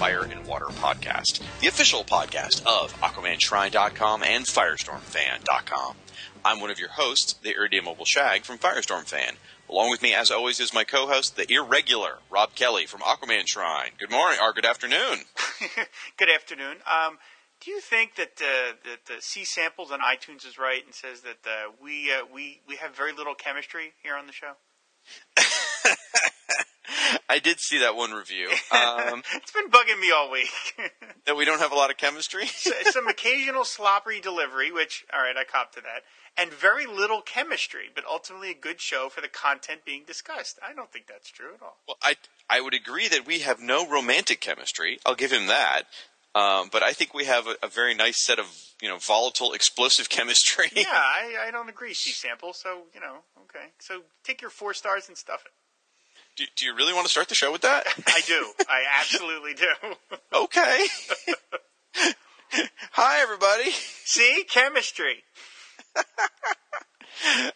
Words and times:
Fire 0.00 0.22
and 0.22 0.46
Water 0.46 0.64
Podcast, 0.64 1.42
the 1.60 1.66
official 1.66 2.04
podcast 2.04 2.64
of 2.64 2.98
AquamanShrine.com 3.02 4.22
and 4.22 4.46
FirestormFan.com. 4.46 5.96
I'm 6.42 6.58
one 6.58 6.70
of 6.70 6.78
your 6.80 6.88
hosts, 6.88 7.34
the 7.34 7.54
irredeemable 7.54 8.06
Shag 8.06 8.44
from 8.44 8.56
Firestorm 8.56 9.04
Fan. 9.04 9.34
Along 9.68 9.90
with 9.90 10.00
me, 10.00 10.14
as 10.14 10.30
always, 10.30 10.58
is 10.58 10.72
my 10.72 10.84
co-host, 10.84 11.36
the 11.36 11.52
irregular 11.52 12.20
Rob 12.30 12.54
Kelly 12.54 12.86
from 12.86 13.02
Aquaman 13.02 13.46
Shrine. 13.46 13.90
Good 13.98 14.10
morning, 14.10 14.38
or 14.42 14.54
good 14.54 14.64
afternoon. 14.64 15.18
Good 16.16 16.30
afternoon. 16.30 16.76
Um, 16.90 17.18
do 17.60 17.70
you 17.70 17.82
think 17.82 18.14
that 18.14 18.40
uh, 18.40 18.76
that 18.86 19.04
the 19.04 19.20
C 19.20 19.44
samples 19.44 19.90
on 19.90 19.98
iTunes 20.00 20.46
is 20.46 20.56
right 20.58 20.82
and 20.82 20.94
says 20.94 21.20
that 21.20 21.46
uh, 21.46 21.72
we 21.78 22.10
uh, 22.10 22.22
we 22.34 22.62
we 22.66 22.76
have 22.76 22.96
very 22.96 23.12
little 23.12 23.34
chemistry 23.34 23.92
here 24.02 24.16
on 24.16 24.26
the 24.26 24.32
show? 24.32 24.52
I 27.28 27.38
did 27.38 27.60
see 27.60 27.78
that 27.80 27.94
one 27.96 28.12
review. 28.12 28.48
Um, 28.72 29.22
It's 29.34 29.52
been 29.52 29.70
bugging 29.70 30.00
me 30.00 30.10
all 30.12 30.30
week. 30.30 30.48
that 31.26 31.36
we 31.36 31.44
don't 31.44 31.58
have 31.58 31.72
a 31.72 31.74
lot 31.74 31.90
of 31.90 31.96
chemistry. 31.96 32.46
So- 32.46 32.72
Some 32.90 33.08
occasional 33.08 33.64
sloppy 33.64 34.20
delivery, 34.20 34.70
which 34.72 35.04
all 35.12 35.20
right, 35.22 35.36
I 35.36 35.44
cop 35.44 35.72
to 35.74 35.80
that, 35.80 36.02
and 36.36 36.52
very 36.52 36.86
little 36.86 37.20
chemistry, 37.20 37.86
but 37.94 38.04
ultimately 38.04 38.50
a 38.50 38.54
good 38.54 38.80
show 38.80 39.08
for 39.08 39.20
the 39.20 39.28
content 39.28 39.84
being 39.84 40.04
discussed. 40.06 40.58
I 40.66 40.72
don't 40.72 40.90
think 40.92 41.06
that's 41.08 41.30
true 41.30 41.54
at 41.54 41.62
all. 41.62 41.76
Well, 41.88 41.96
I 42.02 42.14
I 42.48 42.60
would 42.60 42.74
agree 42.74 43.08
that 43.08 43.26
we 43.26 43.40
have 43.40 43.60
no 43.60 43.88
romantic 43.88 44.40
chemistry. 44.40 44.98
I'll 45.04 45.14
give 45.14 45.32
him 45.32 45.46
that. 45.48 45.82
Um, 46.32 46.68
but 46.70 46.84
I 46.84 46.92
think 46.92 47.12
we 47.12 47.24
have 47.24 47.48
a, 47.48 47.56
a 47.60 47.68
very 47.68 47.92
nice 47.94 48.24
set 48.24 48.38
of 48.38 48.46
you 48.80 48.88
know 48.88 48.98
volatile, 48.98 49.52
explosive 49.52 50.08
chemistry. 50.16 50.66
Yeah, 50.74 50.84
I, 50.88 51.46
I 51.48 51.50
don't 51.50 51.68
agree, 51.68 51.92
C 51.94 52.12
sample. 52.12 52.52
So 52.52 52.82
you 52.94 53.00
know, 53.00 53.18
okay. 53.44 53.66
So 53.80 54.02
take 54.24 54.40
your 54.40 54.50
four 54.50 54.72
stars 54.74 55.08
and 55.08 55.16
stuff 55.18 55.42
it. 55.44 55.52
Do, 56.36 56.44
do 56.56 56.64
you 56.64 56.74
really 56.74 56.92
want 56.92 57.06
to 57.06 57.10
start 57.10 57.28
the 57.28 57.34
show 57.34 57.52
with 57.52 57.62
that? 57.62 57.86
I 58.06 58.20
do. 58.26 58.46
I 58.68 58.82
absolutely 59.00 59.54
do. 59.54 59.68
okay. 60.34 60.86
Hi, 62.92 63.20
everybody. 63.22 63.70
See, 64.04 64.44
chemistry. 64.48 65.24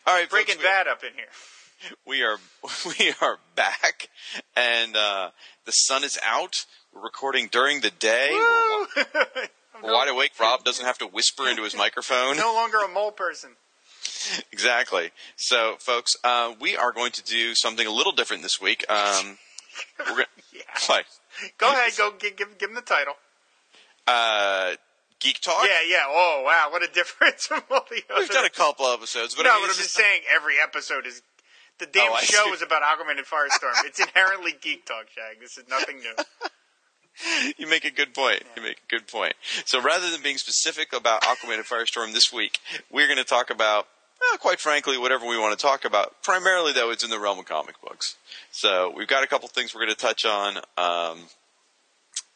All 0.07 0.15
right, 0.15 0.29
Breaking 0.29 0.57
folks, 0.57 0.65
Bad 0.65 0.89
up 0.89 1.03
in 1.03 1.13
here. 1.15 1.95
We 2.07 2.23
are 2.23 2.39
we 2.99 3.13
are 3.21 3.39
back, 3.57 4.09
and 4.57 4.97
uh, 4.97 5.31
the 5.65 5.73
sun 5.73 6.05
is 6.05 6.19
out. 6.23 6.65
We're 6.93 7.03
recording 7.03 7.49
during 7.51 7.81
the 7.81 7.91
day. 7.91 8.31
We're, 8.33 8.87
wi- 8.95 9.49
we're 9.83 9.93
wide 9.93 10.09
awake. 10.09 10.33
Rob 10.41 10.65
doesn't 10.65 10.85
have 10.85 10.99
to 10.99 11.07
whisper 11.07 11.49
into 11.49 11.63
his 11.63 11.77
microphone. 11.77 12.37
no 12.37 12.53
longer 12.55 12.79
a 12.79 12.89
mole 12.89 13.11
person. 13.13 13.51
Exactly. 14.53 15.11
So, 15.37 15.77
folks, 15.79 16.17
uh, 16.25 16.55
we 16.61 16.77
are 16.77 16.93
going 16.93 17.13
to 17.13 17.23
do 17.23 17.55
something 17.55 17.87
a 17.87 17.91
little 17.91 18.13
different 18.13 18.43
this 18.43 18.61
week. 18.61 18.85
Um, 18.89 19.39
we're 19.99 20.07
gonna, 20.07 20.27
Yeah. 20.55 20.61
what? 20.87 21.05
Go 21.59 21.69
ahead, 21.69 21.93
go 21.97 22.13
give, 22.19 22.37
give, 22.37 22.59
give 22.59 22.71
him 22.71 22.77
the 22.77 22.81
title. 22.83 23.15
Uh, 24.07 24.73
Geek 25.21 25.41
Talk. 25.41 25.65
Yeah, 25.65 25.81
yeah. 25.89 26.05
Oh, 26.07 26.43
wow, 26.45 26.69
what 26.71 26.83
a 26.83 26.93
difference 26.93 27.47
from 27.49 27.63
all 27.71 27.85
the 27.91 28.03
others. 28.11 28.29
We've 28.29 28.37
done 28.37 28.45
a 28.45 28.51
couple 28.51 28.87
episodes, 28.87 29.35
but 29.35 29.45
no, 29.45 29.51
I 29.51 29.55
mean, 29.55 29.63
but 29.65 29.71
I'm 29.71 29.77
just 29.77 29.93
saying 29.95 30.23
every 30.35 30.55
episode 30.63 31.07
is. 31.07 31.23
The 31.81 31.87
damn 31.87 32.13
Oh, 32.13 32.17
show 32.19 32.53
is 32.55 32.63
about 32.63 32.83
Aquaman 32.83 33.17
and 33.19 33.27
Firestorm. 33.27 33.73
It's 33.85 33.99
inherently 33.99 34.55
geek 34.61 34.87
talk, 34.87 35.07
Shag. 35.13 35.41
This 35.41 35.59
is 35.59 35.65
nothing 35.69 35.99
new. 35.99 36.15
you 37.59 37.67
make 37.67 37.85
a 37.85 37.91
good 37.91 38.15
point. 38.15 38.45
You 38.57 38.63
make 38.63 38.79
a 38.79 38.87
good 38.89 39.09
point. 39.09 39.35
So 39.65 39.83
rather 39.83 40.09
than 40.09 40.23
being 40.23 40.39
specific 40.39 40.93
about 40.93 41.23
Aquaman 41.23 41.55
and 41.57 41.65
Firestorm 41.65 42.13
this 42.13 42.33
week, 42.33 42.61
we're 42.93 43.09
going 43.09 43.19
to 43.19 43.25
talk 43.25 43.51
about, 43.51 43.89
well, 44.31 44.39
quite 44.39 44.61
frankly, 44.61 44.99
whatever 44.99 45.27
we 45.27 45.39
want 45.39 45.59
to 45.59 45.63
talk 45.63 45.85
about. 45.85 46.23
Primarily, 46.23 46.73
though, 46.73 46.91
it's 46.91 47.05
in 47.05 47.11
the 47.11 47.19
realm 47.19 47.39
of 47.39 47.45
comic 47.45 47.81
books. 47.81 48.17
So 48.51 48.93
we've 48.97 49.09
got 49.09 49.25
a 49.25 49.27
couple 49.27 49.49
things 49.49 49.75
we're 49.75 49.85
going 49.85 49.95
to 49.95 50.01
touch 50.01 50.25
on, 50.25 50.59
um, 50.77 51.21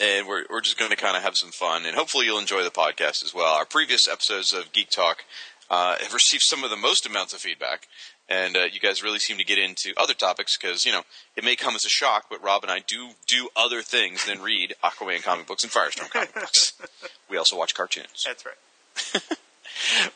and 0.00 0.27
we're 0.27 0.44
we're 0.50 0.60
just 0.60 0.78
going 0.78 0.91
to 0.91 0.97
kind 0.97 1.16
of 1.16 1.22
have 1.22 1.37
some 1.37 1.50
fun, 1.50 1.87
and 1.87 1.97
hopefully 1.97 2.27
you'll 2.27 2.38
enjoy 2.38 2.62
the 2.62 2.71
podcast 2.71 3.25
as 3.25 3.32
well. 3.34 3.54
Our 3.54 3.65
previous 3.65 4.09
episodes 4.09 4.53
of 4.53 4.72
Geek 4.72 4.91
Talk 4.91 5.25
uh, 5.71 5.97
have 6.00 6.15
received 6.15 6.43
some 6.44 6.65
of 6.65 6.71
the 6.71 6.77
most 6.77 7.06
amounts 7.06 7.34
of 7.34 7.41
feedback. 7.41 7.88
And 8.31 8.59
uh, 8.59 8.65
you 8.71 8.78
guys 8.78 9.03
really 9.03 9.19
seem 9.19 9.38
to 9.38 9.44
get 9.44 9.56
into 9.56 9.94
other 9.97 10.12
topics 10.12 10.59
because 10.59 10.84
you 10.84 10.93
know 10.93 11.03
it 11.34 11.44
may 11.44 11.56
come 11.56 11.75
as 11.75 11.87
a 11.87 11.88
shock, 11.88 12.27
but 12.28 12.43
Rob 12.43 12.62
and 12.62 12.71
I 12.71 12.81
do 12.87 13.10
do 13.27 13.48
other 13.56 13.81
things 13.81 14.27
than 14.27 14.43
read 14.43 14.75
Aquaman 14.84 15.22
comic 15.22 15.47
books 15.47 15.65
and 15.65 15.72
Firestorm 15.72 16.10
comic 16.10 16.34
books. 16.34 16.75
We 17.31 17.37
also 17.37 17.59
watch 17.59 17.75
cartoons. 17.75 18.27
That's 18.27 18.44
right. 18.47 19.38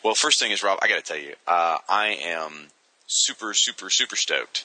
Well, 0.02 0.14
first 0.14 0.38
thing 0.40 0.50
is, 0.50 0.62
Rob, 0.62 0.78
I 0.82 0.88
got 0.88 0.96
to 0.96 1.02
tell 1.02 1.16
you, 1.18 1.34
uh, 1.46 1.78
I 1.88 2.08
am 2.22 2.68
super, 3.06 3.54
super, 3.54 3.90
super 3.90 4.16
stoked. 4.16 4.64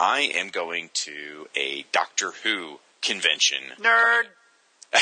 I 0.00 0.20
am 0.20 0.48
going 0.48 0.90
to 0.94 1.48
a 1.56 1.84
Doctor 1.92 2.32
Who 2.44 2.78
convention. 3.02 3.58
Nerd. 3.80 4.24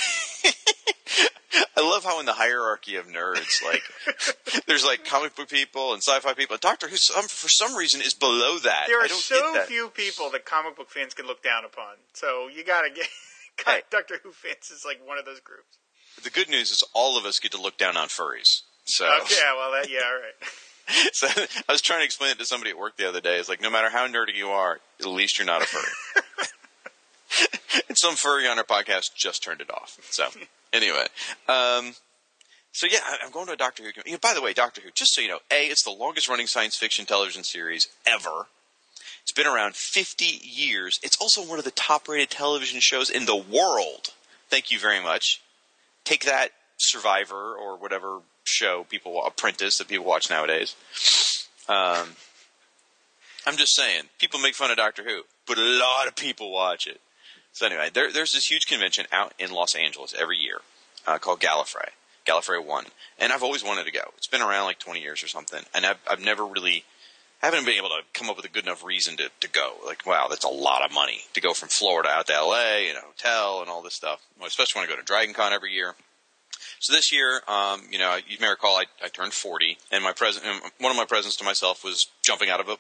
I 1.79 1.81
love 1.81 2.05
how 2.05 2.21
in 2.21 2.27
the 2.27 2.33
hierarchy 2.33 2.97
of 2.97 3.07
nerds, 3.07 3.63
like 3.65 3.83
there's 4.67 4.85
like 4.85 5.05
comic 5.05 5.37
book 5.37 5.49
people 5.49 5.93
and 5.93 6.03
sci-fi 6.03 6.33
people. 6.35 6.55
And 6.55 6.61
Doctor 6.61 6.89
Who, 6.89 6.97
some, 6.97 7.25
for 7.29 7.49
some 7.49 7.77
reason, 7.77 8.01
is 8.01 8.15
below 8.15 8.59
that. 8.59 8.85
There 8.89 9.01
I 9.01 9.05
are 9.05 9.09
don't 9.09 9.19
so 9.21 9.35
get 9.37 9.55
that. 9.55 9.67
few 9.69 9.89
people 9.89 10.31
that 10.31 10.45
comic 10.45 10.77
book 10.77 10.91
fans 10.91 11.15
can 11.15 11.27
look 11.27 11.43
down 11.43 11.65
upon. 11.65 11.95
So 12.15 12.49
you 12.49 12.65
gotta 12.65 12.91
get. 12.91 13.07
Hey. 13.65 13.81
Doctor 13.91 14.21
Who 14.23 14.33
fans 14.33 14.71
is 14.71 14.85
like 14.85 15.01
one 15.03 15.17
of 15.19 15.25
those 15.25 15.41
groups. 15.41 15.79
The 16.23 16.29
good 16.29 16.51
news 16.51 16.71
is 16.71 16.85
all 16.93 17.17
of 17.17 17.25
us 17.25 17.39
get 17.41 17.53
to 17.53 17.59
look 17.61 17.79
down 17.79 17.97
on 17.97 18.09
furries. 18.09 18.61
So, 18.87 19.05
Okay, 19.23 19.35
yeah, 19.39 19.55
well, 19.55 19.73
that, 19.73 19.91
yeah, 19.91 20.01
all 20.07 20.15
right. 20.15 21.13
so 21.13 21.27
I 21.69 21.73
was 21.73 21.83
trying 21.83 22.01
to 22.01 22.05
explain 22.05 22.31
it 22.31 22.39
to 22.39 22.45
somebody 22.45 22.71
at 22.71 22.79
work 22.79 22.97
the 22.97 23.09
other 23.09 23.21
day. 23.21 23.39
It's 23.39 23.49
like 23.49 23.61
no 23.61 23.71
matter 23.71 23.91
how 23.91 24.07
nerdy 24.07 24.35
you 24.35 24.49
are, 24.49 24.81
at 25.01 25.07
least 25.07 25.39
you're 25.39 25.47
not 25.47 25.63
a 25.63 25.67
furry. 25.67 26.23
and 27.89 27.99
some 27.99 28.15
furry 28.15 28.47
on 28.47 28.59
our 28.59 28.65
podcast 28.65 29.15
just 29.15 29.43
turned 29.43 29.61
it 29.61 29.71
off. 29.71 29.99
So 30.11 30.29
anyway, 30.73 31.07
um, 31.49 31.95
so 32.73 32.87
yeah, 32.87 33.01
I'm 33.25 33.31
going 33.31 33.47
to 33.47 33.53
a 33.53 33.57
Doctor 33.57 33.83
Who. 33.83 33.91
You 34.05 34.13
know, 34.13 34.19
by 34.21 34.35
the 34.35 34.43
way, 34.43 34.53
Doctor 34.53 34.81
Who. 34.81 34.91
Just 34.95 35.15
so 35.15 35.21
you 35.21 35.29
know, 35.29 35.41
a 35.51 35.67
it's 35.67 35.83
the 35.83 35.91
longest 35.91 36.29
running 36.29 36.47
science 36.47 36.77
fiction 36.77 37.07
television 37.07 37.43
series 37.43 37.89
ever. 38.07 38.47
It's 39.23 39.33
been 39.33 39.47
around 39.47 39.75
50 39.75 40.25
years. 40.25 41.01
It's 41.03 41.17
also 41.21 41.43
one 41.43 41.59
of 41.59 41.65
the 41.65 41.73
top 41.73 42.09
rated 42.09 42.31
television 42.31 42.79
shows 42.79 43.11
in 43.11 43.25
the 43.27 43.35
world. 43.35 44.13
Thank 44.49 44.71
you 44.71 44.79
very 44.79 45.03
much. 45.03 45.41
Take 46.05 46.27
that, 46.27 46.51
Survivor 46.77 47.55
or 47.55 47.77
whatever 47.77 48.21
show 48.45 48.85
people 48.89 49.25
Apprentice 49.25 49.79
that 49.79 49.89
people 49.89 50.07
watch 50.07 50.31
nowadays. 50.31 50.77
Um, 51.69 52.09
I'm 53.47 53.57
just 53.57 53.75
saying, 53.75 54.05
people 54.19 54.41
make 54.41 54.55
fun 54.55 54.71
of 54.71 54.77
Doctor 54.77 55.05
Who, 55.05 55.23
but 55.47 55.59
a 55.59 55.63
lot 55.63 56.09
of 56.09 56.17
people 56.17 56.53
watch 56.53 56.87
it. 56.87 57.01
So 57.53 57.67
anyway, 57.67 57.91
there, 57.93 58.13
there's 58.13 58.33
this 58.33 58.51
huge 58.51 58.67
convention 58.67 59.07
out 59.13 59.33
in 59.39 59.51
Los 59.51 59.75
Angeles 59.75 60.15
every 60.19 60.37
year 60.37 60.61
uh, 61.07 61.19
called 61.19 61.41
Gallifrey, 61.41 61.91
Gallifrey 62.27 62.65
One, 62.65 62.87
and 63.19 63.33
I've 63.33 63.43
always 63.43 63.65
wanted 63.65 63.87
to 63.87 63.93
go. 63.93 64.13
It's 64.17 64.27
been 64.27 64.43
around 64.43 64.67
like 64.67 64.79
20 64.79 65.01
years 65.01 65.23
or 65.23 65.29
something, 65.29 65.63
and 65.75 65.87
I've, 65.87 65.99
I've 66.09 66.21
never 66.21 66.45
really 66.45 66.85
I 67.43 67.47
haven't 67.47 67.67
been 67.67 67.77
able 67.77 67.91
to 67.91 68.03
come 68.15 68.31
up 68.31 68.37
with 68.37 68.47
a 68.47 68.51
good 68.51 68.65
enough 68.65 68.85
reason 68.85 69.17
to, 69.19 69.31
to 69.41 69.49
go. 69.49 69.75
Like, 69.85 70.07
wow, 70.07 70.27
that's 70.29 70.45
a 70.45 70.49
lot 70.49 70.85
of 70.85 70.93
money 70.93 71.21
to 71.35 71.41
go 71.41 71.53
from 71.53 71.69
Florida 71.69 72.09
out 72.09 72.27
to 72.29 72.33
LA 72.33 72.89
and 72.89 72.97
a 72.97 73.03
hotel 73.03 73.61
and 73.61 73.69
all 73.69 73.83
this 73.83 73.95
stuff. 73.95 74.21
Well, 74.39 74.49
especially 74.49 74.81
when 74.81 74.89
I 74.89 74.93
go 74.93 74.99
to 74.99 75.05
Dragon 75.05 75.35
Con 75.35 75.53
every 75.53 75.73
year. 75.73 75.95
So 76.79 76.93
this 76.93 77.13
year, 77.13 77.41
um, 77.49 77.83
you 77.91 77.99
know, 77.99 78.17
you 78.29 78.37
may 78.41 78.49
recall 78.49 78.77
I, 78.77 78.85
I 79.03 79.09
turned 79.09 79.33
40, 79.33 79.79
and 79.93 80.03
my 80.05 80.13
present, 80.13 80.45
one 80.79 80.91
of 80.91 80.97
my 80.97 81.05
presents 81.05 81.37
to 81.37 81.45
myself 81.45 81.85
was 81.85 82.07
jumping 82.23 82.51
out 82.51 82.61
of 82.61 82.69
a 82.69 82.77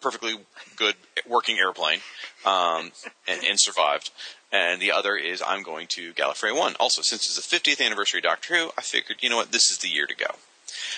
perfectly 0.00 0.34
good 0.76 0.94
working 1.26 1.58
airplane, 1.58 2.00
um, 2.44 2.92
and, 3.26 3.42
and 3.44 3.60
survived. 3.60 4.10
And 4.52 4.80
the 4.80 4.92
other 4.92 5.16
is 5.16 5.42
I'm 5.44 5.62
going 5.62 5.86
to 5.88 6.12
Gallifrey 6.12 6.56
One. 6.56 6.74
Also, 6.78 7.02
since 7.02 7.26
it's 7.26 7.48
the 7.48 7.56
50th 7.56 7.84
anniversary 7.84 8.20
of 8.20 8.24
Doctor 8.24 8.54
Who, 8.54 8.70
I 8.78 8.82
figured, 8.82 9.18
you 9.20 9.30
know 9.30 9.36
what, 9.36 9.52
this 9.52 9.70
is 9.70 9.78
the 9.78 9.88
year 9.88 10.06
to 10.06 10.14
go. 10.14 10.26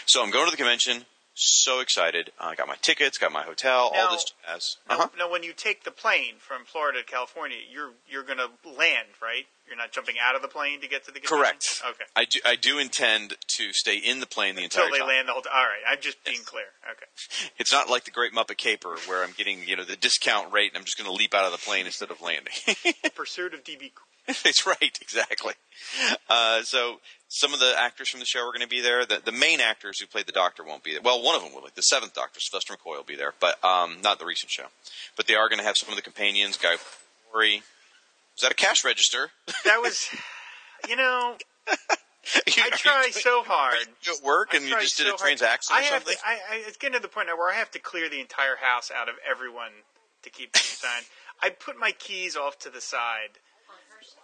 So 0.07 0.23
I'm 0.23 0.31
going 0.31 0.47
to 0.47 0.51
the 0.51 0.57
convention 0.57 1.05
so 1.39 1.81
excited. 1.81 2.31
I 2.41 2.53
uh, 2.53 2.55
got 2.55 2.69
my 2.69 2.77
tickets, 2.83 3.19
got 3.19 3.33
my 3.33 3.43
hotel, 3.43 3.91
Now- 3.95 4.07
all 4.07 4.13
this 4.13 4.25
jazz. 4.47 4.77
Now, 4.89 4.95
Uh-huh. 4.97 5.09
now, 5.19 5.31
when 5.31 5.43
you 5.43 5.53
take 5.53 5.85
the 5.85 5.91
plane 5.91 6.35
from 6.39 6.65
Florida 6.65 6.99
to 7.01 7.05
California, 7.05 7.59
you're 7.71 7.93
you're 8.09 8.23
going 8.25 8.39
to 8.39 8.49
land, 8.71 9.09
right? 9.23 9.47
You're 9.67 9.77
not 9.77 9.93
jumping 9.93 10.15
out 10.19 10.35
of 10.35 10.41
the 10.41 10.49
plane 10.49 10.81
to 10.81 10.89
get 10.89 11.05
to 11.05 11.11
the 11.13 11.21
convention? 11.21 11.37
Correct. 11.39 11.83
Okay. 11.87 12.05
I 12.17 12.25
do, 12.25 12.41
I 12.47 12.57
do 12.57 12.79
intend 12.79 13.37
to 13.57 13.73
stay 13.75 13.97
in 13.99 14.19
the 14.21 14.27
plane 14.27 14.55
the 14.57 14.65
Until 14.65 14.85
entire 14.85 14.93
they 14.95 14.99
time. 15.01 15.09
land 15.09 15.29
the 15.29 15.33
whole 15.35 15.43
time. 15.43 15.53
All 15.55 15.63
right. 15.63 15.83
I'm 15.87 16.01
just 16.01 16.25
being 16.25 16.41
clear. 16.45 16.65
Okay. 16.91 17.51
It's 17.59 17.73
not 17.73 17.91
like 17.91 18.05
the 18.05 18.11
Great 18.11 18.33
Muppet 18.33 18.57
Caper 18.57 18.97
where 19.07 19.23
I'm 19.23 19.33
getting 19.37 19.67
you 19.69 19.77
know 19.77 19.85
the 19.85 19.97
discount 19.97 20.53
rate 20.53 20.73
and 20.73 20.79
I'm 20.79 20.85
just 20.85 20.97
going 20.97 21.09
to 21.11 21.15
leap 21.15 21.35
out 21.35 21.45
of 21.45 21.53
the 21.53 21.59
plane 21.59 21.85
instead 21.87 22.11
of 22.11 22.21
landing. 22.23 22.53
Pursuit 23.15 23.53
of 23.53 23.63
DB. 23.65 23.93
That's 24.45 24.67
right, 24.67 24.99
exactly. 25.01 25.55
Uh, 26.29 26.63
so 26.63 27.01
some 27.29 27.55
of 27.55 27.61
the 27.61 27.75
actors 27.79 28.09
from 28.09 28.21
the 28.21 28.27
show 28.27 28.41
are 28.41 28.53
going 28.53 28.61
to 28.61 28.69
be 28.69 28.81
there. 28.81 29.05
The, 29.07 29.21
the 29.25 29.33
main 29.33 29.61
actors 29.61 30.01
who 30.01 30.07
played 30.07 30.27
the 30.27 30.33
Doctor 30.33 30.63
won't 30.65 30.83
be 30.85 30.93
there. 30.93 31.01
Well, 31.03 31.23
one 31.23 31.35
of 31.35 31.43
them 31.43 31.55
will. 31.55 31.63
Like 31.63 31.75
the 31.75 31.83
seventh 31.83 32.15
Doctor, 32.15 32.41
Sylvester 32.41 32.75
McCoy, 32.75 32.97
will 32.99 33.03
be 33.05 33.17
there, 33.17 33.33
but 33.41 33.63
um, 33.65 33.99
not 34.03 34.19
the 34.19 34.25
recent 34.27 34.51
show. 34.51 34.67
But 35.17 35.27
they 35.27 35.35
are 35.35 35.49
going 35.49 35.59
to 35.59 35.65
have 35.65 35.77
some 35.77 35.89
of 35.91 35.97
the 35.97 36.03
companions. 36.03 36.57
Guy 36.57 36.77
Fieri. 36.77 37.63
Was 38.37 38.43
that 38.43 38.53
a 38.53 38.55
cash 38.55 38.85
register? 38.85 39.31
That 39.65 39.81
was, 39.83 40.09
you 40.89 40.95
know, 40.97 41.37
You- 42.47 42.63
I 42.63 42.71
try 42.71 43.01
doing- 43.03 43.13
so 43.13 43.43
hard. 43.47 43.77
you 44.03 44.13
at 44.15 44.23
work 44.23 44.53
and 44.55 44.63
you 44.65 44.79
just 44.81 44.97
did 44.99 45.05
so 45.07 45.15
a 45.15 45.17
hard. 45.17 45.21
transaction 45.21 45.75
I 45.75 45.81
or 45.81 45.83
have 45.85 45.93
something? 46.05 46.15
to, 46.17 46.29
I, 46.29 46.33
I, 46.33 46.63
it's 46.67 46.77
getting 46.77 46.97
to 46.97 47.01
the 47.03 47.09
point 47.09 47.29
now 47.29 47.37
where 47.39 47.51
I 47.51 47.57
have 47.57 47.71
to 47.73 47.79
clear 47.79 48.09
the 48.11 48.21
entire 48.21 48.57
house 48.61 48.91
out 48.95 49.09
of 49.09 49.15
everyone 49.29 49.71
to 50.23 50.31
keep 50.31 50.53
things 50.53 50.67
signed. 50.79 51.07
I 51.43 51.49
put 51.51 51.79
my 51.79 51.93
keys 51.93 52.37
off 52.37 52.59
to 52.61 52.71
the 52.71 52.81
side 52.83 53.39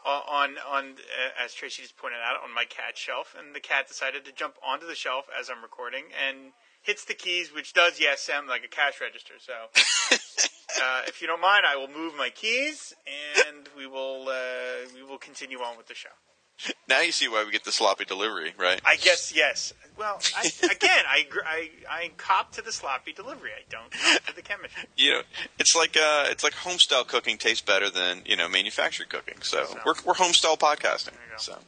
on 0.04 0.56
on 0.70 0.84
uh, 0.92 1.44
as 1.44 1.54
Tracy 1.54 1.82
just 1.82 1.96
pointed 1.96 2.18
out 2.18 2.42
on 2.42 2.54
my 2.54 2.64
cat 2.64 2.96
shelf, 2.96 3.34
and 3.38 3.54
the 3.54 3.60
cat 3.60 3.88
decided 3.88 4.24
to 4.24 4.32
jump 4.32 4.54
onto 4.66 4.86
the 4.86 4.94
shelf 4.94 5.26
as 5.38 5.48
I'm 5.48 5.62
recording 5.62 6.04
and 6.12 6.52
hits 6.82 7.04
the 7.04 7.14
keys, 7.14 7.52
which 7.54 7.72
does 7.72 7.98
yes 7.98 8.20
sound 8.22 8.48
like 8.48 8.64
a 8.64 8.68
cash 8.68 9.00
register. 9.00 9.34
So, 9.38 9.52
uh, 10.82 11.02
if 11.06 11.20
you 11.20 11.26
don't 11.26 11.40
mind, 11.40 11.64
I 11.66 11.76
will 11.76 11.88
move 11.88 12.14
my 12.16 12.30
keys 12.30 12.92
and 13.06 13.68
we 13.76 13.86
will 13.86 14.28
uh, 14.28 14.88
we 14.94 15.02
will 15.02 15.18
continue 15.18 15.58
on 15.58 15.76
with 15.76 15.88
the 15.88 15.94
show. 15.94 16.10
Now 16.88 17.00
you 17.00 17.12
see 17.12 17.28
why 17.28 17.44
we 17.44 17.50
get 17.50 17.64
the 17.64 17.72
sloppy 17.72 18.04
delivery, 18.04 18.52
right? 18.58 18.80
I 18.84 18.96
guess 18.96 19.32
yes. 19.34 19.72
Well, 19.96 20.20
I, 20.36 20.50
again, 20.70 21.04
I, 21.08 21.26
I 21.46 21.70
I 21.88 22.10
cop 22.16 22.52
to 22.52 22.62
the 22.62 22.72
sloppy 22.72 23.12
delivery. 23.12 23.50
I 23.50 23.62
don't 23.70 23.90
cop 23.90 24.24
to 24.26 24.34
the 24.34 24.42
chemistry. 24.42 24.84
you 24.96 25.12
know, 25.12 25.22
it's 25.58 25.74
like 25.74 25.96
uh, 25.96 26.26
it's 26.28 26.44
like 26.44 26.52
homestyle 26.52 27.06
cooking 27.06 27.38
tastes 27.38 27.62
better 27.62 27.90
than 27.90 28.22
you 28.26 28.36
know 28.36 28.48
manufactured 28.48 29.08
cooking. 29.08 29.36
So 29.42 29.66
we're 29.84 29.94
we're 30.04 30.14
homestyle 30.14 30.58
podcasting. 30.58 31.14
So 31.38 31.58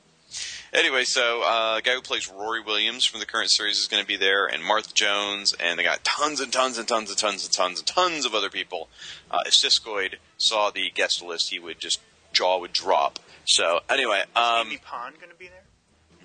anyway, 0.72 1.04
so 1.04 1.42
uh, 1.44 1.76
the 1.76 1.82
guy 1.82 1.94
who 1.94 2.00
plays 2.00 2.28
Rory 2.28 2.62
Williams 2.62 3.04
from 3.04 3.20
the 3.20 3.26
current 3.26 3.50
series 3.50 3.78
is 3.78 3.88
going 3.88 4.02
to 4.02 4.06
be 4.06 4.16
there, 4.16 4.46
and 4.46 4.62
Martha 4.62 4.92
Jones, 4.92 5.54
and 5.58 5.78
they 5.78 5.82
got 5.82 6.04
tons 6.04 6.40
and 6.40 6.52
tons 6.52 6.78
and 6.78 6.86
tons 6.86 7.10
and 7.10 7.18
tons 7.18 7.44
and 7.44 7.52
tons 7.52 7.78
and 7.78 7.86
tons 7.86 8.26
of 8.26 8.34
other 8.34 8.50
people. 8.50 8.88
Uh, 9.30 9.38
if 9.46 9.54
Siskoid 9.54 10.16
saw 10.36 10.70
the 10.70 10.90
guest 10.90 11.22
list, 11.22 11.50
he 11.50 11.58
would 11.58 11.78
just 11.78 12.00
jaw 12.32 12.58
would 12.58 12.72
drop. 12.72 13.18
So 13.46 13.80
anyway, 13.88 14.24
um, 14.34 14.66
Amy 14.66 14.78
Pond 14.78 15.16
going 15.18 15.30
to 15.30 15.38
be 15.38 15.48
there? 15.48 15.62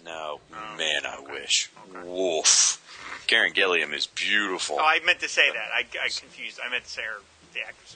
no, 0.03 0.39
man, 0.77 1.05
I 1.05 1.19
wish. 1.31 1.69
Woof. 2.03 2.79
Karen 3.27 3.53
Gillan 3.53 3.93
is 3.93 4.07
beautiful. 4.07 4.77
Oh, 4.79 4.83
I 4.83 4.99
meant 5.05 5.19
to 5.19 5.29
say 5.29 5.49
that. 5.49 5.69
I, 5.73 5.81
I 6.03 6.09
confused. 6.09 6.59
I 6.65 6.69
meant 6.69 6.83
to 6.83 6.89
say 6.89 7.03
her, 7.03 7.21
the 7.53 7.61
actress. 7.61 7.95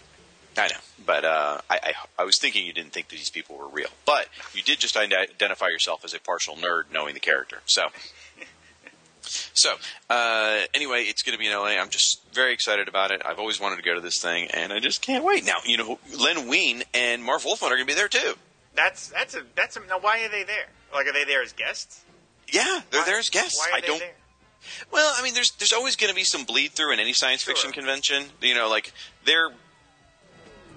I 0.57 0.67
know, 0.67 0.79
but 1.05 1.25
uh, 1.25 1.59
I, 1.69 1.79
I 1.83 1.93
I 2.19 2.23
was 2.23 2.37
thinking 2.37 2.65
you 2.65 2.71
didn't 2.71 2.93
think 2.93 3.09
that 3.09 3.17
these 3.17 3.29
people 3.29 3.57
were 3.57 3.67
real, 3.67 3.89
but 4.05 4.29
you 4.53 4.61
did 4.61 4.79
just 4.79 4.95
identify 4.95 5.67
yourself 5.67 6.05
as 6.05 6.13
a 6.13 6.19
partial 6.19 6.55
nerd, 6.55 6.83
knowing 6.93 7.13
the 7.13 7.19
character. 7.19 7.57
So, 7.65 7.87
so 9.21 9.73
uh, 10.09 10.61
anyway, 10.73 11.01
it's 11.01 11.23
going 11.23 11.33
to 11.33 11.39
be 11.39 11.47
in 11.47 11.53
LA. 11.53 11.81
I'm 11.81 11.89
just 11.89 12.21
very 12.33 12.53
excited 12.53 12.87
about 12.87 13.11
it. 13.11 13.21
I've 13.25 13.39
always 13.39 13.59
wanted 13.59 13.77
to 13.77 13.81
go 13.81 13.95
to 13.95 14.01
this 14.01 14.21
thing, 14.21 14.47
and 14.53 14.71
I 14.71 14.79
just 14.79 15.01
can't 15.01 15.25
wait. 15.25 15.45
Now, 15.45 15.57
you 15.65 15.75
know, 15.75 15.99
Len 16.17 16.47
Wein 16.47 16.83
and 16.93 17.21
Marv 17.21 17.43
Wolfman 17.43 17.73
are 17.73 17.75
going 17.75 17.87
to 17.87 17.93
be 17.93 17.97
there 17.97 18.07
too. 18.07 18.35
That's 18.75 19.07
that's 19.09 19.35
a 19.35 19.43
that's 19.55 19.77
a. 19.77 19.79
Now, 19.87 19.99
why 19.99 20.23
are 20.25 20.29
they 20.29 20.43
there? 20.43 20.67
Like, 20.93 21.07
are 21.07 21.13
they 21.13 21.23
there 21.23 21.41
as 21.41 21.53
guests? 21.53 22.03
Yeah, 22.51 22.81
they're 22.91 23.01
Why- 23.01 23.05
there 23.05 23.19
as 23.19 23.29
guests. 23.29 23.57
Why 23.59 23.71
are 23.71 23.77
I 23.77 23.81
they 23.81 23.87
don't. 23.87 23.99
there? 23.99 24.13
Well, 24.91 25.13
I 25.17 25.23
mean, 25.23 25.33
there's 25.33 25.51
there's 25.51 25.73
always 25.73 25.95
going 25.95 26.09
to 26.09 26.15
be 26.15 26.23
some 26.23 26.43
bleed 26.43 26.71
through 26.71 26.91
in 26.93 26.99
any 26.99 27.13
science 27.13 27.41
Sure. 27.41 27.53
fiction 27.53 27.71
convention. 27.71 28.25
You 28.41 28.55
know, 28.55 28.69
like 28.69 28.91
they're. 29.25 29.49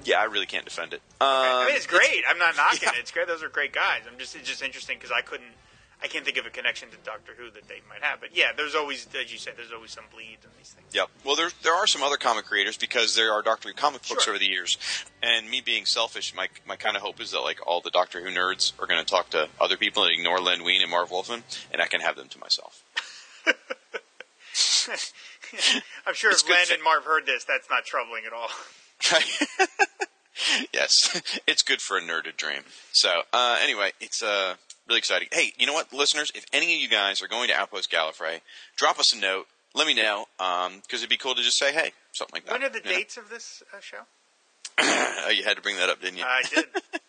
Yeah, 0.04 0.20
I 0.20 0.24
really 0.24 0.46
can't 0.46 0.64
defend 0.64 0.92
it. 0.94 1.02
Um, 1.20 1.26
I 1.28 1.66
mean, 1.66 1.76
it's 1.76 1.86
great. 1.86 2.22
I'm 2.28 2.38
not 2.38 2.56
knocking 2.56 2.80
yeah. 2.82 2.90
it. 2.90 3.00
It's 3.00 3.10
great. 3.10 3.26
Those 3.26 3.42
are 3.42 3.48
great 3.48 3.72
guys. 3.72 4.02
I'm 4.10 4.18
just 4.18 4.36
it's 4.36 4.48
just 4.48 4.62
interesting 4.62 4.96
because 4.96 5.10
I 5.10 5.20
couldn't. 5.22 5.50
I 6.02 6.06
can't 6.06 6.24
think 6.24 6.36
of 6.36 6.46
a 6.46 6.50
connection 6.50 6.90
to 6.90 6.96
Doctor 7.04 7.32
Who 7.36 7.50
that 7.50 7.66
they 7.66 7.80
might 7.88 8.02
have. 8.02 8.20
But 8.20 8.36
yeah, 8.36 8.52
there's 8.56 8.74
always, 8.76 9.08
as 9.20 9.32
you 9.32 9.38
said, 9.38 9.54
there's 9.56 9.72
always 9.72 9.90
some 9.90 10.04
bleed 10.12 10.38
in 10.44 10.50
these 10.56 10.70
things. 10.70 10.94
Yep. 10.94 11.08
Well, 11.24 11.34
there 11.34 11.50
there 11.62 11.74
are 11.74 11.86
some 11.88 12.02
other 12.04 12.16
comic 12.16 12.44
creators 12.44 12.76
because 12.76 13.16
there 13.16 13.32
are 13.32 13.42
Doctor 13.42 13.68
Who 13.70 13.74
comic 13.74 14.06
books 14.08 14.24
Sure. 14.24 14.34
over 14.34 14.38
the 14.38 14.46
years, 14.48 14.78
and 15.22 15.50
me 15.50 15.60
being 15.60 15.86
selfish, 15.86 16.34
my 16.36 16.48
my 16.66 16.76
kind 16.76 16.96
of 16.96 17.02
hope 17.02 17.20
is 17.20 17.32
that 17.32 17.40
like 17.40 17.58
all 17.66 17.80
the 17.80 17.90
Doctor 17.90 18.20
Who 18.22 18.30
nerds 18.30 18.72
are 18.80 18.86
going 18.86 19.04
to 19.04 19.06
talk 19.10 19.30
to 19.30 19.48
other 19.60 19.76
people 19.76 20.04
and 20.04 20.12
ignore 20.14 20.40
Len 20.40 20.62
Wein 20.62 20.82
and 20.82 20.90
Marv 20.90 21.10
Wolfman, 21.10 21.42
and 21.72 21.82
I 21.82 21.86
can 21.86 22.00
have 22.00 22.14
them 22.16 22.28
to 22.28 22.38
myself. 22.38 22.82
I'm 26.06 26.14
sure 26.14 26.30
It's 26.30 26.42
if 26.42 26.48
Len 26.50 26.66
and 26.72 26.82
Marv 26.82 27.04
heard 27.04 27.26
this, 27.26 27.44
that's 27.44 27.68
not 27.70 27.84
troubling 27.84 28.22
at 28.26 28.32
all. 28.32 28.48
yes, 30.72 31.20
it's 31.46 31.62
good 31.62 31.80
for 31.80 31.96
a 31.96 32.00
nerd 32.00 32.24
to 32.24 32.32
dream. 32.32 32.62
So 32.92 33.22
uh, 33.32 33.58
anyway, 33.62 33.92
it's 34.00 34.22
uh, 34.22 34.54
really 34.88 34.98
exciting. 34.98 35.28
Hey, 35.32 35.52
you 35.58 35.66
know 35.66 35.72
what, 35.72 35.92
listeners? 35.92 36.32
If 36.34 36.46
any 36.52 36.74
of 36.74 36.80
you 36.80 36.88
guys 36.88 37.22
are 37.22 37.28
going 37.28 37.48
to 37.48 37.54
Outpost 37.54 37.90
Gallifrey, 37.90 38.40
drop 38.76 38.98
us 38.98 39.12
a 39.12 39.18
note. 39.18 39.46
Let 39.74 39.86
me 39.86 39.94
know 39.94 40.26
because 40.38 41.00
it'd 41.00 41.10
be 41.10 41.16
cool 41.16 41.34
to 41.34 41.42
just 41.42 41.58
say 41.58 41.72
hey, 41.72 41.92
something 42.12 42.36
like 42.36 42.46
that. 42.46 42.52
When 42.52 42.62
are 42.62 42.68
the 42.68 42.78
you 42.78 42.84
know? 42.84 42.96
dates 42.98 43.16
of 43.16 43.28
this 43.28 43.62
uh, 43.72 43.80
show? 43.80 43.98
Oh, 45.20 45.30
you 45.30 45.42
had 45.44 45.56
to 45.56 45.62
bring 45.62 45.76
that 45.76 45.90
up, 45.90 46.00
didn't 46.00 46.18
you? 46.18 46.24
I 46.24 46.42
did. 46.48 46.64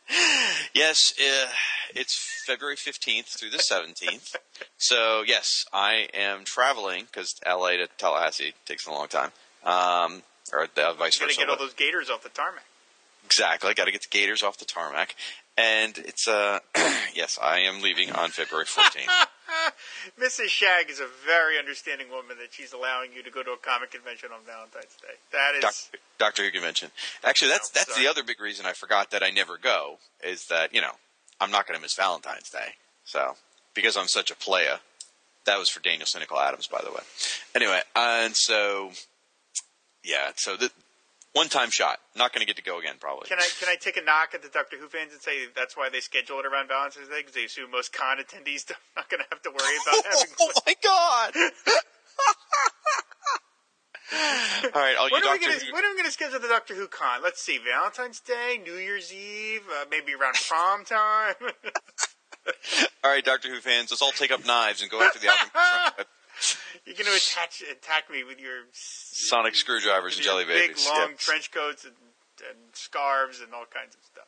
Yes, 0.73 1.13
uh, 1.19 1.47
it's 1.95 2.43
February 2.45 2.75
15th 2.75 3.25
through 3.25 3.51
the 3.51 3.57
17th. 3.57 4.35
so, 4.77 5.23
yes, 5.25 5.65
I 5.71 6.07
am 6.13 6.45
traveling 6.45 7.05
because 7.05 7.35
LA 7.45 7.71
to 7.71 7.87
Tallahassee 7.97 8.53
takes 8.65 8.87
a 8.87 8.91
long 8.91 9.07
time. 9.07 9.31
Um, 9.63 10.23
or 10.51 10.63
uh, 10.63 10.93
vice 10.93 11.19
You 11.19 11.27
got 11.27 11.31
to 11.31 11.37
get 11.37 11.49
all 11.49 11.57
those 11.57 11.73
gators 11.73 12.09
off 12.09 12.23
the 12.23 12.29
tarmac. 12.29 12.63
Exactly. 13.25 13.69
I 13.69 13.73
Got 13.73 13.85
to 13.85 13.91
get 13.91 14.01
the 14.01 14.07
gators 14.09 14.41
off 14.41 14.57
the 14.57 14.65
tarmac. 14.65 15.15
And 15.59 15.97
it's, 15.97 16.25
uh, 16.27 16.59
yes, 17.13 17.37
I 17.41 17.59
am 17.59 17.81
leaving 17.81 18.11
on 18.13 18.29
February 18.29 18.65
14th. 18.65 19.07
Mrs. 20.17 20.45
Shag 20.47 20.89
is 20.89 21.01
a 21.01 21.07
very 21.25 21.59
understanding 21.59 22.07
woman 22.09 22.37
that 22.39 22.53
she's 22.53 22.71
allowing 22.71 23.11
you 23.13 23.21
to 23.23 23.29
go 23.29 23.43
to 23.43 23.51
a 23.51 23.57
comic 23.57 23.91
convention 23.91 24.29
on 24.33 24.39
Valentine's 24.45 24.95
Day. 25.01 25.15
That 25.33 25.55
is. 25.55 25.61
Doctor, 25.61 25.97
Doctor 26.17 26.43
Who 26.45 26.51
convention. 26.51 26.91
Actually, 27.25 27.51
that's 27.51 27.75
No, 27.75 27.79
that's 27.81 27.93
sorry. 27.93 28.05
the 28.05 28.09
other 28.09 28.23
big 28.23 28.39
reason 28.39 28.65
I 28.65 28.71
forgot 28.71 29.11
that 29.11 29.21
I 29.21 29.31
never 29.31 29.57
go 29.57 29.97
is 30.23 30.45
that 30.45 30.73
you 30.73 30.79
know 30.79 30.91
I'm 31.41 31.51
not 31.51 31.67
going 31.67 31.77
to 31.77 31.81
miss 31.81 31.93
Valentine's 31.95 32.49
Day. 32.49 32.75
So 33.03 33.35
because 33.73 33.97
I'm 33.97 34.07
such 34.07 34.31
a 34.31 34.35
playa, 34.35 34.77
that 35.45 35.59
was 35.59 35.67
for 35.67 35.81
Daniel 35.81 36.05
Cynical 36.05 36.39
Adams, 36.39 36.67
by 36.67 36.81
the 36.81 36.91
way. 36.91 37.01
Anyway, 37.53 37.81
and 37.97 38.33
so 38.33 38.91
yeah, 40.05 40.31
so 40.37 40.55
the 40.55 40.71
one 41.33 41.47
time 41.49 41.69
shot. 41.69 41.99
Not 42.15 42.33
going 42.33 42.41
to 42.41 42.45
get 42.47 42.55
to 42.57 42.63
go 42.63 42.79
again, 42.79 42.95
probably. 42.99 43.27
Can 43.27 43.39
I 43.39 43.47
can 43.59 43.69
I 43.69 43.75
take 43.75 43.97
a 43.97 44.01
knock 44.03 44.33
at 44.33 44.41
the 44.41 44.49
Doctor 44.49 44.77
Who 44.77 44.87
fans 44.87 45.11
and 45.13 45.21
say 45.21 45.47
that's 45.55 45.77
why 45.77 45.89
they 45.89 45.99
schedule 45.99 46.39
it 46.39 46.45
around 46.45 46.67
Valentine's 46.67 47.07
Day 47.07 47.19
because 47.19 47.33
they 47.35 47.45
assume 47.45 47.71
most 47.71 47.93
con 47.93 48.17
attendees 48.17 48.69
are 48.71 48.75
not 48.95 49.09
going 49.09 49.21
to 49.21 49.27
have 49.31 49.41
to 49.43 49.49
worry 49.51 49.75
about 49.85 50.03
having. 50.11 50.33
oh 50.39 50.51
my 50.65 50.75
god! 50.83 51.33
All 54.11 54.81
right, 54.81 54.97
all 54.97 55.07
you 55.07 55.13
When 55.13 55.23
are, 55.23 55.33
we 55.33 55.37
Doctor 55.37 55.49
gonna, 55.49 55.59
Who. 55.59 55.73
when 55.73 55.85
are 55.85 55.89
we 55.89 55.93
going 55.93 56.05
to 56.05 56.11
schedule 56.11 56.39
the 56.39 56.47
Doctor 56.47 56.73
Who 56.73 56.87
con? 56.87 57.21
Let's 57.21 57.41
see, 57.41 57.59
Valentine's 57.59 58.19
Day, 58.19 58.59
New 58.63 58.73
Year's 58.73 59.13
Eve, 59.13 59.61
uh, 59.69 59.85
maybe 59.91 60.15
around 60.15 60.33
prom 60.47 60.83
time. 60.83 61.35
All 63.03 63.11
right, 63.11 63.23
Doctor 63.23 63.49
Who 63.53 63.59
fans, 63.59 63.91
let's 63.91 64.01
all 64.01 64.11
take 64.11 64.31
up 64.31 64.43
knives 64.47 64.81
and 64.81 64.89
go 64.89 64.99
after 64.99 65.19
the 65.19 65.27
Aquaman. 65.27 66.05
You're 66.89 66.97
going 66.97 67.05
to 67.05 67.15
attach 67.15 67.61
attack 67.71 68.09
me 68.09 68.23
with 68.23 68.39
your 68.39 68.65
Sonic 68.73 69.53
screwdrivers 69.53 70.15
and 70.15 70.25
jelly 70.25 70.43
big 70.43 70.69
babies. 70.69 70.87
long 70.87 71.11
Yeah. 71.11 71.15
trench 71.19 71.51
coats 71.51 71.85
and, 71.85 71.93
and 72.49 72.57
scarves 72.73 73.41
and 73.41 73.53
all 73.53 73.65
kinds 73.71 73.93
of 73.93 74.01
stuff. 74.03 74.25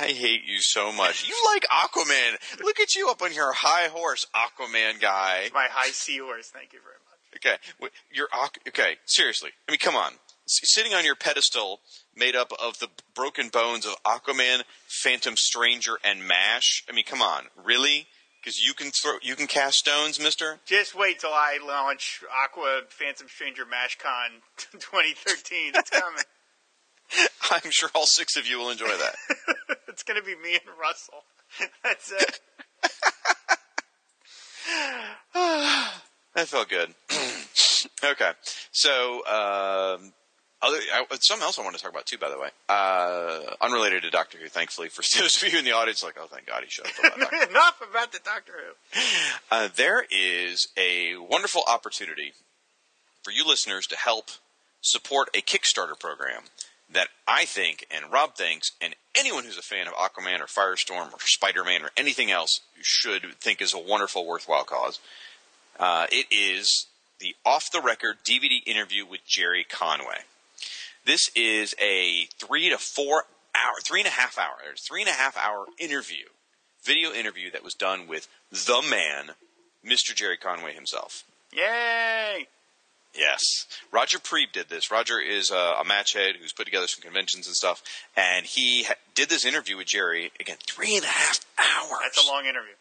I 0.00 0.06
hate 0.06 0.40
you 0.46 0.62
so 0.62 0.90
much. 0.90 1.28
You 1.28 1.36
like 1.52 1.66
Aquaman. 1.68 2.60
Look 2.64 2.80
at 2.80 2.94
you 2.94 3.10
up 3.10 3.20
on 3.20 3.34
your 3.34 3.52
high 3.52 3.88
horse, 3.88 4.26
Aquaman 4.34 5.02
guy. 5.02 5.50
My 5.52 5.66
high 5.70 5.90
seahorse. 5.90 6.48
Thank 6.48 6.72
you 6.72 6.78
very 6.82 6.94
much. 6.94 7.12
Okay, 7.36 7.90
you're 8.10 8.28
okay. 8.68 8.96
Seriously, 9.04 9.50
I 9.68 9.72
mean, 9.72 9.78
come 9.78 9.94
on. 9.96 10.12
Sitting 10.46 10.94
on 10.94 11.04
your 11.04 11.14
pedestal, 11.14 11.80
made 12.16 12.34
up 12.34 12.52
of 12.58 12.78
the 12.78 12.88
broken 13.14 13.48
bones 13.48 13.84
of 13.86 14.02
Aquaman, 14.02 14.62
Phantom 14.86 15.36
Stranger, 15.36 15.98
and 16.02 16.26
Mash. 16.26 16.84
I 16.88 16.92
mean, 16.92 17.04
come 17.04 17.20
on, 17.20 17.44
really? 17.62 18.06
Because 18.42 18.60
you 18.60 18.74
can 18.74 18.90
throw, 18.90 19.14
you 19.22 19.36
can 19.36 19.46
cast 19.46 19.78
stones, 19.78 20.18
Mister. 20.18 20.58
Just 20.66 20.96
wait 20.96 21.20
till 21.20 21.30
I 21.30 21.60
launch 21.64 22.24
Aqua 22.44 22.80
Phantom 22.88 23.28
Stranger 23.28 23.64
MashCon 23.64 24.40
2013. 24.72 25.72
It's 25.74 25.90
coming. 25.90 26.24
I'm 27.50 27.70
sure 27.70 27.88
all 27.94 28.06
six 28.06 28.36
of 28.36 28.46
you 28.46 28.58
will 28.58 28.70
enjoy 28.70 28.88
that. 28.88 29.14
it's 29.88 30.02
going 30.02 30.18
to 30.18 30.26
be 30.26 30.34
me 30.34 30.54
and 30.54 30.76
Russell. 30.80 31.24
That's 31.84 32.12
it. 32.12 32.40
That 36.34 36.48
felt 36.48 36.70
good. 36.70 36.94
okay, 38.04 38.30
so 38.70 39.16
um, 39.26 40.14
other 40.62 40.78
I, 40.94 41.04
something 41.20 41.44
else 41.44 41.58
I 41.58 41.62
want 41.62 41.76
to 41.76 41.82
talk 41.82 41.90
about 41.90 42.06
too. 42.06 42.18
By 42.18 42.30
the 42.30 42.38
way, 42.38 42.48
uh, 42.68 43.54
unrelated 43.60 44.02
to 44.02 44.10
Doctor 44.10 44.38
Who. 44.38 44.48
Thankfully, 44.48 44.88
for 44.88 45.02
those 45.18 45.42
of 45.42 45.52
you 45.52 45.58
in 45.58 45.64
the 45.64 45.72
audience, 45.72 46.02
like, 46.02 46.16
oh, 46.20 46.26
thank 46.30 46.46
God 46.46 46.62
he 46.64 46.70
shut 46.70 46.86
up 46.86 47.16
about 47.16 47.32
Enough 47.50 47.82
about 47.90 48.12
the 48.12 48.20
Doctor 48.24 48.52
Who. 48.52 49.00
Uh, 49.50 49.68
there 49.74 50.04
is 50.10 50.68
a 50.76 51.16
wonderful 51.16 51.62
opportunity 51.66 52.32
for 53.22 53.30
you 53.30 53.46
listeners 53.46 53.86
to 53.88 53.96
help 53.96 54.30
support 54.80 55.28
a 55.34 55.40
Kickstarter 55.40 55.98
program 55.98 56.42
that 56.92 57.08
I 57.26 57.44
think 57.44 57.86
and 57.90 58.12
Rob 58.12 58.34
thinks 58.34 58.72
and 58.80 58.94
anyone 59.16 59.44
who's 59.44 59.58
a 59.58 59.62
fan 59.62 59.86
of 59.86 59.94
Aquaman 59.94 60.40
or 60.40 60.46
Firestorm 60.46 61.12
or 61.12 61.18
Spider-Man 61.20 61.82
or 61.82 61.90
anything 61.96 62.30
else 62.30 62.60
should 62.82 63.22
think 63.40 63.62
is 63.62 63.72
a 63.74 63.78
wonderful, 63.78 64.26
worthwhile 64.26 64.64
cause. 64.64 64.98
Uh, 65.78 66.06
it 66.10 66.26
is 66.30 66.86
the 67.18 67.34
off-the-record 67.46 68.16
DVD 68.24 68.58
interview 68.66 69.06
with 69.06 69.20
Gerry 69.26 69.64
Conway. 69.64 70.18
This 71.04 71.30
is 71.34 71.74
a 71.80 72.26
three 72.38 72.70
to 72.70 72.78
four 72.78 73.24
hour, 73.54 73.74
three 73.84 74.00
and 74.00 74.06
a 74.06 74.12
half 74.12 74.38
hour, 74.38 74.56
three 74.78 75.02
and 75.02 75.10
a 75.10 75.14
half 75.14 75.36
hour 75.36 75.66
interview, 75.78 76.26
video 76.84 77.12
interview 77.12 77.50
that 77.50 77.64
was 77.64 77.74
done 77.74 78.06
with 78.06 78.28
the 78.50 78.82
man, 78.88 79.34
Mr. 79.84 80.14
Gerry 80.14 80.36
Conway 80.36 80.74
himself. 80.74 81.24
Yay! 81.52 82.46
Yes. 83.14 83.66
Roger 83.90 84.18
Preeb 84.18 84.52
did 84.52 84.68
this. 84.68 84.90
Roger 84.90 85.20
is 85.20 85.50
a, 85.50 85.74
a 85.80 85.84
match 85.84 86.14
head 86.14 86.36
who's 86.40 86.52
put 86.52 86.64
together 86.64 86.86
some 86.86 87.02
conventions 87.02 87.46
and 87.46 87.54
stuff, 87.54 87.82
and 88.16 88.46
he 88.46 88.84
ha- 88.84 88.94
did 89.14 89.28
this 89.28 89.44
interview 89.44 89.76
with 89.76 89.88
Gerry, 89.88 90.32
again, 90.40 90.56
three 90.66 90.96
and 90.96 91.04
a 91.04 91.08
half 91.08 91.40
hours. 91.58 91.98
That's 92.02 92.24
a 92.24 92.30
long 92.30 92.46
interview. 92.46 92.72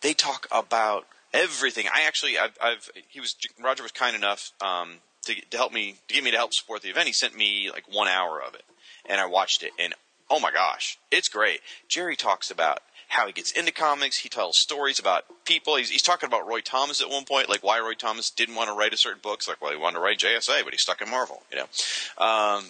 They 0.00 0.14
talk 0.14 0.46
about 0.50 1.06
everything. 1.34 1.86
I 1.92 2.02
actually, 2.02 2.38
I've, 2.38 2.56
I've 2.62 2.90
he 3.08 3.20
was, 3.20 3.36
Roger 3.62 3.82
was 3.82 3.92
kind 3.92 4.16
enough, 4.16 4.52
um, 4.62 5.00
to, 5.24 5.34
to 5.34 5.56
help 5.56 5.72
me, 5.72 5.96
to 6.08 6.14
get 6.14 6.24
me 6.24 6.30
to 6.30 6.36
help 6.36 6.54
support 6.54 6.82
the 6.82 6.90
event. 6.90 7.06
He 7.06 7.12
sent 7.12 7.36
me 7.36 7.70
like 7.72 7.84
one 7.92 8.08
hour 8.08 8.40
of 8.40 8.54
it, 8.54 8.64
and 9.06 9.20
I 9.20 9.26
watched 9.26 9.62
it, 9.62 9.72
and 9.78 9.94
oh 10.30 10.40
my 10.40 10.50
gosh, 10.50 10.98
it's 11.10 11.28
great. 11.28 11.60
Gerry 11.88 12.16
talks 12.16 12.50
about 12.50 12.80
how 13.08 13.26
he 13.26 13.32
gets 13.32 13.50
into 13.50 13.72
comics. 13.72 14.18
He 14.18 14.28
tells 14.28 14.58
stories 14.58 15.00
about 15.00 15.24
people. 15.44 15.76
He's, 15.76 15.90
he's 15.90 16.02
talking 16.02 16.28
about 16.28 16.46
Roy 16.46 16.60
Thomas 16.60 17.02
at 17.02 17.10
one 17.10 17.24
point, 17.24 17.48
like 17.48 17.64
why 17.64 17.80
Roy 17.80 17.94
Thomas 17.94 18.30
didn't 18.30 18.54
want 18.54 18.68
to 18.68 18.74
write 18.74 18.94
a 18.94 18.96
certain 18.96 19.20
book. 19.20 19.40
It's 19.40 19.48
like, 19.48 19.60
well, 19.60 19.72
he 19.72 19.76
wanted 19.76 19.96
to 19.96 20.00
write 20.00 20.18
JSA, 20.18 20.62
but 20.62 20.72
he's 20.72 20.82
stuck 20.82 21.02
in 21.02 21.10
Marvel, 21.10 21.42
you 21.50 21.58
know. 21.58 22.24
Um, 22.24 22.64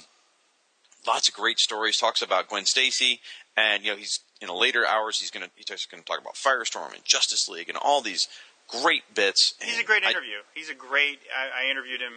lots 1.07 1.29
of 1.29 1.35
great 1.35 1.59
stories. 1.59 1.99
Talks 1.99 2.23
about 2.23 2.49
Gwen 2.49 2.65
Stacy, 2.65 3.21
and 3.55 3.85
you 3.85 3.91
know, 3.91 3.99
he's 3.99 4.21
in 4.41 4.47
the 4.47 4.55
later 4.55 4.87
hours. 4.87 5.21
He's 5.21 5.31
gonna 5.31 5.51
he's 5.57 5.67
to 5.67 5.77
talk 6.03 6.21
about 6.21 6.35
Firestorm 6.35 6.95
and 6.95 7.05
Justice 7.05 7.47
League 7.49 7.69
and 7.69 7.77
all 7.77 8.01
these 8.01 8.27
great 8.83 9.03
bits. 9.15 9.55
He's 9.61 9.79
a 9.79 9.85
great 9.85 10.05
I- 10.05 10.11
interview. 10.11 10.39
he's 10.55 10.71
a 10.71 10.75
great. 10.75 11.19
I, 11.37 11.67
I 11.67 11.71
interviewed 11.71 12.01
him, 12.01 12.13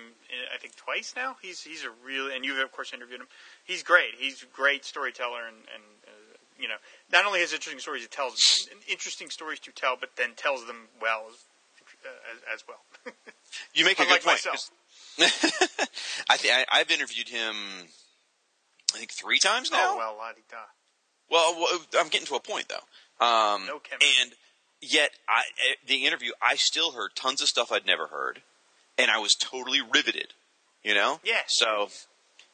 I 0.53 0.57
think, 0.57 0.75
twice 0.75 1.13
now. 1.15 1.35
He's 1.41 1.61
he's 1.61 1.83
a 1.83 1.89
real, 2.05 2.29
and 2.31 2.43
you've 2.45 2.59
of 2.59 2.71
course 2.71 2.93
interviewed 2.93 3.21
him. 3.21 3.27
He's 3.63 3.83
great. 3.83 4.15
He's 4.17 4.43
a 4.43 4.47
great 4.47 4.85
storyteller, 4.85 5.45
and 5.47 5.57
and 5.73 5.83
uh, 6.07 6.11
you 6.59 6.67
know, 6.67 6.75
not 7.11 7.25
only 7.25 7.39
has 7.41 7.53
interesting 7.53 7.79
stories 7.79 8.01
he 8.03 8.07
tells, 8.07 8.67
interesting 8.89 9.29
stories 9.29 9.59
to 9.61 9.71
tell, 9.71 9.95
but 9.99 10.09
then 10.17 10.31
tells 10.35 10.65
them 10.67 10.87
well 11.01 11.25
as 11.29 11.35
uh, 12.05 12.09
as, 12.53 12.59
as 12.61 12.63
well. 12.67 13.13
you 13.73 13.85
make 13.85 13.99
a 13.99 14.03
Unlike 14.03 14.21
good 14.23 14.27
point. 14.27 14.45
myself. 14.45 14.69
I 16.29 16.37
think 16.37 16.53
I- 16.53 16.79
I've 16.79 16.91
interviewed 16.91 17.29
him. 17.29 17.55
I 18.93 18.97
think 18.99 19.11
three 19.11 19.39
times 19.39 19.71
now. 19.71 19.93
Oh 19.93 19.97
well, 19.97 20.15
la 20.17 20.31
di 20.33 20.41
da. 20.49 20.57
Well, 21.31 21.55
well, 21.59 21.79
I'm 21.99 22.09
getting 22.09 22.27
to 22.27 22.35
a 22.35 22.39
point 22.39 22.67
though. 22.69 23.25
Um, 23.25 23.65
No 23.65 23.79
chemistry. 23.79 24.09
and 24.21 24.31
yet, 24.83 25.11
I, 25.27 25.41
eh, 25.69 25.75
the 25.87 26.05
interview, 26.05 26.31
I 26.41 26.55
still 26.55 26.91
heard 26.91 27.11
tons 27.15 27.41
of 27.41 27.47
stuff 27.47 27.71
I'd 27.71 27.85
never 27.85 28.07
heard, 28.07 28.41
and 28.97 29.09
I 29.09 29.19
was 29.19 29.35
totally 29.35 29.81
riveted. 29.81 30.33
You 30.83 30.93
know? 30.93 31.19
Yeah. 31.23 31.41
So 31.47 31.87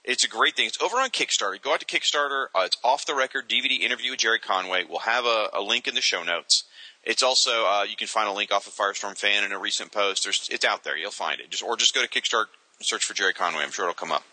it's 0.03 0.24
a 0.24 0.27
great 0.27 0.55
thing. 0.55 0.67
It's 0.67 0.81
over 0.81 0.98
on 0.98 1.09
Kickstarter. 1.09 1.62
Go 1.62 1.74
out 1.74 1.79
to 1.79 1.86
Kickstarter. 1.86 2.48
Uh, 2.55 2.62
it's 2.65 2.77
off 2.83 3.05
the 3.05 3.15
record 3.15 3.50
DVD 3.50 3.79
interview 3.79 4.12
with 4.12 4.19
Gerry 4.19 4.39
Conway. 4.39 4.83
We'll 4.88 5.00
have 5.00 5.25
a, 5.25 5.50
a 5.53 5.62
link 5.62 5.88
in 5.88 5.95
the 5.95 6.01
show 6.01 6.24
notes. 6.24 6.63
It's 7.03 7.24
also 7.24 7.65
uh, 7.65 7.86
you 7.89 7.95
can 7.95 8.07
find 8.07 8.29
a 8.29 8.33
link 8.33 8.51
off 8.51 8.67
of 8.67 8.74
Firestorm 8.74 9.17
fan 9.17 9.43
in 9.43 9.51
a 9.51 9.59
recent 9.59 9.91
post. 9.91 10.24
There's 10.24 10.48
it's 10.51 10.65
out 10.65 10.83
there. 10.83 10.98
You'll 10.98 11.12
find 11.12 11.39
it. 11.39 11.50
Just 11.50 11.63
or 11.63 11.75
just 11.75 11.95
go 11.95 12.05
to 12.05 12.07
Kickstarter, 12.07 12.45
search 12.81 13.03
for 13.05 13.13
Gerry 13.13 13.33
Conway. 13.33 13.63
I'm 13.63 13.71
sure 13.71 13.86
it'll 13.86 13.95
come 13.95 14.12
up. 14.12 14.24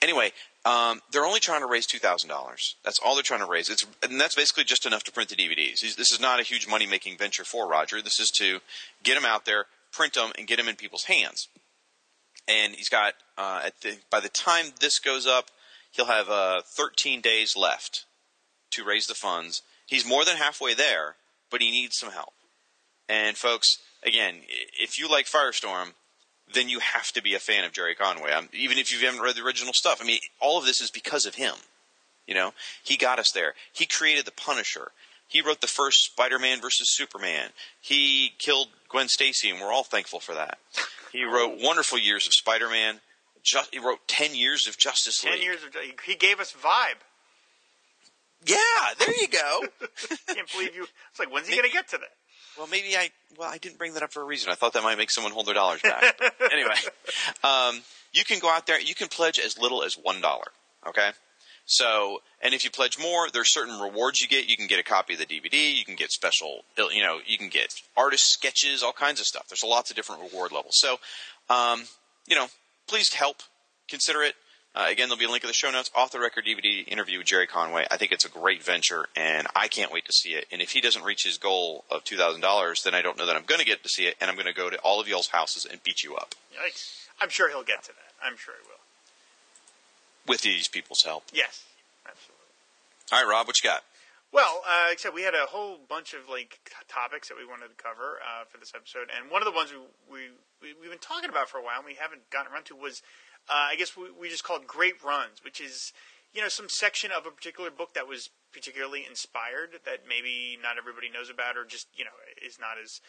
Anyway, 0.00 0.32
um, 0.64 1.00
they're 1.10 1.24
only 1.24 1.40
trying 1.40 1.60
to 1.62 1.66
raise 1.66 1.86
two 1.86 1.98
thousand 1.98 2.28
dollars. 2.28 2.76
That's 2.84 2.98
all 3.00 3.14
they're 3.14 3.22
trying 3.22 3.40
to 3.40 3.50
raise. 3.50 3.68
It's 3.68 3.84
and 4.02 4.20
that's 4.20 4.34
basically 4.34 4.64
just 4.64 4.86
enough 4.86 5.02
to 5.04 5.12
print 5.12 5.30
the 5.30 5.36
DVDs. 5.36 5.80
This 5.96 6.12
is 6.12 6.20
not 6.20 6.40
a 6.40 6.44
huge 6.44 6.68
money 6.68 6.86
making 6.86 7.18
venture 7.18 7.44
for 7.44 7.68
Roger. 7.68 8.00
This 8.00 8.20
is 8.20 8.30
to 8.32 8.60
get 9.02 9.14
them 9.14 9.24
out 9.24 9.44
there, 9.44 9.66
print 9.90 10.14
them, 10.14 10.30
and 10.38 10.46
get 10.46 10.58
them 10.58 10.68
in 10.68 10.76
people's 10.76 11.04
hands. 11.04 11.48
And 12.46 12.74
he's 12.74 12.88
got 12.88 13.14
uh, 13.36 13.70
the, 13.82 13.98
by 14.10 14.20
the 14.20 14.28
time 14.28 14.66
this 14.80 14.98
goes 14.98 15.26
up, 15.26 15.46
he'll 15.90 16.06
have 16.06 16.28
uh, 16.28 16.62
13 16.64 17.20
days 17.20 17.56
left 17.56 18.04
to 18.70 18.84
raise 18.84 19.06
the 19.06 19.14
funds. 19.14 19.62
He's 19.86 20.06
more 20.06 20.24
than 20.24 20.36
halfway 20.36 20.74
there, 20.74 21.16
but 21.50 21.60
he 21.60 21.70
needs 21.70 21.96
some 21.98 22.10
help. 22.10 22.32
And 23.08 23.36
folks, 23.36 23.78
again, 24.02 24.36
if 24.80 24.98
you 24.98 25.08
like 25.08 25.26
Firestorm, 25.26 25.92
then 26.54 26.68
you 26.68 26.78
have 26.80 27.12
to 27.12 27.22
be 27.22 27.34
a 27.34 27.38
fan 27.38 27.64
of 27.64 27.72
Gerry 27.72 27.94
Conway. 27.94 28.32
Um, 28.32 28.48
even 28.52 28.78
if 28.78 28.92
you 28.92 29.04
haven't 29.06 29.20
read 29.22 29.36
the 29.36 29.42
original 29.42 29.72
stuff. 29.72 30.00
I 30.02 30.04
mean, 30.06 30.20
all 30.40 30.58
of 30.58 30.64
this 30.66 30.80
is 30.80 30.90
because 30.90 31.26
of 31.26 31.34
him. 31.34 31.54
You 32.26 32.34
know, 32.34 32.52
he 32.84 32.96
got 32.96 33.18
us 33.18 33.32
there. 33.32 33.54
He 33.72 33.84
created 33.86 34.24
the 34.24 34.32
Punisher. 34.32 34.92
He 35.26 35.40
wrote 35.40 35.60
the 35.60 35.66
first 35.66 36.04
Spider-Man 36.04 36.60
versus 36.60 36.94
Superman. 36.94 37.50
He 37.80 38.32
killed 38.38 38.68
Gwen 38.88 39.08
Stacy, 39.08 39.50
and 39.50 39.60
we're 39.60 39.72
all 39.72 39.82
thankful 39.82 40.20
for 40.20 40.34
that. 40.34 40.58
He 41.10 41.24
wrote 41.24 41.58
wonderful 41.60 41.98
years 41.98 42.26
of 42.26 42.32
Spider-Man. 42.34 43.00
Just, 43.42 43.72
he 43.74 43.80
wrote 43.80 44.06
ten 44.06 44.34
years 44.34 44.68
of 44.68 44.78
Justice 44.78 45.24
League. 45.24 45.34
Ten 45.34 45.42
years 45.42 45.64
of 45.64 45.74
he- 45.74 46.12
he 46.12 46.14
gave 46.16 46.38
us 46.38 46.52
vibe. 46.52 47.00
Yeah, 48.44 48.56
there 48.98 49.20
you 49.20 49.28
go. 49.28 49.62
Can't 50.34 50.50
believe 50.52 50.74
you. 50.74 50.86
It's 51.10 51.18
like 51.18 51.32
when's 51.32 51.46
he 51.48 51.54
going 51.56 51.68
to 51.68 51.72
get 51.72 51.88
to 51.88 51.98
that? 51.98 52.10
Well, 52.58 52.68
maybe 52.70 52.96
I 52.96 53.10
well 53.38 53.50
I 53.50 53.58
didn't 53.58 53.78
bring 53.78 53.94
that 53.94 54.02
up 54.02 54.12
for 54.12 54.22
a 54.22 54.24
reason. 54.24 54.50
I 54.50 54.54
thought 54.54 54.72
that 54.74 54.82
might 54.82 54.98
make 54.98 55.10
someone 55.10 55.32
hold 55.32 55.46
their 55.46 55.54
dollars 55.54 55.80
back. 55.82 56.20
anyway, 56.52 56.74
um, 57.42 57.80
you 58.12 58.24
can 58.24 58.38
go 58.38 58.50
out 58.50 58.66
there. 58.66 58.80
You 58.80 58.94
can 58.94 59.08
pledge 59.08 59.38
as 59.38 59.58
little 59.58 59.82
as 59.82 59.94
one 59.94 60.20
dollar. 60.20 60.46
Okay. 60.86 61.10
So, 61.64 62.22
and 62.42 62.54
if 62.54 62.64
you 62.64 62.70
pledge 62.70 62.98
more, 62.98 63.30
there's 63.30 63.52
certain 63.52 63.78
rewards 63.80 64.20
you 64.20 64.28
get. 64.28 64.48
You 64.48 64.56
can 64.56 64.66
get 64.66 64.80
a 64.80 64.82
copy 64.82 65.14
of 65.14 65.20
the 65.20 65.26
DVD. 65.26 65.74
You 65.74 65.84
can 65.84 65.94
get 65.94 66.10
special, 66.10 66.64
you 66.76 67.02
know, 67.02 67.20
you 67.24 67.38
can 67.38 67.48
get 67.48 67.72
artist 67.96 68.32
sketches, 68.32 68.82
all 68.82 68.92
kinds 68.92 69.20
of 69.20 69.26
stuff. 69.26 69.46
There's 69.48 69.62
lots 69.62 69.90
of 69.90 69.96
different 69.96 70.22
reward 70.22 70.50
levels. 70.50 70.76
So, 70.78 70.98
um, 71.48 71.84
you 72.26 72.34
know, 72.34 72.48
please 72.88 73.12
help. 73.12 73.42
Consider 73.88 74.22
it. 74.22 74.34
Uh, 74.74 74.86
again, 74.88 75.08
there'll 75.08 75.18
be 75.18 75.26
a 75.26 75.30
link 75.30 75.44
in 75.44 75.48
the 75.48 75.52
show 75.54 75.70
notes. 75.70 75.90
Off 75.94 76.12
the 76.12 76.18
record 76.20 76.46
DVD 76.46 76.86
interview 76.88 77.18
with 77.18 77.26
Gerry 77.26 77.46
Conway. 77.46 77.86
I 77.90 77.98
think 77.98 78.10
it's 78.10 78.24
a 78.24 78.30
great 78.30 78.62
venture, 78.62 79.06
and 79.14 79.46
I 79.54 79.68
can't 79.68 79.92
wait 79.92 80.06
to 80.06 80.12
see 80.14 80.30
it. 80.30 80.46
And 80.50 80.62
if 80.62 80.70
he 80.70 80.80
doesn't 80.80 81.04
reach 81.04 81.24
his 81.24 81.36
goal 81.36 81.84
of 81.90 82.04
two 82.04 82.16
thousand 82.16 82.40
dollars, 82.40 82.82
then 82.82 82.94
I 82.94 83.02
don't 83.02 83.18
know 83.18 83.26
that 83.26 83.36
I'm 83.36 83.44
going 83.44 83.60
to 83.60 83.66
get 83.66 83.82
to 83.82 83.88
see 83.90 84.04
it, 84.06 84.16
and 84.20 84.30
I'm 84.30 84.36
going 84.36 84.46
to 84.46 84.54
go 84.54 84.70
to 84.70 84.78
all 84.78 84.98
of 85.00 85.08
y'all's 85.08 85.28
houses 85.28 85.66
and 85.70 85.82
beat 85.82 86.02
you 86.02 86.16
up 86.16 86.34
Yikes! 86.52 87.06
I'm 87.20 87.28
sure 87.28 87.48
he'll 87.50 87.62
get 87.62 87.82
to 87.84 87.88
that. 87.92 88.14
I'm 88.26 88.36
sure 88.38 88.54
he 88.60 88.66
will. 88.66 88.78
with 90.26 90.40
these 90.42 90.68
people's 90.68 91.02
help. 91.02 91.24
Yes, 91.32 91.64
absolutely. 92.06 92.38
All 93.12 93.22
right, 93.22 93.28
Rob, 93.30 93.46
what 93.46 93.62
you 93.62 93.68
got? 93.68 93.82
Well, 94.32 94.62
uh, 94.66 94.88
except 94.90 95.14
we 95.14 95.22
had 95.22 95.34
a 95.34 95.44
whole 95.44 95.76
bunch 95.88 96.14
of 96.14 96.30
like 96.30 96.58
topics 96.88 97.28
that 97.28 97.36
we 97.36 97.44
wanted 97.44 97.68
to 97.68 97.76
cover 97.82 98.16
uh, 98.24 98.44
for 98.48 98.56
this 98.56 98.72
episode, 98.74 99.08
and 99.14 99.30
one 99.30 99.42
of 99.42 99.46
the 99.46 99.52
ones 99.52 99.70
we, 99.72 99.78
we, 100.10 100.20
we 100.62 100.68
we've 100.80 100.90
been 100.90 100.98
talking 100.98 101.28
about 101.28 101.50
for 101.50 101.58
a 101.58 101.62
while 101.62 101.76
and 101.76 101.84
we 101.86 101.94
haven't 102.00 102.30
gotten 102.30 102.50
around 102.50 102.64
to 102.66 102.74
was, 102.76 103.02
uh, 103.48 103.68
I 103.72 103.76
guess 103.76 103.96
we, 103.96 104.04
we 104.10 104.28
just 104.28 104.44
called 104.44 104.66
great 104.66 105.02
runs, 105.02 105.44
which 105.44 105.60
is 105.60 105.92
you 106.32 106.40
know 106.40 106.48
some 106.48 106.68
section 106.68 107.10
of 107.10 107.26
a 107.26 107.30
particular 107.30 107.70
book 107.70 107.94
that 107.94 108.08
was 108.08 108.30
particularly 108.52 109.04
inspired 109.08 109.80
that 109.84 110.04
maybe 110.08 110.58
not 110.62 110.76
everybody 110.78 111.08
knows 111.08 111.30
about 111.30 111.56
or 111.56 111.64
just 111.64 111.88
you 111.96 112.04
know 112.04 112.12
is 112.44 112.58
not 112.60 112.76
as 112.82 113.00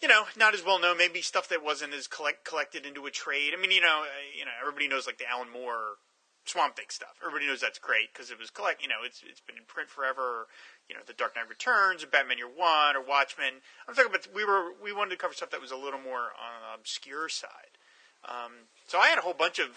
you 0.00 0.08
know 0.08 0.24
not 0.36 0.54
as 0.54 0.64
well 0.64 0.80
known. 0.80 0.98
Maybe 0.98 1.20
stuff 1.22 1.48
that 1.48 1.62
wasn't 1.64 1.94
as 1.94 2.06
collect, 2.06 2.44
collected 2.44 2.86
into 2.86 3.06
a 3.06 3.10
trade. 3.10 3.52
I 3.56 3.60
mean, 3.60 3.70
you 3.70 3.80
know, 3.80 4.02
uh, 4.02 4.24
you 4.36 4.44
know, 4.44 4.56
everybody 4.60 4.88
knows 4.88 5.06
like 5.06 5.18
the 5.18 5.28
Alan 5.28 5.50
Moore 5.50 6.00
Swamp 6.48 6.76
Thing 6.76 6.88
stuff. 6.88 7.20
Everybody 7.20 7.46
knows 7.46 7.60
that's 7.60 7.78
great 7.78 8.12
because 8.12 8.30
it 8.30 8.38
was 8.38 8.50
collect. 8.50 8.82
You 8.82 8.88
know, 8.88 9.04
it's 9.04 9.22
it's 9.28 9.40
been 9.40 9.56
in 9.56 9.64
print 9.68 9.90
forever. 9.90 10.48
You 10.88 10.96
know, 10.96 11.02
The 11.06 11.12
Dark 11.12 11.36
Knight 11.36 11.48
Returns, 11.48 12.02
or 12.02 12.06
Batman 12.06 12.38
Year 12.38 12.48
One, 12.48 12.96
or 12.96 13.04
Watchmen. 13.04 13.60
I'm 13.86 13.94
talking 13.94 14.10
about 14.10 14.26
we 14.34 14.44
were 14.44 14.72
we 14.82 14.92
wanted 14.92 15.10
to 15.10 15.20
cover 15.20 15.34
stuff 15.34 15.50
that 15.50 15.60
was 15.60 15.70
a 15.70 15.76
little 15.76 16.00
more 16.00 16.32
on 16.32 16.64
the 16.64 16.80
obscure 16.80 17.28
side. 17.28 17.67
Um, 18.24 18.52
so 18.86 18.98
I 18.98 19.08
had 19.08 19.18
a 19.18 19.22
whole 19.22 19.34
bunch 19.34 19.58
of 19.58 19.68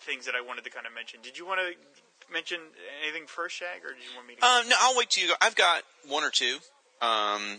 things 0.00 0.26
that 0.26 0.34
I 0.34 0.40
wanted 0.40 0.64
to 0.64 0.70
kind 0.70 0.86
of 0.86 0.94
mention. 0.94 1.20
Did 1.22 1.38
you 1.38 1.46
want 1.46 1.60
to 1.60 2.32
mention 2.32 2.60
anything 3.02 3.26
first, 3.26 3.56
Shag, 3.56 3.84
or 3.84 3.92
did 3.92 4.02
you 4.02 4.14
want 4.16 4.28
me 4.28 4.34
to? 4.36 4.46
Um, 4.46 4.68
no, 4.68 4.76
I'll 4.80 4.96
wait 4.96 5.10
till 5.10 5.24
you 5.24 5.30
go. 5.30 5.36
I've 5.40 5.56
got 5.56 5.82
one 6.08 6.24
or 6.24 6.30
two. 6.30 6.58
Um, 7.02 7.58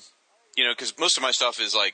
you 0.56 0.64
know, 0.64 0.72
because 0.74 0.98
most 1.00 1.18
of 1.18 1.24
my 1.24 1.32
stuff 1.32 1.60
is 1.60 1.74
like, 1.76 1.94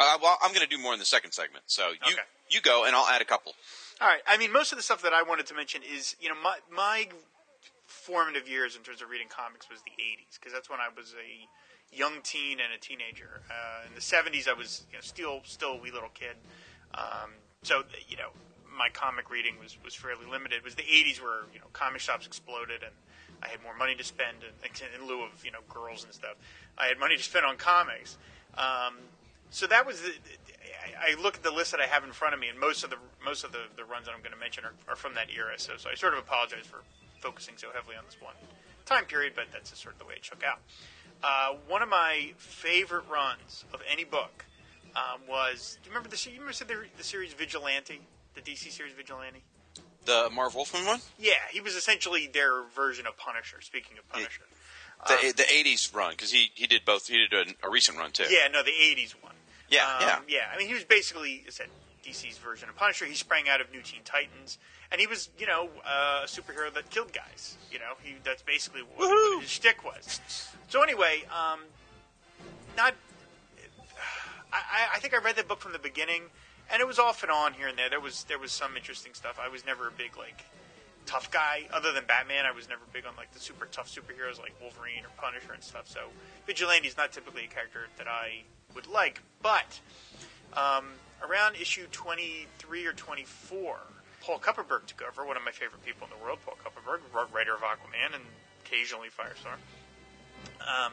uh, 0.00 0.18
well, 0.22 0.38
I'm 0.42 0.50
going 0.52 0.66
to 0.66 0.76
do 0.76 0.80
more 0.80 0.92
in 0.92 0.98
the 0.98 1.04
second 1.04 1.32
segment. 1.32 1.64
So 1.66 1.88
you 1.90 2.12
Okay. 2.12 2.22
you 2.50 2.60
go, 2.60 2.84
and 2.84 2.94
I'll 2.94 3.06
add 3.06 3.22
a 3.22 3.24
couple. 3.24 3.54
All 4.00 4.08
right. 4.08 4.20
I 4.26 4.36
mean, 4.36 4.52
most 4.52 4.72
of 4.72 4.76
the 4.78 4.82
stuff 4.82 5.02
that 5.02 5.12
I 5.12 5.22
wanted 5.22 5.46
to 5.46 5.54
mention 5.54 5.82
is, 5.82 6.16
you 6.20 6.28
know, 6.28 6.34
my 6.42 6.58
my 6.70 7.08
formative 7.86 8.48
years 8.48 8.76
in 8.76 8.82
terms 8.82 9.02
of 9.02 9.08
reading 9.10 9.28
comics 9.28 9.68
was 9.70 9.80
the 9.82 9.92
'80s 10.02 10.38
because 10.38 10.52
that's 10.52 10.68
when 10.68 10.80
I 10.80 10.88
was 10.94 11.14
a 11.14 11.96
young 11.96 12.20
teen 12.22 12.58
and 12.60 12.72
a 12.74 12.78
teenager. 12.78 13.40
Uh, 13.50 13.86
in 13.88 13.94
the 13.94 14.00
'70s, 14.00 14.48
I 14.48 14.52
was 14.52 14.84
you 14.90 14.98
know, 14.98 15.02
still 15.02 15.40
still 15.44 15.74
a 15.74 15.76
wee 15.76 15.90
little 15.92 16.10
kid. 16.12 16.36
Um, 16.94 17.30
so 17.64 17.82
you 18.08 18.16
know, 18.16 18.30
my 18.76 18.88
comic 18.88 19.30
reading 19.30 19.54
was 19.60 19.76
was 19.84 19.94
fairly 19.94 20.26
limited. 20.30 20.58
It 20.58 20.64
was 20.64 20.76
the 20.76 20.82
'80s 20.82 21.20
where 21.20 21.44
you 21.52 21.58
know 21.58 21.66
comic 21.72 22.00
shops 22.00 22.26
exploded 22.26 22.82
and 22.82 22.94
I 23.42 23.48
had 23.48 23.62
more 23.62 23.76
money 23.76 23.94
to 23.94 24.04
spend 24.04 24.38
in, 24.42 25.00
in 25.00 25.06
lieu 25.06 25.22
of 25.22 25.44
you 25.44 25.50
know 25.50 25.60
girls 25.68 26.04
and 26.04 26.12
stuff. 26.12 26.36
I 26.78 26.86
had 26.86 26.98
money 26.98 27.16
to 27.16 27.22
spend 27.22 27.44
on 27.44 27.56
comics. 27.56 28.16
Um, 28.56 28.96
so 29.50 29.66
that 29.66 29.86
was 29.86 30.00
the, 30.00 30.12
I 30.98 31.20
look 31.20 31.36
at 31.36 31.42
the 31.42 31.50
list 31.50 31.70
that 31.72 31.80
I 31.80 31.86
have 31.86 32.02
in 32.04 32.12
front 32.12 32.34
of 32.34 32.40
me, 32.40 32.48
and 32.48 32.58
most 32.58 32.82
of 32.82 32.90
the 32.90 32.96
most 33.24 33.44
of 33.44 33.52
the, 33.52 33.66
the 33.76 33.84
runs 33.84 34.06
that 34.06 34.12
I'm 34.12 34.20
going 34.20 34.32
to 34.32 34.38
mention 34.38 34.64
are, 34.64 34.74
are 34.88 34.96
from 34.96 35.14
that 35.14 35.28
era. 35.34 35.54
So, 35.58 35.74
so 35.76 35.90
I 35.90 35.94
sort 35.94 36.14
of 36.14 36.20
apologize 36.20 36.66
for 36.66 36.80
focusing 37.20 37.54
so 37.56 37.68
heavily 37.72 37.96
on 37.96 38.04
this 38.06 38.16
one 38.20 38.34
time 38.86 39.04
period, 39.04 39.32
but 39.34 39.46
that's 39.52 39.70
just 39.70 39.82
sort 39.82 39.94
of 39.94 39.98
the 39.98 40.06
way 40.06 40.14
it 40.14 40.24
shook 40.24 40.42
out. 40.44 40.60
Uh, 41.22 41.56
one 41.68 41.82
of 41.82 41.88
my 41.88 42.32
favorite 42.36 43.04
runs 43.10 43.64
of 43.72 43.80
any 43.90 44.04
book 44.04 44.44
um, 44.96 45.20
was. 45.28 45.78
Do 45.82 45.88
you 45.88 45.94
remember 45.94 46.14
the 46.14 46.30
you 46.30 46.40
remember 46.40 46.52
the, 46.64 46.88
the 46.98 47.04
series 47.04 47.32
Vigilante, 47.32 48.00
the 48.34 48.40
DC 48.40 48.70
series 48.70 48.92
Vigilante? 48.92 49.42
The 50.06 50.28
Marv 50.34 50.54
Wolfman 50.54 50.84
one, 50.84 51.00
Yeah, 51.18 51.32
he 51.50 51.62
was 51.62 51.74
essentially 51.74 52.26
their 52.32 52.62
version 52.76 53.06
of 53.06 53.16
Punisher. 53.16 53.62
Speaking 53.62 53.96
of 53.96 54.06
Punisher, 54.10 54.42
the 55.06 55.32
the 55.34 55.42
'80s 55.44 55.94
run, 55.94 56.10
because 56.10 56.30
he 56.30 56.50
he 56.54 56.66
did 56.66 56.84
both. 56.84 57.06
He 57.08 57.26
did 57.26 57.32
a, 57.62 57.66
a 57.66 57.70
recent 57.70 57.96
run 57.98 58.10
too. 58.10 58.24
yeah, 58.28 58.48
no, 58.52 58.62
the 58.62 58.70
'80s 58.70 59.12
one. 59.22 59.32
Yeah, 59.70 59.84
Um, 59.86 60.02
yeah. 60.02 60.18
yeah. 60.28 60.40
I 60.54 60.58
mean, 60.58 60.68
he 60.68 60.74
was 60.74 60.84
basically 60.84 61.44
I 61.46 61.50
said 61.50 61.68
DC's 62.04 62.36
version 62.36 62.68
of 62.68 62.76
Punisher. 62.76 63.06
He 63.06 63.14
sprang 63.14 63.48
out 63.48 63.62
of 63.62 63.72
New 63.72 63.80
Teen 63.80 64.02
Titans, 64.04 64.58
and 64.92 65.00
he 65.00 65.06
was, 65.06 65.30
you 65.38 65.46
know, 65.46 65.70
uh, 65.86 66.20
a 66.24 66.26
superhero 66.26 66.72
that 66.74 66.90
killed 66.90 67.14
guys. 67.14 67.56
You 67.72 67.78
know, 67.78 67.94
he 68.02 68.16
that's 68.22 68.42
basically 68.42 68.82
what, 68.82 69.08
what 69.08 69.40
his 69.42 69.50
shtick 69.50 69.82
was. 69.84 70.20
So 70.68 70.82
anyway, 70.82 71.24
um, 71.34 71.60
not. 72.76 72.94
I, 74.54 74.96
I- 74.96 74.98
think 75.00 75.14
I 75.14 75.18
read 75.18 75.36
the 75.36 75.42
book 75.44 75.60
from 75.60 75.72
the 75.72 75.78
beginning, 75.78 76.22
and 76.72 76.80
it 76.80 76.86
was 76.86 76.98
off 76.98 77.22
and 77.22 77.30
on 77.32 77.52
here 77.54 77.68
and 77.68 77.76
there. 77.78 77.90
There 77.90 78.00
was 78.00 78.24
there 78.24 78.38
was 78.38 78.52
some 78.52 78.76
interesting 78.76 79.12
stuff. 79.14 79.38
I 79.42 79.48
was 79.48 79.66
never 79.66 79.88
a 79.88 79.92
big 79.92 80.16
like 80.16 80.44
tough 81.06 81.30
guy. 81.30 81.68
Other 81.72 81.92
than 81.92 82.04
Batman, 82.06 82.46
I 82.46 82.52
was 82.52 82.68
never 82.68 82.82
big 82.92 83.04
on 83.06 83.14
like 83.16 83.32
the 83.32 83.38
super 83.40 83.66
tough 83.66 83.88
superheroes 83.94 84.38
like 84.38 84.54
Wolverine 84.60 85.04
or 85.04 85.10
Punisher 85.18 85.52
and 85.52 85.62
stuff. 85.62 85.88
So 85.88 86.00
Vigilante 86.46 86.88
is 86.88 86.96
not 86.96 87.12
typically 87.12 87.44
a 87.44 87.48
character 87.48 87.86
that 87.98 88.08
I 88.08 88.42
would 88.74 88.86
like. 88.86 89.20
But 89.42 89.80
um, 90.54 90.86
around 91.22 91.56
issue 91.56 91.86
23 91.92 92.86
or 92.86 92.92
24, 92.92 93.76
Paul 94.22 94.38
Kupperberg 94.38 94.86
took 94.86 95.02
over, 95.06 95.26
one 95.26 95.36
of 95.36 95.44
my 95.44 95.50
favorite 95.50 95.84
people 95.84 96.06
in 96.10 96.18
the 96.18 96.24
world, 96.24 96.38
Paul 96.46 96.56
Kupperberg, 96.64 97.00
writer 97.34 97.54
of 97.54 97.60
Aquaman 97.60 98.14
and 98.14 98.22
occasionally 98.64 99.08
Firestar. 99.08 99.56
Um, 100.60 100.92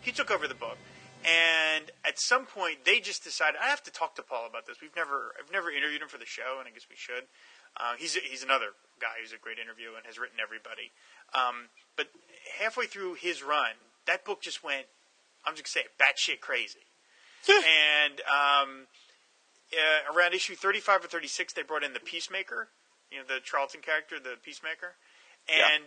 he 0.00 0.12
took 0.12 0.30
over 0.30 0.48
the 0.48 0.54
book. 0.54 0.78
And 1.24 1.90
at 2.04 2.18
some 2.18 2.46
point, 2.46 2.84
they 2.84 3.00
just 3.00 3.24
decided 3.24 3.56
I 3.62 3.68
have 3.68 3.82
to 3.84 3.92
talk 3.92 4.14
to 4.16 4.22
Paul 4.22 4.46
about 4.48 4.66
this. 4.66 4.78
We've 4.80 4.94
never, 4.96 5.34
I've 5.38 5.52
never 5.52 5.70
interviewed 5.70 6.00
him 6.00 6.08
for 6.08 6.18
the 6.18 6.26
show, 6.26 6.56
and 6.58 6.66
I 6.66 6.70
guess 6.72 6.88
we 6.88 6.96
should. 6.96 7.28
Uh, 7.76 7.94
he's 7.98 8.14
he's 8.14 8.42
another 8.42 8.74
guy 9.00 9.20
who's 9.20 9.32
a 9.32 9.38
great 9.38 9.58
interview 9.58 9.94
and 9.96 10.04
has 10.06 10.18
written 10.18 10.38
everybody. 10.42 10.90
Um, 11.34 11.68
but 11.96 12.08
halfway 12.58 12.86
through 12.86 13.14
his 13.14 13.42
run, 13.42 13.78
that 14.06 14.24
book 14.24 14.42
just 14.42 14.64
went. 14.64 14.86
I'm 15.46 15.54
just 15.54 15.72
gonna 15.72 15.84
say 15.84 15.88
it, 15.88 15.94
batshit 16.00 16.40
crazy. 16.40 16.84
and 17.48 18.20
um, 18.26 18.86
uh, 19.72 20.12
around 20.12 20.34
issue 20.34 20.54
35 20.54 21.04
or 21.04 21.08
36, 21.08 21.52
they 21.52 21.62
brought 21.62 21.84
in 21.84 21.92
the 21.92 22.00
Peacemaker, 22.00 22.68
you 23.10 23.18
know, 23.18 23.24
the 23.26 23.40
Charlton 23.42 23.80
character, 23.80 24.18
the 24.20 24.34
Peacemaker, 24.42 24.96
and 25.48 25.84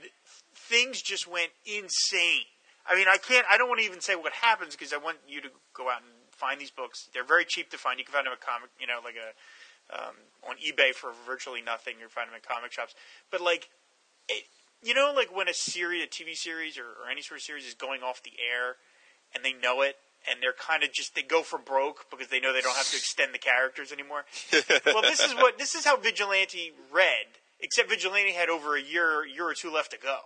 things 0.55 1.01
just 1.01 1.27
went 1.27 1.51
insane. 1.65 2.47
I 2.85 2.95
mean, 2.95 3.07
I 3.07 3.17
can't. 3.17 3.45
I 3.49 3.57
don't 3.57 3.69
want 3.69 3.79
to 3.79 3.85
even 3.85 4.01
say 4.01 4.15
what 4.15 4.33
happens 4.33 4.75
because 4.75 4.93
I 4.93 4.97
want 4.97 5.17
you 5.27 5.41
to 5.41 5.49
go 5.73 5.89
out 5.89 6.01
and 6.01 6.11
find 6.31 6.59
these 6.59 6.71
books. 6.71 7.09
They're 7.13 7.23
very 7.23 7.45
cheap 7.45 7.69
to 7.71 7.77
find. 7.77 7.99
You 7.99 8.05
can 8.05 8.13
find 8.13 8.25
them 8.25 8.33
at 8.33 8.41
comic, 8.41 8.69
you 8.79 8.87
know, 8.87 8.99
like 9.03 9.15
a 9.15 9.31
um, 9.91 10.15
on 10.49 10.55
eBay 10.57 10.93
for 10.93 11.11
virtually 11.25 11.61
nothing. 11.61 11.95
You 11.99 12.07
find 12.09 12.27
them 12.27 12.35
in 12.35 12.41
comic 12.41 12.71
shops. 12.71 12.95
But 13.31 13.41
like, 13.41 13.69
it, 14.27 14.43
you 14.81 14.93
know, 14.93 15.13
like 15.15 15.35
when 15.35 15.47
a 15.47 15.53
series, 15.53 16.03
a 16.03 16.07
TV 16.07 16.35
series, 16.35 16.77
or, 16.77 16.83
or 16.83 17.09
any 17.09 17.21
sort 17.21 17.39
of 17.39 17.43
series 17.43 17.65
is 17.65 17.73
going 17.73 18.01
off 18.01 18.21
the 18.23 18.35
air, 18.39 18.75
and 19.33 19.43
they 19.43 19.53
know 19.53 19.81
it, 19.81 19.95
and 20.29 20.41
they're 20.41 20.53
kind 20.53 20.83
of 20.83 20.91
just 20.91 21.15
they 21.15 21.23
go 21.23 21.41
for 21.41 21.57
broke 21.57 22.09
because 22.11 22.27
they 22.27 22.39
know 22.39 22.53
they 22.53 22.61
don't 22.61 22.75
have 22.75 22.89
to 22.91 22.97
extend 22.97 23.33
the 23.33 23.39
characters 23.39 23.91
anymore. 23.91 24.25
well, 24.85 25.01
this 25.01 25.21
is 25.21 25.33
what 25.35 25.57
this 25.57 25.75
is 25.75 25.85
how 25.85 25.97
Vigilante 25.97 26.71
read. 26.91 27.39
Except 27.59 27.89
Vigilante 27.89 28.33
had 28.33 28.49
over 28.49 28.75
a 28.75 28.81
year, 28.81 29.25
year 29.25 29.47
or 29.47 29.53
two 29.53 29.71
left 29.71 29.91
to 29.91 29.97
go. 29.97 30.17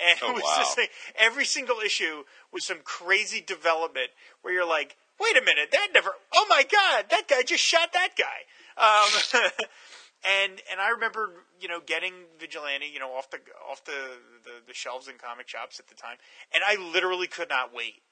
And 0.00 0.18
Oh, 0.22 0.30
it 0.30 0.34
was 0.34 0.44
wow. 0.44 0.56
just 0.58 0.78
like 0.78 0.90
every 1.16 1.44
single 1.44 1.78
issue 1.78 2.24
was 2.52 2.64
some 2.64 2.78
crazy 2.84 3.40
development 3.40 4.08
where 4.42 4.52
you're 4.52 4.68
like, 4.68 4.96
wait 5.20 5.36
a 5.36 5.40
minute, 5.40 5.70
that 5.72 5.88
never. 5.94 6.10
Oh 6.34 6.46
my 6.48 6.62
god, 6.62 7.06
that 7.10 7.28
guy 7.28 7.42
just 7.42 7.62
shot 7.62 7.92
that 7.92 8.10
guy. 8.18 8.44
Um, 8.76 9.42
and 10.24 10.60
and 10.70 10.80
I 10.80 10.90
remember 10.90 11.30
you 11.60 11.68
know 11.68 11.80
getting 11.84 12.12
Vigilante 12.38 12.86
you 12.92 12.98
know 12.98 13.10
off 13.10 13.30
the 13.30 13.38
off 13.70 13.84
the, 13.84 14.18
the 14.44 14.50
the 14.66 14.74
shelves 14.74 15.06
in 15.08 15.14
comic 15.16 15.48
shops 15.48 15.78
at 15.78 15.88
the 15.88 15.94
time, 15.94 16.16
and 16.52 16.62
I 16.66 16.76
literally 16.92 17.26
could 17.28 17.48
not 17.48 17.74
wait 17.74 18.02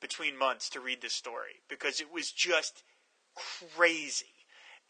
between 0.00 0.38
months 0.38 0.70
to 0.70 0.80
read 0.80 1.02
this 1.02 1.12
story 1.12 1.60
because 1.68 2.00
it 2.00 2.12
was 2.12 2.32
just 2.32 2.82
crazy. 3.76 4.26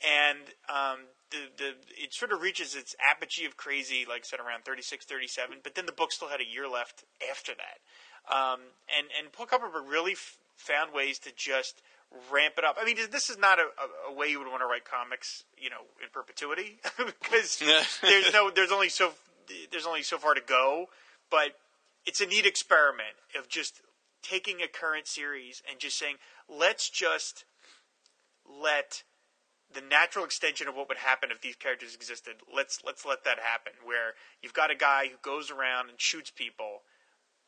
And 0.00 0.38
um, 0.68 1.00
the 1.30 1.48
the 1.56 1.68
it 2.02 2.12
sort 2.12 2.32
of 2.32 2.40
reaches 2.40 2.74
its 2.74 2.94
apogee 3.00 3.44
of 3.44 3.56
crazy, 3.56 4.04
like 4.08 4.22
I 4.24 4.26
said, 4.26 4.40
around 4.40 4.64
36, 4.64 5.04
37. 5.04 5.58
But 5.62 5.74
then 5.74 5.86
the 5.86 5.92
book 5.92 6.12
still 6.12 6.28
had 6.28 6.40
a 6.40 6.46
year 6.46 6.68
left 6.68 7.04
after 7.30 7.52
that. 7.54 8.34
Um, 8.34 8.60
and 8.96 9.08
and 9.18 9.32
Paul 9.32 9.46
Kupperberg 9.46 9.88
really 9.88 10.12
f- 10.12 10.36
found 10.56 10.92
ways 10.92 11.18
to 11.20 11.30
just 11.34 11.82
ramp 12.30 12.54
it 12.58 12.64
up. 12.64 12.76
I 12.80 12.84
mean, 12.84 12.96
this 13.10 13.30
is 13.30 13.38
not 13.38 13.58
a, 13.58 13.62
a, 13.62 14.12
a 14.12 14.14
way 14.14 14.28
you 14.28 14.38
would 14.38 14.48
want 14.48 14.62
to 14.62 14.66
write 14.66 14.84
comics, 14.84 15.44
you 15.56 15.70
know, 15.70 15.86
in 16.02 16.08
perpetuity, 16.12 16.78
because 16.96 17.58
there's 18.02 18.32
no 18.32 18.50
there's 18.50 18.72
only 18.72 18.88
so 18.88 19.12
there's 19.70 19.86
only 19.86 20.02
so 20.02 20.18
far 20.18 20.34
to 20.34 20.42
go. 20.42 20.86
But 21.30 21.56
it's 22.06 22.20
a 22.20 22.26
neat 22.26 22.46
experiment 22.46 23.14
of 23.38 23.48
just 23.48 23.82
taking 24.22 24.60
a 24.60 24.68
current 24.68 25.06
series 25.06 25.62
and 25.68 25.78
just 25.78 25.98
saying, 25.98 26.16
let's 26.48 26.90
just 26.90 27.44
let 28.44 29.04
the 29.72 29.80
natural 29.80 30.24
extension 30.24 30.68
of 30.68 30.74
what 30.74 30.88
would 30.88 30.98
happen 30.98 31.30
if 31.30 31.40
these 31.40 31.56
characters 31.56 31.94
existed. 31.94 32.36
Let's 32.52 32.80
let's 32.84 33.04
let 33.04 33.24
that 33.24 33.38
happen. 33.38 33.72
Where 33.84 34.14
you've 34.42 34.54
got 34.54 34.70
a 34.70 34.74
guy 34.74 35.06
who 35.06 35.16
goes 35.22 35.50
around 35.50 35.90
and 35.90 36.00
shoots 36.00 36.30
people, 36.30 36.82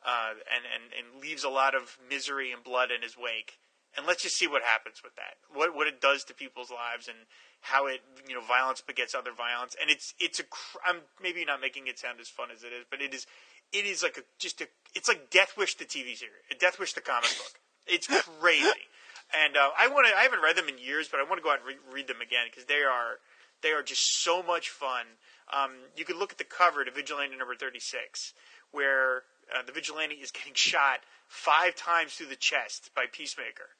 uh, 0.05 0.39
and 0.53 0.63
and 0.63 0.93
and 0.93 1.21
leaves 1.21 1.43
a 1.43 1.49
lot 1.49 1.75
of 1.75 1.97
misery 2.09 2.51
and 2.51 2.63
blood 2.63 2.89
in 2.91 3.01
his 3.01 3.17
wake. 3.17 3.59
And 3.95 4.07
let's 4.07 4.23
just 4.23 4.37
see 4.37 4.47
what 4.47 4.63
happens 4.63 5.01
with 5.03 5.15
that. 5.15 5.37
What 5.53 5.75
what 5.75 5.87
it 5.87 6.01
does 6.01 6.23
to 6.25 6.33
people's 6.33 6.71
lives 6.71 7.07
and 7.07 7.17
how 7.61 7.87
it 7.87 8.01
you 8.27 8.35
know 8.35 8.41
violence 8.41 8.81
begets 8.81 9.13
other 9.13 9.33
violence. 9.33 9.75
And 9.79 9.89
it's 9.89 10.13
it's 10.19 10.39
a 10.39 10.43
I'm 10.87 11.01
maybe 11.21 11.45
not 11.45 11.61
making 11.61 11.87
it 11.87 11.99
sound 11.99 12.19
as 12.19 12.29
fun 12.29 12.49
as 12.53 12.63
it 12.63 12.73
is, 12.73 12.85
but 12.89 13.01
it 13.01 13.13
is 13.13 13.27
it 13.71 13.85
is 13.85 14.01
like 14.01 14.17
a 14.17 14.23
just 14.39 14.61
a 14.61 14.67
it's 14.95 15.07
like 15.07 15.29
Death 15.29 15.53
Wish 15.57 15.75
the 15.75 15.85
TV 15.85 16.15
series, 16.15 16.43
Death 16.59 16.79
Wish 16.79 16.93
the 16.93 17.01
comic 17.01 17.35
book. 17.37 17.59
It's 17.85 18.07
crazy. 18.07 18.87
And 19.33 19.57
uh, 19.57 19.69
I 19.77 19.87
want 19.87 20.07
to. 20.07 20.17
I 20.17 20.23
haven't 20.23 20.41
read 20.41 20.55
them 20.55 20.69
in 20.69 20.77
years, 20.77 21.09
but 21.09 21.19
I 21.19 21.23
want 21.23 21.37
to 21.37 21.43
go 21.43 21.51
out 21.51 21.59
and 21.59 21.67
re- 21.67 21.93
read 21.93 22.07
them 22.07 22.21
again 22.21 22.45
because 22.49 22.65
they 22.65 22.83
are 22.85 23.17
they 23.61 23.71
are 23.71 23.81
just 23.81 24.23
so 24.23 24.43
much 24.43 24.69
fun. 24.69 25.05
Um, 25.51 25.71
you 25.97 26.05
could 26.05 26.17
look 26.17 26.31
at 26.31 26.37
the 26.37 26.43
cover 26.43 26.85
to 26.85 26.91
Vigilante 26.91 27.35
number 27.35 27.55
thirty 27.55 27.79
six, 27.79 28.33
where 28.71 29.23
uh, 29.53 29.63
the 29.65 29.71
vigilante 29.71 30.15
is 30.15 30.31
getting 30.37 30.53
shot 30.53 30.99
five 31.27 31.75
times 31.75 32.13
through 32.13 32.27
the 32.27 32.35
chest 32.35 32.91
by 32.95 33.05
Peacemaker, 33.11 33.73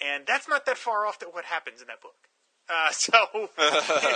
and 0.00 0.24
that's 0.26 0.48
not 0.48 0.66
that 0.66 0.78
far 0.78 1.06
off 1.06 1.18
to 1.18 1.26
what 1.26 1.44
happens 1.44 1.80
in 1.80 1.88
that 1.88 2.00
book. 2.00 2.28
Uh, 2.68 2.90
so 2.92 3.10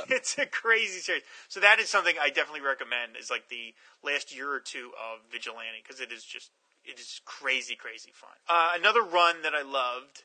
it's 0.08 0.38
a 0.38 0.46
crazy 0.46 1.00
series. 1.00 1.22
So 1.48 1.60
that 1.60 1.80
is 1.80 1.88
something 1.88 2.14
I 2.20 2.28
definitely 2.28 2.62
recommend. 2.62 3.16
Is 3.18 3.30
like 3.30 3.48
the 3.48 3.74
last 4.04 4.34
year 4.34 4.50
or 4.52 4.60
two 4.60 4.92
of 4.94 5.20
Vigilante 5.30 5.82
because 5.82 6.00
it 6.00 6.12
is 6.12 6.24
just 6.24 6.50
it 6.84 7.00
is 7.00 7.20
crazy, 7.24 7.74
crazy 7.74 8.10
fun. 8.12 8.36
Uh, 8.48 8.72
another 8.76 9.02
run 9.02 9.42
that 9.42 9.54
I 9.54 9.62
loved 9.62 10.22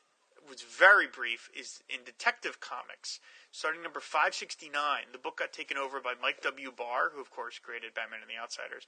was 0.48 0.62
very 0.62 1.06
brief 1.06 1.50
is 1.58 1.82
in 1.88 2.00
Detective 2.04 2.60
Comics, 2.60 3.20
starting 3.50 3.82
number 3.82 4.00
five 4.00 4.34
sixty 4.34 4.68
nine. 4.68 5.12
The 5.12 5.18
book 5.18 5.38
got 5.38 5.52
taken 5.52 5.76
over 5.76 6.00
by 6.00 6.14
Mike 6.20 6.42
W. 6.42 6.70
Barr, 6.70 7.10
who 7.14 7.20
of 7.20 7.30
course 7.30 7.58
created 7.58 7.94
Batman 7.94 8.20
and 8.22 8.30
the 8.30 8.40
Outsiders, 8.40 8.86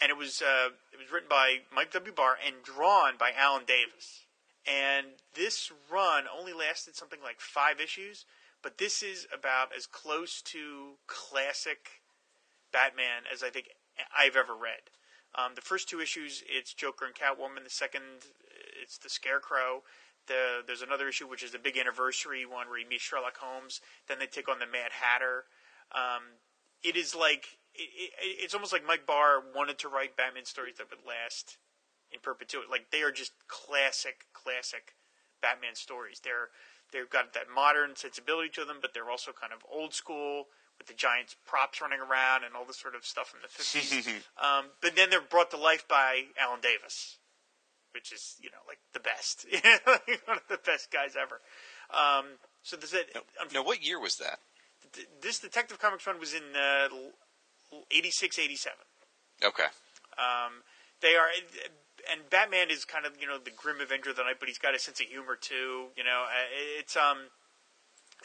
and 0.00 0.10
it 0.10 0.16
was 0.16 0.42
uh, 0.42 0.70
it 0.92 0.98
was 0.98 1.12
written 1.12 1.28
by 1.28 1.58
Mike 1.74 1.92
W. 1.92 2.12
Barr 2.12 2.36
and 2.44 2.62
drawn 2.62 3.14
by 3.18 3.32
Alan 3.36 3.64
Davis. 3.66 4.26
And 4.62 5.18
this 5.34 5.72
run 5.90 6.24
only 6.30 6.52
lasted 6.52 6.94
something 6.94 7.18
like 7.20 7.40
five 7.40 7.80
issues 7.80 8.26
but 8.62 8.78
this 8.78 9.02
is 9.02 9.26
about 9.34 9.74
as 9.76 9.86
close 9.86 10.40
to 10.40 10.94
classic 11.06 12.02
Batman 12.72 13.24
as 13.30 13.42
I 13.42 13.50
think 13.50 13.70
I've 14.16 14.36
ever 14.36 14.54
read. 14.54 14.88
Um, 15.34 15.52
the 15.54 15.60
first 15.60 15.88
two 15.88 16.00
issues, 16.00 16.44
it's 16.48 16.72
Joker 16.72 17.04
and 17.04 17.14
Catwoman. 17.14 17.64
The 17.64 17.70
second, 17.70 18.30
it's 18.80 18.98
the 18.98 19.08
Scarecrow. 19.08 19.82
The, 20.26 20.62
there's 20.66 20.82
another 20.82 21.08
issue 21.08 21.28
which 21.28 21.42
is 21.42 21.50
the 21.50 21.58
big 21.58 21.76
anniversary 21.76 22.46
one 22.46 22.68
where 22.68 22.78
he 22.78 22.84
meets 22.84 23.02
Sherlock 23.02 23.38
Holmes. 23.38 23.80
Then 24.08 24.18
they 24.18 24.26
take 24.26 24.48
on 24.48 24.58
the 24.58 24.66
Mad 24.66 24.92
Hatter. 24.92 25.44
Um, 25.90 26.38
it 26.82 26.96
is 26.96 27.14
like 27.14 27.58
it, 27.74 27.90
it, 27.94 28.12
it's 28.20 28.54
almost 28.54 28.72
like 28.72 28.86
Mike 28.86 29.06
Barr 29.06 29.42
wanted 29.54 29.78
to 29.80 29.88
write 29.88 30.16
Batman 30.16 30.44
stories 30.44 30.76
that 30.78 30.90
would 30.90 31.06
last 31.06 31.58
in 32.12 32.20
perpetuity. 32.20 32.68
Like 32.70 32.90
they 32.92 33.02
are 33.02 33.12
just 33.12 33.32
classic, 33.48 34.26
classic 34.32 34.94
Batman 35.40 35.74
stories. 35.74 36.20
They're 36.22 36.50
They've 36.92 37.08
got 37.08 37.32
that 37.32 37.48
modern 37.52 37.96
sensibility 37.96 38.50
to 38.50 38.64
them, 38.64 38.76
but 38.80 38.92
they're 38.92 39.10
also 39.10 39.32
kind 39.32 39.52
of 39.52 39.64
old 39.70 39.94
school 39.94 40.52
with 40.76 40.86
the 40.86 40.94
giant 40.94 41.36
props 41.46 41.80
running 41.80 42.00
around 42.00 42.44
and 42.44 42.54
all 42.54 42.64
this 42.64 42.78
sort 42.78 42.94
of 42.94 43.04
stuff 43.04 43.34
in 43.34 43.40
the 43.40 43.48
50s. 43.48 44.06
um, 44.42 44.66
but 44.80 44.94
then 44.94 45.08
they're 45.08 45.24
brought 45.24 45.50
to 45.50 45.56
life 45.56 45.88
by 45.88 46.24
Alan 46.38 46.60
Davis, 46.60 47.18
which 47.94 48.12
is, 48.12 48.36
you 48.40 48.50
know, 48.50 48.62
like 48.66 48.78
the 48.92 49.00
best. 49.00 49.46
One 50.26 50.38
of 50.38 50.48
the 50.48 50.58
best 50.64 50.90
guys 50.90 51.14
ever. 51.16 51.40
Um, 51.90 52.38
so 52.62 52.76
this, 52.76 52.94
now, 53.14 53.20
now, 53.52 53.64
what 53.64 53.84
year 53.84 54.00
was 54.00 54.16
that? 54.16 54.38
This 55.20 55.38
Detective 55.38 55.78
Comics 55.78 56.06
run 56.06 56.18
was 56.18 56.34
in 56.34 56.42
uh, 56.54 56.88
86, 57.90 58.38
87. 58.38 58.78
Okay. 59.44 59.64
Um, 60.18 60.62
they 61.00 61.16
are 61.16 61.28
and 62.10 62.28
Batman 62.30 62.70
is 62.70 62.84
kind 62.84 63.06
of 63.06 63.12
you 63.20 63.26
know 63.26 63.38
the 63.38 63.50
grim 63.50 63.80
Avenger 63.80 64.10
of 64.10 64.16
the 64.16 64.22
night, 64.22 64.36
but 64.38 64.48
he's 64.48 64.58
got 64.58 64.74
a 64.74 64.78
sense 64.78 65.00
of 65.00 65.06
humor 65.06 65.36
too. 65.36 65.90
You 65.96 66.04
know, 66.04 66.26
uh, 66.26 66.78
it's 66.78 66.96
um, 66.96 67.30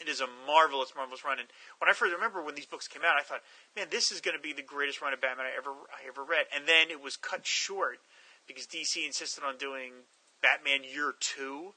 it 0.00 0.08
is 0.08 0.20
a 0.20 0.26
marvelous, 0.46 0.92
marvelous 0.96 1.24
run. 1.24 1.38
And 1.38 1.48
when 1.78 1.90
I 1.90 1.92
first 1.92 2.14
remember 2.14 2.42
when 2.42 2.54
these 2.54 2.66
books 2.66 2.88
came 2.88 3.02
out, 3.02 3.16
I 3.18 3.22
thought, 3.22 3.42
man, 3.76 3.86
this 3.90 4.10
is 4.10 4.20
going 4.20 4.36
to 4.36 4.42
be 4.42 4.52
the 4.52 4.62
greatest 4.62 5.02
run 5.02 5.12
of 5.12 5.20
Batman 5.20 5.46
I 5.46 5.56
ever 5.56 5.70
I 5.70 6.06
ever 6.06 6.22
read. 6.22 6.46
And 6.54 6.66
then 6.66 6.90
it 6.90 7.02
was 7.02 7.16
cut 7.16 7.46
short 7.46 7.98
because 8.48 8.66
DC 8.66 9.06
insisted 9.06 9.44
on 9.44 9.56
doing 9.56 9.92
Batman 10.42 10.80
Year 10.82 11.14
Two. 11.20 11.74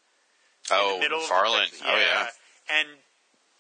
Oh, 0.72 1.00
Farland. 1.28 1.72
Yeah. 1.80 1.86
Oh 1.88 1.98
yeah. 2.00 2.28
And 2.80 2.88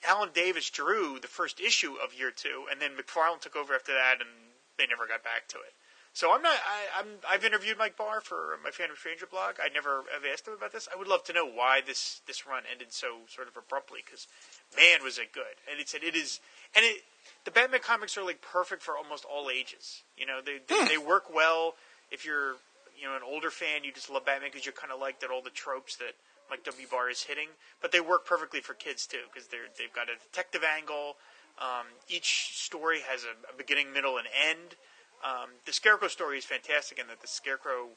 Alan 0.07 0.29
Davis 0.33 0.69
drew 0.69 1.19
the 1.19 1.27
first 1.27 1.59
issue 1.59 1.95
of 2.03 2.17
Year 2.17 2.31
Two, 2.31 2.65
and 2.71 2.81
then 2.81 2.91
McFarlane 2.91 3.41
took 3.41 3.55
over 3.55 3.75
after 3.75 3.93
that, 3.93 4.15
and 4.19 4.29
they 4.77 4.87
never 4.87 5.05
got 5.05 5.23
back 5.23 5.47
to 5.49 5.57
it. 5.57 5.73
So 6.13 6.33
I'm 6.33 6.41
not. 6.41 6.57
I, 6.97 6.99
am 6.99 7.07
I've 7.29 7.45
interviewed 7.45 7.77
Mike 7.77 7.95
Barr 7.95 8.19
for 8.19 8.57
my 8.63 8.69
Phantom 8.69 8.97
Stranger 8.97 9.25
blog. 9.25 9.55
I 9.63 9.69
never 9.73 10.03
have 10.11 10.23
asked 10.25 10.47
him 10.47 10.53
about 10.53 10.73
this. 10.73 10.89
I 10.93 10.97
would 10.97 11.07
love 11.07 11.23
to 11.25 11.33
know 11.33 11.45
why 11.45 11.79
this 11.85 12.21
this 12.27 12.45
run 12.45 12.63
ended 12.69 12.91
so 12.91 13.23
sort 13.27 13.47
of 13.47 13.55
abruptly. 13.55 13.99
Because 14.05 14.27
man, 14.75 15.03
was 15.03 15.17
it 15.17 15.31
good! 15.31 15.61
And 15.69 15.79
it 15.79 15.87
said 15.87 16.03
it 16.03 16.15
is. 16.15 16.41
And 16.75 16.83
it 16.83 17.03
the 17.45 17.51
Batman 17.51 17.79
comics 17.81 18.17
are 18.17 18.25
like 18.25 18.41
perfect 18.41 18.83
for 18.83 18.97
almost 18.97 19.23
all 19.23 19.49
ages. 19.49 20.03
You 20.17 20.25
know, 20.25 20.39
they 20.43 20.59
they, 20.67 20.75
hmm. 20.75 20.87
they 20.87 20.97
work 20.97 21.33
well 21.33 21.75
if 22.11 22.25
you're 22.25 22.55
you 23.01 23.07
know 23.07 23.15
an 23.15 23.23
older 23.25 23.49
fan. 23.49 23.83
You 23.83 23.91
just 23.91 24.09
love 24.09 24.25
Batman 24.25 24.49
because 24.51 24.65
you're 24.65 24.77
kind 24.77 24.93
of 24.93 24.99
like 24.99 25.19
that 25.21 25.31
all 25.31 25.41
the 25.41 25.49
tropes 25.49 25.95
that 25.97 26.13
Mike 26.49 26.63
W. 26.63 26.87
Barr 26.89 27.09
is 27.09 27.23
hitting. 27.23 27.49
But 27.81 27.91
they 27.91 27.99
work 27.99 28.25
perfectly 28.25 28.61
for 28.61 28.73
kids 28.73 29.07
too 29.07 29.25
because 29.33 29.49
they're 29.49 29.67
they've 29.77 29.93
got 29.93 30.07
a 30.07 30.21
detective 30.21 30.61
angle. 30.63 31.17
Um, 31.59 31.87
each 32.07 32.51
story 32.53 32.99
has 33.09 33.23
a, 33.23 33.33
a 33.51 33.57
beginning, 33.57 33.91
middle, 33.91 34.17
and 34.17 34.27
end. 34.27 34.75
Um, 35.23 35.49
the 35.65 35.73
Scarecrow 35.73 36.07
story 36.07 36.37
is 36.37 36.45
fantastic 36.45 36.97
in 36.97 37.07
that 37.07 37.21
the 37.21 37.27
Scarecrow 37.27 37.89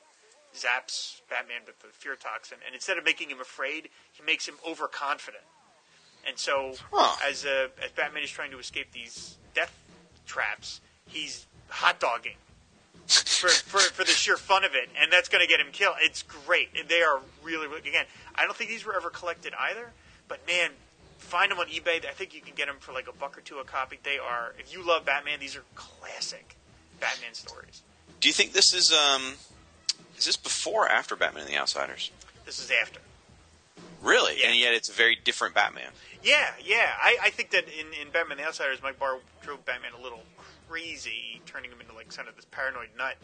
zaps 0.55 1.21
Batman 1.31 1.63
with 1.67 1.79
the 1.81 1.89
fear 1.89 2.17
toxin, 2.17 2.59
and 2.65 2.75
instead 2.75 2.99
of 2.99 3.05
making 3.05 3.31
him 3.31 3.41
afraid, 3.41 3.89
he 4.13 4.23
makes 4.23 4.47
him 4.47 4.55
overconfident. 4.67 5.45
And 6.27 6.39
so, 6.39 6.75
huh. 6.93 7.17
as 7.29 7.45
uh, 7.45 7.69
as 7.83 7.91
Batman 7.93 8.23
is 8.23 8.31
trying 8.31 8.51
to 8.51 8.59
escape 8.59 8.93
these 8.93 9.37
death 9.55 9.77
traps, 10.27 10.81
he's 11.07 11.47
hot 11.69 12.01
dogging 12.01 12.37
for, 13.07 13.49
for 13.49 13.79
for 13.81 14.05
the 14.05 14.11
sheer 14.11 14.37
fun 14.37 14.65
of 14.65 14.75
it, 14.75 14.89
and 15.01 15.13
that's 15.13 15.29
going 15.29 15.43
to 15.43 15.49
get 15.49 15.61
him 15.61 15.73
killed. 15.73 15.97
It's 16.01 16.23
great. 16.23 16.71
They 16.89 17.03
are 17.03 17.21
really, 17.43 17.67
really 17.67 17.89
again. 17.89 18.07
I 18.35 18.45
don't 18.45 18.57
think 18.57 18.71
these 18.71 18.85
were 18.85 18.97
ever 18.97 19.11
collected 19.11 19.53
either, 19.59 19.93
but 20.29 20.47
man, 20.47 20.71
find 21.19 21.51
them 21.51 21.59
on 21.59 21.67
eBay. 21.67 22.05
I 22.07 22.13
think 22.13 22.35
you 22.35 22.41
can 22.41 22.55
get 22.55 22.67
them 22.67 22.77
for 22.81 22.93
like 22.93 23.09
a 23.09 23.13
buck 23.13 23.37
or 23.37 23.41
two 23.41 23.59
a 23.59 23.65
copy. 23.65 23.99
They 24.03 24.19
are. 24.19 24.55
If 24.59 24.73
you 24.73 24.87
love 24.87 25.05
Batman, 25.05 25.41
these 25.41 25.57
are 25.57 25.65
classic. 25.75 26.57
Batman 27.01 27.35
stories. 27.35 27.83
Do 28.21 28.29
you 28.29 28.33
think 28.33 28.53
this 28.53 28.73
is 28.73 28.93
um 28.93 29.35
is 30.17 30.25
this 30.25 30.37
before 30.37 30.87
or 30.87 30.89
after 30.89 31.17
Batman 31.17 31.45
and 31.45 31.53
the 31.53 31.59
Outsiders? 31.59 32.11
This 32.47 32.59
is 32.59 32.71
after. 32.71 33.01
Really? 34.03 34.41
Yeah. 34.41 34.49
And 34.49 34.59
yet 34.59 34.75
it's 34.75 34.89
a 34.89 34.93
very 34.93 35.17
different 35.17 35.55
Batman. 35.55 35.91
Yeah, 36.23 36.51
yeah. 36.63 36.93
I, 37.03 37.17
I 37.25 37.31
think 37.31 37.51
that 37.51 37.65
in, 37.65 37.87
in 38.01 38.11
Batman 38.13 38.39
the 38.39 38.45
Outsiders, 38.45 38.83
Mike 38.83 38.99
Barr 38.99 39.19
drove 39.43 39.65
Batman 39.65 39.93
a 39.99 40.03
little 40.03 40.23
crazy, 40.75 41.41
turning 41.47 41.71
him 41.71 41.81
into 41.81 41.95
like 41.95 42.15
kind 42.15 42.29
of 42.29 42.35
this 42.35 42.47
paranoid 42.51 42.89
nut. 42.99 43.15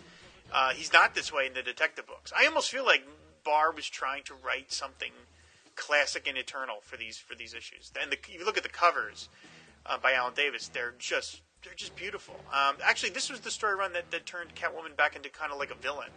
Uh, 0.52 0.70
he's 0.70 0.92
not 0.92 1.14
this 1.14 1.32
way 1.32 1.46
in 1.46 1.52
the 1.52 1.62
detective 1.62 2.06
books. 2.06 2.32
I 2.36 2.46
almost 2.46 2.70
feel 2.70 2.84
like 2.84 3.02
Barr 3.44 3.72
was 3.72 3.88
trying 3.88 4.22
to 4.24 4.34
write 4.34 4.72
something 4.72 5.10
classic 5.74 6.28
and 6.28 6.38
eternal 6.38 6.76
for 6.82 6.96
these 6.96 7.18
for 7.18 7.34
these 7.34 7.54
issues. 7.54 7.90
And 8.00 8.12
the, 8.12 8.18
if 8.18 8.38
you 8.38 8.44
look 8.44 8.56
at 8.56 8.62
the 8.62 8.68
covers 8.68 9.28
uh, 9.84 9.98
by 9.98 10.12
Alan 10.12 10.34
Davis, 10.34 10.68
they're 10.68 10.94
just 10.98 11.42
they're 11.64 11.74
just 11.74 11.96
beautiful. 11.96 12.36
Um, 12.52 12.76
actually, 12.84 13.10
this 13.10 13.28
was 13.28 13.40
the 13.40 13.50
story 13.50 13.74
run 13.74 13.92
that, 13.94 14.10
that 14.12 14.26
turned 14.26 14.54
Catwoman 14.54 14.96
back 14.96 15.16
into 15.16 15.28
kind 15.28 15.52
of 15.52 15.58
like 15.58 15.72
a 15.72 15.74
villain. 15.76 16.10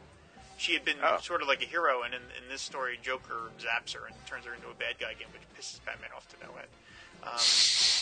She 0.57 0.73
had 0.73 0.85
been 0.85 0.97
oh. 1.03 1.17
sort 1.19 1.41
of 1.41 1.47
like 1.47 1.63
a 1.63 1.65
hero, 1.65 2.03
and 2.03 2.13
in, 2.13 2.21
in, 2.21 2.47
this 2.47 2.61
story, 2.61 2.99
Joker 3.01 3.49
zaps 3.59 3.93
her 3.95 4.05
and 4.05 4.15
turns 4.27 4.45
her 4.45 4.53
into 4.53 4.67
a 4.67 4.75
bad 4.75 4.99
guy 4.99 5.11
again, 5.11 5.27
which 5.33 5.41
pisses 5.57 5.83
Batman 5.83 6.11
off 6.15 6.27
to 6.29 6.35
no 6.45 6.53
end. 6.55 6.69
Um, 7.23 7.39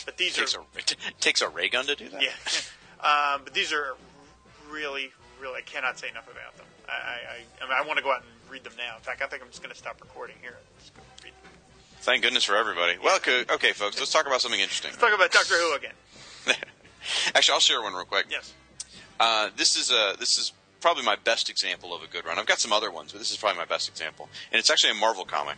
but 0.05 0.17
these 0.17 0.35
takes 0.35 0.53
are 0.53 0.61
a, 0.61 0.79
it 0.79 0.95
takes 1.21 1.41
a 1.41 1.47
ray 1.47 1.69
gun 1.69 1.85
to 1.85 1.95
do 1.95 2.09
that. 2.09 2.21
Yeah, 2.21 2.29
um, 3.03 3.41
but 3.43 3.53
these 3.53 3.71
are 3.73 3.95
really, 4.69 5.11
really. 5.41 5.57
I 5.57 5.61
cannot 5.61 5.99
say 5.99 6.09
enough 6.09 6.29
about 6.31 6.57
them. 6.57 6.65
I, 6.87 6.91
I, 6.91 7.63
I, 7.63 7.67
mean, 7.67 7.77
I 7.83 7.87
want 7.87 7.97
to 7.97 8.03
go 8.03 8.11
out 8.11 8.21
and 8.21 8.51
read 8.51 8.63
them 8.63 8.73
now. 8.77 8.95
In 8.95 9.01
fact, 9.01 9.21
I 9.21 9.27
think 9.27 9.41
I'm 9.41 9.49
just 9.49 9.61
going 9.61 9.73
to 9.73 9.77
stop 9.77 9.99
recording 10.01 10.35
here. 10.41 10.57
Thank 12.01 12.23
goodness 12.23 12.43
for 12.43 12.55
everybody. 12.55 12.97
Well, 13.01 13.17
okay, 13.17 13.71
folks, 13.73 13.99
let's 13.99 14.11
talk 14.11 14.25
about 14.25 14.41
something 14.41 14.59
interesting. 14.59 14.89
Let's 14.89 15.01
talk 15.01 15.13
about 15.13 15.31
Doctor 15.31 15.53
Who 15.53 15.75
again. 15.75 15.93
Actually, 17.35 17.53
I'll 17.53 17.59
share 17.59 17.81
one 17.81 17.93
real 17.93 18.05
quick. 18.05 18.25
Yes. 18.29 18.53
Uh, 19.19 19.49
this 19.55 19.75
is 19.75 19.91
a 19.91 20.15
this 20.19 20.39
is 20.39 20.51
probably 20.81 21.03
my 21.03 21.15
best 21.15 21.49
example 21.49 21.93
of 21.93 22.01
a 22.01 22.07
good 22.07 22.25
run. 22.25 22.39
I've 22.39 22.47
got 22.47 22.59
some 22.59 22.73
other 22.73 22.89
ones, 22.89 23.11
but 23.11 23.19
this 23.19 23.29
is 23.29 23.37
probably 23.37 23.59
my 23.59 23.65
best 23.65 23.87
example, 23.87 24.29
and 24.51 24.59
it's 24.59 24.71
actually 24.71 24.91
a 24.91 24.95
Marvel 24.95 25.25
comic. 25.25 25.57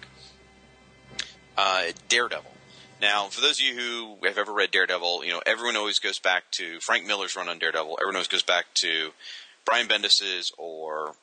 Uh, 1.58 1.86
Daredevil. 2.10 2.52
Now, 3.04 3.26
for 3.26 3.42
those 3.42 3.60
of 3.60 3.66
you 3.66 3.76
who 3.76 4.26
have 4.26 4.38
ever 4.38 4.54
read 4.54 4.72
Daredevil, 4.72 5.26
you 5.26 5.32
know 5.34 5.42
everyone 5.46 5.76
always 5.76 6.00
goes 6.00 6.20
back 6.20 6.50
to 6.52 6.80
Frank 6.80 7.06
Miller's 7.06 7.36
run 7.36 7.50
on 7.50 7.60
Daredevil. 7.60 7.98
Everyone 8.00 8.16
always 8.16 8.30
goes 8.30 8.44
back 8.44 8.68
to 8.76 9.10
Brian 9.66 9.90
Bendis's 9.90 10.54
or 10.58 11.16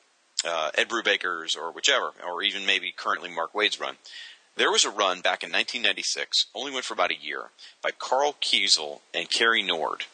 uh, 0.45 0.69
Ed 0.75 0.89
Brubaker's 0.89 1.55
or 1.55 1.71
whichever, 1.71 2.11
or 2.23 2.43
even 2.43 2.67
maybe 2.67 2.93
currently 2.95 3.31
Mark 3.31 3.55
Waid's 3.55 3.79
run. 3.79 3.95
There 4.55 4.69
was 4.69 4.85
a 4.85 4.91
run 4.91 5.21
back 5.21 5.41
in 5.43 5.49
1996, 5.49 6.45
only 6.53 6.71
went 6.71 6.85
for 6.85 6.93
about 6.93 7.09
a 7.09 7.19
year, 7.19 7.45
by 7.81 7.89
Karl 7.89 8.35
Kesel 8.39 8.99
and 9.11 9.27
Cary 9.27 9.63
Nord. 9.63 10.05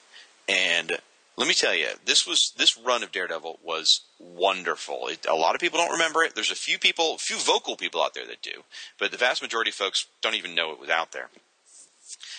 And 0.47 0.97
let 1.36 1.49
me 1.49 1.53
tell 1.53 1.75
you, 1.75 1.89
this 2.06 2.25
was 2.25 2.53
this 2.56 2.77
run 2.77 3.03
of 3.03 3.12
Daredevil 3.12 3.60
was 3.62 4.06
wonderful. 4.19 5.10
It, 5.10 5.25
a 5.30 5.36
lot 5.36 5.53
of 5.53 5.60
people 5.60 5.80
don't 5.80 5.91
remember 5.91 6.23
it. 6.23 6.34
There's 6.34 6.49
a 6.49 6.56
few 6.56 6.80
people, 6.80 7.15
a 7.15 7.17
few 7.17 7.36
vocal 7.36 7.75
people 7.75 8.01
out 8.01 8.13
there 8.13 8.25
that 8.25 8.41
do, 8.41 8.63
but 8.97 9.12
the 9.12 9.17
vast 9.17 9.41
majority 9.41 9.71
of 9.71 9.75
folks 9.75 10.08
don't 10.21 10.36
even 10.36 10.56
know 10.56 10.71
it 10.71 10.80
was 10.80 10.89
out 10.89 11.12
there. 11.12 11.30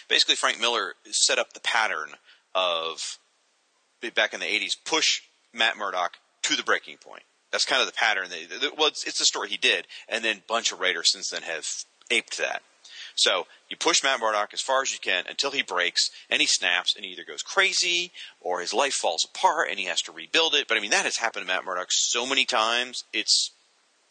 Basically, 0.08 0.34
Frank 0.34 0.60
Miller 0.60 0.94
set 1.10 1.38
up 1.38 1.52
the 1.52 1.60
pattern 1.60 2.10
of 2.54 3.18
back 4.14 4.32
in 4.32 4.40
the 4.40 4.46
80s 4.46 4.76
push 4.84 5.22
Matt 5.52 5.76
Murdock 5.76 6.18
to 6.42 6.56
the 6.56 6.62
breaking 6.62 6.98
point. 6.98 7.22
That's 7.50 7.64
kind 7.64 7.80
of 7.80 7.86
the 7.86 7.94
pattern. 7.94 8.28
That, 8.28 8.76
well, 8.76 8.88
it's, 8.88 9.04
it's 9.06 9.18
the 9.18 9.24
story 9.24 9.48
he 9.48 9.56
did, 9.56 9.86
and 10.08 10.24
then 10.24 10.36
a 10.36 10.42
bunch 10.46 10.72
of 10.72 10.80
writers 10.80 11.12
since 11.12 11.30
then 11.30 11.42
have 11.42 11.66
aped 12.10 12.38
that. 12.38 12.62
So 13.14 13.46
you 13.68 13.76
push 13.76 14.04
Matt 14.04 14.20
Murdock 14.20 14.50
as 14.52 14.60
far 14.60 14.80
as 14.80 14.92
you 14.92 14.98
can 15.00 15.24
until 15.28 15.50
he 15.50 15.62
breaks 15.62 16.10
and 16.30 16.40
he 16.40 16.46
snaps 16.46 16.94
and 16.94 17.04
he 17.04 17.10
either 17.10 17.24
goes 17.24 17.42
crazy 17.42 18.12
or 18.40 18.60
his 18.60 18.72
life 18.72 18.94
falls 18.94 19.24
apart 19.24 19.68
and 19.70 19.78
he 19.78 19.86
has 19.86 20.00
to 20.02 20.12
rebuild 20.12 20.54
it. 20.54 20.68
But 20.68 20.76
I 20.76 20.80
mean, 20.80 20.92
that 20.92 21.04
has 21.04 21.16
happened 21.16 21.44
to 21.44 21.52
Matt 21.52 21.64
Murdock 21.64 21.88
so 21.90 22.24
many 22.24 22.44
times. 22.44 23.02
It's 23.12 23.50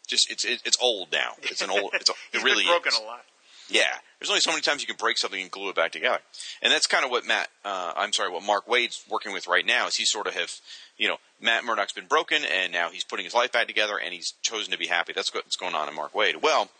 just 0.06 0.30
it's 0.30 0.44
it's 0.44 0.76
old 0.80 1.10
now. 1.10 1.32
It's 1.42 1.62
an 1.62 1.70
old. 1.70 1.92
It's, 1.94 2.10
a, 2.10 2.12
it 2.34 2.42
really 2.42 2.64
broken 2.64 2.92
is. 2.92 2.98
a 2.98 3.02
lot. 3.02 3.24
Yeah, 3.70 3.82
there's 4.18 4.30
only 4.30 4.40
so 4.40 4.50
many 4.50 4.62
times 4.62 4.80
you 4.80 4.86
can 4.86 4.96
break 4.96 5.18
something 5.18 5.40
and 5.40 5.50
glue 5.50 5.68
it 5.68 5.76
back 5.76 5.92
together, 5.92 6.20
and 6.62 6.72
that's 6.72 6.86
kind 6.86 7.04
of 7.04 7.10
what 7.10 7.26
Matt, 7.26 7.48
uh, 7.64 7.92
I'm 7.96 8.12
sorry, 8.12 8.30
what 8.30 8.42
Mark 8.42 8.66
Waid's 8.66 9.04
working 9.08 9.32
with 9.32 9.46
right 9.46 9.66
now 9.66 9.86
is 9.86 9.96
he 9.96 10.04
sort 10.04 10.26
of 10.26 10.34
have, 10.34 10.52
you 10.96 11.06
know, 11.06 11.18
Matt 11.40 11.64
Murdock's 11.64 11.92
been 11.92 12.06
broken, 12.06 12.42
and 12.44 12.72
now 12.72 12.90
he's 12.90 13.04
putting 13.04 13.24
his 13.24 13.34
life 13.34 13.52
back 13.52 13.66
together, 13.66 13.98
and 13.98 14.14
he's 14.14 14.32
chosen 14.42 14.72
to 14.72 14.78
be 14.78 14.86
happy. 14.86 15.12
That's 15.12 15.32
what's 15.34 15.56
going 15.56 15.74
on 15.74 15.88
in 15.88 15.94
Mark 15.94 16.14
Waid. 16.14 16.42
Well, 16.42 16.70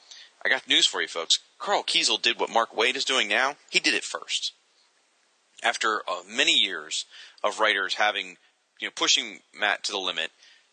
I 0.45 0.49
got 0.49 0.67
news 0.67 0.87
for 0.87 1.03
you, 1.03 1.09
folks. 1.09 1.41
Karl 1.59 1.83
Kesel 1.83 2.21
did 2.21 2.41
what 2.41 2.51
Mark 2.51 2.75
Waid 2.75 2.97
is 2.97 3.05
doing 3.05 3.29
now. 3.29 3.57
He 3.71 3.81
did 3.81 3.95
it 3.95 4.05
first. 4.05 4.53
After 5.63 6.03
uh, 6.09 6.23
many 6.29 6.57
years 6.57 7.05
of 7.45 7.61
writers 7.61 7.95
having, 7.95 8.37
you 8.81 8.89
know, 8.89 8.93
pushing 8.95 9.41
Matt 9.53 9.85
to 9.85 9.93
the 9.93 9.99
limit, 9.99 10.31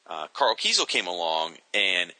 uh, 0.07 0.27
Karl 0.33 0.55
Kesel 0.55 0.87
came 0.87 1.07
along 1.07 1.55
and 1.73 2.13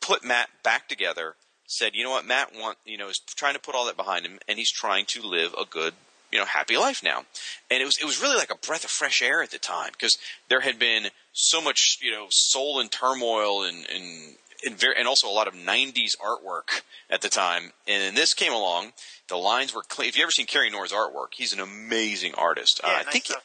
put 0.00 0.24
Matt 0.24 0.48
back 0.62 0.88
together 0.88 1.34
said, 1.66 1.94
you 1.94 2.04
know 2.04 2.10
what, 2.10 2.26
Matt 2.26 2.52
want 2.54 2.78
you 2.84 2.98
know 2.98 3.08
is 3.08 3.18
trying 3.18 3.54
to 3.54 3.60
put 3.60 3.74
all 3.74 3.86
that 3.86 3.96
behind 3.96 4.26
him, 4.26 4.38
and 4.48 4.58
he's 4.58 4.70
trying 4.72 5.06
to 5.06 5.22
live 5.22 5.54
a 5.54 5.64
good, 5.64 5.94
you 6.32 6.38
know, 6.38 6.44
happy 6.44 6.76
life 6.76 7.02
now. 7.02 7.24
And 7.70 7.82
it 7.82 7.84
was 7.84 7.98
it 7.98 8.04
was 8.04 8.20
really 8.20 8.36
like 8.36 8.52
a 8.52 8.66
breath 8.66 8.84
of 8.84 8.90
fresh 8.90 9.22
air 9.22 9.42
at 9.42 9.50
the 9.50 9.58
time 9.58 9.90
because 9.92 10.18
there 10.48 10.60
had 10.60 10.78
been 10.78 11.08
so 11.32 11.60
much 11.60 11.98
you 12.02 12.10
know 12.10 12.26
soul 12.30 12.80
and 12.80 12.90
turmoil 12.90 13.62
and 13.62 13.86
and 13.92 14.36
and, 14.66 14.78
very, 14.78 14.94
and 14.96 15.06
also 15.06 15.28
a 15.28 15.32
lot 15.32 15.48
of 15.48 15.54
'90s 15.54 16.16
artwork 16.18 16.82
at 17.10 17.20
the 17.20 17.28
time. 17.28 17.72
And 17.86 18.02
then 18.02 18.14
this 18.14 18.34
came 18.34 18.52
along. 18.52 18.92
The 19.28 19.36
lines 19.36 19.74
were 19.74 19.82
clean. 19.82 20.08
If 20.08 20.16
you 20.16 20.22
ever 20.22 20.30
seen 20.30 20.46
Cary 20.46 20.70
Nord's 20.70 20.92
artwork, 20.92 21.34
he's 21.34 21.52
an 21.52 21.60
amazing 21.60 22.34
artist. 22.34 22.80
Yeah, 22.82 22.90
uh, 22.90 22.92
nice 22.96 23.06
I 23.06 23.10
think. 23.10 23.24
stuff. 23.26 23.44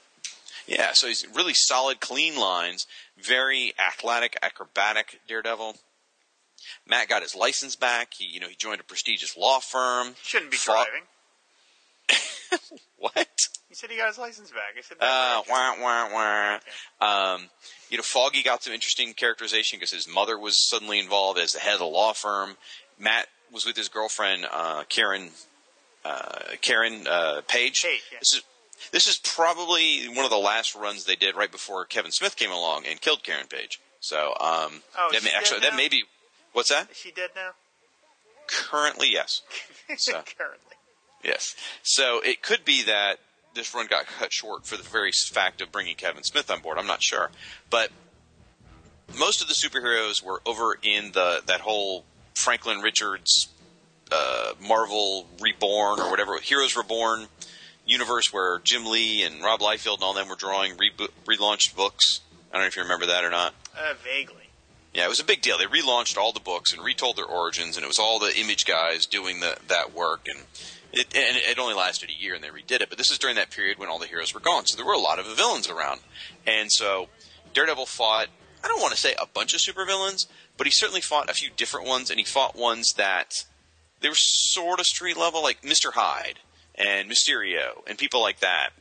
Yeah, 0.67 0.91
so 0.93 1.07
he's 1.07 1.25
really 1.33 1.55
solid, 1.55 1.99
clean 1.99 2.37
lines, 2.37 2.85
very 3.17 3.73
athletic, 3.79 4.37
acrobatic 4.43 5.19
Daredevil. 5.27 5.75
Matt 6.87 7.07
got 7.09 7.21
his 7.21 7.35
license 7.35 7.75
back. 7.75 8.13
He, 8.17 8.25
you 8.25 8.39
know, 8.39 8.47
he 8.47 8.55
joined 8.55 8.79
a 8.81 8.83
prestigious 8.83 9.37
law 9.37 9.59
firm. 9.59 10.15
Shouldn't 10.23 10.51
be 10.51 10.57
Fought- 10.57 10.87
driving. 10.87 11.07
What? 12.97 13.27
He 13.69 13.75
said 13.75 13.89
he 13.91 13.97
got 13.97 14.07
his 14.07 14.17
license 14.17 14.49
back. 14.51 14.73
I 14.77 14.81
said, 14.81 14.97
Uh, 14.99 15.41
that 15.41 15.49
wah, 15.49 15.75
wah, 15.79 16.59
wah. 16.99 17.33
Um, 17.35 17.49
you 17.89 17.97
know, 17.97 18.03
Foggy 18.03 18.43
got 18.43 18.63
some 18.63 18.73
interesting 18.73 19.13
characterization 19.13 19.77
because 19.79 19.91
his 19.91 20.07
mother 20.07 20.37
was 20.37 20.57
suddenly 20.69 20.99
involved 20.99 21.39
as 21.39 21.53
the 21.53 21.59
head 21.59 21.73
of 21.73 21.79
the 21.79 21.85
law 21.85 22.11
firm. 22.13 22.57
Matt 22.97 23.27
was 23.53 23.65
with 23.65 23.77
his 23.77 23.87
girlfriend, 23.87 24.45
uh, 24.51 24.83
Karen, 24.89 25.29
uh, 26.03 26.39
Karen, 26.61 27.07
uh, 27.07 27.41
Page. 27.47 27.83
Page, 27.83 28.01
yeah. 28.11 28.17
This 28.19 28.33
is, 28.33 28.41
this 28.91 29.07
is 29.07 29.17
probably 29.17 30.07
one 30.09 30.25
of 30.25 30.31
the 30.31 30.37
last 30.37 30.75
runs 30.75 31.05
they 31.05 31.15
did 31.15 31.35
right 31.35 31.51
before 31.51 31.85
Kevin 31.85 32.11
Smith 32.11 32.35
came 32.35 32.51
along 32.51 32.85
and 32.85 32.99
killed 32.99 33.23
Karen 33.23 33.47
Page. 33.47 33.79
So, 34.01 34.29
um, 34.41 34.81
Oh, 34.97 35.09
that 35.13 35.23
may, 35.23 35.31
actually, 35.31 35.61
that 35.61 35.75
may 35.75 35.87
be, 35.87 36.03
what's 36.53 36.69
that? 36.69 36.89
Is 36.91 36.97
she 36.97 37.11
dead 37.11 37.29
now? 37.35 37.51
Currently, 38.47 39.09
yes. 39.11 39.41
So- 39.97 40.11
Currently. 40.37 40.75
Yes. 41.23 41.55
So 41.83 42.21
it 42.23 42.41
could 42.41 42.63
be 42.63 42.83
that 42.83 43.17
this 43.53 43.73
run 43.75 43.87
got 43.87 44.05
cut 44.07 44.31
short 44.31 44.65
for 44.65 44.77
the 44.77 44.83
very 44.83 45.11
fact 45.11 45.59
of 45.61 45.71
bringing 45.71 45.95
Kevin 45.95 46.23
Smith 46.23 46.49
on 46.49 46.61
board. 46.61 46.77
I'm 46.77 46.87
not 46.87 47.03
sure, 47.03 47.29
but 47.69 47.91
most 49.17 49.41
of 49.41 49.47
the 49.47 49.53
superheroes 49.53 50.23
were 50.23 50.41
over 50.45 50.77
in 50.81 51.11
the 51.11 51.41
that 51.47 51.61
whole 51.61 52.05
Franklin 52.35 52.79
Richards 52.79 53.49
uh, 54.11 54.53
Marvel 54.65 55.25
Reborn 55.41 55.99
or 55.99 56.09
whatever 56.09 56.37
Heroes 56.39 56.77
Reborn 56.77 57.27
universe 57.85 58.31
where 58.31 58.59
Jim 58.59 58.85
Lee 58.85 59.23
and 59.23 59.41
Rob 59.43 59.59
Liefeld 59.61 59.95
and 59.95 60.03
all 60.03 60.13
them 60.13 60.29
were 60.29 60.35
drawing 60.35 60.73
rebo- 60.77 61.09
relaunched 61.25 61.75
books. 61.75 62.21
I 62.51 62.55
don't 62.55 62.63
know 62.63 62.67
if 62.67 62.75
you 62.77 62.83
remember 62.83 63.07
that 63.07 63.23
or 63.23 63.29
not. 63.31 63.53
Uh, 63.77 63.93
vaguely. 64.03 64.48
Yeah, 64.99 65.05
it 65.05 65.09
was 65.09 65.21
a 65.21 65.23
big 65.23 65.41
deal. 65.41 65.57
They 65.57 65.63
relaunched 65.63 66.17
all 66.17 66.33
the 66.33 66.41
books 66.41 66.73
and 66.73 66.83
retold 66.83 67.15
their 67.15 67.23
origins, 67.23 67.77
and 67.77 67.85
it 67.85 67.87
was 67.87 67.99
all 67.99 68.19
the 68.19 68.37
image 68.37 68.65
guys 68.65 69.05
doing 69.05 69.39
the, 69.39 69.55
that 69.69 69.93
work. 69.93 70.27
And 70.27 70.43
it, 70.91 71.15
and 71.15 71.37
it 71.37 71.57
only 71.57 71.73
lasted 71.73 72.09
a 72.09 72.21
year, 72.21 72.35
and 72.35 72.43
they 72.43 72.49
redid 72.49 72.81
it. 72.81 72.89
But 72.89 72.97
this 72.97 73.09
is 73.09 73.17
during 73.17 73.37
that 73.37 73.49
period 73.49 73.79
when 73.79 73.87
all 73.87 73.97
the 73.97 74.07
heroes 74.07 74.33
were 74.33 74.41
gone, 74.41 74.65
so 74.65 74.75
there 74.75 74.85
were 74.85 74.91
a 74.91 74.99
lot 74.99 75.17
of 75.17 75.25
villains 75.25 75.69
around. 75.69 76.01
And 76.45 76.69
so 76.69 77.07
Daredevil 77.53 77.85
fought. 77.85 78.27
I 78.61 78.67
don't 78.67 78.81
want 78.81 78.93
to 78.93 78.99
say 78.99 79.15
a 79.17 79.25
bunch 79.25 79.53
of 79.53 79.61
supervillains, 79.61 80.27
but 80.57 80.67
he 80.67 80.71
certainly 80.71 80.99
fought 80.99 81.29
a 81.29 81.33
few 81.33 81.49
different 81.55 81.87
ones, 81.87 82.09
and 82.09 82.19
he 82.19 82.25
fought 82.25 82.57
ones 82.57 82.91
that 82.97 83.45
they 84.01 84.09
were 84.09 84.15
sort 84.15 84.81
of 84.81 84.85
street 84.85 85.15
level, 85.15 85.41
like 85.41 85.63
Mister 85.63 85.91
Hyde 85.91 86.39
and 86.75 87.09
Mysterio 87.09 87.87
and 87.87 87.97
people 87.97 88.19
like 88.19 88.41
that. 88.41 88.71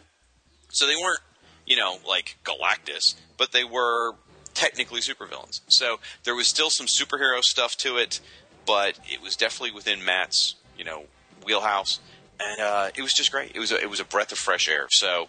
So 0.70 0.84
they 0.84 0.96
weren't, 0.96 1.20
you 1.64 1.76
know, 1.76 1.98
like 2.04 2.38
Galactus, 2.42 3.14
but 3.36 3.52
they 3.52 3.62
were 3.62 4.16
technically 4.58 5.00
supervillains. 5.00 5.60
So 5.68 6.00
there 6.24 6.34
was 6.34 6.48
still 6.48 6.70
some 6.70 6.86
superhero 6.86 7.42
stuff 7.42 7.76
to 7.78 7.96
it, 7.96 8.20
but 8.66 8.98
it 9.08 9.22
was 9.22 9.36
definitely 9.36 9.74
within 9.74 10.04
Matt's, 10.04 10.56
you 10.76 10.84
know, 10.84 11.04
wheelhouse, 11.44 12.00
and 12.40 12.60
uh, 12.60 12.90
it 12.96 13.02
was 13.02 13.14
just 13.14 13.30
great. 13.30 13.52
It 13.54 13.60
was 13.60 13.72
a, 13.72 13.80
it 13.80 13.88
was 13.88 14.00
a 14.00 14.04
breath 14.04 14.32
of 14.32 14.38
fresh 14.38 14.68
air. 14.68 14.86
So 14.90 15.28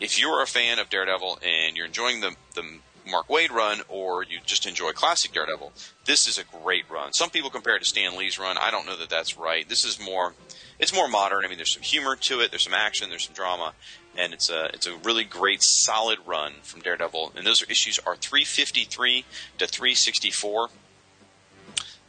if 0.00 0.20
you're 0.20 0.42
a 0.42 0.46
fan 0.46 0.78
of 0.78 0.88
Daredevil 0.88 1.40
and 1.42 1.76
you're 1.76 1.86
enjoying 1.86 2.20
the 2.20 2.36
the 2.54 2.62
Mark 3.10 3.28
Waid 3.28 3.50
run, 3.50 3.80
or 3.88 4.22
you 4.22 4.38
just 4.44 4.66
enjoy 4.66 4.92
classic 4.92 5.32
Daredevil, 5.32 5.72
this 6.04 6.28
is 6.28 6.38
a 6.38 6.44
great 6.62 6.84
run. 6.90 7.12
Some 7.12 7.30
people 7.30 7.50
compare 7.50 7.76
it 7.76 7.80
to 7.80 7.84
Stan 7.84 8.16
Lee's 8.16 8.38
run. 8.38 8.58
I 8.58 8.70
don't 8.70 8.86
know 8.86 8.96
that 8.96 9.08
that's 9.08 9.38
right. 9.38 9.68
This 9.68 9.84
is 9.84 9.98
more, 9.98 10.34
it's 10.78 10.94
more 10.94 11.08
modern. 11.08 11.44
I 11.44 11.48
mean, 11.48 11.58
there's 11.58 11.74
some 11.74 11.82
humor 11.82 12.16
to 12.16 12.40
it, 12.40 12.50
there's 12.50 12.64
some 12.64 12.74
action, 12.74 13.10
there's 13.10 13.24
some 13.24 13.34
drama, 13.34 13.74
and 14.16 14.32
it's 14.32 14.50
a 14.50 14.66
it's 14.72 14.86
a 14.86 14.96
really 14.96 15.24
great, 15.24 15.62
solid 15.62 16.18
run 16.26 16.54
from 16.62 16.80
Daredevil. 16.80 17.32
And 17.36 17.46
those 17.46 17.62
issues 17.68 17.98
are 18.00 18.16
353 18.16 19.24
to 19.58 19.66
364. 19.66 20.68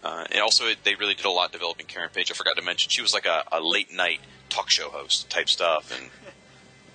Uh, 0.02 0.26
and 0.32 0.42
also, 0.42 0.66
it, 0.66 0.78
they 0.86 0.96
really 0.96 1.14
did 1.14 1.26
a 1.26 1.30
lot 1.30 1.52
developing 1.52 1.86
Karen 1.86 2.10
Page. 2.14 2.32
I 2.32 2.34
forgot 2.34 2.56
to 2.56 2.62
mention 2.62 2.90
she 2.90 3.02
was 3.02 3.14
like 3.14 3.26
a, 3.26 3.44
a 3.52 3.60
late 3.60 3.94
night 3.94 4.22
talk 4.48 4.70
show 4.70 4.90
host 4.90 5.30
type 5.30 5.50
stuff 5.50 5.92
and 5.92 6.10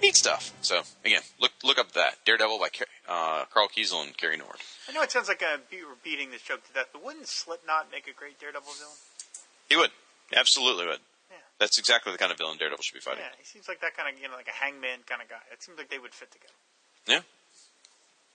neat 0.02 0.16
stuff. 0.16 0.52
So 0.60 0.82
again, 1.04 1.22
look 1.40 1.52
look 1.62 1.78
up 1.78 1.92
that 1.92 2.24
Daredevil 2.24 2.58
by 2.58 2.68
uh, 3.08 3.44
Karl 3.52 3.68
Kesel 3.68 4.04
and 4.04 4.16
Cary 4.16 4.36
Nord. 4.36 4.56
I 4.88 4.92
know 4.92 5.02
it 5.02 5.10
sounds 5.10 5.28
like 5.28 5.42
I'm 5.42 5.60
be- 5.70 5.84
repeating 5.88 6.30
this 6.30 6.42
joke 6.42 6.66
to 6.66 6.72
death, 6.72 6.88
but 6.92 7.04
wouldn't 7.04 7.26
Slipknot 7.26 7.88
make 7.90 8.06
a 8.06 8.12
great 8.12 8.38
Daredevil 8.38 8.72
villain? 8.78 8.96
He 9.68 9.76
would 9.76 9.90
absolutely 10.34 10.86
would. 10.86 11.00
That's 11.58 11.78
exactly 11.78 12.10
the 12.12 12.18
kind 12.18 12.32
of 12.32 12.38
villain 12.38 12.58
Daredevil 12.58 12.82
should 12.82 12.94
be 12.94 13.00
fighting. 13.00 13.22
Yeah, 13.22 13.34
he 13.38 13.44
seems 13.44 13.68
like 13.68 13.80
that 13.80 13.96
kind 13.96 14.10
of, 14.10 14.20
you 14.20 14.28
know, 14.28 14.34
like 14.34 14.48
a 14.48 14.58
hangman 14.58 15.06
kind 15.06 15.22
of 15.22 15.28
guy. 15.28 15.42
It 15.52 15.62
seems 15.62 15.78
like 15.78 15.88
they 15.88 15.98
would 15.98 16.14
fit 16.14 16.32
together. 16.32 16.58
Yeah. 17.06 17.22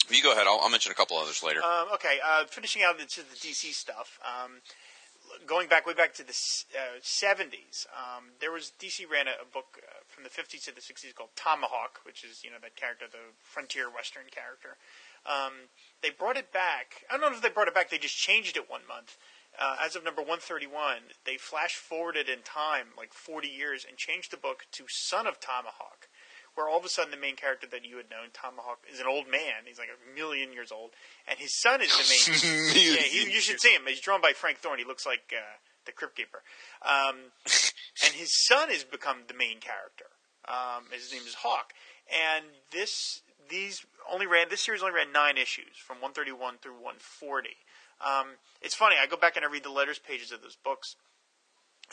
You 0.10 0.24
go 0.24 0.32
ahead. 0.32 0.48
I'll, 0.48 0.60
I'll 0.62 0.70
mention 0.72 0.92
a 0.92 0.96
couple 0.96 1.18
others 1.18 1.44
later. 1.44 1.62
Um, 1.62 1.94
okay, 1.94 2.18
uh, 2.26 2.46
finishing 2.46 2.82
out 2.82 3.00
into 3.00 3.22
the 3.22 3.36
DC 3.36 3.74
stuff. 3.74 4.20
Um, 4.26 4.64
going 5.46 5.68
back 5.68 5.86
way 5.86 5.94
back 5.94 6.14
to 6.16 6.24
the 6.24 6.34
uh, 6.74 6.98
70s, 7.04 7.86
um, 7.94 8.34
there 8.42 8.52
was 8.52 8.72
DC 8.82 9.06
ran 9.10 9.28
a, 9.28 9.38
a 9.42 9.46
book 9.46 9.78
uh, 9.78 10.02
from 10.08 10.24
the 10.24 10.30
50s 10.30 10.66
to 10.66 10.74
the 10.74 10.82
60s 10.82 11.14
called 11.14 11.30
Tomahawk, 11.36 12.00
which 12.06 12.24
is 12.24 12.44
you 12.44 12.50
know 12.50 12.58
that 12.62 12.76
character, 12.76 13.06
the 13.12 13.36
frontier 13.44 13.90
western 13.90 14.26
character. 14.32 14.78
Um, 15.28 15.70
they 16.02 16.10
brought 16.10 16.38
it 16.38 16.52
back. 16.52 17.06
I 17.10 17.18
don't 17.18 17.30
know 17.30 17.38
if 17.38 17.44
they 17.44 17.50
brought 17.50 17.68
it 17.68 17.76
back. 17.76 17.90
They 17.90 17.98
just 17.98 18.18
changed 18.18 18.58
it 18.58 18.70
one 18.70 18.88
month. 18.88 19.18
Uh, 19.60 19.76
as 19.84 19.96
of 19.98 20.06
number 20.06 20.22
131, 20.22 21.20
they 21.26 21.36
flash 21.36 21.76
forwarded 21.76 22.30
in 22.30 22.40
time 22.44 22.88
like 22.98 23.14
40 23.14 23.50
years 23.50 23.86
and 23.88 23.98
changed 23.98 24.32
the 24.32 24.38
book 24.38 24.66
to 24.72 24.86
Son 24.88 25.28
of 25.28 25.42
Tomahawk, 25.42 26.08
where 26.56 26.70
all 26.70 26.80
of 26.80 26.86
a 26.86 26.90
sudden 26.90 27.12
the 27.12 27.18
main 27.18 27.36
character 27.36 27.68
that 27.70 27.84
you 27.84 27.98
had 27.98 28.10
known, 28.10 28.32
Tomahawk, 28.32 28.80
is 28.92 29.02
an 29.02 29.06
old 29.06 29.28
man. 29.30 29.68
He's 29.68 29.78
like 29.78 29.90
a 29.92 30.16
million 30.16 30.54
years 30.54 30.72
old, 30.72 30.92
and 31.28 31.38
his 31.38 31.60
son 31.60 31.82
is 31.82 31.92
the 31.92 32.08
main. 32.08 32.74
yeah, 32.74 33.04
he, 33.04 33.30
you 33.30 33.42
should 33.42 33.60
see 33.60 33.76
him. 33.76 33.82
He's 33.86 34.00
drawn 34.00 34.22
by 34.22 34.32
Frank 34.32 34.60
Thorne. 34.60 34.80
He 34.80 34.86
looks 34.86 35.06
like 35.06 35.34
uh, 35.36 35.60
the 35.86 35.92
Crypt 35.92 36.16
Keeper, 36.16 36.42
um, 36.82 37.36
and 38.06 38.14
his 38.16 38.32
son 38.48 38.70
has 38.70 38.86
become 38.86 39.28
the 39.28 39.34
main 39.34 39.60
character. 39.60 40.08
Um, 40.48 40.86
his 40.90 41.12
name 41.12 41.24
is 41.28 41.36
Hawk, 41.36 41.74
and 42.08 42.46
this 42.72 43.22
these 43.50 43.86
only 44.10 44.26
ran 44.26 44.48
this 44.50 44.62
series 44.62 44.82
only 44.82 44.96
ran 44.96 45.12
nine 45.12 45.38
issues 45.38 45.76
from 45.76 45.98
131 45.98 46.60
through 46.62 46.80
140. 46.80 47.50
Um, 48.02 48.28
it's 48.62 48.76
funny. 48.76 48.96
I 49.02 49.08
go 49.08 49.18
back 49.18 49.36
and 49.36 49.46
I 49.46 49.50
read 49.50 49.64
the 49.64 49.72
letters 49.72 50.00
pages 50.00 50.32
of 50.32 50.42
those 50.42 50.56
books, 50.56 50.96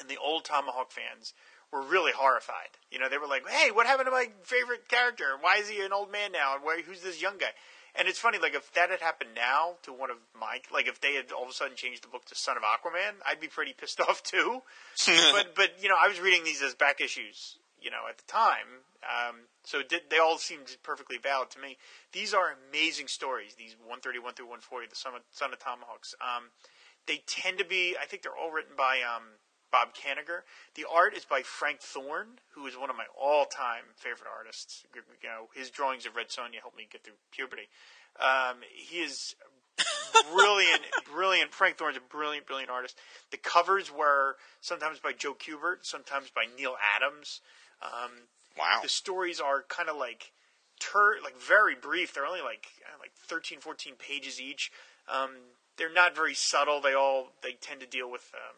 and 0.01 0.09
the 0.09 0.19
old 0.19 0.45
Tomahawk 0.45 0.93
fans 0.93 1.35
were 1.73 1.83
really 1.83 2.13
horrified. 2.13 2.79
You 2.91 2.99
know, 2.99 3.09
they 3.09 3.19
were 3.19 3.27
like, 3.27 3.49
"Hey, 3.49 3.71
what 3.71 3.87
happened 3.87 4.07
to 4.07 4.13
my 4.13 4.29
favorite 4.45 4.89
character? 4.89 5.37
Why 5.41 5.57
is 5.57 5.69
he 5.69 5.81
an 5.81 5.93
old 5.93 6.11
man 6.11 6.33
now? 6.33 6.55
And 6.55 6.65
why, 6.65 6.83
who's 6.83 7.03
this 7.03 7.21
young 7.21 7.39
guy?" 7.39 7.53
And 7.99 8.09
it's 8.09 8.19
funny, 8.19 8.39
like 8.39 8.55
if 8.55 8.73
that 8.75 8.91
had 8.91 9.01
happened 9.01 9.31
now 9.35 9.77
to 9.83 9.93
one 9.93 10.11
of 10.11 10.19
my, 10.39 10.61
like 10.73 10.87
if 10.87 11.01
they 11.01 11.15
had 11.15 11.33
all 11.33 11.45
of 11.45 11.51
a 11.51 11.53
sudden 11.53 11.77
changed 11.77 12.05
the 12.05 12.09
book 12.09 12.27
to 12.27 12.35
Son 12.35 12.57
of 12.57 12.63
Aquaman, 12.63 13.15
I'd 13.27 13.41
be 13.41 13.49
pretty 13.49 13.73
pissed 13.73 14.01
off 14.09 14.23
too. 14.23 14.63
but 15.33 15.55
but 15.55 15.83
you 15.83 15.89
know, 15.89 15.97
I 16.01 16.09
was 16.09 16.21
reading 16.21 16.45
these 16.45 16.63
as 16.63 16.75
back 16.75 17.01
issues, 17.01 17.57
you 17.81 17.91
know, 17.91 18.05
at 18.09 18.19
the 18.19 18.25
time, 18.31 18.85
um, 19.07 19.47
so 19.65 19.83
did, 19.83 20.03
they 20.11 20.19
all 20.19 20.39
seemed 20.39 20.77
perfectly 20.83 21.19
valid 21.19 21.51
to 21.51 21.59
me. 21.59 21.79
These 22.13 22.35
are 22.35 22.57
amazing 22.71 23.09
stories. 23.09 23.55
These 23.55 23.77
131 23.79 24.35
through 24.35 24.47
140, 24.47 24.89
the 24.89 24.97
Son 24.97 25.15
of, 25.15 25.23
Son 25.31 25.53
of 25.53 25.59
Tomahawks. 25.59 26.15
Um, 26.21 26.51
they 27.07 27.23
tend 27.27 27.59
to 27.59 27.65
be, 27.65 27.97
I 28.01 28.07
think 28.07 28.23
they're 28.23 28.37
all 28.37 28.51
written 28.51 28.75
by 28.77 29.01
um, 29.03 29.39
Bob 29.71 29.95
Kanigher. 29.95 30.43
The 30.75 30.87
art 30.91 31.15
is 31.15 31.25
by 31.25 31.43
Frank 31.43 31.81
Thorne, 31.81 32.41
who 32.55 32.67
is 32.67 32.77
one 32.77 32.91
of 32.91 32.97
my 32.97 33.07
all-time 33.19 33.95
favorite 33.95 34.29
artists. 34.31 34.85
You 34.95 35.03
know, 35.29 35.49
his 35.55 35.71
drawings 35.71 36.07
of 36.07 36.17
Red 36.17 36.29
Sonja 36.29 36.61
helped 36.61 36.77
me 36.77 36.89
get 36.91 37.05
through 37.05 37.19
puberty. 37.31 37.69
Um, 38.19 38.59
he 38.75 38.99
is 38.99 39.37
brilliant, 40.33 40.83
brilliant. 41.13 41.53
Frank 41.53 41.77
Thorne's 41.77 41.97
a 41.97 42.01
brilliant, 42.01 42.47
brilliant 42.47 42.71
artist. 42.71 42.97
The 43.31 43.37
covers 43.37 43.93
were 43.93 44.37
sometimes 44.61 44.99
by 44.99 45.13
Joe 45.13 45.35
Kubert, 45.35 45.85
sometimes 45.85 46.31
by 46.31 46.47
Neal 46.57 46.77
Adams. 46.97 47.41
Um, 47.83 48.13
Wow. 48.59 48.81
the 48.83 48.89
stories 48.89 49.41
are 49.41 49.63
kind 49.69 49.89
of 49.89 49.97
like 49.97 50.33
tur- 50.81 51.19
like 51.23 51.41
very 51.41 51.75
brief. 51.75 52.15
They're 52.15 52.27
only 52.27 52.43
like 52.43 52.67
uh, 52.85 52.97
like 53.01 53.13
13, 53.15 53.61
14 53.61 53.95
pages 53.99 54.41
each. 54.41 54.71
Um, 55.09 55.31
they're 55.77 55.93
not 55.93 56.15
very 56.15 56.35
subtle. 56.35 56.81
They 56.81 56.95
all 56.95 57.33
they 57.43 57.53
tend 57.53 57.81
to 57.81 57.87
deal 57.87 58.11
with 58.11 58.33
um, 58.35 58.57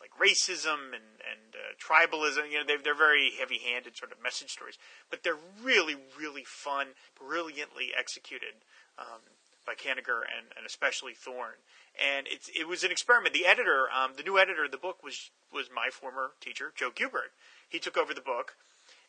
like 0.00 0.10
racism 0.18 0.94
and 0.94 1.20
and 1.22 1.54
uh, 1.54 1.74
tribalism. 1.78 2.50
You 2.50 2.58
know, 2.58 2.64
they, 2.66 2.76
they're 2.82 2.94
very 2.94 3.32
heavy-handed 3.38 3.96
sort 3.96 4.12
of 4.12 4.22
message 4.22 4.50
stories, 4.50 4.78
but 5.10 5.22
they're 5.22 5.38
really, 5.62 5.96
really 6.18 6.44
fun, 6.44 6.88
brilliantly 7.18 7.90
executed 7.96 8.62
um, 8.98 9.22
by 9.66 9.74
Kanigher 9.74 10.22
and, 10.26 10.50
and 10.56 10.66
especially 10.66 11.14
Thorne. 11.14 11.62
And 11.94 12.26
it's 12.28 12.50
it 12.54 12.68
was 12.68 12.84
an 12.84 12.90
experiment. 12.90 13.34
The 13.34 13.46
editor, 13.46 13.86
um, 13.92 14.12
the 14.16 14.22
new 14.22 14.38
editor 14.38 14.64
of 14.64 14.70
the 14.70 14.78
book 14.78 15.02
was 15.02 15.30
was 15.52 15.68
my 15.74 15.88
former 15.90 16.32
teacher, 16.40 16.72
Joe 16.74 16.90
Kubert. 16.90 17.34
He 17.68 17.78
took 17.78 17.96
over 17.96 18.14
the 18.14 18.20
book. 18.20 18.56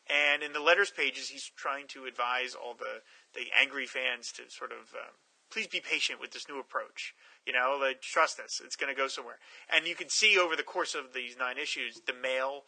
And 0.08 0.42
in 0.42 0.52
the 0.52 0.60
letters 0.60 0.90
pages, 0.90 1.28
he's 1.28 1.50
trying 1.56 1.86
to 1.88 2.04
advise 2.04 2.54
all 2.54 2.74
the, 2.74 3.02
the 3.34 3.46
angry 3.58 3.86
fans 3.86 4.32
to 4.32 4.42
sort 4.48 4.70
of 4.70 4.92
um, 4.92 5.14
please 5.50 5.66
be 5.66 5.80
patient 5.80 6.20
with 6.20 6.32
this 6.32 6.48
new 6.48 6.60
approach. 6.60 7.14
You 7.46 7.52
know, 7.52 7.78
like, 7.80 8.02
trust 8.02 8.40
us; 8.40 8.60
it's 8.64 8.76
going 8.76 8.94
to 8.94 9.00
go 9.00 9.08
somewhere. 9.08 9.38
And 9.74 9.86
you 9.86 9.94
can 9.94 10.08
see 10.08 10.38
over 10.38 10.56
the 10.56 10.62
course 10.62 10.94
of 10.94 11.14
these 11.14 11.36
nine 11.38 11.56
issues, 11.58 12.00
the 12.06 12.12
mail 12.12 12.64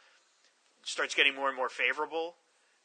starts 0.82 1.14
getting 1.14 1.34
more 1.34 1.48
and 1.48 1.56
more 1.56 1.68
favorable 1.68 2.36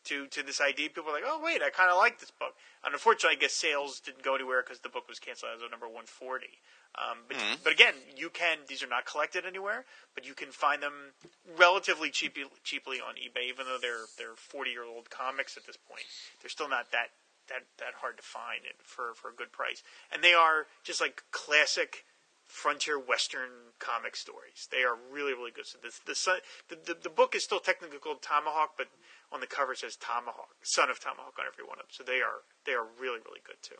to 0.05 0.27
to 0.27 0.43
this 0.43 0.61
idea. 0.61 0.89
People 0.89 1.09
are 1.11 1.13
like, 1.13 1.23
"Oh, 1.25 1.41
wait, 1.43 1.61
I 1.61 1.69
kind 1.69 1.89
of 1.89 1.97
like 1.97 2.19
this 2.19 2.31
book." 2.31 2.55
And 2.83 2.93
unfortunately, 2.93 3.37
I 3.37 3.39
guess 3.39 3.53
sales 3.53 3.99
didn't 3.99 4.23
go 4.23 4.35
anywhere 4.35 4.63
because 4.63 4.79
the 4.79 4.89
book 4.89 5.07
was 5.07 5.19
canceled 5.19 5.51
as 5.55 5.61
of 5.61 5.71
number 5.71 5.85
140. 5.87 6.47
Um, 6.95 7.19
but 7.27 7.37
but 7.63 7.73
again, 7.73 7.93
you 8.17 8.29
can 8.29 8.57
these 8.67 8.83
are 8.83 8.87
not 8.87 9.05
collected 9.05 9.45
anywhere, 9.45 9.85
but 10.13 10.25
you 10.25 10.33
can 10.33 10.49
find 10.51 10.83
them 10.83 11.13
relatively 11.57 12.09
cheaply 12.09 12.43
cheaply 12.63 12.97
on 12.99 13.15
eBay, 13.15 13.47
even 13.47 13.65
though 13.65 13.77
they're 13.81 14.11
they're 14.17 14.35
40 14.35 14.71
year 14.71 14.83
old 14.83 15.09
comics 15.09 15.55
at 15.55 15.65
this 15.65 15.77
point. 15.77 16.03
They're 16.41 16.49
still 16.49 16.67
not 16.69 16.91
that 16.91 17.11
that 17.47 17.63
that 17.77 17.93
hard 18.01 18.17
to 18.17 18.23
find 18.23 18.65
and 18.65 18.75
for 18.83 19.13
for 19.15 19.29
a 19.29 19.33
good 19.33 19.51
price. 19.51 19.83
And 20.11 20.23
they 20.23 20.33
are 20.33 20.67
just 20.83 20.99
like 20.99 21.23
classic 21.31 22.05
frontier 22.45 22.99
western 22.99 23.71
comic 23.79 24.17
stories. 24.17 24.67
They 24.69 24.83
are 24.83 24.97
really 25.09 25.33
really 25.33 25.51
good. 25.51 25.67
So 25.67 25.77
this 25.81 25.99
the 25.99 26.41
the, 26.67 26.75
the 26.75 26.99
the 27.03 27.09
book 27.09 27.35
is 27.35 27.43
still 27.43 27.59
technically 27.59 27.99
called 27.99 28.21
Tomahawk, 28.21 28.75
but 28.77 28.87
on 29.31 29.39
the 29.39 29.47
cover 29.47 29.75
says 29.75 29.95
Tomahawk, 29.95 30.55
son 30.63 30.89
of 30.89 30.99
Tomahawk 30.99 31.33
on 31.39 31.45
every 31.51 31.63
one 31.63 31.77
of 31.79 31.87
them. 31.87 31.91
So 31.91 32.03
they 32.03 32.21
are 32.21 32.43
they 32.65 32.73
are 32.73 32.85
really 32.99 33.19
really 33.25 33.41
good 33.45 33.61
too. 33.61 33.79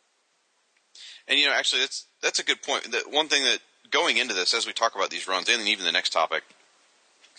And 1.28 1.40
you 1.40 1.46
know, 1.46 1.54
actually, 1.54 1.82
that's 1.82 2.08
that's 2.22 2.40
a 2.40 2.44
good 2.44 2.62
point. 2.62 2.92
The 2.92 3.04
one 3.10 3.28
thing 3.28 3.44
that 3.44 3.60
going 3.90 4.18
into 4.18 4.34
this, 4.34 4.54
as 4.54 4.66
we 4.66 4.74
talk 4.74 4.96
about 4.96 5.10
these 5.10 5.28
runs, 5.28 5.50
and 5.50 5.68
even 5.68 5.86
the 5.86 5.92
next 5.92 6.12
topic, 6.12 6.44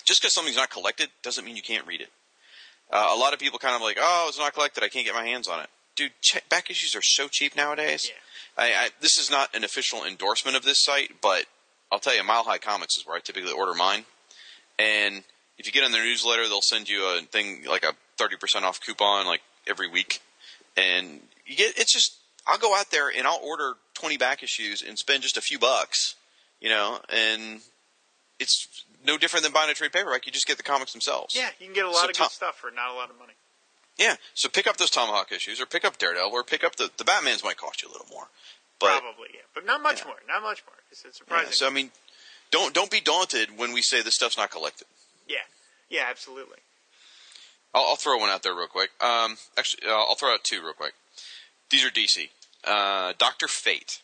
just 0.05 0.21
because 0.21 0.35
something's 0.35 0.57
not 0.57 0.71
collected 0.71 1.09
doesn't 1.23 1.45
mean 1.45 1.57
you 1.57 1.63
can't 1.63 1.87
read 1.87 2.01
it. 2.01 2.11
Uh, 2.91 3.11
a 3.15 3.19
lot 3.19 3.33
of 3.33 3.39
people 3.39 3.59
kind 3.59 3.75
of 3.75 3.81
like, 3.81 3.97
oh, 3.99 4.27
it's 4.29 4.39
not 4.39 4.53
collected, 4.53 4.85
I 4.85 4.89
can't 4.89 5.07
get 5.07 5.15
my 5.15 5.25
hands 5.25 5.49
on 5.49 5.61
it. 5.61 5.71
Dude, 5.97 6.13
check, 6.21 6.49
back 6.49 6.71
issues 6.71 6.95
are 6.95 7.03
so 7.03 7.27
cheap 7.29 7.57
nowadays. 7.57 8.09
Yeah. 8.09 8.65
I, 8.65 8.85
I, 8.85 8.89
this 9.01 9.17
is 9.17 9.31
not 9.31 9.55
an 9.55 9.65
official 9.65 10.05
endorsement 10.05 10.57
of 10.57 10.63
this 10.63 10.83
site, 10.83 11.23
but 11.23 11.47
I'll 11.91 11.99
tell 11.99 12.15
you, 12.15 12.23
Mile 12.23 12.45
High 12.45 12.59
Comics 12.59 12.97
is 12.97 13.07
where 13.07 13.17
I 13.17 13.21
typically 13.21 13.53
order 13.53 13.75
mine. 13.75 14.05
And 14.79 15.25
if 15.59 15.67
you 15.67 15.73
get 15.73 15.85
on 15.85 15.93
their 15.93 16.05
newsletter, 16.05 16.49
they'll 16.49 16.61
send 16.61 16.89
you 16.89 17.05
a 17.05 17.23
thing 17.23 17.65
like 17.69 17.83
a 17.83 17.95
thirty 18.19 18.37
percent 18.37 18.65
off 18.65 18.81
coupon 18.81 19.27
like 19.27 19.41
every 19.67 19.89
week, 19.89 20.21
and 20.77 21.21
you 21.47 21.57
get 21.57 21.79
it's 21.79 21.93
just 21.93 22.17
I'll 22.47 22.59
go 22.59 22.75
out 22.77 22.91
there 22.91 23.09
and 23.09 23.27
I'll 23.27 23.41
order 23.43 23.75
twenty 23.95 24.17
back 24.17 24.43
issues 24.43 24.83
and 24.83 24.99
spend 24.99 25.23
just 25.23 25.37
a 25.37 25.41
few 25.41 25.59
bucks, 25.59 26.15
you 26.61 26.69
know, 26.69 27.01
and 27.09 27.61
it's 28.39 28.85
no 29.07 29.19
different 29.19 29.45
than 29.45 29.53
buying 29.53 29.71
a 29.71 29.75
trade 29.75 29.93
paperback. 29.93 30.27
You 30.27 30.33
just 30.33 30.47
get 30.47 30.57
the 30.57 30.63
comics 30.63 30.93
themselves. 30.93 31.35
Yeah, 31.37 31.51
you 31.61 31.67
can 31.67 31.75
get 31.75 31.85
a 31.85 31.89
lot 31.91 31.99
So 32.05 32.09
of 32.09 32.13
Tom- 32.15 32.27
good 32.27 32.33
stuff 32.33 32.57
for 32.57 32.71
not 32.71 32.91
a 32.91 32.95
lot 32.95 33.11
of 33.11 33.19
money. 33.19 33.33
Yeah. 33.99 34.17
So 34.35 34.49
pick 34.49 34.67
up 34.67 34.79
those 34.79 34.91
Tomahawk 34.91 35.31
issues, 35.33 35.61
or 35.61 35.67
pick 35.67 35.85
up 35.85 35.99
Daredevil, 35.99 36.31
or 36.33 36.43
pick 36.43 36.65
up 36.65 36.77
the 36.77 36.91
the 36.97 37.05
Batman's 37.05 37.45
might 37.45 37.57
cost 37.57 37.83
you 37.83 37.89
a 37.89 37.93
little 37.93 38.07
more, 38.11 38.29
but 38.81 39.01
Probably, 39.01 39.29
yeah, 39.35 39.41
but 39.55 39.65
not 39.67 39.83
much 39.83 40.01
Yeah. 40.01 40.07
more. 40.09 40.17
Not 40.27 40.43
much 40.43 40.63
more. 40.67 40.75
It's, 40.91 41.05
it's 41.05 41.19
yeah, 41.19 41.25
surprising. 41.25 41.53
so 41.53 41.67
I 41.67 41.71
mean, 41.71 41.91
don't 42.51 42.75
don't 42.75 42.91
be 42.91 43.01
daunted 43.01 43.57
when 43.59 43.73
we 43.73 43.83
say 43.83 44.03
this 44.03 44.15
stuff's 44.15 44.37
not 44.39 44.51
collected. 44.51 44.87
yeah, 45.29 45.37
yeah, 45.91 46.07
absolutely. 46.09 46.59
I'll, 47.75 47.83
I'll 47.89 47.97
throw 47.97 48.19
one 48.19 48.31
out 48.31 48.43
there 48.43 48.55
real 48.55 48.67
quick. 48.67 48.91
Um, 49.01 49.37
actually, 49.57 49.89
uh, 49.89 49.93
I'll 49.93 50.15
throw 50.15 50.33
out 50.33 50.45
two 50.45 50.63
real 50.63 50.73
quick. 50.75 50.95
These 51.71 51.85
are 51.85 51.91
DC. 51.91 52.29
Uh, 52.65 53.13
Doctor 53.19 53.49
Fate. 53.49 54.03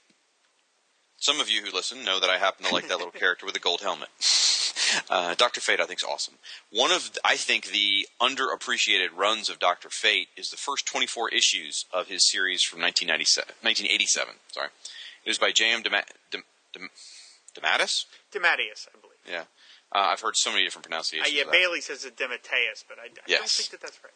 Some 1.20 1.40
of 1.40 1.50
you 1.50 1.62
who 1.62 1.74
listen 1.74 2.04
know 2.04 2.20
that 2.20 2.30
I 2.30 2.38
happen 2.38 2.64
to 2.66 2.72
like 2.72 2.88
that 2.88 2.98
little 2.98 3.10
character 3.24 3.44
with 3.44 3.54
the 3.54 3.60
gold 3.60 3.80
helmet. 3.80 4.08
Uh, 5.10 5.34
Doctor 5.34 5.60
Fate, 5.60 5.80
I 5.80 5.84
think, 5.84 6.00
is 6.00 6.04
awesome. 6.08 6.34
One 6.72 6.90
of, 6.92 7.10
I 7.22 7.36
think, 7.36 7.66
the 7.66 8.06
underappreciated 8.22 9.08
runs 9.14 9.50
of 9.50 9.58
Doctor 9.58 9.90
Fate 9.90 10.28
is 10.34 10.48
the 10.48 10.56
first 10.56 10.86
24 10.86 11.28
issues 11.28 11.84
of 11.92 12.08
his 12.08 12.30
series 12.30 12.62
from 12.62 12.80
1997. 12.80 13.48
1987. 13.60 14.34
Sorry, 14.50 14.68
it 15.26 15.28
was 15.28 15.36
by 15.36 15.52
J.M. 15.52 15.82
Dema- 15.82 16.08
Dem- 16.30 16.44
Dem- 16.72 16.88
Dematis. 17.54 18.06
Dematius, 18.32 18.88
I 18.88 18.98
believe. 18.98 19.20
Yeah, 19.28 19.44
uh, 19.92 19.98
I've 19.98 20.20
heard 20.20 20.36
so 20.36 20.50
many 20.50 20.64
different 20.64 20.86
Uh, 20.86 20.90
pronunciations. 20.90 21.32
yeah, 21.34 21.42
of 21.42 21.48
that. 21.48 21.52
Bailey 21.52 21.80
says 21.80 22.04
it 22.04 22.16
Demetrius, 22.16 22.84
but 22.88 22.98
I, 22.98 23.04
I 23.04 23.08
don't 23.38 23.48
think 23.48 23.70
that 23.70 23.80
that's 23.80 23.98
right. 24.04 24.12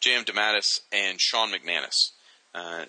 J.M. 0.00 0.24
DeMatteis 0.24 0.80
and 0.92 1.20
Shawn 1.20 1.50
McManus. 1.52 2.12
Uh, 2.54 2.84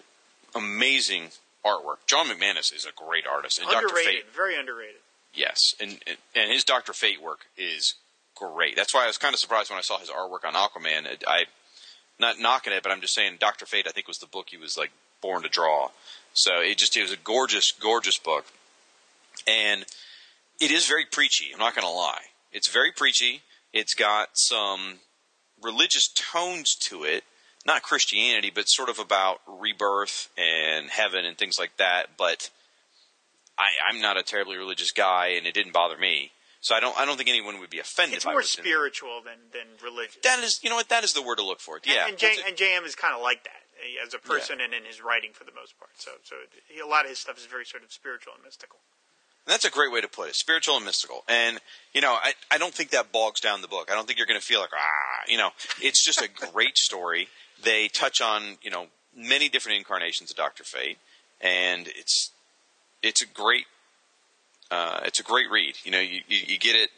amazing 0.55 1.29
artwork. 1.65 1.97
John 2.05 2.27
McManus 2.27 2.73
is 2.73 2.85
a 2.85 2.91
great 2.95 3.25
artist, 3.27 3.59
and 3.59 3.67
underrated, 3.69 4.05
Fate, 4.23 4.23
very 4.35 4.55
underrated. 4.57 5.01
yes, 5.33 5.73
and 5.79 6.01
and- 6.07 6.17
and 6.35 6.51
his 6.51 6.63
Doctor 6.63 6.93
Fate 6.93 7.21
work 7.21 7.47
is 7.57 7.95
great. 8.35 8.75
That's 8.75 8.93
why 8.93 9.03
I 9.03 9.07
was 9.07 9.17
kind 9.17 9.33
of 9.33 9.39
surprised 9.39 9.69
when 9.69 9.77
I 9.79 9.81
saw 9.81 9.97
his 9.97 10.09
artwork 10.09 10.45
on 10.45 10.53
Aquaman. 10.53 11.07
I, 11.27 11.31
I 11.31 11.45
not 12.19 12.39
knocking 12.39 12.73
it, 12.73 12.83
but 12.83 12.91
I'm 12.91 13.01
just 13.01 13.13
saying 13.13 13.37
Doctor 13.39 13.65
Fate. 13.65 13.85
I 13.87 13.91
think 13.91 14.07
was 14.07 14.19
the 14.19 14.25
book 14.27 14.47
he 14.49 14.57
was 14.57 14.77
like 14.77 14.91
born 15.21 15.41
to 15.43 15.49
draw. 15.49 15.89
So 16.33 16.61
it 16.61 16.77
just 16.77 16.95
it 16.95 17.01
was 17.01 17.11
a 17.11 17.17
gorgeous, 17.17 17.71
gorgeous 17.71 18.17
book, 18.17 18.45
and 19.47 19.85
it 20.59 20.71
is 20.71 20.87
very 20.87 21.05
preachy. 21.05 21.51
I'm 21.53 21.59
not 21.59 21.75
going 21.75 21.87
to 21.87 21.93
lie. 21.93 22.21
It's 22.51 22.67
very 22.67 22.91
preachy. 22.91 23.41
It's 23.73 23.93
got 23.93 24.29
some 24.33 24.99
religious 25.61 26.09
tones 26.13 26.75
to 26.75 27.03
it, 27.03 27.23
not 27.65 27.83
Christianity, 27.83 28.51
but 28.53 28.67
sort 28.67 28.89
of 28.89 28.99
about 28.99 29.41
rebirth 29.47 30.29
and 30.37 30.89
heaven 30.89 31.25
and 31.25 31.37
things 31.37 31.59
like 31.59 31.77
that. 31.77 32.17
But 32.17 32.49
I, 33.57 33.67
I'm 33.87 34.01
not 34.01 34.17
a 34.17 34.23
terribly 34.23 34.57
religious 34.57 34.91
guy, 34.91 35.27
and 35.37 35.45
it 35.45 35.53
didn't 35.53 35.73
bother 35.73 35.97
me. 35.97 36.31
So 36.61 36.75
I 36.75 36.81
don't. 36.81 36.97
I 36.99 37.05
don't 37.05 37.15
think 37.15 37.29
anyone 37.29 37.59
would 37.59 37.69
be 37.69 37.79
offended. 37.79 38.17
It's 38.17 38.25
more 38.25 38.43
spiritual 38.43 39.21
than 39.23 39.39
than 39.53 39.79
religious. 39.81 40.17
That 40.23 40.43
is, 40.43 40.59
you 40.61 40.69
know 40.69 40.75
what? 40.75 40.89
That 40.89 41.05
is 41.05 41.13
the 41.13 41.21
word 41.21 41.37
to 41.37 41.45
look 41.45 41.61
for. 41.61 41.79
Yeah, 41.85 42.03
and, 42.03 42.09
and, 42.09 42.17
J, 42.19 42.35
and 42.45 42.57
JM 42.57 42.85
is 42.85 42.95
kind 42.95 43.15
of 43.15 43.21
like 43.21 43.45
that 43.45 43.63
eh, 43.79 44.05
as 44.05 44.13
a 44.13 44.19
person 44.19 44.59
and 44.59 44.73
in 44.73 44.83
his 44.83 45.01
writing 45.01 45.31
for 45.31 45.45
the 45.45 45.55
most 45.55 45.79
part. 45.79 45.91
So, 45.95 46.11
so 46.23 46.35
a 46.35 46.83
lot 46.83 47.05
of 47.05 47.11
his 47.11 47.19
stuff 47.19 47.37
is 47.37 47.45
very 47.45 47.63
sort 47.63 47.83
of 47.83 47.93
spiritual 47.93 48.33
and 48.35 48.43
mystical. 48.43 48.79
And 49.45 49.53
that's 49.53 49.65
a 49.65 49.71
great 49.71 49.91
way 49.91 50.01
to 50.01 50.07
put 50.07 50.29
it. 50.29 50.35
Spiritual 50.35 50.75
and 50.75 50.85
mystical. 50.85 51.23
And, 51.27 51.59
you 51.93 52.01
know, 52.01 52.13
I, 52.13 52.33
I 52.51 52.57
don't 52.57 52.73
think 52.73 52.91
that 52.91 53.11
bogs 53.11 53.39
down 53.39 53.61
the 53.61 53.67
book. 53.67 53.89
I 53.91 53.95
don't 53.95 54.05
think 54.05 54.19
you're 54.19 54.27
going 54.27 54.39
to 54.39 54.45
feel 54.45 54.59
like, 54.59 54.69
ah, 54.73 55.23
you 55.27 55.37
know, 55.37 55.49
it's 55.81 56.03
just 56.05 56.21
a 56.21 56.29
great 56.51 56.77
story. 56.77 57.27
They 57.63 57.87
touch 57.87 58.21
on, 58.21 58.57
you 58.61 58.69
know, 58.69 58.87
many 59.15 59.49
different 59.49 59.79
incarnations 59.79 60.29
of 60.29 60.37
Dr. 60.37 60.63
Fate. 60.63 60.97
And 61.41 61.87
it's, 61.87 62.31
it's 63.01 63.23
a 63.23 63.25
great, 63.25 63.65
uh, 64.69 64.99
it's 65.05 65.19
a 65.19 65.23
great 65.23 65.49
read. 65.49 65.75
You 65.83 65.91
know, 65.91 65.99
you, 65.99 66.21
you, 66.27 66.37
you 66.47 66.59
get 66.59 66.75
it. 66.75 66.89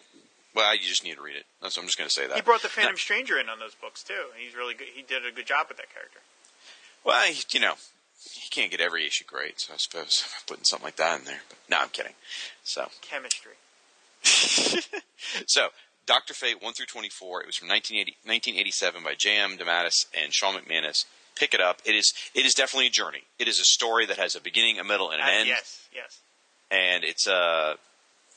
Well, 0.54 0.74
you 0.76 0.82
just 0.82 1.06
need 1.06 1.16
to 1.16 1.22
read 1.22 1.38
it. 1.38 1.46
That's, 1.62 1.78
I'm 1.78 1.86
just 1.86 1.98
going 1.98 2.10
to 2.10 2.14
say 2.14 2.28
that. 2.28 2.36
He 2.36 2.42
brought 2.42 2.62
the 2.62 2.68
Phantom 2.68 2.94
Now- 2.94 2.98
Stranger 2.98 3.40
in 3.40 3.48
on 3.48 3.60
those 3.60 3.76
books 3.76 4.04
too. 4.04 4.26
He's 4.38 4.56
really 4.56 4.74
good. 4.74 4.88
He 4.94 5.02
did 5.04 5.26
a 5.26 5.32
good 5.32 5.46
job 5.46 5.68
with 5.70 5.78
that 5.78 5.94
character. 5.94 6.20
Well, 7.06 7.32
you 7.52 7.60
know, 7.62 7.76
he 8.24 8.50
can't 8.50 8.72
get 8.72 8.82
every 8.82 9.06
issue 9.06 9.26
great, 9.26 9.60
so 9.60 9.74
I 9.74 9.78
suppose 9.78 10.24
I'm 10.36 10.44
putting 10.48 10.64
something 10.66 10.86
like 10.86 10.98
that 10.98 11.20
in 11.20 11.26
there. 11.26 11.42
But 11.50 11.58
no, 11.70 11.78
I'm 11.82 11.90
kidding. 11.90 12.14
So, 12.64 12.88
Chemistry. 13.02 13.54
so 15.46 15.68
Doctor 16.06 16.34
Fate 16.34 16.62
one 16.62 16.74
through 16.74 16.86
twenty 16.88 17.10
four. 17.10 17.42
It 17.42 17.48
was 17.48 17.56
from 17.56 17.68
1980, 17.70 18.18
1987 18.24 19.04
by 19.04 19.14
J.M. 19.16 19.58
DeMatteis 19.58 20.06
and 20.22 20.34
Shawn 20.34 20.56
McManus. 20.56 21.06
Pick 21.36 21.54
it 21.54 21.62
up. 21.62 21.80
It 21.86 21.95
is 21.95 22.14
it 22.36 22.45
is 22.45 22.54
definitely 22.54 22.88
a 22.88 22.91
journey. 22.91 23.24
It 23.39 23.48
is 23.48 23.60
a 23.60 23.64
story 23.66 24.06
that 24.06 24.18
has 24.18 24.36
a 24.36 24.41
beginning, 24.41 24.80
a 24.80 24.84
middle, 24.84 25.10
and 25.12 25.22
an 25.22 25.28
Uh, 25.28 25.32
end. 25.32 25.48
yes, 25.48 25.88
yes. 25.93 26.20
And 26.70 27.04
it's 27.04 27.28
uh, 27.28 27.76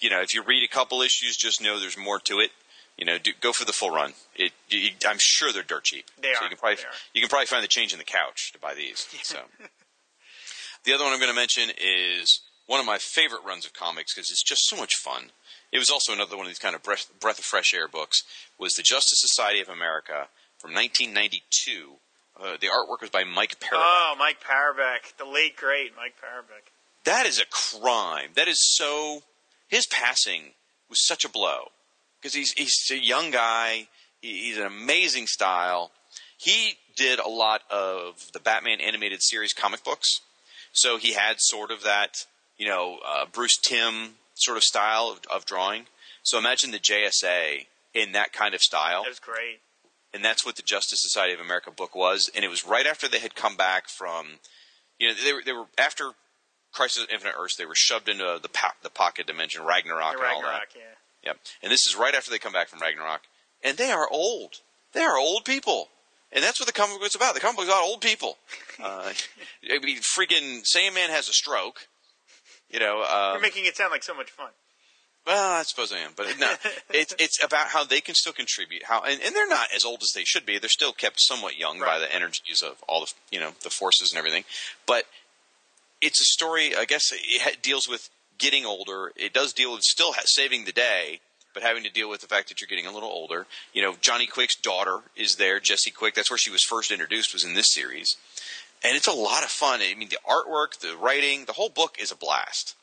you 0.01 0.11
know, 0.11 0.21
if 0.21 0.35
you 0.35 0.43
read 0.43 0.63
a 0.65 0.73
couple 0.73 1.03
issues, 1.03 1.37
just 1.37 1.61
know 1.63 1.79
there's 1.81 1.99
more 1.99 2.19
to 2.21 2.39
it. 2.41 2.51
You 2.97 3.05
know, 3.05 3.19
do, 3.19 3.33
go 3.41 3.53
for 3.53 3.65
the 3.65 3.73
full 3.73 3.91
run. 3.91 4.13
It, 4.37 4.53
you, 4.69 4.91
I'm 5.09 5.19
sure 5.19 5.53
they're 5.53 5.65
dirt 5.65 5.83
cheap. 5.85 6.05
They 6.23 6.33
so 6.33 6.41
are. 6.41 6.43
You 6.45 6.49
can 6.51 6.59
probably 6.59 6.77
They 6.77 6.83
are. 6.83 6.93
you 7.13 7.21
can 7.21 7.29
probably 7.29 7.47
find 7.47 7.65
the 7.65 7.69
change 7.69 7.93
in 7.93 7.99
the 7.99 8.05
couch 8.05 8.53
to 8.53 8.59
buy 8.61 8.75
these. 8.75 9.07
So. 9.25 9.39
The 10.85 10.93
other 10.93 11.05
one 11.05 11.13
I'm 11.13 11.19
going 11.19 11.31
to 11.31 11.37
mention 11.37 11.71
is 11.77 12.41
one 12.67 12.81
of 12.81 12.87
my 12.87 12.99
favorite 12.99 13.45
runs 13.47 13.65
of 13.67 13.73
comics 13.73 14.15
because 14.15 14.31
it's 14.31 14.43
just 14.43 14.67
so 14.67 14.77
much 14.77 14.97
fun. 14.97 15.31
It 15.73 15.79
was 15.79 15.91
also 15.91 16.13
another 16.13 16.37
one 16.37 16.47
of 16.47 16.51
these 16.51 16.59
kind 16.59 16.75
of 16.75 16.83
breath, 16.83 17.11
breath 17.21 17.39
of 17.39 17.45
fresh 17.45 17.75
air 17.75 17.89
books. 17.89 18.23
Was 18.59 18.75
the 18.75 18.83
Justice 18.83 19.21
Society 19.21 19.61
of 19.61 19.69
America 19.69 20.29
from 20.65 20.73
1992. 20.73 21.93
Uh, 22.41 22.57
the 22.59 22.69
artwork 22.69 23.03
was 23.03 23.11
by 23.11 23.23
Mike 23.23 23.61
Parobeck. 23.61 23.75
Oh, 23.75 24.15
Mike 24.19 24.39
Parobeck, 24.43 25.17
the 25.19 25.25
late 25.25 25.57
great 25.57 25.93
Mike 25.95 26.15
Parobeck. 26.17 26.73
That 27.05 27.27
is 27.27 27.39
a 27.39 27.45
crime. 27.51 28.31
That 28.35 28.49
is 28.49 28.59
so. 28.77 29.23
His 29.69 29.87
passing 29.87 30.53
was 30.89 31.07
such 31.07 31.25
a 31.25 31.29
blow 31.29 31.71
because 32.21 32.35
he's 32.35 32.53
he's 32.53 32.91
a 32.91 32.99
young 32.99 33.31
guy. 33.31 33.89
He, 34.23 34.47
he's 34.47 34.57
an 34.57 34.67
amazing 34.67 35.27
style. 35.27 35.91
He 36.39 36.77
did 36.97 37.19
a 37.19 37.29
lot 37.29 37.61
of 37.71 38.33
the 38.33 38.41
Batman 38.41 38.81
animated 38.81 39.23
series 39.23 39.53
comic 39.53 39.85
books, 39.85 40.21
so 40.75 40.97
he 40.99 41.15
had 41.15 41.37
sort 41.39 41.71
of 41.71 41.83
that 41.83 42.27
you 42.59 42.67
know 42.69 42.99
uh, 43.07 43.25
Bruce 43.33 43.57
Timm 43.57 44.17
sort 44.35 44.57
of 44.57 44.63
style 44.63 45.09
of, 45.11 45.21
of 45.35 45.47
drawing. 45.47 45.87
So 46.23 46.39
imagine 46.39 46.71
the 46.71 46.79
JSA 46.79 47.67
in 47.95 48.13
that 48.13 48.33
kind 48.33 48.55
of 48.55 48.61
style 48.61 49.03
That 49.05 49.11
was 49.11 49.21
great. 49.21 49.61
and 50.13 50.25
that's 50.25 50.45
what 50.45 50.57
the 50.57 50.63
Justice 50.63 51.01
Society 51.03 51.33
of 51.35 51.41
America 51.41 51.71
book 51.71 51.95
was. 51.95 52.31
And 52.35 52.45
it 52.45 52.49
was 52.49 52.67
right 52.67 52.87
after 52.87 53.07
they 53.09 53.19
had 53.21 53.35
come 53.35 53.57
back 53.57 53.89
from, 53.89 54.27
you 54.99 55.09
know, 55.09 55.15
they 55.23 55.33
were 55.33 55.43
they 55.45 55.53
were 55.53 55.67
after 55.79 56.13
Crisis 56.73 57.05
of 57.05 57.11
Infinite 57.11 57.35
Earths. 57.39 57.57
They 57.57 57.67
were 57.67 57.75
shoved 57.77 58.09
into 58.09 58.39
the 58.43 58.49
po- 58.49 58.75
the 58.83 58.91
pocket 58.91 59.27
dimension, 59.27 59.63
Ragnarok, 59.65 60.15
The 60.17 60.23
and 60.23 60.27
all 60.33 60.41
that. 60.43 60.47
Ragnarok, 60.49 60.69
yeah. 60.75 61.29
Yep. 61.31 61.37
And 61.63 61.73
this 61.73 61.87
is 61.87 61.95
right 61.97 62.15
after 62.15 62.31
they 62.31 62.39
come 62.39 62.53
back 62.53 62.69
from 62.69 62.81
Ragnarok, 62.81 63.21
and 63.63 63.77
they 63.79 63.91
are 63.93 64.09
old. 64.11 64.57
They 64.93 65.03
are 65.03 65.17
old 65.17 65.45
people. 65.45 65.89
And 66.35 66.43
that's 66.43 66.59
what 66.61 66.67
the 66.67 66.73
comic 66.73 66.99
book 66.99 67.07
is 67.07 67.15
about. 67.15 67.35
The 67.35 67.41
comic 67.41 67.57
book 67.57 67.65
is 67.67 67.71
about 67.71 67.85
old 67.85 68.01
people. 68.01 68.37
Uh, 68.83 69.13
I 69.71 69.79
mean, 69.79 69.99
freaking 69.99 70.67
Sandman 70.67 71.09
has 71.11 71.29
a 71.29 71.33
stroke. 71.33 71.87
You 72.69 72.81
know, 72.81 73.05
uh, 73.09 73.31
You're 73.35 73.41
making 73.41 73.67
it 73.67 73.77
sound 73.77 73.93
like 73.93 74.03
so 74.03 74.17
much 74.17 74.33
fun. 74.33 74.51
well, 75.25 75.61
I 75.61 75.63
suppose 75.63 75.93
I 75.93 75.99
am, 75.99 76.11
but 76.17 76.27
no, 76.41 76.53
it's 76.91 77.15
it's 77.21 77.43
about 77.43 77.69
how 77.69 77.85
they 77.85 78.01
can 78.01 78.17
still 78.17 78.33
contribute. 78.33 78.83
How 78.83 79.03
and, 79.03 79.23
and 79.23 79.33
they're 79.33 79.47
not 79.49 79.69
as 79.73 79.85
old 79.85 80.03
as 80.03 80.11
they 80.13 80.25
should 80.25 80.45
be. 80.45 80.59
They're 80.59 80.69
still 80.69 80.93
kept 80.93 81.21
somewhat 81.21 81.57
young 81.57 81.79
by 81.79 82.01
the 82.01 82.13
energies 82.13 82.63
of 82.63 82.83
all 82.89 83.03
the 83.03 83.13
you 83.31 83.39
know 83.39 83.53
the 83.63 83.71
forces 83.71 84.11
and 84.11 84.19
everything. 84.19 84.43
But 84.89 85.05
it's 86.03 86.21
a 86.21 86.25
story. 86.25 86.75
I 86.75 86.85
guess 86.85 87.13
it 87.13 87.63
deals 87.63 87.89
with 87.89 88.11
getting 88.39 88.67
older. 88.67 89.13
It 89.15 89.33
does 89.33 89.53
deal 89.53 89.73
with 89.73 89.83
still 89.85 90.15
ha- 90.15 90.23
saving 90.25 90.65
the 90.65 90.73
day, 90.73 91.21
but 91.55 91.63
having 91.63 91.85
to 91.85 91.91
deal 91.91 92.11
with 92.11 92.21
the 92.21 92.27
fact 92.27 92.49
that 92.49 92.61
you're 92.61 92.69
getting 92.69 92.87
a 92.87 92.93
little 92.93 93.09
older. 93.09 93.47
You 93.73 93.83
know, 93.83 93.95
Johnny 94.01 94.27
Quick's 94.27 94.57
daughter 94.57 94.99
is 95.17 95.37
there. 95.37 95.61
Jesse 95.61 95.91
Quick. 95.91 96.15
That's 96.15 96.31
where 96.31 96.39
she 96.39 96.51
was 96.51 96.63
first 96.63 96.91
introduced. 96.91 97.33
Was 97.33 97.45
in 97.45 97.55
this 97.55 97.73
series, 97.73 98.17
and 98.83 98.97
it's 98.97 99.07
a 99.07 99.13
lot 99.13 99.45
of 99.45 99.51
fun. 99.51 99.81
I 99.81 99.95
mean, 99.95 100.11
the 100.11 100.19
artwork, 100.29 100.81
the 100.81 100.97
writing, 100.97 101.45
the 101.47 101.53
whole 101.53 101.71
book 101.71 101.97
is 101.99 102.13
a 102.13 102.17
blast. 102.17 102.75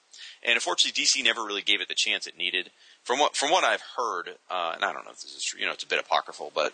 And 0.43 0.55
unfortunately, 0.55 1.03
DC 1.03 1.23
never 1.23 1.43
really 1.43 1.61
gave 1.61 1.81
it 1.81 1.87
the 1.87 1.95
chance 1.95 2.25
it 2.25 2.37
needed. 2.37 2.71
From 3.03 3.19
what 3.19 3.35
from 3.35 3.51
what 3.51 3.63
I've 3.63 3.83
heard, 3.97 4.29
uh, 4.49 4.71
and 4.75 4.83
I 4.83 4.93
don't 4.93 5.05
know 5.05 5.11
if 5.11 5.21
this 5.21 5.35
is 5.35 5.43
true, 5.43 5.59
you 5.59 5.65
know, 5.65 5.73
it's 5.73 5.83
a 5.83 5.87
bit 5.87 5.99
apocryphal, 5.99 6.51
but 6.55 6.73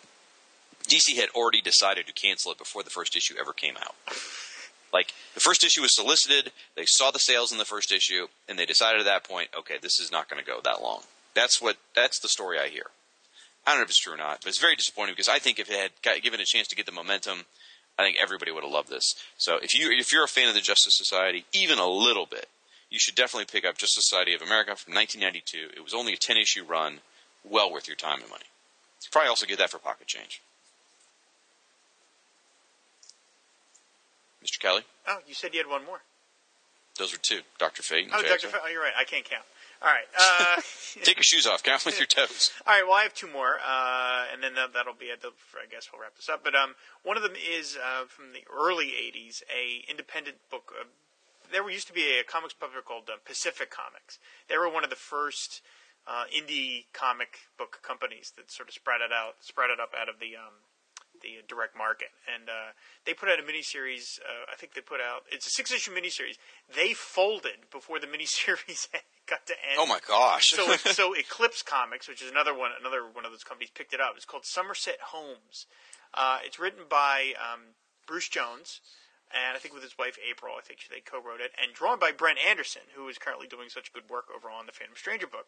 DC 0.88 1.16
had 1.16 1.30
already 1.30 1.62
decided 1.62 2.08
to 2.08 2.14
cancel 2.14 2.52
it 2.52 2.58
before 2.58 2.84
the 2.84 2.90
first 2.90 3.16
issue 3.16 3.36
ever 3.40 3.54
came 3.54 3.76
out. 3.78 3.96
Like 4.94 5.14
the 5.34 5.40
first 5.40 5.64
issue 5.64 5.82
was 5.82 5.96
solicited, 5.96 6.52
they 6.76 6.86
saw 6.86 7.12
the 7.12 7.20
sales 7.20 7.52
in 7.52 7.58
the 7.58 7.66
first 7.66 7.92
issue, 7.92 8.28
and 8.48 8.58
they 8.58 8.66
decided 8.66 9.02
at 9.02 9.06
that 9.06 9.24
point, 9.24 9.50
okay, 9.58 9.76
this 9.82 10.00
is 10.00 10.12
not 10.12 10.30
going 10.30 10.44
to 10.44 10.50
go 10.50 10.60
that 10.64 10.82
long. 10.82 11.02
That's 11.38 11.62
what 11.62 11.78
that's 11.96 12.18
the 12.18 12.28
story 12.28 12.58
I 12.58 12.68
hear. 12.68 12.88
I 13.66 13.72
don't 13.72 13.78
know 13.80 13.84
if 13.84 13.90
it's 13.90 14.00
true 14.00 14.14
or 14.14 14.18
not, 14.18 14.40
but 14.42 14.50
it's 14.50 14.58
very 14.58 14.76
disappointing 14.76 15.14
because 15.14 15.30
I 15.30 15.38
think 15.38 15.60
if 15.60 15.70
it 15.70 15.78
had 15.78 15.92
got, 16.02 16.20
given 16.24 16.40
a 16.42 16.46
chance 16.46 16.68
to 16.70 16.76
get 16.76 16.88
the 16.88 16.92
momentum, 16.92 17.46
I 18.00 18.04
think 18.04 18.18
everybody 18.20 18.52
would 18.52 18.64
have 18.64 18.72
loved 18.72 18.90
this. 18.90 19.14
So 19.38 19.58
if 19.62 19.78
you 19.78 19.92
if 19.92 20.12
you're 20.12 20.24
a 20.24 20.28
fan 20.28 20.48
of 20.50 20.56
the 20.56 20.62
Justice 20.62 20.98
Society, 20.98 21.46
even 21.54 21.78
a 21.78 21.86
little 21.88 22.26
bit, 22.26 22.48
you 22.90 22.98
should 22.98 23.14
definitely 23.14 23.46
pick 23.46 23.70
up 23.70 23.78
Justice 23.78 24.04
Society 24.08 24.34
of 24.34 24.42
America 24.42 24.76
from 24.76 24.96
1992. 24.96 25.78
It 25.78 25.84
was 25.84 25.94
only 25.94 26.14
a 26.14 26.18
10 26.18 26.38
issue 26.38 26.64
run, 26.64 27.02
well 27.44 27.72
worth 27.72 27.88
your 27.88 27.98
time 27.98 28.22
and 28.22 28.30
money. 28.32 28.46
You 29.04 29.10
probably 29.12 29.30
also 29.30 29.46
get 29.46 29.60
that 29.60 29.70
for 29.70 29.78
pocket 29.78 30.08
change. 30.08 30.42
Mr. 34.44 34.60
Kelly, 34.60 34.82
Oh, 35.08 35.20
you 35.28 35.36
said 35.36 35.54
you 35.54 35.60
had 35.60 35.70
one 35.70 35.86
more. 35.86 36.02
those 36.98 37.12
were 37.12 37.20
two. 37.22 37.42
Dr. 37.60 37.84
Fate 37.84 38.06
and 38.06 38.14
Oh, 38.16 38.22
Dr. 38.24 38.48
Fa- 38.48 38.62
oh, 38.64 38.68
you're 38.70 38.82
right. 38.82 38.94
I 38.98 39.04
can't 39.04 39.24
count. 39.26 39.44
All 39.82 39.90
right. 39.90 40.10
Uh, 40.18 40.62
Take 41.04 41.18
your 41.18 41.24
shoes 41.24 41.46
off. 41.46 41.64
Count 41.64 41.86
with 41.86 42.00
your 42.00 42.08
toes. 42.08 42.52
All 42.66 42.74
right. 42.74 42.84
Well, 42.86 42.96
I 42.96 43.04
have 43.04 43.14
two 43.14 43.32
more, 43.32 43.60
uh, 43.66 44.26
and 44.34 44.42
then 44.42 44.56
that, 44.56 44.74
that'll 44.74 44.94
be 44.98 45.08
it. 45.08 45.24
I 45.24 45.70
guess 45.70 45.90
we'll 45.92 46.02
wrap 46.02 46.16
this 46.16 46.30
up. 46.30 46.44
But 46.44 46.56
um, 46.56 46.76
one 47.04 47.18
of 47.18 47.24
them 47.24 47.34
is 47.36 47.78
uh, 47.78 48.06
from 48.08 48.34
the 48.34 48.44
early 48.52 48.88
'80s, 48.88 49.44
a 49.54 49.86
independent 49.90 50.38
book. 50.50 50.74
Uh, 50.80 50.86
there 51.52 51.68
used 51.70 51.88
to 51.88 51.94
be 51.94 52.20
a 52.20 52.24
comics 52.24 52.54
publisher 52.54 52.82
called 52.82 53.10
uh, 53.10 53.18
Pacific 53.24 53.72
Comics. 53.72 54.20
They 54.50 54.58
were 54.58 54.70
one 54.70 54.84
of 54.84 54.90
the 54.90 54.98
first 54.98 55.62
uh, 56.08 56.26
indie 56.32 56.86
comic 56.94 57.40
book 57.58 57.80
companies 57.84 58.34
that 58.38 58.52
sort 58.52 58.70
of 58.70 58.74
sprouted 58.74 59.12
out, 59.12 59.36
sprouted 59.42 59.80
up 59.80 59.94
out 60.00 60.10
of 60.10 60.20
the 60.20 60.36
um, 60.36 60.64
the 61.22 61.44
direct 61.48 61.78
market, 61.78 62.10
and 62.28 62.50
uh, 62.50 62.72
they 63.06 63.14
put 63.14 63.30
out 63.30 63.40
a 63.40 63.44
miniseries. 63.44 64.20
Uh, 64.20 64.52
I 64.52 64.56
think 64.56 64.74
they 64.74 64.82
put 64.82 65.00
out 65.02 65.24
it's 65.32 65.48
a 65.48 65.50
six 65.50 65.72
issue 65.72 65.92
miniseries. 65.92 66.38
They 66.74 66.94
folded 66.94 67.70
before 67.72 68.00
the 68.00 68.08
miniseries 68.14 68.88
got 69.28 69.46
to 69.48 69.54
end. 69.54 69.78
Oh 69.78 69.86
my 69.86 70.00
gosh. 70.08 70.52
so 70.52 70.76
so 70.78 71.14
Eclipse 71.18 71.62
Comics, 71.62 72.08
which 72.08 72.22
is 72.22 72.32
another 72.32 72.54
one, 72.58 72.72
another 72.80 73.04
one 73.12 73.26
of 73.26 73.32
those 73.32 73.44
companies, 73.44 73.70
picked 73.74 73.94
it 73.94 74.02
up. 74.02 74.14
It's 74.16 74.26
called 74.26 74.46
Somerset 74.46 75.00
Holmes. 75.02 75.68
Uh, 76.14 76.40
it's 76.44 76.60
written 76.60 76.86
by 76.90 77.34
um, 77.38 77.76
Bruce 78.08 78.30
Jones, 78.30 78.82
and 79.32 79.56
I 79.56 79.60
think 79.60 79.74
with 79.74 79.84
his 79.84 79.98
wife 79.98 80.18
April. 80.24 80.54
I 80.58 80.62
think 80.62 80.80
they 80.90 81.02
co-wrote 81.02 81.42
it, 81.42 81.52
and 81.62 81.74
drawn 81.74 82.00
by 82.00 82.12
Brent 82.12 82.40
Anderson, 82.40 82.84
who 82.96 83.08
is 83.08 83.18
currently 83.18 83.48
doing 83.48 83.70
such 83.70 83.94
good 83.94 84.10
work 84.10 84.26
over 84.34 84.50
on 84.50 84.66
the 84.66 84.72
Phantom 84.72 84.96
Stranger 84.96 85.28
book. 85.28 85.48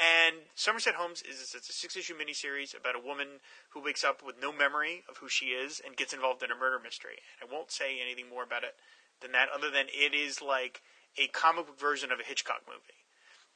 And 0.00 0.36
Somerset 0.54 0.94
Holmes 0.94 1.22
is 1.22 1.54
it's 1.54 1.68
a 1.68 1.72
six-issue 1.72 2.14
miniseries 2.14 2.76
about 2.76 2.96
a 2.96 2.98
woman 2.98 3.40
who 3.70 3.82
wakes 3.82 4.02
up 4.04 4.22
with 4.24 4.40
no 4.40 4.52
memory 4.52 5.04
of 5.08 5.18
who 5.18 5.28
she 5.28 5.46
is 5.46 5.80
and 5.84 5.96
gets 5.96 6.12
involved 6.12 6.42
in 6.42 6.50
a 6.50 6.56
murder 6.56 6.80
mystery. 6.82 7.18
And 7.40 7.48
I 7.48 7.52
won't 7.52 7.70
say 7.70 8.00
anything 8.00 8.28
more 8.28 8.42
about 8.42 8.64
it 8.64 8.74
than 9.20 9.32
that, 9.32 9.48
other 9.54 9.70
than 9.70 9.86
it 9.92 10.14
is 10.14 10.40
like 10.40 10.82
a 11.18 11.28
comic 11.28 11.66
book 11.66 11.78
version 11.78 12.10
of 12.10 12.18
a 12.18 12.24
Hitchcock 12.24 12.62
movie. 12.66 13.04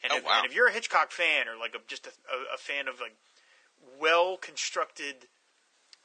And, 0.05 0.13
Oh, 0.13 0.17
if, 0.19 0.25
wow. 0.25 0.33
and 0.37 0.47
if 0.47 0.55
you're 0.55 0.69
a 0.69 0.73
Hitchcock 0.73 1.11
fan 1.11 1.49
or 1.49 1.59
like 1.59 1.75
a, 1.75 1.79
just 1.89 2.07
a, 2.07 2.11
a, 2.11 2.55
a 2.55 2.59
fan 2.59 2.87
of 2.87 3.01
like 3.01 3.17
well 3.99 4.37
constructed 4.37 5.27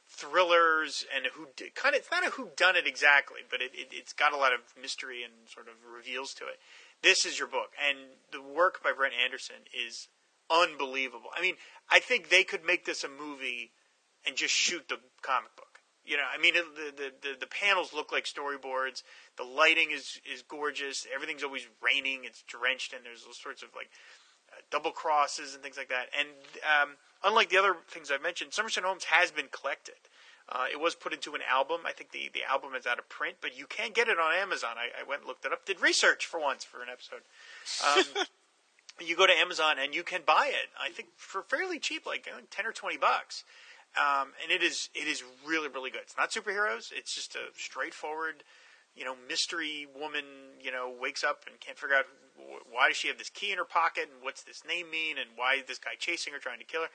thrillers 0.08 1.04
and 1.14 1.26
who 1.34 1.46
kind 1.74 1.94
of 1.94 2.00
it's 2.00 2.10
not 2.10 2.26
a 2.26 2.30
who 2.30 2.48
done 2.56 2.76
it 2.76 2.86
exactly, 2.86 3.40
but 3.50 3.60
it, 3.60 3.72
it 3.74 3.88
it's 3.92 4.12
got 4.12 4.32
a 4.32 4.36
lot 4.36 4.52
of 4.52 4.60
mystery 4.80 5.22
and 5.22 5.32
sort 5.48 5.68
of 5.68 5.74
reveals 5.90 6.34
to 6.34 6.44
it. 6.44 6.58
This 7.02 7.24
is 7.26 7.38
your 7.38 7.48
book, 7.48 7.72
and 7.76 7.98
the 8.30 8.42
work 8.42 8.82
by 8.82 8.92
Brent 8.92 9.14
Anderson 9.14 9.66
is 9.72 10.08
unbelievable. 10.52 11.30
I 11.36 11.40
mean, 11.40 11.54
I 11.90 11.98
think 11.98 12.28
they 12.28 12.44
could 12.44 12.64
make 12.64 12.84
this 12.84 13.04
a 13.04 13.08
movie 13.08 13.72
and 14.26 14.36
just 14.36 14.54
shoot 14.54 14.88
the 14.88 14.98
comic 15.22 15.56
book. 15.56 15.66
You 16.04 16.16
know, 16.16 16.24
I 16.32 16.40
mean, 16.40 16.54
the, 16.54 17.12
the 17.22 17.36
the 17.38 17.46
panels 17.46 17.92
look 17.92 18.10
like 18.10 18.24
storyboards. 18.24 19.04
The 19.36 19.44
lighting 19.44 19.92
is 19.92 20.20
is 20.30 20.42
gorgeous. 20.42 21.06
Everything's 21.14 21.44
always 21.44 21.68
raining. 21.80 22.24
It's 22.24 22.42
drenched, 22.42 22.92
and 22.92 23.04
there's 23.04 23.24
all 23.24 23.32
sorts 23.32 23.62
of 23.62 23.68
like 23.76 23.88
uh, 24.50 24.60
double 24.70 24.90
crosses 24.90 25.54
and 25.54 25.62
things 25.62 25.76
like 25.76 25.88
that. 25.90 26.08
And 26.18 26.28
um, 26.66 26.96
unlike 27.22 27.50
the 27.50 27.56
other 27.56 27.76
things 27.88 28.10
I've 28.10 28.22
mentioned, 28.22 28.52
Somerset 28.52 28.82
Holmes 28.82 29.04
has 29.04 29.30
been 29.30 29.46
collected. 29.52 29.94
Uh, 30.48 30.64
it 30.72 30.80
was 30.80 30.96
put 30.96 31.12
into 31.12 31.36
an 31.36 31.40
album. 31.48 31.82
I 31.86 31.92
think 31.92 32.10
the, 32.10 32.28
the 32.34 32.42
album 32.50 32.74
is 32.74 32.84
out 32.84 32.98
of 32.98 33.08
print, 33.08 33.36
but 33.40 33.56
you 33.56 33.66
can 33.66 33.92
get 33.92 34.08
it 34.08 34.18
on 34.18 34.34
Amazon. 34.34 34.74
I, 34.76 35.00
I 35.00 35.08
went 35.08 35.22
and 35.22 35.28
looked 35.28 35.46
it 35.46 35.52
up. 35.52 35.64
Did 35.64 35.80
research 35.80 36.26
for 36.26 36.40
once 36.40 36.64
for 36.64 36.82
an 36.82 36.88
episode. 36.90 37.22
Um, 37.86 38.24
you 39.00 39.16
go 39.16 39.26
to 39.26 39.32
Amazon 39.32 39.76
and 39.80 39.94
you 39.94 40.02
can 40.02 40.20
buy 40.26 40.50
it. 40.50 40.70
I 40.80 40.90
think 40.90 41.08
for 41.16 41.42
fairly 41.42 41.78
cheap, 41.78 42.06
like 42.06 42.28
ten 42.50 42.66
or 42.66 42.72
twenty 42.72 42.96
bucks. 42.96 43.44
Um, 43.96 44.32
and 44.42 44.50
it 44.50 44.62
is 44.62 44.88
it 44.94 45.06
is 45.06 45.22
really 45.46 45.68
really 45.68 45.90
good. 45.90 46.02
It's 46.02 46.16
not 46.16 46.30
superheroes. 46.30 46.92
It's 46.92 47.14
just 47.14 47.34
a 47.34 47.52
straightforward, 47.56 48.42
you 48.94 49.04
know, 49.04 49.14
mystery 49.28 49.86
woman. 49.98 50.24
You 50.60 50.72
know, 50.72 50.92
wakes 50.98 51.24
up 51.24 51.44
and 51.46 51.58
can't 51.60 51.78
figure 51.78 51.96
out 51.96 52.06
why 52.70 52.88
does 52.88 52.96
she 52.96 53.08
have 53.08 53.18
this 53.18 53.30
key 53.30 53.52
in 53.52 53.58
her 53.58 53.64
pocket 53.64 54.08
and 54.12 54.22
what's 54.22 54.42
this 54.42 54.62
name 54.66 54.90
mean 54.90 55.18
and 55.18 55.30
why 55.36 55.56
is 55.56 55.64
this 55.66 55.78
guy 55.78 55.92
chasing 55.98 56.32
her, 56.32 56.38
trying 56.38 56.58
to 56.58 56.64
kill 56.64 56.82
her. 56.82 56.88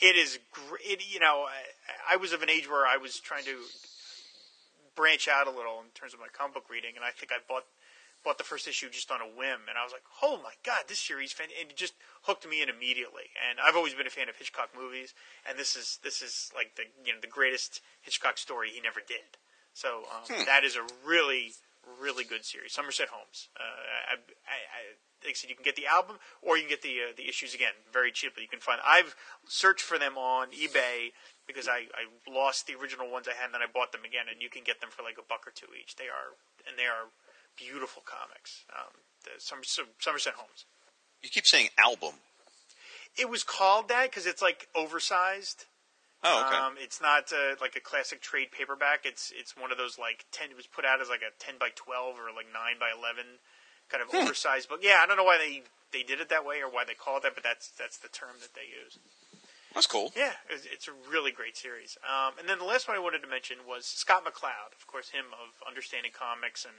It 0.00 0.16
is 0.16 0.38
great. 0.52 1.04
You 1.12 1.20
know, 1.20 1.46
I, 1.46 2.14
I 2.14 2.16
was 2.16 2.32
of 2.32 2.42
an 2.42 2.50
age 2.50 2.68
where 2.68 2.86
I 2.86 2.96
was 2.96 3.20
trying 3.20 3.44
to 3.44 3.56
branch 4.96 5.28
out 5.28 5.46
a 5.46 5.50
little 5.50 5.80
in 5.80 5.90
terms 5.94 6.14
of 6.14 6.20
my 6.20 6.28
comic 6.32 6.54
book 6.54 6.70
reading, 6.70 6.92
and 6.96 7.04
I 7.04 7.10
think 7.10 7.32
I 7.32 7.38
bought 7.46 7.64
bought 8.24 8.38
the 8.38 8.44
first 8.44 8.68
issue 8.68 8.90
just 8.90 9.10
on 9.10 9.20
a 9.20 9.26
whim, 9.26 9.68
and 9.68 9.78
I 9.78 9.84
was 9.84 9.92
like, 9.92 10.04
"Oh 10.22 10.40
my 10.42 10.54
god, 10.64 10.84
this 10.88 11.00
series!" 11.00 11.32
fan-" 11.32 11.48
And 11.58 11.70
it 11.70 11.76
just 11.76 11.94
hooked 12.22 12.46
me 12.46 12.62
in 12.62 12.68
immediately. 12.68 13.30
And 13.48 13.58
I've 13.60 13.76
always 13.76 13.94
been 13.94 14.06
a 14.06 14.10
fan 14.10 14.28
of 14.28 14.36
Hitchcock 14.36 14.70
movies, 14.76 15.14
and 15.48 15.58
this 15.58 15.76
is 15.76 15.98
this 16.02 16.22
is 16.22 16.50
like 16.54 16.76
the 16.76 16.84
you 17.04 17.12
know 17.12 17.20
the 17.20 17.26
greatest 17.26 17.80
Hitchcock 18.00 18.38
story 18.38 18.70
he 18.70 18.80
never 18.80 19.00
did. 19.00 19.38
So 19.72 20.04
um, 20.10 20.44
that 20.46 20.64
is 20.64 20.76
a 20.76 20.86
really 21.06 21.52
really 22.00 22.24
good 22.24 22.44
series. 22.44 22.72
Somerset 22.72 23.08
Holmes. 23.08 23.48
Uh, 23.56 24.12
I, 24.12 24.14
I, 24.14 24.16
I, 24.16 24.80
like 25.24 25.32
I 25.32 25.34
said, 25.34 25.50
you 25.50 25.56
can 25.56 25.64
get 25.64 25.76
the 25.76 25.86
album 25.86 26.16
or 26.42 26.56
you 26.56 26.64
can 26.64 26.70
get 26.70 26.82
the 26.82 27.10
uh, 27.10 27.12
the 27.16 27.28
issues 27.28 27.54
again 27.54 27.72
very 27.92 28.12
cheaply. 28.12 28.42
You 28.42 28.48
can 28.48 28.60
find. 28.60 28.80
I've 28.84 29.16
searched 29.48 29.84
for 29.84 29.98
them 29.98 30.16
on 30.16 30.48
eBay 30.52 31.12
because 31.46 31.68
I, 31.68 31.88
I 31.96 32.08
lost 32.28 32.66
the 32.66 32.76
original 32.76 33.10
ones 33.10 33.28
I 33.28 33.34
had, 33.34 33.52
and 33.52 33.54
then 33.54 33.62
I 33.62 33.68
bought 33.68 33.92
them 33.92 34.04
again, 34.04 34.30
and 34.30 34.40
you 34.40 34.48
can 34.48 34.62
get 34.62 34.80
them 34.80 34.90
for 34.90 35.02
like 35.02 35.18
a 35.18 35.26
buck 35.26 35.46
or 35.46 35.52
two 35.52 35.68
each. 35.76 35.96
They 35.96 36.08
are 36.08 36.36
and 36.68 36.76
they 36.76 36.86
are 36.86 37.12
beautiful 37.56 38.02
comics. 38.04 38.64
Um, 38.70 38.92
the 39.24 39.30
Somerset, 39.38 39.86
Somerset 39.98 40.34
Holmes. 40.34 40.64
You 41.22 41.28
keep 41.28 41.46
saying 41.46 41.68
album. 41.78 42.14
It 43.18 43.28
was 43.28 43.42
called 43.42 43.88
that 43.88 44.10
because 44.10 44.26
it's 44.26 44.40
like 44.40 44.68
oversized. 44.74 45.66
Oh, 46.22 46.44
okay. 46.46 46.56
Um, 46.56 46.74
it's 46.78 47.00
not 47.00 47.32
uh, 47.32 47.56
like 47.60 47.76
a 47.76 47.80
classic 47.80 48.20
trade 48.20 48.52
paperback. 48.52 49.04
It's 49.04 49.32
it's 49.34 49.56
one 49.56 49.72
of 49.72 49.78
those 49.78 49.98
like 49.98 50.26
ten. 50.30 50.50
It 50.50 50.56
was 50.56 50.66
put 50.66 50.84
out 50.84 51.00
as 51.00 51.08
like 51.08 51.22
a 51.22 51.32
ten 51.38 51.54
by 51.58 51.70
twelve 51.74 52.16
or 52.16 52.28
like 52.34 52.46
nine 52.52 52.76
by 52.78 52.92
eleven 52.92 53.40
kind 53.88 54.02
of 54.04 54.14
oversized 54.14 54.68
book. 54.68 54.80
Yeah, 54.82 55.00
I 55.02 55.06
don't 55.06 55.16
know 55.16 55.24
why 55.24 55.38
they 55.38 55.62
they 55.92 56.04
did 56.04 56.20
it 56.20 56.28
that 56.28 56.44
way 56.44 56.60
or 56.62 56.70
why 56.70 56.84
they 56.84 56.94
call 56.94 57.16
it 57.18 57.22
that, 57.24 57.34
but 57.34 57.42
that's 57.42 57.72
that's 57.72 57.98
the 57.98 58.08
term 58.08 58.38
that 58.40 58.54
they 58.54 58.68
use. 58.68 58.98
That's 59.74 59.86
cool. 59.86 60.10
Yeah, 60.16 60.34
it's, 60.50 60.66
it's 60.66 60.88
a 60.88 60.94
really 61.10 61.30
great 61.30 61.56
series. 61.56 61.96
Um, 62.02 62.34
and 62.38 62.48
then 62.48 62.58
the 62.58 62.66
last 62.66 62.88
one 62.88 62.96
I 62.96 63.00
wanted 63.00 63.22
to 63.22 63.30
mention 63.30 63.58
was 63.66 63.86
Scott 63.86 64.24
McCloud, 64.26 64.74
of 64.74 64.86
course, 64.86 65.10
him 65.10 65.26
of 65.30 65.54
Understanding 65.66 66.10
Comics 66.10 66.64
and 66.64 66.74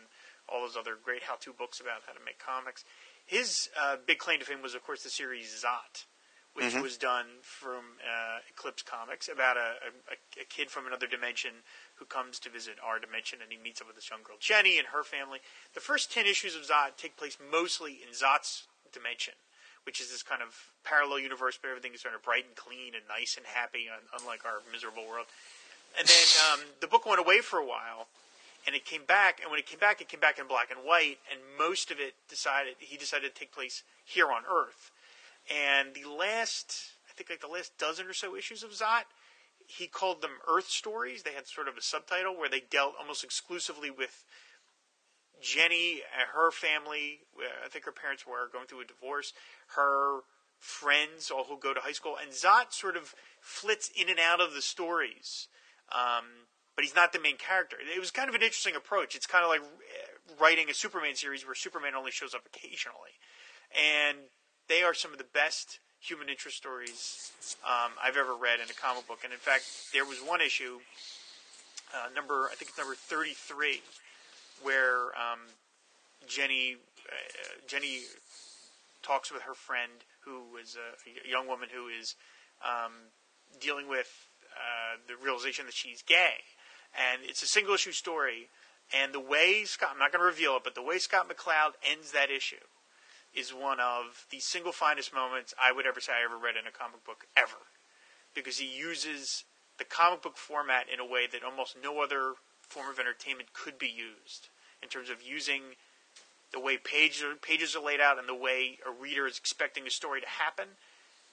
all 0.52 0.62
those 0.62 0.76
other 0.76 0.98
great 1.02 1.24
how-to 1.24 1.54
books 1.54 1.80
about 1.80 2.04
how 2.06 2.14
to 2.14 2.20
make 2.26 2.40
comics. 2.40 2.84
His 3.26 3.70
uh, 3.80 3.96
big 4.06 4.18
claim 4.18 4.40
to 4.40 4.46
fame 4.46 4.62
was, 4.62 4.76
of 4.76 4.84
course, 4.84 5.04
the 5.04 5.10
series 5.10 5.64
Zot, 5.64 6.06
which 6.54 6.76
was 6.76 6.98
done 6.98 7.40
from 7.42 7.96
uh, 8.04 8.40
Eclipse 8.50 8.84
Comics 8.84 9.30
about 9.30 9.56
a, 9.56 9.80
a, 10.12 10.42
a 10.42 10.46
kid 10.50 10.70
from 10.70 10.86
another 10.86 11.08
dimension 11.08 11.64
who 11.96 12.04
comes 12.04 12.40
to 12.40 12.50
visit 12.50 12.76
our 12.84 13.00
dimension, 13.00 13.40
and 13.42 13.52
he 13.52 13.58
meets 13.58 13.80
up 13.80 13.88
with 13.88 13.96
this 13.96 14.10
young 14.10 14.20
girl 14.24 14.36
Jenny 14.40 14.78
and 14.78 14.88
her 14.88 15.04
family. 15.04 15.40
The 15.74 15.80
first 15.80 16.12
ten 16.12 16.26
issues 16.26 16.56
of 16.56 16.64
Zot 16.64 16.98
take 16.98 17.16
place 17.16 17.38
mostly 17.40 18.04
in 18.04 18.12
Zot's 18.12 18.68
dimension, 18.92 19.36
which 19.86 20.02
is 20.02 20.12
this 20.12 20.24
kind 20.24 20.42
of 20.42 20.76
parallel 20.84 21.20
universe 21.20 21.58
where 21.62 21.72
everything 21.72 21.94
is 21.94 22.02
sort 22.02 22.16
of 22.16 22.22
bright 22.22 22.44
and 22.46 22.56
clean 22.58 22.96
and 23.00 23.08
nice 23.08 23.38
and 23.38 23.46
happy, 23.46 23.88
unlike 24.20 24.44
our 24.44 24.60
miserable 24.74 25.08
world. 25.08 25.28
And 25.98 26.08
then 26.08 26.28
um, 26.52 26.60
the 26.82 26.88
book 26.88 27.06
went 27.06 27.20
away 27.20 27.40
for 27.40 27.60
a 27.60 27.66
while, 27.66 28.08
and 28.66 28.76
it 28.76 28.86
came 28.86 29.06
back. 29.06 29.40
And 29.42 29.50
when 29.50 29.60
it 29.60 29.66
came 29.66 29.80
back, 29.80 30.02
it 30.02 30.10
came 30.10 30.20
back 30.20 30.40
in 30.40 30.48
black 30.48 30.72
and 30.72 30.86
white, 30.86 31.18
and 31.32 31.40
most 31.58 31.92
of 31.92 32.00
it 32.00 32.14
decided 32.30 32.76
he 32.80 32.98
decided 32.98 33.34
to 33.34 33.40
take 33.40 33.52
place 33.52 33.84
here 34.06 34.28
on 34.28 34.44
Earth. 34.50 34.92
And 35.50 35.96
the 35.96 36.10
last, 36.10 36.76
I 37.10 37.14
think, 37.14 37.30
like 37.30 37.42
the 37.42 37.48
last 37.48 37.78
dozen 37.78 38.08
or 38.08 38.14
so 38.14 38.36
issues 38.36 38.64
of 38.64 38.72
Zot, 38.72 39.04
he 39.68 39.88
called 39.88 40.22
them 40.22 40.40
Earth 40.48 40.70
stories. 40.70 41.24
They 41.24 41.34
had 41.34 41.48
sort 41.48 41.68
of 41.68 41.78
a 41.78 41.82
subtitle 41.82 42.38
where 42.38 42.50
they 42.50 42.62
dealt 42.62 42.94
almost 43.00 43.24
exclusively 43.24 43.90
with 43.90 44.26
Jenny, 45.42 46.02
uh, 46.14 46.38
her 46.38 46.52
family. 46.52 47.22
uh, 47.38 47.66
I 47.66 47.70
think 47.70 47.86
her 47.86 47.92
parents 47.92 48.28
were 48.28 48.50
going 48.52 48.68
through 48.68 48.82
a 48.82 48.86
divorce. 48.86 49.34
Her 49.76 50.22
friends, 50.60 51.32
all 51.32 51.46
who 51.46 51.58
go 51.58 51.74
to 51.74 51.82
high 51.82 51.92
school, 51.92 52.16
and 52.22 52.32
Zot 52.32 52.72
sort 52.72 52.96
of 52.96 53.16
flits 53.40 53.90
in 53.96 54.10
and 54.10 54.20
out 54.20 54.40
of 54.40 54.54
the 54.54 54.62
stories. 54.62 55.48
Um, 55.92 56.48
but 56.82 56.88
he's 56.88 56.96
not 56.96 57.14
the 57.14 57.20
main 57.20 57.38
character. 57.38 57.78
It 57.78 58.00
was 58.00 58.10
kind 58.10 58.28
of 58.28 58.34
an 58.34 58.42
interesting 58.42 58.76
approach. 58.76 59.14
It's 59.14 59.28
kind 59.28 59.44
of 59.44 59.52
like 59.52 59.62
uh, 59.62 60.34
writing 60.42 60.68
a 60.68 60.74
Superman 60.74 61.14
series 61.14 61.46
where 61.46 61.54
Superman 61.54 61.94
only 61.94 62.10
shows 62.10 62.34
up 62.34 62.42
occasionally, 62.44 63.14
and 63.70 64.18
they 64.68 64.82
are 64.82 64.96
some 64.96 65.12
of 65.12 65.20
the 65.20 65.30
best 65.32 65.78
human 66.00 66.28
interest 66.28 66.58
stories 66.58 67.32
um, 67.64 67.92
I've 68.04 68.18
ever 68.18 68.34
read 68.34 68.60
in 68.60 68.66
a 68.66 68.74
comic 68.74 69.08
book. 69.08 69.20
And 69.24 69.32
in 69.32 69.38
fact, 69.38 69.94
there 69.94 70.06
was 70.06 70.18
one 70.26 70.42
issue, 70.42 70.80
uh, 71.94 72.10
number 72.16 72.50
I 72.52 72.56
think 72.56 72.70
it's 72.70 72.80
number 72.80 72.96
thirty-three, 72.96 73.84
where 74.64 75.14
um, 75.14 75.54
Jenny 76.26 76.78
uh, 77.06 77.62
Jenny 77.68 78.00
talks 79.04 79.32
with 79.32 79.44
her 79.44 79.54
friend 79.54 79.92
who 80.26 80.58
is 80.58 80.76
a, 80.76 80.98
a 81.28 81.30
young 81.30 81.48
woman 81.48 81.70
who 81.72 81.90
is 81.90 82.16
um, 82.66 82.94
dealing 83.60 83.88
with 83.88 84.10
uh, 84.58 84.98
the 85.08 85.14
realization 85.24 85.68
that 85.68 85.76
she's 85.76 86.02
gay, 86.02 86.42
and 86.96 87.22
it's 87.24 87.44
a 87.44 87.48
single 87.48 87.76
issue 87.76 87.92
story. 87.92 88.50
And 88.94 89.14
the 89.14 89.20
way 89.20 89.64
Scott, 89.64 89.92
I'm 89.94 90.00
not 90.00 90.12
going 90.12 90.22
to 90.22 90.26
reveal 90.26 90.58
it, 90.58 90.64
but 90.64 90.76
the 90.76 90.84
way 90.84 90.98
Scott 91.00 91.30
McCloud 91.30 91.72
ends 91.90 92.12
that 92.12 92.30
issue 92.30 92.66
is 93.34 93.54
one 93.54 93.80
of 93.80 94.26
the 94.30 94.40
single 94.40 94.74
finest 94.74 95.14
moments 95.14 95.54
I 95.62 95.72
would 95.72 95.86
ever 95.86 96.02
say 96.02 96.12
I 96.12 96.26
ever 96.26 96.38
read 96.38 96.56
in 96.60 96.68
a 96.68 96.72
comic 96.72 97.06
book 97.06 97.26
ever, 97.38 97.72
because 98.36 98.58
he 98.58 98.68
uses 98.68 99.46
the 99.78 99.86
comic 99.86 100.22
book 100.22 100.36
format 100.36 100.88
in 100.94 101.00
a 101.00 101.06
way 101.06 101.28
that 101.32 101.44
almost 101.44 101.78
no 101.82 102.04
other 102.04 102.34
form 102.62 102.90
of 102.90 103.00
entertainment 103.00 103.54
could 103.54 103.80
be 103.80 103.88
used 103.88 104.50
in 104.84 104.90
terms 104.90 105.10
of 105.10 105.24
using 105.24 105.80
the 106.52 106.60
way 106.60 106.78
pages 106.78 107.24
are, 107.24 107.36
pages 107.36 107.76
are 107.76 107.84
laid 107.84 108.02
out 108.02 108.20
and 108.20 108.28
the 108.28 108.36
way 108.36 108.78
a 108.86 108.92
reader 108.92 109.26
is 109.26 109.38
expecting 109.38 109.88
a 109.88 109.90
story 109.90 110.20
to 110.20 110.28
happen. 110.28 110.68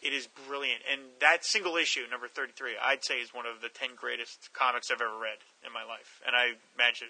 It 0.01 0.13
is 0.13 0.29
brilliant, 0.47 0.83
and 0.91 1.01
that 1.21 1.45
single 1.45 1.77
issue, 1.77 2.07
number 2.11 2.29
thirty-three, 2.29 2.79
I'd 2.79 3.05
say 3.05 3.19
is 3.19 3.35
one 3.35 3.47
of 3.47 3.61
the 3.61 3.69
ten 3.69 3.91
greatest 3.97 4.53
comics 4.55 4.91
I've 4.91 5.03
ever 5.03 5.19
read 5.19 5.43
in 5.67 5.73
my 5.73 5.83
life, 5.83 6.23
and 6.25 6.37
I 6.37 6.55
imagine 6.79 7.09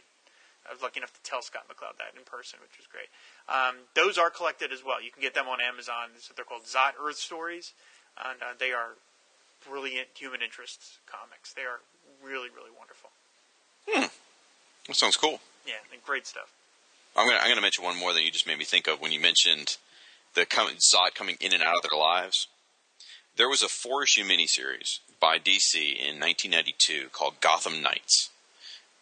I 0.68 0.72
was 0.72 0.80
lucky 0.80 1.00
enough 1.00 1.12
to 1.12 1.22
tell 1.22 1.42
Scott 1.42 1.68
McCloud 1.68 2.00
that 2.00 2.16
in 2.16 2.24
person, 2.24 2.58
which 2.64 2.76
was 2.80 2.88
great. 2.88 3.12
Um, 3.48 3.84
those 3.94 4.16
are 4.16 4.30
collected 4.30 4.72
as 4.72 4.84
well. 4.84 5.02
You 5.02 5.10
can 5.10 5.20
get 5.20 5.34
them 5.34 5.48
on 5.48 5.60
Amazon. 5.60 6.16
They're 6.34 6.44
called 6.44 6.64
Zot 6.64 6.96
Earth 6.96 7.16
Stories, 7.16 7.72
and 8.16 8.40
uh, 8.40 8.56
they 8.58 8.72
are 8.72 8.96
brilliant 9.68 10.08
human 10.16 10.40
interest 10.40 10.98
comics. 11.04 11.52
They 11.52 11.68
are 11.68 11.80
really, 12.24 12.48
really 12.48 12.72
wonderful. 12.72 13.10
Hmm. 13.88 14.08
That 14.88 14.96
sounds 14.96 15.16
cool. 15.16 15.40
Yeah, 15.66 15.80
and 15.92 16.02
great 16.04 16.26
stuff. 16.26 16.52
I'm 17.16 17.28
gonna 17.28 17.40
I'm 17.40 17.48
gonna 17.50 17.60
mention 17.60 17.84
one 17.84 17.98
more 17.98 18.12
that 18.12 18.24
you 18.24 18.30
just 18.30 18.46
made 18.46 18.58
me 18.58 18.64
think 18.64 18.88
of 18.88 19.00
when 19.00 19.12
you 19.12 19.20
mentioned 19.20 19.76
the 20.34 20.46
com- 20.46 20.68
Zot 20.80 21.14
coming 21.14 21.36
in 21.40 21.52
and 21.52 21.62
out 21.62 21.76
of 21.76 21.90
their 21.90 21.98
lives. 21.98 22.48
There 23.38 23.48
was 23.48 23.62
a 23.62 23.68
four 23.68 24.02
issue 24.02 24.24
miniseries 24.24 24.98
by 25.20 25.38
DC 25.38 25.76
in 25.76 26.18
1992 26.18 27.10
called 27.12 27.40
Gotham 27.40 27.80
Knights, 27.80 28.30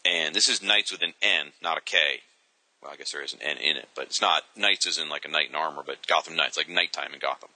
and 0.05 0.35
this 0.35 0.51
is 0.51 0.63
Knights 0.63 0.93
with 0.93 1.01
an 1.01 1.15
N, 1.23 1.53
not 1.63 1.79
a 1.79 1.81
K. 1.81 2.21
Well, 2.83 2.93
I 2.93 2.97
guess 2.97 3.13
there 3.13 3.23
is 3.23 3.33
an 3.33 3.41
N 3.41 3.57
in 3.57 3.79
it, 3.79 3.89
but 3.95 4.05
it's 4.05 4.21
not 4.21 4.43
Knights 4.55 4.87
as 4.87 4.99
in 4.99 5.09
like 5.09 5.25
a 5.25 5.29
knight 5.29 5.49
in 5.49 5.55
armor, 5.55 5.83
but 5.85 6.07
Gotham 6.07 6.37
Knights, 6.37 6.59
like 6.59 6.69
nighttime 6.69 7.15
in 7.15 7.19
Gotham. 7.19 7.49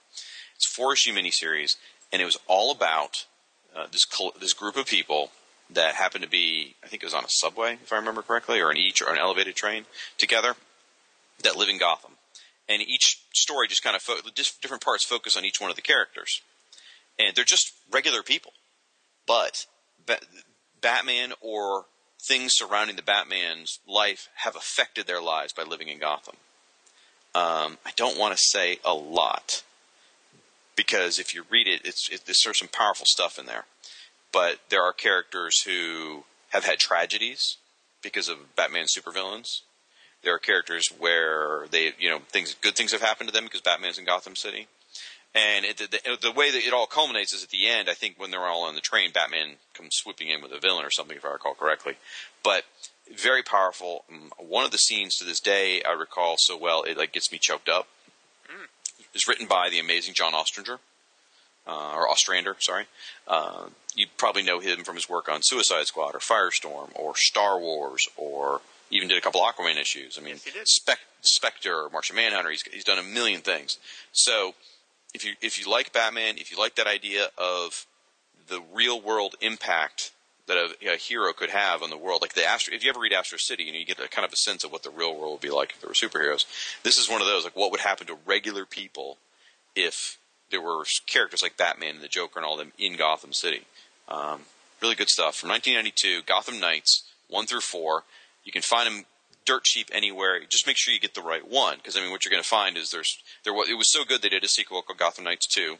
It's 0.55 0.65
a 0.65 0.69
four 0.69 0.93
issue 0.93 1.13
miniseries, 1.13 1.75
and 2.11 2.19
it 2.19 2.25
was 2.25 2.39
all 2.47 2.71
about 2.71 3.25
uh, 3.75 3.85
this 3.91 4.03
col- 4.03 4.33
this 4.39 4.53
group 4.53 4.75
of 4.75 4.87
people 4.87 5.29
that 5.69 5.93
happened 5.93 6.23
to 6.23 6.29
be, 6.29 6.73
I 6.83 6.87
think 6.87 7.03
it 7.03 7.05
was 7.05 7.13
on 7.13 7.23
a 7.23 7.29
subway, 7.29 7.73
if 7.73 7.93
I 7.93 7.97
remember 7.97 8.23
correctly, 8.23 8.59
or 8.59 8.71
an 8.71 8.77
each 8.77 9.03
or 9.03 9.13
an 9.13 9.19
elevated 9.19 9.55
train 9.55 9.85
together 10.17 10.55
that 11.43 11.55
live 11.55 11.69
in 11.69 11.77
Gotham. 11.77 12.13
And 12.67 12.81
each 12.81 13.21
story 13.35 13.67
just 13.67 13.83
kind 13.83 13.95
of 13.95 14.01
fo- 14.01 14.17
different 14.33 14.83
parts 14.83 15.03
focus 15.03 15.37
on 15.37 15.45
each 15.45 15.61
one 15.61 15.69
of 15.69 15.75
the 15.75 15.83
characters, 15.83 16.41
and 17.19 17.35
they're 17.35 17.43
just 17.43 17.73
regular 17.91 18.23
people, 18.23 18.53
but 19.27 19.65
ba- 20.05 20.19
Batman 20.81 21.33
or 21.41 21.85
things 22.19 22.53
surrounding 22.53 22.95
the 22.95 23.01
Batman's 23.01 23.79
life 23.87 24.29
have 24.35 24.55
affected 24.55 25.07
their 25.07 25.21
lives 25.21 25.53
by 25.53 25.63
living 25.63 25.87
in 25.87 25.99
Gotham. 25.99 26.35
Um, 27.33 27.77
I 27.85 27.91
don't 27.95 28.19
want 28.19 28.35
to 28.35 28.41
say 28.41 28.79
a 28.83 28.93
lot 28.93 29.63
because 30.75 31.19
if 31.19 31.33
you 31.33 31.43
read 31.49 31.67
it, 31.67 31.81
it's 31.85 32.09
it, 32.09 32.25
there's 32.25 32.57
some 32.57 32.67
powerful 32.67 33.05
stuff 33.05 33.39
in 33.39 33.45
there. 33.45 33.65
But 34.31 34.59
there 34.69 34.83
are 34.83 34.93
characters 34.93 35.61
who 35.63 36.23
have 36.49 36.65
had 36.65 36.79
tragedies 36.79 37.57
because 38.01 38.29
of 38.29 38.55
Batman 38.55 38.85
supervillains. 38.85 39.61
There 40.23 40.33
are 40.35 40.39
characters 40.39 40.89
where 40.97 41.67
they, 41.71 41.93
you 41.99 42.09
know, 42.09 42.19
things 42.29 42.55
good 42.55 42.75
things 42.75 42.91
have 42.91 43.01
happened 43.01 43.29
to 43.29 43.33
them 43.33 43.45
because 43.45 43.61
Batman's 43.61 43.97
in 43.97 44.05
Gotham 44.05 44.35
City. 44.35 44.67
And 45.33 45.63
it, 45.65 45.77
the, 45.77 46.17
the 46.21 46.31
way 46.31 46.51
that 46.51 46.65
it 46.65 46.73
all 46.73 46.87
culminates 46.87 47.33
is 47.33 47.41
at 47.43 47.49
the 47.51 47.67
end. 47.67 47.89
I 47.89 47.93
think 47.93 48.15
when 48.19 48.31
they're 48.31 48.45
all 48.45 48.63
on 48.63 48.75
the 48.75 48.81
train, 48.81 49.11
Batman 49.13 49.55
comes 49.73 49.95
swooping 49.95 50.27
in 50.27 50.41
with 50.41 50.51
a 50.51 50.59
villain 50.59 50.85
or 50.85 50.89
something, 50.91 51.15
if 51.15 51.23
I 51.23 51.29
recall 51.31 51.53
correctly. 51.53 51.95
But 52.43 52.65
very 53.15 53.41
powerful. 53.41 54.03
Um, 54.11 54.31
One 54.37 54.65
of 54.65 54.71
the 54.71 54.77
scenes 54.77 55.15
to 55.17 55.23
this 55.25 55.39
day 55.39 55.81
I 55.83 55.91
recall 55.93 56.35
so 56.37 56.57
well, 56.57 56.83
it 56.83 56.97
like 56.97 57.13
gets 57.13 57.31
me 57.31 57.37
choked 57.37 57.69
up. 57.69 57.87
It's 59.13 59.27
written 59.27 59.45
by 59.47 59.69
the 59.69 59.79
amazing 59.79 60.13
John 60.13 60.33
Ostrander, 60.33 60.79
uh, 61.67 61.91
or 61.95 62.07
Ostrander, 62.09 62.55
sorry. 62.59 62.85
Uh, 63.27 63.65
you 63.93 64.07
probably 64.17 64.41
know 64.43 64.59
him 64.61 64.83
from 64.85 64.95
his 64.95 65.09
work 65.09 65.27
on 65.27 65.41
Suicide 65.43 65.85
Squad 65.87 66.15
or 66.15 66.19
Firestorm 66.19 66.91
or 66.95 67.13
Star 67.17 67.59
Wars 67.59 68.07
or 68.15 68.61
even 68.89 69.09
did 69.09 69.17
a 69.17 69.21
couple 69.21 69.41
Aquaman 69.41 69.77
issues. 69.79 70.17
I 70.17 70.21
mean, 70.21 70.37
Yes. 70.55 70.71
Spec- 70.71 70.99
Spectre, 71.21 71.89
Martian 71.91 72.15
Manhunter. 72.15 72.51
He's 72.51 72.61
he's 72.63 72.83
done 72.85 72.99
a 72.99 73.03
million 73.03 73.41
things. 73.41 73.77
So 74.13 74.55
if 75.13 75.25
you 75.25 75.33
if 75.41 75.59
you 75.59 75.71
like 75.71 75.93
Batman, 75.93 76.37
if 76.37 76.51
you 76.51 76.57
like 76.57 76.75
that 76.75 76.87
idea 76.87 77.27
of 77.37 77.85
the 78.47 78.61
real 78.73 78.99
world 78.99 79.35
impact 79.41 80.11
that 80.47 80.57
a, 80.57 80.93
a 80.93 80.97
hero 80.97 81.31
could 81.33 81.49
have 81.49 81.81
on 81.81 81.89
the 81.89 81.97
world, 81.97 82.21
like 82.21 82.33
the 82.33 82.45
Astro, 82.45 82.73
if 82.73 82.83
you 82.83 82.89
ever 82.89 82.99
read 82.99 83.13
Astro 83.13 83.37
City, 83.37 83.63
you 83.63 83.71
know, 83.71 83.79
you 83.79 83.85
get 83.85 83.99
a 83.99 84.07
kind 84.07 84.25
of 84.25 84.33
a 84.33 84.37
sense 84.37 84.63
of 84.63 84.71
what 84.71 84.83
the 84.83 84.89
real 84.89 85.15
world 85.15 85.33
would 85.33 85.41
be 85.41 85.49
like 85.49 85.71
if 85.71 85.81
there 85.81 85.87
were 85.87 85.93
superheroes. 85.93 86.45
This 86.83 86.97
is 86.97 87.09
one 87.09 87.21
of 87.21 87.27
those, 87.27 87.43
like 87.43 87.55
what 87.55 87.71
would 87.71 87.81
happen 87.81 88.07
to 88.07 88.17
regular 88.25 88.65
people 88.65 89.17
if 89.75 90.17
there 90.49 90.61
were 90.61 90.83
characters 91.07 91.41
like 91.41 91.57
Batman 91.57 91.95
and 91.95 92.03
the 92.03 92.09
Joker 92.09 92.39
and 92.39 92.45
all 92.45 92.57
them 92.57 92.73
in 92.77 92.97
Gotham 92.97 93.33
City. 93.33 93.61
Um, 94.09 94.41
really 94.81 94.95
good 94.95 95.09
stuff 95.09 95.35
from 95.35 95.49
1992. 95.49 96.23
Gotham 96.25 96.59
Knights 96.59 97.03
one 97.29 97.45
through 97.45 97.61
four. 97.61 98.03
You 98.43 98.51
can 98.51 98.61
find 98.61 98.93
them 98.93 99.05
dirt 99.45 99.63
cheap 99.63 99.89
anywhere. 99.91 100.39
Just 100.47 100.67
make 100.67 100.77
sure 100.77 100.93
you 100.93 100.99
get 100.99 101.15
the 101.15 101.21
right 101.21 101.47
one, 101.47 101.77
because 101.77 101.95
I 101.97 102.01
mean, 102.01 102.11
what 102.11 102.23
you're 102.25 102.31
going 102.31 102.43
to 102.43 102.47
find 102.49 102.77
is 102.77 102.91
there's 102.91 103.17
there 103.43 103.53
was 103.53 103.69
it 103.69 103.77
was 103.77 103.91
so 103.91 104.03
good 104.03 104.21
they 104.21 104.29
did 104.29 104.43
a 104.43 104.47
sequel 104.47 104.81
called 104.81 104.99
Gotham 104.99 105.23
Knights 105.25 105.47
two. 105.47 105.77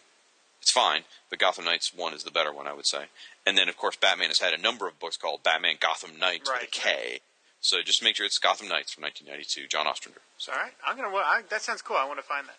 It's 0.61 0.71
fine, 0.71 1.03
but 1.29 1.39
Gotham 1.39 1.65
Knights 1.65 1.91
one 1.95 2.13
is 2.13 2.23
the 2.23 2.29
better 2.31 2.53
one, 2.53 2.67
I 2.67 2.73
would 2.73 2.85
say. 2.85 3.05
And 3.47 3.57
then 3.57 3.67
of 3.69 3.77
course 3.77 3.95
Batman 3.95 4.27
has 4.27 4.39
had 4.39 4.53
a 4.53 4.61
number 4.61 4.87
of 4.87 4.99
books 4.99 5.17
called 5.17 5.41
Batman 5.43 5.75
Gotham 5.79 6.19
Knights 6.19 6.47
with 6.49 6.57
a 6.57 6.61
Right, 6.61 6.71
K. 6.71 7.19
So 7.61 7.81
just 7.83 8.03
make 8.03 8.15
sure 8.15 8.25
it's 8.25 8.37
Gotham 8.39 8.67
Knights 8.67 8.93
from 8.93 9.03
1992, 9.03 9.67
John 9.67 9.87
Ostrander. 9.87 10.21
So 10.37 10.51
All 10.51 10.59
right, 10.59 10.73
I'm 10.85 10.95
gonna. 10.97 11.15
I, 11.15 11.41
that 11.49 11.61
sounds 11.61 11.81
cool. 11.81 11.97
I 11.97 12.05
want 12.05 12.19
to 12.19 12.25
find 12.25 12.47
that. 12.47 12.57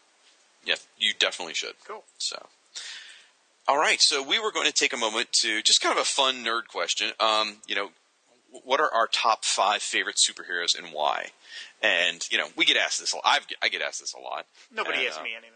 yeah, 0.64 0.76
you 0.98 1.12
definitely 1.18 1.54
should. 1.54 1.74
Cool. 1.86 2.04
So, 2.18 2.46
all 3.68 3.78
right. 3.78 4.00
So 4.00 4.22
we 4.22 4.38
were 4.38 4.52
going 4.52 4.66
to 4.66 4.72
take 4.72 4.92
a 4.92 4.96
moment 4.96 5.32
to 5.42 5.60
just 5.62 5.80
kind 5.80 5.96
of 5.96 6.02
a 6.02 6.04
fun 6.04 6.44
nerd 6.44 6.66
question. 6.68 7.10
Um, 7.20 7.56
you 7.66 7.74
know, 7.74 7.90
what 8.64 8.80
are 8.80 8.92
our 8.92 9.06
top 9.06 9.44
five 9.44 9.82
favorite 9.82 10.16
superheroes 10.16 10.76
and 10.78 10.92
why? 10.92 11.28
And 11.82 12.22
you 12.30 12.38
know, 12.38 12.46
we 12.56 12.64
get 12.64 12.76
asked 12.76 13.00
this. 13.00 13.12
a 13.12 13.16
lot. 13.16 13.24
I've, 13.26 13.46
I 13.62 13.68
get 13.68 13.82
asked 13.82 14.00
this 14.00 14.14
a 14.14 14.20
lot. 14.20 14.46
Nobody 14.74 14.98
And, 14.98 15.08
asks 15.08 15.18
uh, 15.20 15.22
me 15.24 15.30
anything. 15.32 15.50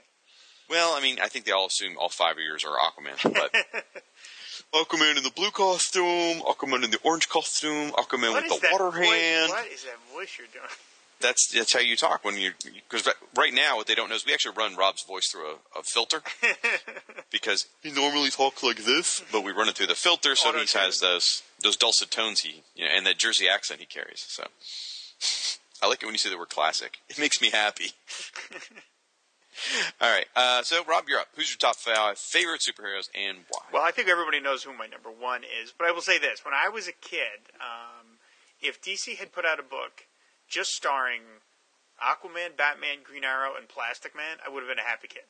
Well, 0.69 0.95
I 0.97 1.01
mean, 1.01 1.19
I 1.23 1.29
think 1.29 1.45
they 1.45 1.53
all 1.53 1.67
assume 1.67 1.97
all 1.99 2.09
five 2.09 2.33
of 2.37 2.43
yours 2.43 2.65
are 2.65 2.77
Aquaman, 2.77 3.33
but 3.33 3.55
Aquaman 4.75 5.17
in 5.17 5.23
the 5.23 5.31
blue 5.31 5.51
costume, 5.51 6.41
Aquaman 6.43 6.83
in 6.85 6.91
the 6.91 6.99
orange 7.05 7.29
costume, 7.29 7.91
Aquaman 7.93 8.33
What 8.33 8.45
with 8.51 8.61
the 8.61 8.69
water 8.73 8.91
voice? 8.91 9.09
hand. 9.09 9.51
What 9.51 9.67
is 9.69 9.85
that 9.85 9.97
voice 10.13 10.37
you're 10.39 10.49
doing? 10.53 10.67
That's 11.21 11.49
that's 11.49 11.73
how 11.73 11.81
you 11.81 11.97
talk 11.97 12.25
when 12.25 12.37
you 12.37 12.51
because 12.75 13.09
right 13.35 13.55
now 13.55 13.77
what 13.77 13.87
they 13.87 13.95
don't 13.95 14.11
know 14.11 14.17
is 14.17 14.27
we 14.27 14.35
actually 14.35 14.55
run 14.57 14.77
Rob's 14.77 15.03
voice 15.03 15.29
through 15.29 15.47
a, 15.47 15.79
a 15.79 15.83
filter 15.83 16.21
because 17.31 17.67
he 17.83 17.91
normally 17.91 18.29
talks 18.31 18.63
like 18.63 18.85
this, 18.85 19.23
but 19.33 19.43
we 19.43 19.53
run 19.53 19.69
it 19.69 19.77
through 19.77 19.87
the 19.87 19.95
filter, 19.95 20.37
so 20.37 20.53
he 20.53 20.67
has 20.79 21.01
those 21.01 21.43
those 21.63 21.77
dulcet 21.77 22.11
tones 22.11 22.41
he 22.41 22.63
you 22.75 22.85
know, 22.85 22.91
and 22.95 23.07
that 23.07 23.19
Jersey 23.19 23.49
accent 23.49 23.81
he 23.81 23.87
carries. 23.87 24.25
So 24.29 24.45
I 25.83 25.89
like 25.89 26.03
it 26.03 26.07
when 26.07 26.15
you 26.15 26.19
say 26.19 26.31
the 26.31 26.39
word 26.39 26.49
classic. 26.49 26.99
It 27.09 27.19
makes 27.19 27.41
me 27.41 27.51
happy. 27.51 27.93
All 30.03 30.11
right, 30.11 30.27
uh, 30.37 30.63
so 30.63 30.85
Rob, 30.85 31.05
you're 31.09 31.19
up. 31.19 31.29
Who's 31.35 31.51
your 31.51 31.57
top 31.57 31.77
five 31.77 32.19
favorite 32.19 32.61
superheroes 32.61 33.09
and 33.15 33.39
why? 33.49 33.61
Well, 33.73 33.83
I 33.83 33.91
think 33.91 34.09
everybody 34.09 34.39
knows 34.39 34.63
who 34.65 34.77
my 34.77 34.87
number 34.87 35.11
one 35.11 35.45
is, 35.45 35.73
but 35.77 35.87
I 35.87 35.93
will 35.93 36.03
say 36.03 36.19
this: 36.19 36.45
when 36.45 36.53
I 36.53 36.69
was 36.69 36.89
a 36.89 36.93
kid, 36.93 37.49
um, 37.59 38.19
if 38.61 38.83
DC 38.83 39.17
had 39.17 39.33
put 39.33 39.47
out 39.47 39.59
a 39.59 39.63
book 39.63 40.05
just 40.49 40.73
starring 40.73 41.23
Aquaman, 42.03 42.57
Batman, 42.57 42.99
Green 43.03 43.25
Arrow, 43.25 43.57
and 43.57 43.69
Plastic 43.69 44.15
Man, 44.15 44.39
I 44.45 44.51
would 44.51 44.61
have 44.61 44.69
been 44.69 44.79
a 44.79 44.89
happy 44.89 45.09
kid. 45.09 45.25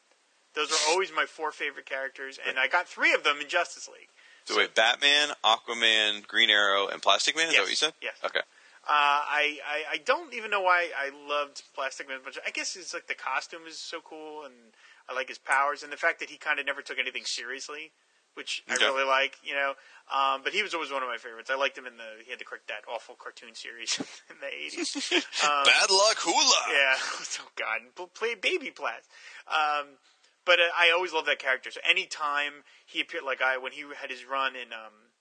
Those 0.54 0.72
are 0.72 0.90
always 0.90 1.12
my 1.14 1.26
four 1.26 1.52
favorite 1.52 1.86
characters, 1.86 2.38
and 2.46 2.58
I 2.58 2.66
got 2.66 2.88
three 2.88 3.12
of 3.12 3.24
them 3.24 3.38
in 3.40 3.48
Justice 3.48 3.88
League. 3.88 4.08
So 4.46 4.56
wait, 4.56 4.74
Batman, 4.74 5.28
Aquaman, 5.44 6.26
Green 6.26 6.50
Arrow, 6.50 6.88
and 6.88 7.00
Plastic 7.02 7.36
Man. 7.36 7.48
Is 7.48 7.54
that 7.54 7.60
what 7.62 7.70
you 7.70 7.76
said? 7.76 7.92
Yes. 8.02 8.14
Okay. 8.24 8.40
Uh, 8.88 8.88
I, 8.88 9.58
I 9.66 9.82
I 9.94 9.96
don't 9.98 10.32
even 10.32 10.50
know 10.50 10.60
why 10.62 10.88
I 10.96 11.10
loved 11.28 11.62
Plastic 11.74 12.08
Man 12.08 12.18
much. 12.24 12.38
I 12.46 12.50
guess 12.50 12.76
it's 12.76 12.94
like 12.94 13.06
the 13.08 13.14
costume 13.14 13.62
is 13.68 13.78
so 13.78 14.00
cool, 14.00 14.44
and 14.44 14.54
I 15.08 15.14
like 15.14 15.28
his 15.28 15.38
powers, 15.38 15.82
and 15.82 15.92
the 15.92 15.96
fact 15.96 16.20
that 16.20 16.30
he 16.30 16.36
kind 16.38 16.58
of 16.60 16.66
never 16.66 16.82
took 16.82 16.98
anything 16.98 17.24
seriously, 17.24 17.90
which 18.34 18.62
Okay. 18.70 18.84
I 18.84 18.88
really 18.88 19.04
like. 19.06 19.38
You 19.42 19.54
know, 19.54 19.72
um, 20.14 20.42
but 20.44 20.52
he 20.52 20.62
was 20.62 20.72
always 20.72 20.92
one 20.92 21.02
of 21.02 21.08
my 21.08 21.16
favorites. 21.18 21.50
I 21.50 21.56
liked 21.56 21.76
him 21.76 21.86
in 21.86 21.96
the 21.96 22.22
he 22.24 22.30
had 22.30 22.38
the 22.38 22.44
that 22.68 22.84
awful 22.88 23.16
cartoon 23.16 23.54
series 23.56 23.98
in 24.30 24.36
the 24.40 24.46
eighties. 24.54 24.94
Um, 25.42 25.64
Bad 25.66 25.90
luck, 25.90 26.18
hula. 26.20 26.62
yeah. 26.70 26.94
Oh 27.42 27.50
God, 27.56 28.08
play 28.14 28.36
baby 28.36 28.70
Plas. 28.70 29.02
Um, 29.48 29.98
but 30.46 30.60
uh, 30.60 30.70
I 30.78 30.90
always 30.94 31.12
loved 31.12 31.28
that 31.28 31.38
character. 31.38 31.70
So 31.70 31.80
anytime 31.88 32.64
he 32.86 33.00
appeared, 33.00 33.24
like 33.24 33.42
I 33.42 33.58
when 33.58 33.72
he 33.72 33.84
had 34.00 34.10
his 34.10 34.24
run 34.24 34.56
in 34.56 34.72
um, 34.72 35.12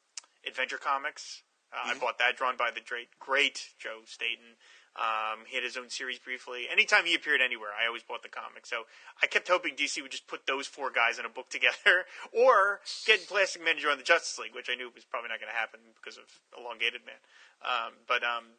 Adventure 0.48 0.78
Comics, 0.78 1.44
uh, 1.74 1.92
I 1.92 2.00
bought 2.00 2.20
that 2.20 2.38
drawn 2.38 2.56
by 2.56 2.70
the 2.72 2.80
great, 2.80 3.10
great 3.20 3.74
Joe 3.78 4.02
Staton. 4.06 4.56
Um, 4.96 5.44
he 5.46 5.56
had 5.56 5.66
his 5.66 5.76
own 5.76 5.90
series 5.90 6.20
briefly. 6.20 6.68
Anytime 6.72 7.04
he 7.04 7.16
appeared 7.16 7.42
anywhere, 7.44 7.76
I 7.76 7.86
always 7.86 8.04
bought 8.04 8.24
the 8.24 8.32
comic. 8.32 8.66
So 8.66 8.88
I 9.22 9.28
kept 9.28 9.50
hoping 9.50 9.76
DC 9.76 10.02
would 10.02 10.12
just 10.12 10.26
put 10.26 10.48
those 10.48 10.68
four 10.68 10.90
guys 10.90 11.20
in 11.20 11.26
a 11.26 11.30
book 11.30 11.50
together, 11.56 12.08
or 12.32 12.80
get 13.06 13.28
Plastic 13.28 13.64
Man 13.64 13.76
to 13.76 13.82
join 13.82 13.98
the 13.98 14.08
Justice 14.08 14.40
League, 14.40 14.56
which 14.56 14.70
I 14.72 14.76
knew 14.76 14.90
was 14.94 15.04
probably 15.04 15.30
not 15.30 15.42
going 15.42 15.52
to 15.52 15.58
happen 15.58 15.82
because 16.00 16.18
of 16.18 16.24
Elongated 16.56 17.02
Man. 17.04 17.20
Um, 17.60 17.92
but 18.08 18.24
um, 18.24 18.56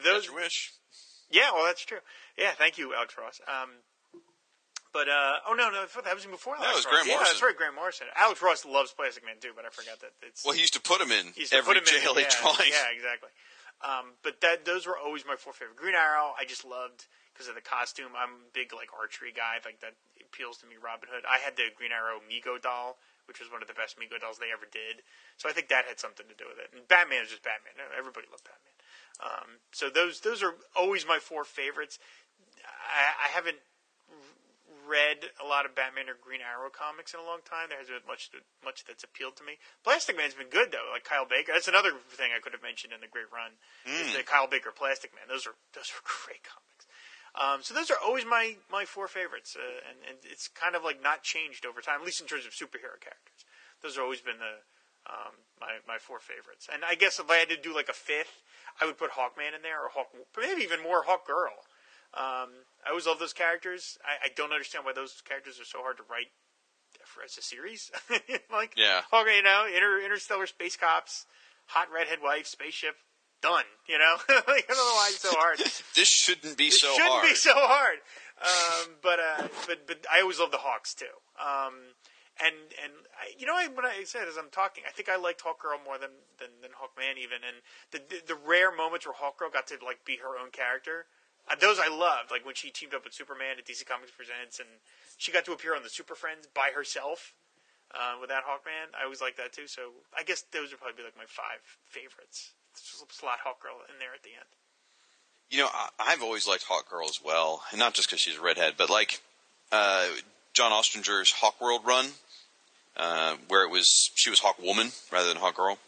those, 0.00 0.24
That's 0.26 0.32
wish. 0.32 0.72
yeah, 1.30 1.52
well, 1.52 1.66
that's 1.66 1.84
true. 1.84 2.00
Yeah, 2.38 2.52
thank 2.56 2.78
you, 2.78 2.94
Alex 2.94 3.14
Ross. 3.18 3.40
Um, 3.44 3.84
but 4.92 5.08
uh, 5.08 5.44
oh 5.48 5.54
no, 5.54 5.70
no, 5.70 5.84
that 5.86 6.14
was 6.14 6.26
before. 6.26 6.56
No, 6.58 6.68
it 6.70 6.74
was 6.74 6.86
Ross. 6.86 7.06
Yeah, 7.06 7.14
Morrison. 7.14 7.34
that's 7.34 7.42
right, 7.42 7.56
Grant 7.56 7.74
Morrison. 7.74 8.06
Alex 8.16 8.42
Ross 8.42 8.64
loves 8.64 8.92
Plastic 8.92 9.24
Man 9.24 9.36
too, 9.40 9.52
but 9.54 9.64
I 9.64 9.70
forgot 9.70 10.00
that 10.00 10.12
it's. 10.22 10.44
Well, 10.44 10.54
he 10.54 10.60
used 10.60 10.74
to 10.74 10.82
put 10.82 11.00
him 11.00 11.10
in 11.12 11.32
every 11.52 11.74
put 11.74 11.76
him 11.76 11.86
in- 11.86 12.00
JLA 12.02 12.26
yeah, 12.26 12.36
drawing. 12.40 12.70
Yeah, 12.70 12.94
exactly. 12.94 13.30
Um, 13.84 14.16
but 14.24 14.40
that 14.40 14.64
those 14.64 14.86
were 14.86 14.96
always 14.96 15.26
my 15.28 15.36
four 15.36 15.52
favorite. 15.52 15.76
Green 15.76 15.94
Arrow, 15.94 16.32
I 16.32 16.48
just 16.48 16.64
loved 16.64 17.06
because 17.36 17.48
of 17.48 17.54
the 17.54 17.64
costume. 17.64 18.16
I'm 18.16 18.48
a 18.48 18.50
big 18.56 18.72
like 18.72 18.88
archery 18.96 19.36
guy. 19.36 19.60
like 19.60 19.84
that 19.84 20.00
appeals 20.24 20.56
to 20.64 20.66
me. 20.66 20.80
Robin 20.80 21.08
Hood. 21.12 21.28
I 21.28 21.38
had 21.44 21.60
the 21.60 21.68
Green 21.76 21.92
Arrow 21.92 22.24
Mego 22.24 22.56
doll, 22.56 22.96
which 23.28 23.36
was 23.36 23.52
one 23.52 23.60
of 23.60 23.68
the 23.68 23.76
best 23.76 24.00
Mego 24.00 24.16
dolls 24.16 24.40
they 24.40 24.48
ever 24.48 24.64
did. 24.64 25.04
So 25.36 25.48
I 25.48 25.52
think 25.52 25.68
that 25.68 25.84
had 25.84 26.00
something 26.00 26.24
to 26.24 26.36
do 26.36 26.48
with 26.48 26.56
it. 26.56 26.72
And 26.72 26.88
Batman 26.88 27.20
is 27.20 27.30
just 27.30 27.44
Batman. 27.44 27.76
Everybody 27.92 28.26
loved 28.32 28.48
Batman. 28.48 28.76
Um, 29.20 29.48
so 29.72 29.88
those 29.92 30.20
those 30.24 30.40
are 30.40 30.56
always 30.72 31.04
my 31.04 31.20
four 31.20 31.44
favorites. 31.44 32.00
I, 32.64 33.28
I 33.28 33.28
haven't 33.36 33.60
read 34.86 35.34
a 35.42 35.46
lot 35.46 35.66
of 35.66 35.74
Batman 35.74 36.08
or 36.08 36.16
Green 36.16 36.40
Arrow 36.40 36.70
comics 36.70 37.12
in 37.12 37.20
a 37.20 37.26
long 37.26 37.42
time. 37.42 37.68
There 37.68 37.78
hasn't 37.78 37.98
been 37.98 38.08
much 38.08 38.30
much 38.62 38.86
that's 38.86 39.02
appealed 39.04 39.36
to 39.42 39.44
me. 39.44 39.58
Plastic 39.82 40.16
Man's 40.16 40.38
been 40.38 40.48
good 40.48 40.70
though, 40.70 40.88
like 40.94 41.04
Kyle 41.04 41.26
Baker. 41.26 41.52
That's 41.52 41.68
another 41.68 41.92
thing 42.14 42.30
I 42.30 42.40
could 42.40 42.54
have 42.54 42.62
mentioned 42.62 42.94
in 42.94 43.02
the 43.02 43.10
Great 43.10 43.28
Run. 43.28 43.58
Is 43.84 44.14
the 44.14 44.22
Kyle 44.22 44.46
Baker 44.46 44.70
Plastic 44.70 45.12
Man. 45.12 45.26
Those 45.28 45.44
are 45.44 45.58
those 45.74 45.90
are 45.90 46.02
great 46.24 46.46
comics. 46.46 46.86
Um, 47.36 47.60
so 47.60 47.76
those 47.76 47.90
are 47.90 48.00
always 48.00 48.24
my 48.24 48.56
my 48.72 48.88
four 48.88 49.06
favorites, 49.10 49.58
uh, 49.58 49.90
and, 49.90 49.98
and 50.08 50.16
it's 50.24 50.48
kind 50.48 50.72
of 50.72 50.80
like 50.80 51.02
not 51.02 51.20
changed 51.22 51.66
over 51.66 51.84
time, 51.84 52.00
at 52.00 52.06
least 52.06 52.22
in 52.22 52.26
terms 52.26 52.46
of 52.46 52.56
superhero 52.56 52.96
characters. 52.96 53.44
Those 53.82 54.00
have 54.00 54.04
always 54.08 54.24
been 54.24 54.40
the 54.40 54.64
um, 55.06 55.36
my 55.60 55.78
my 55.86 55.98
four 55.98 56.18
favorites. 56.18 56.68
And 56.72 56.82
I 56.84 56.94
guess 56.94 57.18
if 57.18 57.28
I 57.30 57.36
had 57.36 57.48
to 57.50 57.60
do 57.60 57.74
like 57.74 57.88
a 57.88 57.96
fifth, 57.96 58.42
I 58.80 58.86
would 58.86 58.98
put 58.98 59.12
Hawkman 59.12 59.54
in 59.54 59.62
there, 59.62 59.84
or 59.84 59.90
Hawk, 59.92 60.08
maybe 60.36 60.62
even 60.62 60.82
more 60.82 61.04
Hawk 61.04 61.26
Girl. 61.26 61.54
Um, 62.14 62.64
I 62.86 62.90
always 62.90 63.06
love 63.06 63.18
those 63.18 63.32
characters. 63.32 63.98
I, 64.04 64.26
I 64.26 64.28
don't 64.36 64.52
understand 64.52 64.84
why 64.84 64.92
those 64.92 65.20
characters 65.26 65.58
are 65.60 65.64
so 65.64 65.82
hard 65.82 65.96
to 65.96 66.04
write 66.08 66.30
for, 67.04 67.22
as 67.24 67.36
a 67.36 67.42
series. 67.42 67.90
like, 68.52 68.74
Yeah. 68.76 69.02
okay, 69.12 69.36
you 69.36 69.42
know, 69.42 69.66
inter, 69.66 70.00
interstellar 70.04 70.46
space 70.46 70.76
cops, 70.76 71.26
hot 71.66 71.88
redhead 71.92 72.18
wife, 72.22 72.46
spaceship, 72.46 72.94
done. 73.42 73.64
You 73.88 73.98
know, 73.98 74.16
like, 74.28 74.66
I 74.68 74.74
don't 74.74 74.76
know 74.76 74.94
why 74.94 75.08
it's 75.10 75.20
so 75.20 75.30
hard. 75.32 75.58
This 75.96 76.08
shouldn't 76.08 76.56
be 76.56 76.70
so 76.70 76.88
hard. 76.88 76.96
It 76.96 77.02
so 77.02 77.04
shouldn't 77.04 77.30
be 77.30 77.34
so 77.34 77.54
hard. 77.54 77.98
Um, 78.36 78.94
but 79.02 79.18
uh, 79.18 79.48
but 79.66 79.86
but 79.86 80.04
I 80.12 80.20
always 80.20 80.38
love 80.38 80.50
the 80.50 80.58
Hawks 80.60 80.92
too. 80.94 81.08
Um, 81.40 81.96
and 82.36 82.54
and 82.84 82.92
I, 83.16 83.32
you 83.38 83.46
know 83.46 83.56
I, 83.56 83.66
what 83.72 83.86
I 83.86 84.04
said 84.04 84.28
as 84.28 84.36
I'm 84.36 84.50
talking, 84.52 84.84
I 84.86 84.92
think 84.92 85.08
I 85.08 85.16
liked 85.16 85.40
Hawkgirl 85.42 85.80
more 85.84 85.96
than 85.96 86.10
than, 86.38 86.52
than 86.60 86.72
Hawkman 86.76 87.16
even. 87.16 87.40
And 87.40 87.64
the, 87.92 88.00
the 88.04 88.34
the 88.34 88.38
rare 88.38 88.68
moments 88.74 89.06
where 89.06 89.16
Hawkgirl 89.16 89.52
got 89.54 89.66
to 89.68 89.78
like 89.82 90.04
be 90.04 90.18
her 90.20 90.36
own 90.36 90.50
character, 90.52 91.06
those 91.60 91.78
I 91.78 91.88
loved. 91.88 92.30
Like 92.30 92.44
when 92.44 92.54
she 92.54 92.70
teamed 92.70 92.94
up 92.94 93.04
with 93.04 93.14
Superman 93.14 93.58
at 93.58 93.66
DC 93.66 93.86
Comics 93.86 94.10
Presents, 94.10 94.58
and 94.58 94.68
she 95.16 95.30
got 95.30 95.44
to 95.46 95.52
appear 95.52 95.76
on 95.76 95.82
the 95.82 95.88
Super 95.88 96.14
Friends 96.14 96.48
by 96.52 96.70
herself. 96.74 97.34
Uh, 97.94 98.26
that 98.26 98.42
Hawkman, 98.42 98.90
I 98.98 99.04
always 99.04 99.20
like 99.20 99.36
that 99.36 99.52
too. 99.52 99.68
So 99.68 99.94
I 100.16 100.24
guess 100.24 100.42
those 100.52 100.70
would 100.70 100.80
probably 100.80 100.98
be 100.98 101.04
like 101.04 101.16
my 101.16 101.28
five 101.28 101.62
favorites. 101.86 102.50
Slot 102.74 103.38
Hawkgirl 103.46 103.88
in 103.88 103.98
there 103.98 104.12
at 104.14 104.22
the 104.22 104.30
end. 104.30 104.50
You 105.50 105.58
know, 105.58 105.68
I, 105.72 105.88
I've 105.98 106.22
always 106.22 106.48
liked 106.48 106.64
Hawk 106.64 106.90
Girl 106.90 107.06
as 107.08 107.20
well, 107.24 107.62
and 107.70 107.78
not 107.78 107.94
just 107.94 108.08
because 108.08 108.20
she's 108.20 108.36
a 108.36 108.42
redhead, 108.42 108.74
but 108.76 108.90
like 108.90 109.20
uh, 109.70 110.08
John 110.52 110.72
Hawk 110.72 111.60
World 111.60 111.82
run, 111.84 112.06
uh, 112.96 113.36
where 113.48 113.64
it 113.64 113.70
was 113.70 114.10
she 114.14 114.30
was 114.30 114.40
Hawk 114.40 114.60
Woman 114.60 114.90
rather 115.12 115.28
than 115.28 115.36
Hawk 115.36 115.56
Girl. 115.56 115.78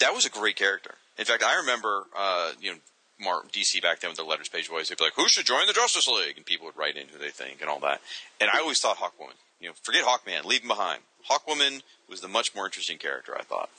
That 0.00 0.14
was 0.14 0.26
a 0.26 0.30
great 0.30 0.56
character. 0.56 0.96
In 1.18 1.24
fact, 1.24 1.42
I 1.42 1.56
remember, 1.56 2.06
uh, 2.16 2.52
you 2.60 2.72
know, 2.72 2.78
Mark 3.22 3.52
DC 3.52 3.80
back 3.82 4.00
then 4.00 4.10
with 4.10 4.16
their 4.18 4.26
letters 4.26 4.48
page 4.48 4.68
boys, 4.68 4.88
they'd 4.88 4.98
be 4.98 5.04
like, 5.04 5.14
"Who 5.14 5.28
should 5.28 5.46
join 5.46 5.66
the 5.66 5.72
Justice 5.72 6.08
League?" 6.08 6.36
and 6.36 6.44
people 6.46 6.66
would 6.66 6.76
write 6.76 6.96
in 6.96 7.08
who 7.08 7.18
they 7.18 7.30
think 7.30 7.60
and 7.60 7.70
all 7.70 7.80
that. 7.80 8.00
And 8.40 8.50
I 8.52 8.58
always 8.58 8.80
thought 8.80 8.96
Hawk 8.98 9.18
Woman. 9.18 9.36
You 9.60 9.68
know, 9.68 9.74
forget 9.82 10.04
Hawkman, 10.04 10.44
leave 10.44 10.62
him 10.62 10.68
behind. 10.68 11.02
Hawk 11.24 11.46
Woman 11.46 11.82
was 12.08 12.20
the 12.20 12.28
much 12.28 12.54
more 12.54 12.64
interesting 12.66 12.98
character, 12.98 13.36
I 13.38 13.42
thought. 13.42 13.70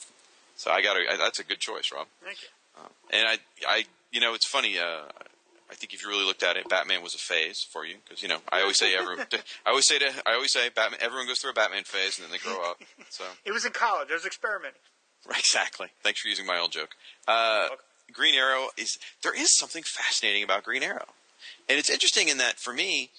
So 0.55 0.71
I 0.71 0.81
got. 0.81 0.95
That's 1.17 1.39
a 1.39 1.43
good 1.43 1.59
choice, 1.59 1.91
Rob. 1.93 2.07
Thank 2.23 2.41
you. 2.41 2.47
And 3.11 3.27
I, 3.27 3.37
I, 3.67 3.85
you 4.11 4.19
know, 4.21 4.33
it's 4.33 4.47
funny. 4.47 4.79
Uh, 4.79 5.03
I 5.69 5.75
think 5.75 5.93
if 5.93 6.03
you 6.03 6.09
really 6.09 6.25
looked 6.25 6.43
at 6.43 6.55
it, 6.55 6.69
Batman 6.69 7.01
was 7.01 7.15
a 7.15 7.17
phase 7.17 7.65
for 7.69 7.85
you 7.85 7.95
because 8.03 8.21
you 8.21 8.29
know 8.29 8.39
I 8.51 8.61
always 8.61 8.77
say 8.77 8.95
every, 8.95 9.17
I 9.65 9.69
always 9.69 9.87
say 9.87 9.99
to, 9.99 10.11
I 10.25 10.33
always 10.35 10.51
say 10.51 10.69
Batman. 10.69 10.99
Everyone 11.01 11.27
goes 11.27 11.39
through 11.39 11.51
a 11.51 11.53
Batman 11.53 11.83
phase 11.83 12.17
and 12.17 12.25
then 12.25 12.31
they 12.31 12.37
grow 12.37 12.63
up. 12.63 12.81
So 13.09 13.23
It 13.45 13.51
was 13.51 13.65
in 13.65 13.71
college. 13.71 14.09
I 14.11 14.13
was 14.13 14.25
experimenting. 14.25 14.81
right, 15.27 15.39
exactly. 15.39 15.87
Thanks 16.03 16.21
for 16.21 16.27
using 16.27 16.45
my 16.45 16.59
old 16.59 16.71
joke. 16.71 16.91
Uh, 17.27 17.69
Green 18.11 18.35
Arrow 18.35 18.69
is 18.77 18.97
there 19.21 19.33
is 19.33 19.57
something 19.57 19.83
fascinating 19.83 20.43
about 20.43 20.63
Green 20.63 20.83
Arrow, 20.83 21.07
and 21.69 21.79
it's 21.79 21.89
interesting 21.89 22.27
in 22.27 22.37
that 22.37 22.59
for 22.59 22.73
me, 22.73 23.09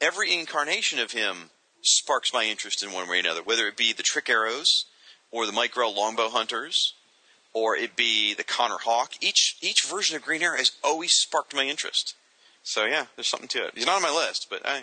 every 0.00 0.34
incarnation 0.34 0.98
of 0.98 1.12
him 1.12 1.50
sparks 1.82 2.32
my 2.32 2.44
interest 2.44 2.82
in 2.82 2.92
one 2.92 3.08
way 3.08 3.16
or 3.16 3.20
another. 3.20 3.42
Whether 3.42 3.68
it 3.68 3.76
be 3.76 3.92
the 3.92 4.02
Trick 4.02 4.28
Arrows, 4.28 4.86
or 5.34 5.46
the 5.46 5.52
Mike 5.52 5.76
Longbow 5.76 6.28
Hunters, 6.28 6.94
or 7.52 7.76
it 7.76 7.96
be 7.96 8.34
the 8.34 8.44
Connor 8.44 8.78
Hawke. 8.78 9.12
Each 9.20 9.56
each 9.60 9.84
version 9.84 10.16
of 10.16 10.22
Green 10.22 10.42
Arrow 10.42 10.56
has 10.56 10.72
always 10.82 11.12
sparked 11.12 11.54
my 11.54 11.64
interest. 11.64 12.14
So 12.62 12.84
yeah, 12.84 13.06
there's 13.16 13.28
something 13.28 13.48
to 13.48 13.66
it. 13.66 13.72
He's 13.74 13.84
not 13.84 13.96
on 13.96 14.02
my 14.02 14.14
list, 14.14 14.46
but 14.48 14.62
uh, 14.64 14.80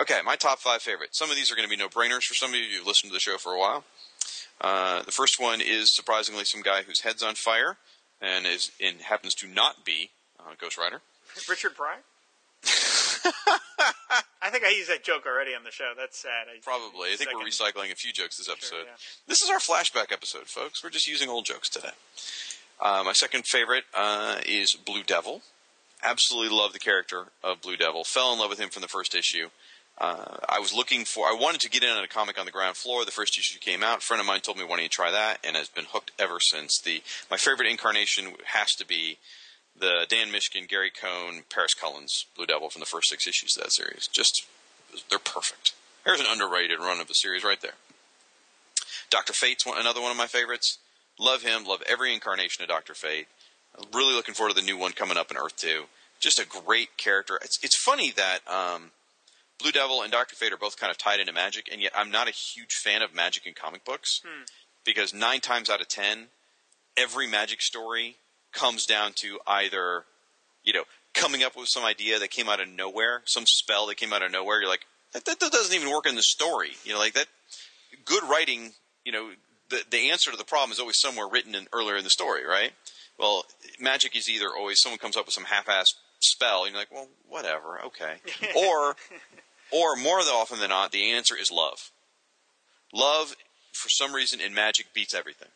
okay. 0.00 0.20
My 0.24 0.36
top 0.36 0.60
five 0.60 0.80
favorites. 0.80 1.18
Some 1.18 1.30
of 1.30 1.36
these 1.36 1.50
are 1.50 1.56
going 1.56 1.68
to 1.68 1.70
be 1.70 1.76
no 1.76 1.88
brainers 1.88 2.24
for 2.24 2.34
some 2.34 2.50
of 2.50 2.56
you 2.56 2.78
who've 2.78 2.86
listened 2.86 3.10
to 3.10 3.14
the 3.14 3.20
show 3.20 3.36
for 3.36 3.52
a 3.52 3.58
while. 3.58 3.84
Uh, 4.60 5.02
the 5.02 5.12
first 5.12 5.40
one 5.40 5.60
is 5.60 5.94
surprisingly 5.94 6.44
some 6.44 6.62
guy 6.62 6.82
whose 6.82 7.00
head's 7.00 7.22
on 7.22 7.34
fire 7.34 7.76
and 8.20 8.46
is 8.46 8.70
and 8.82 9.00
happens 9.00 9.34
to 9.36 9.46
not 9.46 9.84
be 9.84 10.10
uh, 10.38 10.54
Ghost 10.60 10.78
Rider. 10.78 11.00
Richard 11.48 11.74
Pryor? 11.76 11.98
I 14.42 14.50
think 14.50 14.64
I 14.64 14.70
used 14.70 14.90
that 14.90 15.04
joke 15.04 15.24
already 15.26 15.54
on 15.54 15.64
the 15.64 15.70
show. 15.70 15.92
That's 15.96 16.18
sad. 16.18 16.46
I, 16.48 16.60
Probably. 16.62 17.12
I 17.12 17.16
think 17.16 17.30
we're 17.34 17.44
recycling 17.44 17.92
a 17.92 17.94
few 17.94 18.12
jokes 18.12 18.36
this 18.38 18.48
episode. 18.48 18.84
yeah. 18.86 18.96
This 19.26 19.42
is 19.42 19.50
our 19.50 19.58
flashback 19.58 20.12
episode, 20.12 20.46
folks. 20.46 20.82
We're 20.82 20.90
just 20.90 21.06
using 21.06 21.28
old 21.28 21.44
jokes 21.44 21.68
today. 21.68 21.90
Uh, 22.80 23.02
my 23.04 23.12
second 23.12 23.46
favorite 23.46 23.84
uh, 23.94 24.38
is 24.46 24.74
Blue 24.74 25.02
Devil. 25.02 25.42
Absolutely 26.02 26.56
love 26.56 26.72
the 26.72 26.78
character 26.78 27.26
of 27.44 27.60
Blue 27.60 27.76
Devil. 27.76 28.04
Fell 28.04 28.32
in 28.32 28.38
love 28.38 28.48
with 28.50 28.58
him 28.58 28.70
from 28.70 28.82
the 28.82 28.88
first 28.88 29.14
issue. 29.14 29.48
Uh, 30.00 30.38
I 30.48 30.58
was 30.60 30.72
looking 30.72 31.04
for. 31.04 31.26
I 31.26 31.36
wanted 31.38 31.60
to 31.60 31.68
get 31.68 31.82
in 31.82 31.90
on 31.90 32.02
a 32.02 32.08
comic 32.08 32.38
on 32.38 32.46
the 32.46 32.52
ground 32.52 32.76
floor. 32.76 33.04
The 33.04 33.10
first 33.10 33.38
issue 33.38 33.58
came 33.58 33.82
out. 33.82 33.98
A 33.98 34.00
friend 34.00 34.20
of 34.20 34.26
mine 34.26 34.40
told 34.40 34.56
me, 34.56 34.64
"Why 34.64 34.76
don't 34.76 34.84
you 34.84 34.88
try 34.88 35.10
that?" 35.10 35.40
And 35.44 35.56
has 35.56 35.68
been 35.68 35.84
hooked 35.92 36.10
ever 36.18 36.40
since. 36.40 36.80
The 36.80 37.02
my 37.30 37.36
favorite 37.36 37.68
incarnation 37.68 38.34
has 38.46 38.70
to 38.76 38.86
be 38.86 39.18
the 39.76 40.06
Dan 40.08 40.32
Mishkin, 40.32 40.66
Gary 40.66 40.90
Cohn, 40.90 41.44
Paris 41.50 41.74
Cullins 41.74 42.24
Blue 42.34 42.46
Devil 42.46 42.70
from 42.70 42.80
the 42.80 42.86
first 42.86 43.10
six 43.10 43.26
issues 43.26 43.56
of 43.56 43.64
that 43.64 43.72
series. 43.72 44.08
Just 44.10 44.46
they're 45.10 45.18
perfect. 45.18 45.74
There's 46.04 46.20
an 46.20 46.26
underrated 46.28 46.78
run 46.78 47.00
of 47.00 47.06
the 47.06 47.14
series 47.14 47.44
right 47.44 47.60
there. 47.60 47.74
Doctor 49.10 49.34
Fate's 49.34 49.66
one, 49.66 49.78
another 49.78 50.00
one 50.00 50.10
of 50.10 50.16
my 50.16 50.26
favorites. 50.26 50.78
Love 51.18 51.42
him. 51.42 51.64
Love 51.64 51.82
every 51.86 52.14
incarnation 52.14 52.62
of 52.62 52.70
Doctor 52.70 52.94
Fate. 52.94 53.26
Really 53.92 54.14
looking 54.14 54.34
forward 54.34 54.54
to 54.54 54.60
the 54.60 54.66
new 54.66 54.78
one 54.78 54.92
coming 54.92 55.18
up 55.18 55.30
in 55.30 55.36
Earth 55.36 55.56
Two. 55.56 55.84
Just 56.20 56.38
a 56.38 56.46
great 56.46 56.96
character. 56.96 57.38
It's 57.42 57.58
it's 57.62 57.76
funny 57.76 58.12
that 58.12 58.40
um, 58.48 58.92
Blue 59.60 59.72
Devil 59.72 60.02
and 60.02 60.12
Doctor 60.12 60.36
Fate 60.36 60.52
are 60.52 60.58
both 60.58 60.78
kind 60.78 60.90
of 60.90 60.98
tied 60.98 61.20
into 61.20 61.32
magic, 61.32 61.68
and 61.70 61.80
yet 61.80 61.92
I'm 61.94 62.10
not 62.10 62.28
a 62.28 62.32
huge 62.32 62.74
fan 62.74 63.02
of 63.02 63.14
magic 63.14 63.46
in 63.46 63.54
comic 63.54 63.84
books 63.84 64.20
hmm. 64.24 64.44
because 64.84 65.14
nine 65.14 65.40
times 65.40 65.70
out 65.70 65.80
of 65.80 65.88
ten, 65.88 66.28
every 66.96 67.26
magic 67.26 67.62
story 67.62 68.16
comes 68.52 68.86
down 68.86 69.12
to 69.16 69.38
either, 69.46 70.04
you 70.64 70.72
know, 70.72 70.84
coming 71.14 71.42
up 71.42 71.56
with 71.56 71.68
some 71.68 71.84
idea 71.84 72.18
that 72.18 72.30
came 72.30 72.48
out 72.48 72.60
of 72.60 72.68
nowhere, 72.68 73.22
some 73.26 73.44
spell 73.46 73.86
that 73.86 73.96
came 73.96 74.12
out 74.12 74.22
of 74.22 74.32
nowhere. 74.32 74.60
You're 74.60 74.70
like, 74.70 74.86
that, 75.12 75.24
that, 75.24 75.40
that 75.40 75.52
doesn't 75.52 75.74
even 75.74 75.90
work 75.90 76.06
in 76.06 76.14
the 76.14 76.22
story. 76.22 76.72
You 76.84 76.92
know, 76.92 76.98
like 76.98 77.14
that. 77.14 77.26
Good 78.04 78.22
writing, 78.24 78.72
you 79.04 79.12
know, 79.12 79.30
the 79.68 79.82
the 79.90 80.10
answer 80.10 80.30
to 80.30 80.36
the 80.36 80.44
problem 80.44 80.72
is 80.72 80.78
always 80.78 81.00
somewhere 81.00 81.28
written 81.28 81.54
in 81.54 81.66
earlier 81.72 81.96
in 81.96 82.04
the 82.04 82.10
story, 82.10 82.46
right? 82.46 82.72
Well, 83.18 83.44
magic 83.78 84.16
is 84.16 84.28
either 84.28 84.46
always 84.56 84.80
someone 84.80 84.98
comes 84.98 85.16
up 85.16 85.26
with 85.26 85.34
some 85.34 85.44
half-ass 85.44 85.92
spell, 86.20 86.64
and 86.64 86.72
you're 86.72 86.80
like, 86.80 86.92
well, 86.92 87.08
whatever, 87.28 87.80
okay, 87.86 88.16
or 88.56 88.96
or 89.72 89.96
more 89.96 90.18
often 90.18 90.60
than 90.60 90.70
not, 90.70 90.92
the 90.92 91.10
answer 91.12 91.36
is 91.36 91.50
love. 91.50 91.90
Love, 92.92 93.36
for 93.72 93.88
some 93.88 94.14
reason, 94.14 94.40
in 94.40 94.54
magic 94.54 94.86
beats 94.92 95.14
everything. 95.14 95.48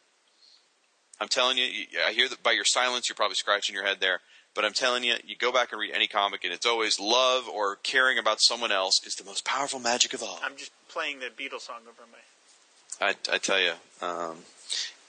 I'm 1.20 1.28
telling 1.28 1.58
you, 1.58 1.66
I 2.06 2.12
hear 2.12 2.28
that 2.28 2.42
by 2.42 2.52
your 2.52 2.64
silence, 2.64 3.08
you're 3.08 3.16
probably 3.16 3.36
scratching 3.36 3.74
your 3.74 3.84
head 3.84 3.98
there. 4.00 4.20
But 4.54 4.64
I'm 4.64 4.72
telling 4.72 5.02
you, 5.02 5.14
you 5.24 5.36
go 5.36 5.50
back 5.50 5.72
and 5.72 5.80
read 5.80 5.92
any 5.92 6.06
comic, 6.06 6.44
and 6.44 6.52
it's 6.52 6.66
always 6.66 7.00
love 7.00 7.48
or 7.48 7.76
caring 7.76 8.18
about 8.18 8.40
someone 8.40 8.70
else 8.70 9.00
is 9.04 9.16
the 9.16 9.24
most 9.24 9.44
powerful 9.44 9.80
magic 9.80 10.14
of 10.14 10.22
all. 10.22 10.38
I'm 10.44 10.56
just 10.56 10.70
playing 10.88 11.18
the 11.18 11.26
Beatles 11.26 11.62
song 11.62 11.80
over 11.82 12.02
my. 12.10 13.06
I, 13.08 13.34
I 13.34 13.38
tell 13.38 13.60
you, 13.60 13.72
um, 14.00 14.36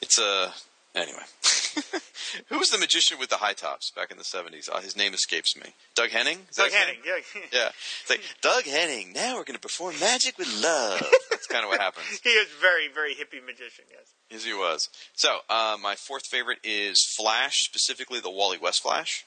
it's 0.01 0.19
a 0.19 0.51
anyway. 0.95 1.19
Who 2.49 2.59
was 2.59 2.69
the 2.69 2.77
magician 2.77 3.17
with 3.19 3.29
the 3.29 3.37
high 3.37 3.53
tops 3.53 3.91
back 3.91 4.11
in 4.11 4.17
the 4.17 4.23
'70s? 4.23 4.69
Uh, 4.71 4.81
his 4.81 4.95
name 4.95 5.13
escapes 5.13 5.55
me. 5.55 5.73
Doug 5.95 6.09
Henning. 6.09 6.39
Doug 6.55 6.71
Henning. 6.71 7.01
Yeah. 7.05 7.13
Yeah, 7.51 7.69
it's 8.01 8.09
like 8.09 8.21
Doug 8.41 8.63
Henning. 8.63 9.13
Now 9.13 9.35
we're 9.35 9.43
going 9.43 9.55
to 9.55 9.59
perform 9.59 9.99
magic 9.99 10.37
with 10.37 10.47
love. 10.61 11.01
That's 11.29 11.47
kind 11.47 11.63
of 11.63 11.69
what 11.69 11.79
happens. 11.79 12.05
he 12.23 12.29
is 12.31 12.47
very, 12.59 12.87
very 12.93 13.13
hippie 13.13 13.45
magician. 13.45 13.85
Yes. 13.89 14.13
Yes, 14.29 14.43
he 14.43 14.53
was. 14.53 14.89
So, 15.13 15.39
uh, 15.49 15.77
my 15.81 15.95
fourth 15.95 16.25
favorite 16.25 16.59
is 16.63 17.03
Flash, 17.03 17.63
specifically 17.63 18.19
the 18.19 18.29
Wally 18.29 18.57
West 18.57 18.81
Flash. 18.81 19.25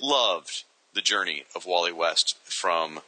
Loved 0.00 0.64
the 0.94 1.00
journey 1.00 1.44
of 1.54 1.66
Wally 1.66 1.92
West 1.92 2.36
from 2.44 3.00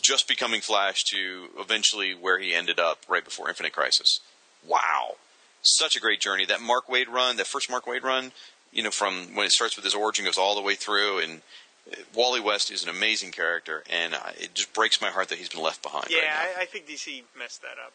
just 0.00 0.28
becoming 0.28 0.60
Flash 0.60 1.02
to 1.04 1.48
eventually 1.58 2.14
where 2.14 2.38
he 2.38 2.54
ended 2.54 2.78
up 2.78 2.98
right 3.08 3.24
before 3.24 3.48
Infinite 3.48 3.72
Crisis. 3.72 4.20
Wow. 4.66 5.16
Such 5.62 5.96
a 5.96 6.00
great 6.00 6.20
journey. 6.20 6.44
That 6.44 6.60
Mark 6.60 6.86
Waid 6.86 7.08
run, 7.08 7.36
that 7.36 7.46
first 7.46 7.70
Mark 7.70 7.86
Waid 7.86 8.02
run, 8.02 8.32
you 8.72 8.82
know, 8.82 8.90
from 8.90 9.34
when 9.34 9.46
it 9.46 9.52
starts 9.52 9.76
with 9.76 9.84
his 9.84 9.94
origin 9.94 10.24
goes 10.24 10.38
all 10.38 10.54
the 10.54 10.62
way 10.62 10.74
through 10.74 11.18
and 11.18 11.42
uh, 11.90 11.96
Wally 12.14 12.40
West 12.40 12.70
is 12.70 12.82
an 12.82 12.90
amazing 12.90 13.30
character, 13.30 13.82
and 13.88 14.14
uh, 14.14 14.30
it 14.38 14.54
just 14.54 14.72
breaks 14.72 15.00
my 15.00 15.08
heart 15.08 15.28
that 15.28 15.38
he's 15.38 15.48
been 15.48 15.62
left 15.62 15.82
behind. 15.82 16.06
Yeah, 16.10 16.18
right 16.18 16.26
now. 16.26 16.60
I, 16.60 16.62
I 16.62 16.64
think 16.66 16.86
DC 16.86 17.22
messed 17.38 17.62
that 17.62 17.78
up. 17.84 17.92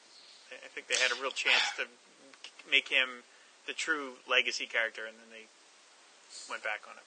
I 0.51 0.55
I 0.55 0.68
think 0.70 0.88
they 0.88 0.95
had 0.95 1.11
a 1.11 1.22
real 1.22 1.32
chance 1.32 1.61
to 1.78 1.86
make 2.70 2.89
him 2.89 3.24
the 3.68 3.74
true 3.74 4.14
legacy 4.30 4.66
character, 4.66 5.05
and 5.07 5.16
then 5.18 5.28
they 5.32 5.45
went 6.49 6.64
back 6.64 6.82
on 6.89 6.97
it. 6.97 7.03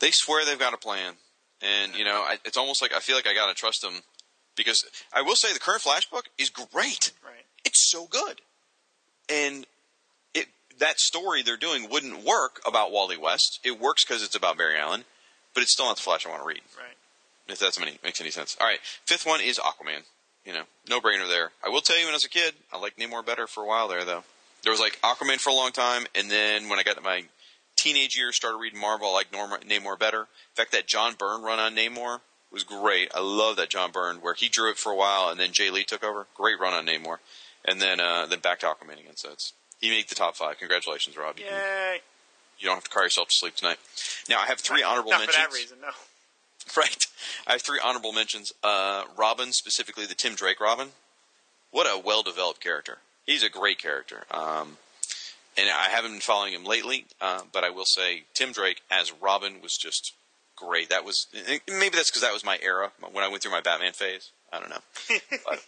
they 0.00 0.10
swear 0.10 0.44
they've 0.44 0.58
got 0.58 0.74
a 0.74 0.78
plan, 0.78 1.14
and 1.62 1.94
you 1.94 2.04
know, 2.04 2.22
I, 2.22 2.38
it's 2.44 2.56
almost 2.56 2.82
like 2.82 2.92
I 2.92 3.00
feel 3.00 3.16
like 3.16 3.26
I 3.26 3.34
gotta 3.34 3.54
trust 3.54 3.82
them 3.82 4.02
because 4.56 4.84
I 5.12 5.22
will 5.22 5.36
say 5.36 5.52
the 5.52 5.60
current 5.60 5.82
Flash 5.82 6.08
book 6.10 6.26
is 6.38 6.50
great. 6.50 7.12
Right. 7.24 7.46
It's 7.64 7.90
so 7.90 8.06
good, 8.06 8.40
and 9.30 9.66
it 10.34 10.48
that 10.78 10.98
story 10.98 11.42
they're 11.42 11.56
doing 11.56 11.88
wouldn't 11.90 12.24
work 12.24 12.60
about 12.66 12.92
Wally 12.92 13.16
West. 13.16 13.60
It 13.64 13.80
works 13.80 14.04
because 14.04 14.22
it's 14.22 14.34
about 14.34 14.58
Barry 14.58 14.78
Allen, 14.78 15.04
but 15.54 15.62
it's 15.62 15.72
still 15.72 15.86
not 15.86 15.96
the 15.96 16.02
Flash 16.02 16.26
I 16.26 16.30
want 16.30 16.42
to 16.42 16.48
read. 16.48 16.62
Right. 16.76 16.96
If 17.48 17.58
that 17.58 17.78
makes 18.04 18.20
any 18.20 18.30
sense. 18.30 18.56
All 18.60 18.66
right, 18.66 18.78
fifth 19.04 19.26
one 19.26 19.40
is 19.40 19.58
Aquaman. 19.58 20.04
You 20.44 20.54
know, 20.54 20.62
no 20.88 21.00
brainer 21.00 21.28
there. 21.28 21.50
I 21.64 21.68
will 21.68 21.80
tell 21.80 21.98
you, 21.98 22.06
when 22.06 22.14
I 22.14 22.16
was 22.16 22.24
a 22.24 22.30
kid, 22.30 22.54
I 22.72 22.78
liked 22.78 22.98
Namor 22.98 23.24
better 23.24 23.46
for 23.46 23.62
a 23.62 23.66
while 23.66 23.88
there, 23.88 24.04
though. 24.04 24.24
There 24.62 24.72
was 24.72 24.80
like 24.80 25.00
Aquaman 25.02 25.38
for 25.38 25.50
a 25.50 25.54
long 25.54 25.72
time, 25.72 26.06
and 26.14 26.30
then 26.30 26.68
when 26.68 26.78
I 26.78 26.82
got 26.82 26.96
to 26.96 27.02
my 27.02 27.24
teenage 27.76 28.16
years, 28.16 28.36
started 28.36 28.58
reading 28.58 28.80
Marvel, 28.80 29.08
I 29.08 29.12
liked 29.12 29.32
Norma, 29.32 29.58
Namor 29.58 29.98
better. 29.98 30.20
In 30.20 30.54
fact, 30.54 30.72
that 30.72 30.86
John 30.86 31.14
Byrne 31.18 31.42
run 31.42 31.58
on 31.58 31.74
Namor 31.74 32.20
was 32.52 32.64
great. 32.64 33.10
I 33.14 33.20
love 33.20 33.56
that 33.56 33.70
John 33.70 33.90
Byrne, 33.90 34.16
where 34.16 34.34
he 34.34 34.48
drew 34.48 34.70
it 34.70 34.76
for 34.76 34.92
a 34.92 34.96
while, 34.96 35.30
and 35.30 35.38
then 35.38 35.50
Jae 35.50 35.70
Lee 35.70 35.84
took 35.84 36.04
over. 36.04 36.26
Great 36.34 36.58
run 36.60 36.74
on 36.74 36.86
Namor, 36.86 37.18
and 37.64 37.80
then 37.80 38.00
uh, 38.00 38.26
then 38.26 38.40
back 38.40 38.60
to 38.60 38.66
Aquaman 38.66 39.00
again. 39.00 39.16
So 39.16 39.30
it's 39.32 39.52
he 39.80 39.90
made 39.90 40.08
the 40.08 40.14
top 40.14 40.36
five. 40.36 40.58
Congratulations, 40.58 41.16
Rob. 41.16 41.38
You, 41.38 41.44
can- 41.46 41.54
Yay. 41.54 42.00
you 42.58 42.66
don't 42.66 42.76
have 42.76 42.84
to 42.84 42.90
cry 42.90 43.04
yourself 43.04 43.28
to 43.28 43.34
sleep 43.34 43.54
tonight. 43.56 43.78
Now 44.28 44.40
I 44.40 44.46
have 44.46 44.60
three 44.60 44.82
honorable 44.82 45.10
Not 45.10 45.20
mentions. 45.20 45.36
for 45.44 45.50
that 45.52 45.54
reason, 45.56 45.78
no. 45.82 45.88
Right. 46.76 47.04
I 47.48 47.52
have 47.52 47.62
three 47.62 47.80
honorable 47.82 48.12
mentions. 48.12 48.52
Uh, 48.62 49.04
Robin, 49.16 49.52
specifically 49.52 50.06
the 50.06 50.14
Tim 50.14 50.34
Drake 50.34 50.60
Robin. 50.60 50.88
What 51.72 51.86
a 51.86 51.98
well 51.98 52.22
developed 52.22 52.60
character. 52.62 52.98
He's 53.26 53.42
a 53.42 53.48
great 53.48 53.78
character. 53.78 54.24
Um, 54.30 54.76
and 55.58 55.68
I 55.68 55.88
haven't 55.90 56.12
been 56.12 56.20
following 56.20 56.52
him 56.52 56.64
lately, 56.64 57.06
uh, 57.20 57.40
but 57.52 57.64
I 57.64 57.70
will 57.70 57.84
say 57.86 58.24
Tim 58.34 58.52
Drake 58.52 58.82
as 58.90 59.12
Robin 59.20 59.60
was 59.62 59.76
just 59.76 60.12
great. 60.56 60.90
That 60.90 61.04
was 61.04 61.26
maybe 61.68 61.96
that's 61.96 62.10
because 62.10 62.22
that 62.22 62.32
was 62.32 62.44
my 62.44 62.58
era 62.62 62.92
when 63.12 63.24
I 63.24 63.28
went 63.28 63.42
through 63.42 63.52
my 63.52 63.60
Batman 63.62 63.92
phase. 63.92 64.30
I 64.52 64.60
don't 64.60 64.70
know. 64.70 65.16
But 65.44 65.60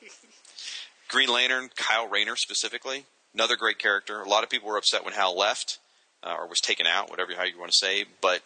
Green 1.12 1.28
Lantern, 1.28 1.68
Kyle 1.76 2.08
Rayner 2.08 2.36
specifically, 2.36 3.04
another 3.34 3.54
great 3.54 3.78
character. 3.78 4.22
A 4.22 4.28
lot 4.28 4.44
of 4.44 4.50
people 4.50 4.68
were 4.68 4.78
upset 4.78 5.04
when 5.04 5.12
Hal 5.12 5.36
left 5.36 5.78
uh, 6.24 6.34
or 6.38 6.48
was 6.48 6.60
taken 6.60 6.86
out, 6.86 7.10
whatever 7.10 7.32
how 7.36 7.44
you 7.44 7.58
want 7.58 7.70
to 7.70 7.76
say, 7.76 8.06
but 8.22 8.40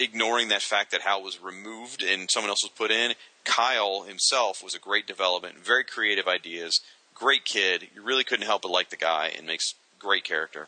ignoring 0.00 0.48
that 0.48 0.60
fact 0.60 0.90
that 0.90 1.02
Hal 1.02 1.22
was 1.22 1.40
removed 1.40 2.02
and 2.02 2.28
someone 2.28 2.50
else 2.50 2.64
was 2.64 2.72
put 2.76 2.90
in, 2.90 3.14
Kyle 3.44 4.02
himself 4.02 4.62
was 4.62 4.74
a 4.74 4.80
great 4.80 5.06
development, 5.06 5.58
very 5.58 5.84
creative 5.84 6.26
ideas, 6.26 6.80
great 7.14 7.44
kid. 7.44 7.88
You 7.94 8.02
really 8.02 8.24
couldn't 8.24 8.46
help 8.46 8.62
but 8.62 8.72
like 8.72 8.90
the 8.90 8.96
guy 8.96 9.30
and 9.36 9.46
makes 9.46 9.74
great 10.00 10.24
character. 10.24 10.66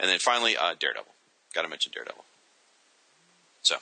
And 0.00 0.10
then 0.10 0.18
finally, 0.18 0.56
uh, 0.56 0.74
Daredevil. 0.78 1.12
Got 1.54 1.62
to 1.62 1.68
mention 1.68 1.92
Daredevil. 1.94 2.24
So 3.62 3.76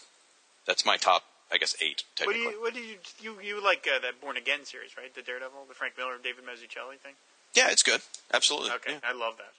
that's 0.67 0.85
my 0.85 0.99
top, 0.99 1.23
I 1.55 1.59
guess, 1.59 1.77
eight 1.81 2.03
What 2.25 2.33
do 2.35 2.39
you? 2.41 2.61
What 2.61 2.75
do 2.75 2.81
you? 2.81 2.97
You 3.23 3.39
you 3.41 3.63
like 3.63 3.87
uh, 3.87 4.01
that 4.01 4.21
Born 4.21 4.37
Again 4.37 4.65
series, 4.65 4.97
right? 4.99 5.15
The 5.15 5.23
Daredevil, 5.23 5.67
the 5.69 5.75
Frank 5.75 5.95
Miller, 5.97 6.17
David 6.23 6.43
Mazzucchelli 6.45 6.99
thing. 6.99 7.15
Yeah, 7.55 7.71
it's 7.71 7.85
good. 7.85 8.01
Absolutely. 8.33 8.73
Okay, 8.73 8.95
Yeah. 8.95 9.09
I 9.09 9.13
love 9.13 9.37
that. 9.37 9.55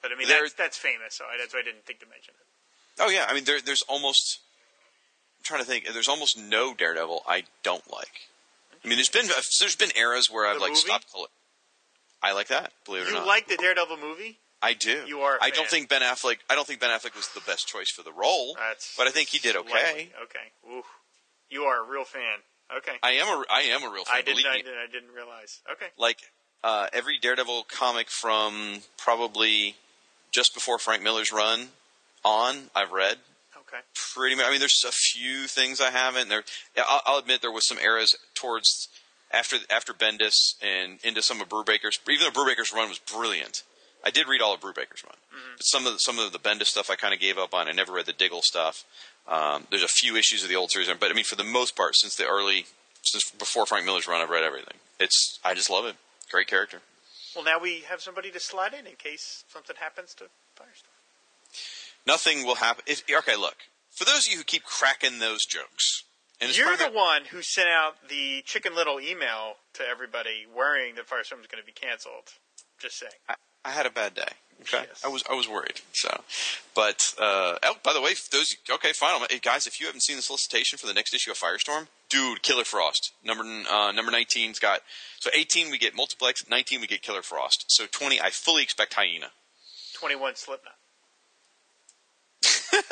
But 0.00 0.12
I 0.12 0.14
mean, 0.16 0.28
There- 0.28 0.42
that's 0.42 0.54
that's 0.54 0.78
famous, 0.78 1.16
so 1.16 1.24
I, 1.24 1.38
that's 1.38 1.52
why 1.52 1.60
I 1.60 1.62
didn't 1.64 1.84
think 1.84 1.98
to 2.00 2.06
mention 2.06 2.34
it. 2.38 3.02
Oh 3.02 3.10
yeah, 3.10 3.26
I 3.28 3.34
mean 3.34 3.44
there, 3.44 3.60
there's 3.60 3.82
almost. 3.82 4.38
I'm 5.40 5.44
trying 5.44 5.60
to 5.60 5.66
think. 5.66 5.88
There's 5.92 6.08
almost 6.08 6.38
no 6.38 6.72
Daredevil 6.72 7.24
I 7.26 7.44
don't 7.64 7.90
like. 7.90 8.30
I 8.84 8.88
mean, 8.88 8.96
there's 8.96 9.08
been 9.08 9.26
there's 9.26 9.76
been 9.76 9.90
eras 9.96 10.30
where 10.30 10.46
I've 10.46 10.60
like 10.60 10.70
movie? 10.70 10.80
stopped. 10.80 11.06
I 12.22 12.32
like 12.32 12.48
that. 12.48 12.72
Believe 12.84 13.02
it 13.02 13.08
or 13.08 13.14
not, 13.14 13.22
You 13.22 13.26
like 13.26 13.48
the 13.48 13.56
Daredevil 13.56 13.96
movie? 13.96 14.38
I 14.62 14.74
do. 14.74 15.04
You 15.06 15.20
are 15.20 15.38
I 15.40 15.50
don't 15.50 15.68
think 15.68 15.88
Ben 15.88 16.02
Affleck. 16.02 16.36
I 16.48 16.54
don't 16.54 16.66
think 16.66 16.80
Ben 16.80 16.90
Affleck 16.90 17.16
was 17.16 17.28
the 17.28 17.40
best 17.40 17.66
choice 17.66 17.90
for 17.90 18.02
the 18.02 18.12
role, 18.12 18.56
That's 18.58 18.94
but 18.96 19.06
I 19.06 19.10
think 19.10 19.30
he 19.30 19.38
did 19.38 19.56
okay. 19.56 20.10
Okay. 20.22 20.70
Ooh, 20.70 20.84
you 21.50 21.62
are 21.64 21.84
a 21.84 21.90
real 21.90 22.04
fan. 22.04 22.38
Okay. 22.78 22.92
I 23.02 23.12
am 23.12 23.26
a 23.26 23.44
I 23.50 23.60
am 23.62 23.82
a 23.82 23.92
real 23.92 24.04
fan. 24.04 24.16
I 24.16 24.22
didn't. 24.22 24.46
I 24.46 24.56
didn't. 24.58 24.78
I 24.78 24.86
didn't 24.90 25.14
realize. 25.14 25.60
Okay. 25.72 25.86
Like 25.98 26.18
uh, 26.62 26.86
every 26.92 27.18
Daredevil 27.18 27.66
comic 27.68 28.08
from 28.08 28.80
probably 28.96 29.74
just 30.30 30.54
before 30.54 30.78
Frank 30.78 31.02
Miller's 31.02 31.32
run 31.32 31.68
on, 32.24 32.70
I've 32.74 32.92
read. 32.92 33.16
Okay. 33.56 33.82
pretty 34.14 34.34
much. 34.36 34.46
I 34.46 34.50
mean, 34.50 34.58
there's 34.58 34.84
a 34.86 34.92
few 34.92 35.46
things 35.46 35.80
I 35.80 35.90
haven't. 35.90 36.28
There, 36.28 36.42
I'll, 36.76 37.02
I'll 37.06 37.18
admit 37.18 37.40
there 37.40 37.52
was 37.52 37.66
some 37.68 37.78
eras 37.78 38.16
towards 38.34 38.88
after 39.30 39.56
after 39.70 39.92
Bendis 39.92 40.54
and 40.62 40.98
into 41.04 41.22
some 41.22 41.40
of 41.40 41.48
Brubaker's. 41.48 41.98
Even 42.08 42.26
though 42.32 42.40
Brubaker's 42.40 42.72
run 42.72 42.88
was 42.88 42.98
brilliant, 42.98 43.62
I 44.04 44.10
did 44.10 44.26
read 44.28 44.40
all 44.40 44.54
of 44.54 44.60
Brubaker's 44.60 45.04
run. 45.04 45.16
But 45.56 45.64
some 45.64 45.86
of 45.86 45.92
the, 45.94 45.98
some 45.98 46.18
of 46.18 46.32
the 46.32 46.38
Bendis 46.38 46.66
stuff 46.66 46.90
I 46.90 46.96
kind 46.96 47.14
of 47.14 47.20
gave 47.20 47.38
up 47.38 47.54
on. 47.54 47.68
I 47.68 47.72
never 47.72 47.92
read 47.92 48.06
the 48.06 48.12
Diggle 48.12 48.42
stuff. 48.42 48.84
Um, 49.30 49.66
there's 49.70 49.84
a 49.84 49.88
few 49.88 50.16
issues 50.16 50.42
of 50.42 50.48
the 50.48 50.56
old 50.56 50.70
series, 50.70 50.88
but 50.98 51.10
I 51.10 51.14
mean, 51.14 51.24
for 51.24 51.36
the 51.36 51.44
most 51.44 51.76
part, 51.76 51.94
since 51.94 52.16
the 52.16 52.26
early, 52.26 52.66
since 53.02 53.30
before 53.30 53.64
Frank 53.64 53.86
Miller's 53.86 54.08
run, 54.08 54.20
I've 54.20 54.28
read 54.28 54.42
everything. 54.42 54.74
It's 54.98 55.38
I 55.44 55.54
just 55.54 55.70
love 55.70 55.86
it. 55.86 55.94
Great 56.30 56.48
character. 56.48 56.80
Well, 57.34 57.44
now 57.44 57.60
we 57.60 57.82
have 57.88 58.00
somebody 58.00 58.30
to 58.32 58.40
slide 58.40 58.74
in 58.74 58.86
in 58.86 58.96
case 58.96 59.44
something 59.48 59.76
happens 59.78 60.14
to 60.14 60.24
Firestar. 60.56 60.90
Nothing 62.06 62.44
will 62.44 62.56
happen. 62.56 62.84
If, 62.86 63.04
okay, 63.08 63.36
look. 63.36 63.56
For 63.90 64.04
those 64.04 64.26
of 64.26 64.32
you 64.32 64.38
who 64.38 64.44
keep 64.44 64.64
cracking 64.64 65.18
those 65.18 65.44
jokes, 65.44 66.04
and 66.40 66.56
You're 66.56 66.76
the 66.76 66.90
one 66.90 67.22
who 67.30 67.42
sent 67.42 67.68
out 67.68 67.96
the 68.08 68.42
Chicken 68.46 68.74
Little 68.74 68.98
email 68.98 69.56
to 69.74 69.82
everybody 69.84 70.46
worrying 70.56 70.94
that 70.94 71.06
Firestorm 71.06 71.40
is 71.40 71.46
going 71.46 71.60
to 71.60 71.66
be 71.66 71.72
canceled. 71.72 72.32
Just 72.80 72.98
saying. 72.98 73.12
I, 73.28 73.34
I 73.64 73.70
had 73.70 73.86
a 73.86 73.90
bad 73.90 74.14
day. 74.14 74.28
Okay, 74.62 74.84
Yes. 74.88 75.02
I 75.04 75.08
was 75.08 75.24
I 75.30 75.34
was 75.34 75.48
worried. 75.48 75.80
So, 75.94 76.20
but 76.74 77.14
uh, 77.18 77.56
oh, 77.62 77.76
by 77.82 77.94
the 77.94 78.00
way, 78.02 78.10
those 78.30 78.56
okay, 78.70 78.92
fine, 78.92 79.18
hey, 79.30 79.38
guys. 79.38 79.66
If 79.66 79.80
you 79.80 79.86
haven't 79.86 80.02
seen 80.02 80.16
the 80.16 80.22
solicitation 80.22 80.78
for 80.78 80.86
the 80.86 80.92
next 80.92 81.14
issue 81.14 81.30
of 81.30 81.38
Firestorm, 81.38 81.86
dude, 82.10 82.42
Killer 82.42 82.64
Frost 82.64 83.12
number 83.24 83.42
uh, 83.42 83.92
number 83.92 84.12
19's 84.12 84.58
got 84.58 84.80
so 85.18 85.30
18 85.34 85.70
we 85.70 85.78
get 85.78 85.96
multiplex, 85.96 86.44
19 86.48 86.82
we 86.82 86.86
get 86.86 87.00
Killer 87.00 87.22
Frost. 87.22 87.64
So 87.68 87.86
20 87.90 88.20
I 88.20 88.28
fully 88.28 88.62
expect 88.62 88.92
Hyena. 88.94 89.28
21 89.94 90.36
Slipknot. 90.36 90.74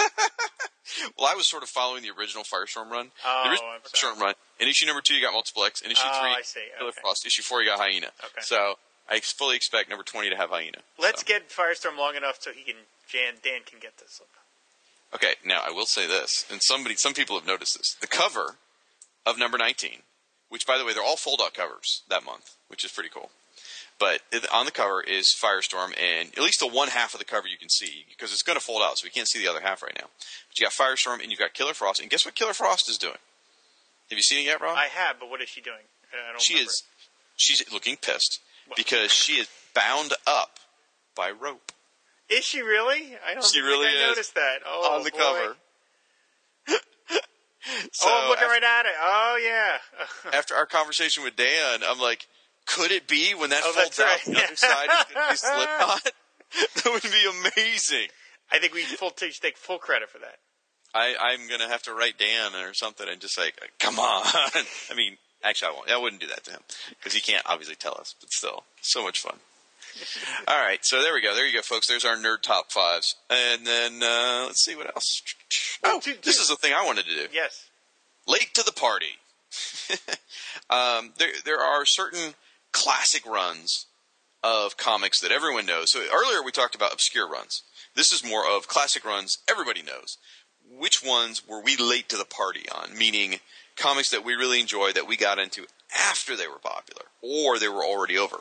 Well, 1.17 1.29
I 1.31 1.35
was 1.37 1.47
sort 1.47 1.63
of 1.63 1.69
following 1.69 2.03
the 2.03 2.11
original 2.11 2.45
Firestorm 2.45 2.91
run. 2.91 3.11
Oh, 3.25 3.43
the 3.45 3.51
original 3.51 3.71
Firestorm 3.85 4.21
run. 4.21 4.35
In 4.59 4.69
issue 4.69 4.87
number 4.87 5.01
two, 5.01 5.15
you 5.15 5.23
got 5.23 5.33
multiplex. 5.33 5.81
In 5.81 5.91
issue 5.91 6.03
Oh, 6.05 6.21
three. 6.21 6.63
Killer 6.79 6.91
Okay. 6.91 7.01
Frost. 7.03 7.27
Issue 7.27 7.43
four, 7.43 7.63
you 7.63 7.69
got 7.69 7.79
Hyena. 7.79 8.09
Okay. 8.25 8.41
So 8.41 8.75
I 9.11 9.21
fully 9.21 9.57
expect 9.57 9.89
number 9.89 10.05
20 10.05 10.31
to 10.31 10.37
have 10.37 10.51
Hyena. 10.51 10.79
Let's 10.99 11.21
So. 11.23 11.27
get 11.27 11.49
Firestorm 11.49 11.97
long 11.97 12.15
enough 12.15 12.39
so 12.41 12.53
he 12.53 12.63
can 12.63 12.77
Jan 13.09 13.35
Dan 13.43 13.61
can 13.65 13.79
get 13.79 13.97
this. 13.99 14.21
Okay, 15.15 15.35
now 15.45 15.63
I 15.67 15.71
will 15.71 15.87
say 15.87 16.07
this, 16.07 16.45
and 16.51 16.63
somebody, 16.63 16.95
some 16.95 17.15
people 17.15 17.39
have 17.39 17.47
noticed 17.47 17.79
this. 17.79 17.97
The 18.01 18.07
cover 18.07 18.57
of 19.25 19.39
number 19.39 19.57
19, 19.57 20.03
which 20.51 20.67
by 20.67 20.77
the 20.77 20.85
way, 20.85 20.93
they're 20.93 21.03
all 21.03 21.17
fold-out 21.17 21.55
covers 21.55 22.03
that 22.11 22.25
month, 22.25 22.57
which 22.69 22.85
is 22.85 22.93
pretty 22.93 23.09
cool. 23.09 23.31
But 23.99 24.21
on 24.53 24.67
the 24.67 24.71
cover 24.71 25.01
is 25.01 25.35
Firestorm, 25.35 25.99
and 25.99 26.29
at 26.37 26.43
least 26.45 26.61
the 26.61 26.69
one 26.69 26.89
half 26.89 27.15
of 27.15 27.19
the 27.19 27.25
cover 27.25 27.49
you 27.49 27.57
can 27.57 27.71
see 27.71 28.05
because 28.09 28.33
it's 28.33 28.43
going 28.43 28.59
to 28.59 28.65
fold 28.65 28.83
out, 28.83 28.99
so 28.99 29.07
we 29.07 29.11
can't 29.11 29.27
see 29.27 29.39
the 29.39 29.49
other 29.49 29.61
half 29.63 29.83
right 29.83 29.97
now. 29.97 30.09
But 30.49 30.59
you 30.59 30.67
got 30.67 30.73
Firestorm, 30.73 31.21
and 31.23 31.31
you've 31.31 31.41
got 31.41 31.55
Killer 31.55 31.75
Frost, 31.75 32.01
and 32.01 32.11
guess 32.11 32.25
what 32.27 32.35
Killer 32.35 32.53
Frost 32.53 32.89
is 32.91 32.99
doing? 32.99 33.17
Have 34.11 34.19
you 34.19 34.23
seen 34.23 34.41
it 34.41 34.45
yet, 34.45 34.61
Rob? 34.61 34.77
I 34.77 34.87
have, 34.87 35.19
but 35.19 35.31
what 35.31 35.41
is 35.41 35.49
she 35.49 35.61
doing? 35.63 35.89
I 36.13 36.33
don't 36.33 36.41
she 36.41 36.55
remember. 36.55 36.71
is, 36.71 36.83
she's 37.37 37.73
looking 37.73 37.97
pissed? 37.97 38.41
Because 38.77 39.13
she 39.13 39.35
is 39.35 39.49
bound 39.75 40.13
up 40.27 40.59
by 41.17 41.31
rope 41.31 41.73
Is 42.29 42.45
she 42.45 42.61
really? 42.63 43.17
I 43.27 43.35
don't 43.35 43.45
She 43.45 43.55
think 43.61 43.67
really 43.67 43.87
I 43.89 43.91
is. 44.03 44.09
noticed 44.09 44.35
that. 44.35 44.59
Oh, 44.67 44.97
on 44.97 45.05
the 45.05 45.11
boy. 45.11 45.19
cover. 45.19 45.57
so 46.67 46.77
oh, 48.09 48.21
I'm 48.23 48.29
looking 48.29 48.45
after- 48.45 48.53
right 48.53 48.63
at 48.65 48.87
it. 48.87 48.93
Oh, 49.01 49.41
yeah. 49.43 50.33
after 50.39 50.55
our 50.55 50.67
conversation 50.67 51.25
with 51.25 51.37
Dan, 51.37 51.81
I'm 51.87 51.99
like, 51.99 52.27
could 52.67 52.91
it 52.93 53.09
be 53.09 53.35
when 53.35 53.51
that 53.51 53.63
Oh, 53.65 53.73
folds 53.73 53.97
that's 53.97 54.01
out, 54.01 54.27
right. 54.27 54.37
the 54.37 54.45
other 54.45 54.57
side 54.57 54.89
is 54.91 55.15
going 55.15 55.27
to 55.27 55.31
be 55.33 55.37
Slipknot? 55.37 56.13
that 56.77 56.93
would 56.93 57.03
be 57.03 57.51
amazing. 57.63 58.09
I 58.51 58.59
think 58.59 58.73
we 58.75 58.83
full 58.83 59.11
t- 59.11 59.31
take 59.41 59.57
full 59.57 59.79
credit 59.79 60.09
for 60.11 60.19
that. 60.19 60.37
I, 60.95 61.15
I'm 61.21 61.47
going 61.49 61.61
to 61.61 61.69
have 61.69 61.83
to 61.83 61.93
write 61.95 62.19
Dan 62.19 62.55
or 62.55 62.73
something 62.73 63.07
and 63.09 63.21
just 63.21 63.37
like, 63.39 63.55
come 63.79 63.99
on. 63.99 64.23
I 64.25 64.95
mean, 64.97 65.19
actually, 65.45 65.69
I 65.69 65.73
won't. 65.77 65.91
I 65.91 65.97
wouldn't 65.99 66.21
do 66.23 66.29
that 66.29 66.45
to 66.45 66.51
him 66.53 66.61
because 66.99 67.15
he 67.15 67.21
can't 67.21 67.43
obviously 67.47 67.77
tell 67.77 67.97
us, 67.99 68.15
but 68.21 68.31
still, 68.33 68.65
so 68.81 69.03
much 69.03 69.21
fun. 69.21 69.37
All 70.49 70.61
right, 70.61 70.85
so 70.85 71.03
there 71.03 71.15
we 71.15 71.21
go. 71.23 71.35
There 71.35 71.47
you 71.47 71.55
go, 71.55 71.63
folks. 71.63 71.87
There's 71.89 72.05
our 72.05 72.17
nerd 72.17 72.43
top 72.43 72.71
fives, 72.71 73.17
and 73.31 73.67
then 73.67 74.03
uh, 74.03 74.45
let's 74.47 74.65
see 74.65 74.77
what 74.77 74.87
else. 74.87 75.23
Oh, 75.85 76.01
Oh, 76.07 76.13
this 76.23 76.39
is 76.41 76.49
the 76.49 76.57
thing 76.57 76.73
I 76.73 76.85
wanted 76.85 77.07
to 77.07 77.15
do. 77.15 77.27
Yes. 77.33 77.67
late 78.27 78.53
to 78.55 78.63
the 78.63 78.73
party. 78.73 79.19
um, 80.71 81.13
there, 81.19 81.31
there 81.45 81.61
are 81.61 81.85
certain 81.87 82.35
classic 82.73 83.25
runs 83.27 83.87
of 84.43 84.77
comics 84.77 85.21
that 85.21 85.33
everyone 85.33 85.67
knows. 85.67 85.91
So 85.91 86.01
earlier 86.13 86.43
we 86.45 86.53
talked 86.53 86.75
about 86.75 86.93
obscure 86.93 87.29
runs. 87.29 87.63
This 87.97 88.13
is 88.13 88.25
more 88.25 88.45
of 88.49 88.69
classic 88.69 89.05
runs 89.05 89.39
everybody 89.51 89.83
knows. 89.83 90.19
Which 90.71 91.03
ones 91.03 91.49
were 91.49 91.63
we 91.63 91.77
late 91.77 92.09
to 92.11 92.17
the 92.17 92.25
party 92.27 92.67
on? 92.71 92.97
Meaning 92.97 93.41
comics 93.79 94.11
that 94.11 94.25
we 94.25 94.35
really 94.35 94.61
enjoy 94.61 94.93
that 94.93 95.07
we 95.07 95.17
got 95.17 95.39
into 95.39 95.67
after 95.97 96.37
they 96.37 96.47
were 96.47 96.59
popular 96.59 97.03
or 97.23 97.59
they 97.59 97.69
were 97.69 97.85
already 97.85 98.19
over. 98.19 98.39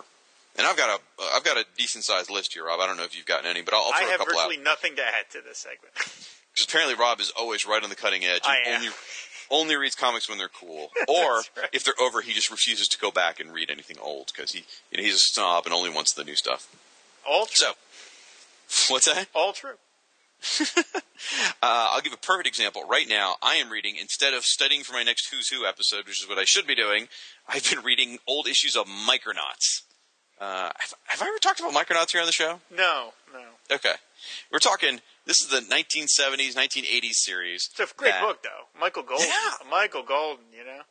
And 0.57 0.65
I've 0.65 0.77
got 0.77 0.99
a 0.99 1.23
I've 1.35 1.43
got 1.43 1.57
a 1.57 1.65
decent 1.77 2.03
sized 2.03 2.31
list 2.31 2.53
here, 2.53 2.65
Rob. 2.65 2.79
I 2.79 2.88
don't 2.88 2.97
know 2.97 3.03
if 3.03 3.15
you've 3.15 3.27
gotten 3.27 3.45
any, 3.45 3.61
but 3.61 3.73
I'll, 3.73 3.83
I'll 3.83 3.93
I 3.93 3.97
throw 3.99 4.07
a 4.07 4.11
have 4.11 4.19
couple 4.19 4.39
out. 4.39 4.47
virtually 4.47 4.63
nothing 4.63 4.95
to 4.95 5.03
add 5.03 5.29
to 5.31 5.41
this 5.47 5.59
segment. 5.59 5.93
Because 6.57 6.73
apparently 6.73 6.95
Rob 6.95 7.19
is 7.19 7.31
always 7.38 7.67
right 7.67 7.83
on 7.83 7.91
the 7.91 7.95
cutting 7.95 8.25
edge. 8.25 8.41
I 8.43 8.57
and 8.65 8.67
am. 8.67 8.81
Only, 8.81 8.93
only 9.51 9.75
reads 9.75 9.93
comics 9.93 10.27
when 10.27 10.39
they're 10.39 10.49
cool, 10.49 10.89
or 11.07 11.35
right. 11.35 11.69
if 11.71 11.83
they're 11.83 11.93
over, 12.01 12.21
he 12.21 12.33
just 12.33 12.49
refuses 12.49 12.88
to 12.88 12.97
go 12.97 13.11
back 13.11 13.39
and 13.39 13.53
read 13.53 13.69
anything 13.69 13.97
old 14.01 14.31
because 14.35 14.53
he, 14.53 14.65
you 14.91 14.97
know, 14.97 15.03
he's 15.03 15.13
a 15.13 15.19
snob 15.19 15.65
and 15.65 15.73
only 15.73 15.91
wants 15.91 16.13
the 16.15 16.23
new 16.23 16.35
stuff. 16.35 16.67
All 17.29 17.45
true. 17.45 17.73
So, 18.67 18.91
what's 18.93 19.05
that? 19.05 19.27
All 19.35 19.53
true. 19.53 19.75
Uh, 21.61 21.89
I'll 21.91 22.01
give 22.01 22.13
a 22.13 22.17
perfect 22.17 22.47
example. 22.47 22.83
Right 22.88 23.07
now, 23.09 23.35
I 23.41 23.55
am 23.55 23.71
reading 23.71 23.95
instead 23.99 24.33
of 24.35 24.45
studying 24.45 24.83
for 24.83 24.93
my 24.93 25.01
next 25.03 25.33
Who's 25.33 25.49
Who 25.49 25.65
episode, 25.65 26.05
which 26.05 26.21
is 26.21 26.29
what 26.29 26.38
I 26.38 26.43
should 26.45 26.67
be 26.67 26.75
doing. 26.75 27.07
I've 27.47 27.67
been 27.69 27.83
reading 27.83 28.19
old 28.27 28.47
issues 28.47 28.75
of 28.75 28.85
Micronauts. 28.85 29.81
Uh, 30.39 30.69
have, 30.77 30.93
have 31.05 31.21
I 31.23 31.27
ever 31.27 31.38
talked 31.39 31.59
about 31.59 31.73
Micronauts 31.73 32.11
here 32.11 32.21
on 32.21 32.27
the 32.27 32.31
show? 32.31 32.59
No, 32.71 33.13
no. 33.33 33.41
Okay, 33.75 33.93
we're 34.51 34.59
talking. 34.59 35.01
This 35.25 35.41
is 35.41 35.47
the 35.47 35.59
1970s, 35.61 36.53
1980s 36.55 37.13
series. 37.13 37.69
It's 37.77 37.91
a 37.91 37.95
great 37.95 38.11
that- 38.11 38.21
book, 38.21 38.43
though. 38.43 38.79
Michael 38.79 39.03
Golden. 39.03 39.25
Yeah. 39.27 39.69
Michael 39.69 40.03
Golden, 40.03 40.45
you 40.55 40.63
know? 40.63 40.81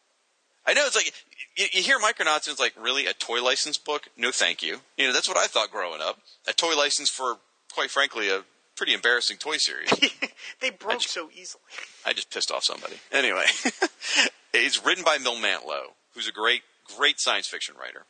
I 0.67 0.75
know 0.75 0.85
it's 0.85 0.97
like 0.97 1.13
you, 1.57 1.67
you 1.73 1.83
hear 1.83 1.99
Micronauts 2.01 2.47
and 2.47 2.53
it's 2.53 2.61
like 2.61 2.75
really 2.79 3.07
a 3.07 3.13
toy 3.13 3.41
license 3.43 3.79
book. 3.79 4.09
No, 4.17 4.33
thank 4.33 4.63
you. 4.63 4.81
You 4.99 5.07
know 5.07 5.13
that's 5.13 5.29
what 5.29 5.39
I 5.39 5.47
thought 5.47 5.71
growing 5.71 6.01
up. 6.03 6.19
A 6.49 6.53
toy 6.53 6.77
license 6.77 7.09
for, 7.09 7.37
quite 7.73 7.91
frankly, 7.91 8.29
a 8.29 8.43
pretty 8.77 8.95
embarrassing 8.95 9.39
toy 9.39 9.57
series. 9.57 9.91
they 10.61 10.71
broke 10.71 11.01
ju- 11.01 11.09
so 11.09 11.31
easily. 11.35 11.63
I 12.05 12.13
just 12.13 12.31
pissed 12.31 12.51
off 12.53 12.65
somebody. 12.65 12.97
Anyway, 13.11 13.45
it's 14.55 14.85
written 14.85 15.05
by 15.05 15.19
Bill 15.19 15.37
Mantlo, 15.37 15.95
who's 16.15 16.29
a 16.29 16.33
great, 16.33 16.63
great 16.97 17.19
science 17.19 17.47
fiction 17.47 17.75
writer 17.81 18.05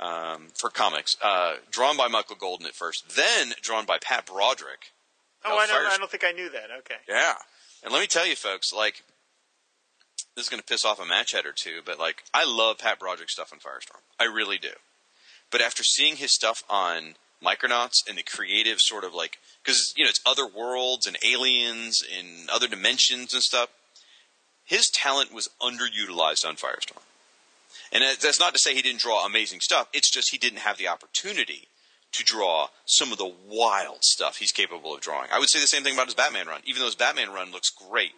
um, 0.00 0.48
for 0.54 0.70
comics. 0.70 1.16
Uh, 1.22 1.56
drawn 1.70 1.96
by 1.96 2.08
Michael 2.08 2.36
Golden 2.36 2.66
at 2.66 2.74
first, 2.74 3.16
then 3.16 3.52
drawn 3.62 3.86
by 3.86 3.98
Pat 3.98 4.26
Broderick. 4.26 4.92
Oh, 5.44 5.56
I 5.56 5.66
don't, 5.66 5.86
I 5.86 5.96
don't 5.96 6.10
think 6.10 6.24
I 6.24 6.32
knew 6.32 6.50
that. 6.50 6.68
Okay. 6.80 6.96
Yeah. 7.08 7.34
And 7.82 7.92
let 7.92 8.00
me 8.00 8.06
tell 8.06 8.26
you, 8.26 8.36
folks, 8.36 8.72
like, 8.72 9.04
this 10.36 10.44
is 10.44 10.48
going 10.50 10.60
to 10.60 10.66
piss 10.66 10.84
off 10.84 11.00
a 11.00 11.06
match 11.06 11.32
head 11.32 11.46
or 11.46 11.52
two, 11.52 11.80
but, 11.84 11.98
like, 11.98 12.24
I 12.34 12.44
love 12.44 12.78
Pat 12.78 12.98
Broderick's 12.98 13.32
stuff 13.32 13.52
on 13.52 13.58
Firestorm. 13.58 14.02
I 14.18 14.24
really 14.24 14.58
do. 14.58 14.72
But 15.50 15.62
after 15.62 15.82
seeing 15.82 16.16
his 16.16 16.34
stuff 16.34 16.62
on 16.68 17.14
Micronauts 17.44 18.08
and 18.08 18.18
the 18.18 18.22
creative 18.22 18.80
sort 18.80 19.04
of, 19.04 19.14
like, 19.14 19.38
because, 19.64 19.92
you 19.96 20.04
know, 20.04 20.10
it's 20.10 20.20
other 20.26 20.46
worlds 20.46 21.06
and 21.06 21.16
aliens 21.24 22.02
and 22.16 22.48
other 22.50 22.68
dimensions 22.68 23.32
and 23.32 23.42
stuff, 23.42 23.68
his 24.64 24.88
talent 24.88 25.32
was 25.32 25.48
underutilized 25.60 26.46
on 26.46 26.56
Firestorm. 26.56 27.02
And 27.92 28.04
that's 28.20 28.38
not 28.40 28.52
to 28.52 28.58
say 28.58 28.74
he 28.74 28.82
didn't 28.82 29.00
draw 29.00 29.26
amazing 29.26 29.60
stuff. 29.60 29.88
It's 29.92 30.10
just 30.10 30.30
he 30.30 30.38
didn't 30.38 30.60
have 30.60 30.78
the 30.78 30.88
opportunity 30.88 31.68
to 32.12 32.24
draw 32.24 32.68
some 32.84 33.12
of 33.12 33.18
the 33.18 33.32
wild 33.48 34.04
stuff 34.04 34.36
he's 34.36 34.52
capable 34.52 34.94
of 34.94 35.00
drawing. 35.00 35.28
I 35.32 35.38
would 35.38 35.48
say 35.48 35.60
the 35.60 35.66
same 35.66 35.82
thing 35.82 35.94
about 35.94 36.06
his 36.06 36.14
Batman 36.14 36.46
run. 36.46 36.60
Even 36.64 36.80
though 36.80 36.86
his 36.86 36.94
Batman 36.94 37.30
run 37.32 37.52
looks 37.52 37.70
great, 37.70 38.12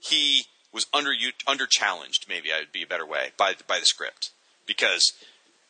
he 0.00 0.44
was 0.72 0.86
under 0.92 1.12
under 1.46 1.66
challenged. 1.66 2.26
Maybe 2.28 2.52
I 2.52 2.58
would 2.60 2.72
be 2.72 2.82
a 2.82 2.86
better 2.86 3.06
way 3.06 3.32
by 3.36 3.54
by 3.66 3.78
the 3.78 3.86
script 3.86 4.30
because 4.66 5.12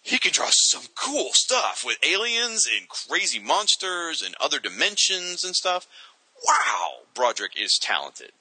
he 0.09 0.19
can 0.19 0.33
draw 0.33 0.49
some 0.51 0.85
cool 0.95 1.29
stuff 1.35 1.83
with 1.85 1.99
aliens 2.03 2.67
and 2.67 2.89
crazy 2.89 3.39
monsters 3.39 4.23
and 4.23 4.35
other 4.41 4.59
dimensions 4.59 5.45
and 5.45 5.55
stuff. 5.55 5.87
Wow, 6.47 7.01
Broderick 7.15 7.61
is 7.61 7.79
talented. 7.79 8.33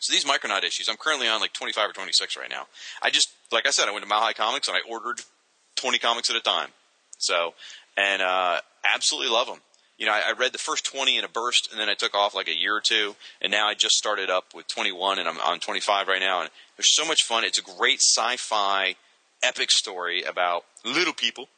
So 0.00 0.12
these 0.12 0.24
Micronaut 0.24 0.64
issues, 0.64 0.88
I'm 0.88 0.96
currently 0.96 1.28
on 1.28 1.40
like 1.40 1.52
25 1.52 1.90
or 1.90 1.92
26 1.92 2.36
right 2.36 2.50
now. 2.50 2.66
I 3.00 3.10
just, 3.10 3.28
like 3.52 3.64
I 3.64 3.70
said, 3.70 3.86
I 3.86 3.92
went 3.92 4.02
to 4.02 4.08
Mile 4.08 4.22
High 4.22 4.32
Comics 4.32 4.66
and 4.66 4.76
I 4.76 4.80
ordered 4.90 5.20
20 5.76 5.98
comics 6.00 6.30
at 6.30 6.36
a 6.36 6.40
time. 6.40 6.70
So, 7.16 7.54
and 7.96 8.20
uh, 8.20 8.60
absolutely 8.82 9.30
love 9.30 9.46
them. 9.46 9.60
You 9.98 10.06
know, 10.06 10.12
I, 10.12 10.30
I 10.30 10.32
read 10.32 10.50
the 10.50 10.58
first 10.58 10.84
20 10.84 11.16
in 11.16 11.24
a 11.24 11.28
burst, 11.28 11.70
and 11.70 11.80
then 11.80 11.88
I 11.88 11.94
took 11.94 12.16
off 12.16 12.34
like 12.34 12.48
a 12.48 12.58
year 12.58 12.74
or 12.74 12.80
two, 12.80 13.14
and 13.40 13.52
now 13.52 13.68
I 13.68 13.74
just 13.74 13.94
started 13.94 14.30
up 14.30 14.46
with 14.52 14.66
21, 14.66 15.20
and 15.20 15.28
I'm 15.28 15.38
on 15.38 15.60
25 15.60 16.08
right 16.08 16.18
now. 16.18 16.40
And 16.40 16.50
they're 16.76 16.82
so 16.82 17.06
much 17.06 17.22
fun. 17.22 17.44
It's 17.44 17.60
a 17.60 17.62
great 17.62 18.00
sci-fi 18.00 18.96
epic 19.42 19.70
story 19.70 20.22
about 20.22 20.64
little 20.84 21.12
people 21.14 21.48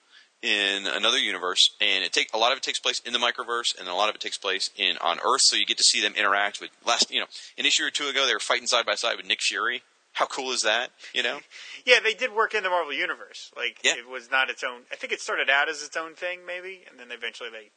in 0.43 0.87
another 0.87 1.19
universe, 1.19 1.71
and 1.81 2.05
it 2.05 2.13
take 2.13 2.29
a 2.35 2.39
lot 2.39 2.53
of 2.53 2.59
it 2.59 2.63
takes 2.63 2.79
place 2.79 3.01
in 3.01 3.13
the 3.15 3.19
microverse, 3.19 3.79
and 3.79 3.89
a 3.89 3.95
lot 3.95 4.09
of 4.11 4.15
it 4.15 4.21
takes 4.21 4.37
place 4.37 4.71
in 4.77 4.97
on 4.99 5.19
Earth. 5.25 5.41
So 5.43 5.57
you 5.57 5.65
get 5.65 5.79
to 5.79 5.85
see 5.85 6.03
them 6.03 6.13
interact 6.17 6.61
with 6.61 6.71
last, 6.87 7.11
you 7.11 7.21
know, 7.21 7.27
an 7.57 7.65
issue 7.65 7.85
or 7.85 7.91
two 7.91 8.09
ago 8.09 8.27
they 8.27 8.35
were 8.35 8.41
fighting 8.41 8.67
side 8.67 8.85
by 8.85 8.95
side 8.95 9.17
with 9.17 9.27
Nick 9.27 9.41
Fury. 9.41 9.83
How 10.13 10.27
cool 10.27 10.53
is 10.53 10.63
that? 10.63 10.91
You 11.13 11.23
know, 11.23 11.39
Yeah, 11.87 11.99
they 12.05 12.15
did 12.15 12.33
work 12.35 12.55
in 12.55 12.63
the 12.63 12.69
Marvel 12.71 12.93
Universe. 12.93 13.51
Like, 13.57 13.79
Yeah. 13.83 13.95
it 13.97 14.09
was 14.09 14.31
not 14.31 14.49
its 14.51 14.63
own. 14.63 14.83
I 14.93 14.97
think 14.97 15.13
it 15.13 15.21
started 15.21 15.51
out 15.51 15.69
as 15.69 15.83
its 15.83 15.97
own 15.97 16.15
thing, 16.15 16.41
maybe, 16.47 16.83
and 16.91 17.01
then 17.01 17.11
eventually 17.11 17.49
they. 17.51 17.71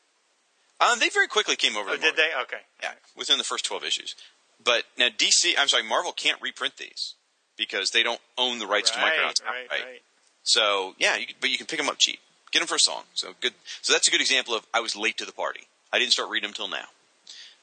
um, 0.86 1.00
they 1.00 1.10
very 1.10 1.28
quickly 1.28 1.56
came 1.56 1.76
over. 1.78 1.90
Oh, 1.90 1.96
to 1.96 2.00
did 2.02 2.16
Marvel. 2.16 2.24
they? 2.38 2.42
Okay. 2.44 2.64
Yeah, 2.84 2.92
within 3.16 3.38
the 3.40 3.44
first 3.44 3.66
12 3.66 3.84
issues. 3.86 4.16
But 4.64 4.84
now 4.98 5.08
DC, 5.10 5.54
I'm 5.58 5.68
sorry, 5.68 5.84
Marvel 5.84 6.12
can't 6.12 6.42
reprint 6.42 6.78
these 6.78 7.16
because 7.58 7.92
they 7.92 8.04
don't 8.04 8.22
own 8.38 8.60
the 8.60 8.68
rights 8.68 8.92
to 8.92 9.00
Right, 9.00 9.12
Micronauts. 9.14 9.44
right, 9.44 9.66
outright. 9.66 9.84
right. 9.86 10.02
So 10.44 10.96
yeah, 10.98 11.18
you, 11.18 11.28
but 11.42 11.50
you 11.50 11.58
can 11.58 11.68
pick 11.68 11.80
them 11.80 11.90
up 11.90 11.98
cheap. 11.98 12.20
Get 12.52 12.60
them 12.60 12.68
for 12.68 12.76
a 12.76 12.80
song. 12.80 13.04
So 13.14 13.34
good. 13.42 13.54
So 13.82 13.92
that's 13.94 14.08
a 14.08 14.12
good 14.12 14.22
example 14.22 14.56
of 14.56 14.66
I 14.74 14.80
was 14.80 14.96
late 14.96 15.18
to 15.18 15.26
the 15.26 15.34
party. 15.34 15.62
I 15.92 16.00
didn't 16.00 16.14
start 16.14 16.30
reading 16.30 16.48
them 16.50 16.54
till 16.54 16.70
now. 16.70 16.86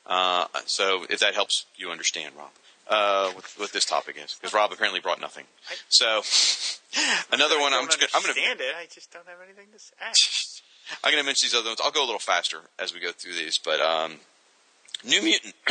Uh, 0.07 0.47
so 0.67 1.07
if 1.09 1.21
that 1.21 1.35
helps 1.35 1.65
you 1.77 1.91
understand, 1.91 2.35
Rob, 2.37 2.51
uh, 2.89 3.31
what, 3.33 3.45
what 3.57 3.73
this 3.73 3.87
topic 3.87 4.17
is, 4.23 4.35
because 4.35 4.53
Rob 4.53 4.71
apparently 4.73 5.01
brought 5.01 5.21
nothing. 5.21 5.45
So 5.89 6.21
another 7.33 7.59
one, 7.59 7.73
I 7.73 7.79
I'm 7.79 7.87
just 7.87 7.99
gonna, 8.01 8.11
I'm 8.15 8.21
understand 8.23 8.59
gonna 8.59 8.71
it. 8.71 8.77
I 8.79 8.87
just 8.93 9.11
don't 9.13 9.27
have 9.27 9.39
anything 9.43 9.73
to 9.73 9.79
say. 9.79 9.95
I'm 11.05 11.11
gonna 11.13 11.25
mention 11.25 11.47
these 11.47 11.55
other 11.55 11.69
ones. 11.71 11.81
I'll 11.83 11.91
go 11.91 12.03
a 12.05 12.07
little 12.07 12.19
faster 12.21 12.59
as 12.79 12.93
we 12.93 13.01
go 13.01 13.13
through 13.13 13.33
these, 13.35 13.57
but 13.59 13.81
um, 13.81 14.17
New 15.07 15.23
Mutant. 15.23 15.55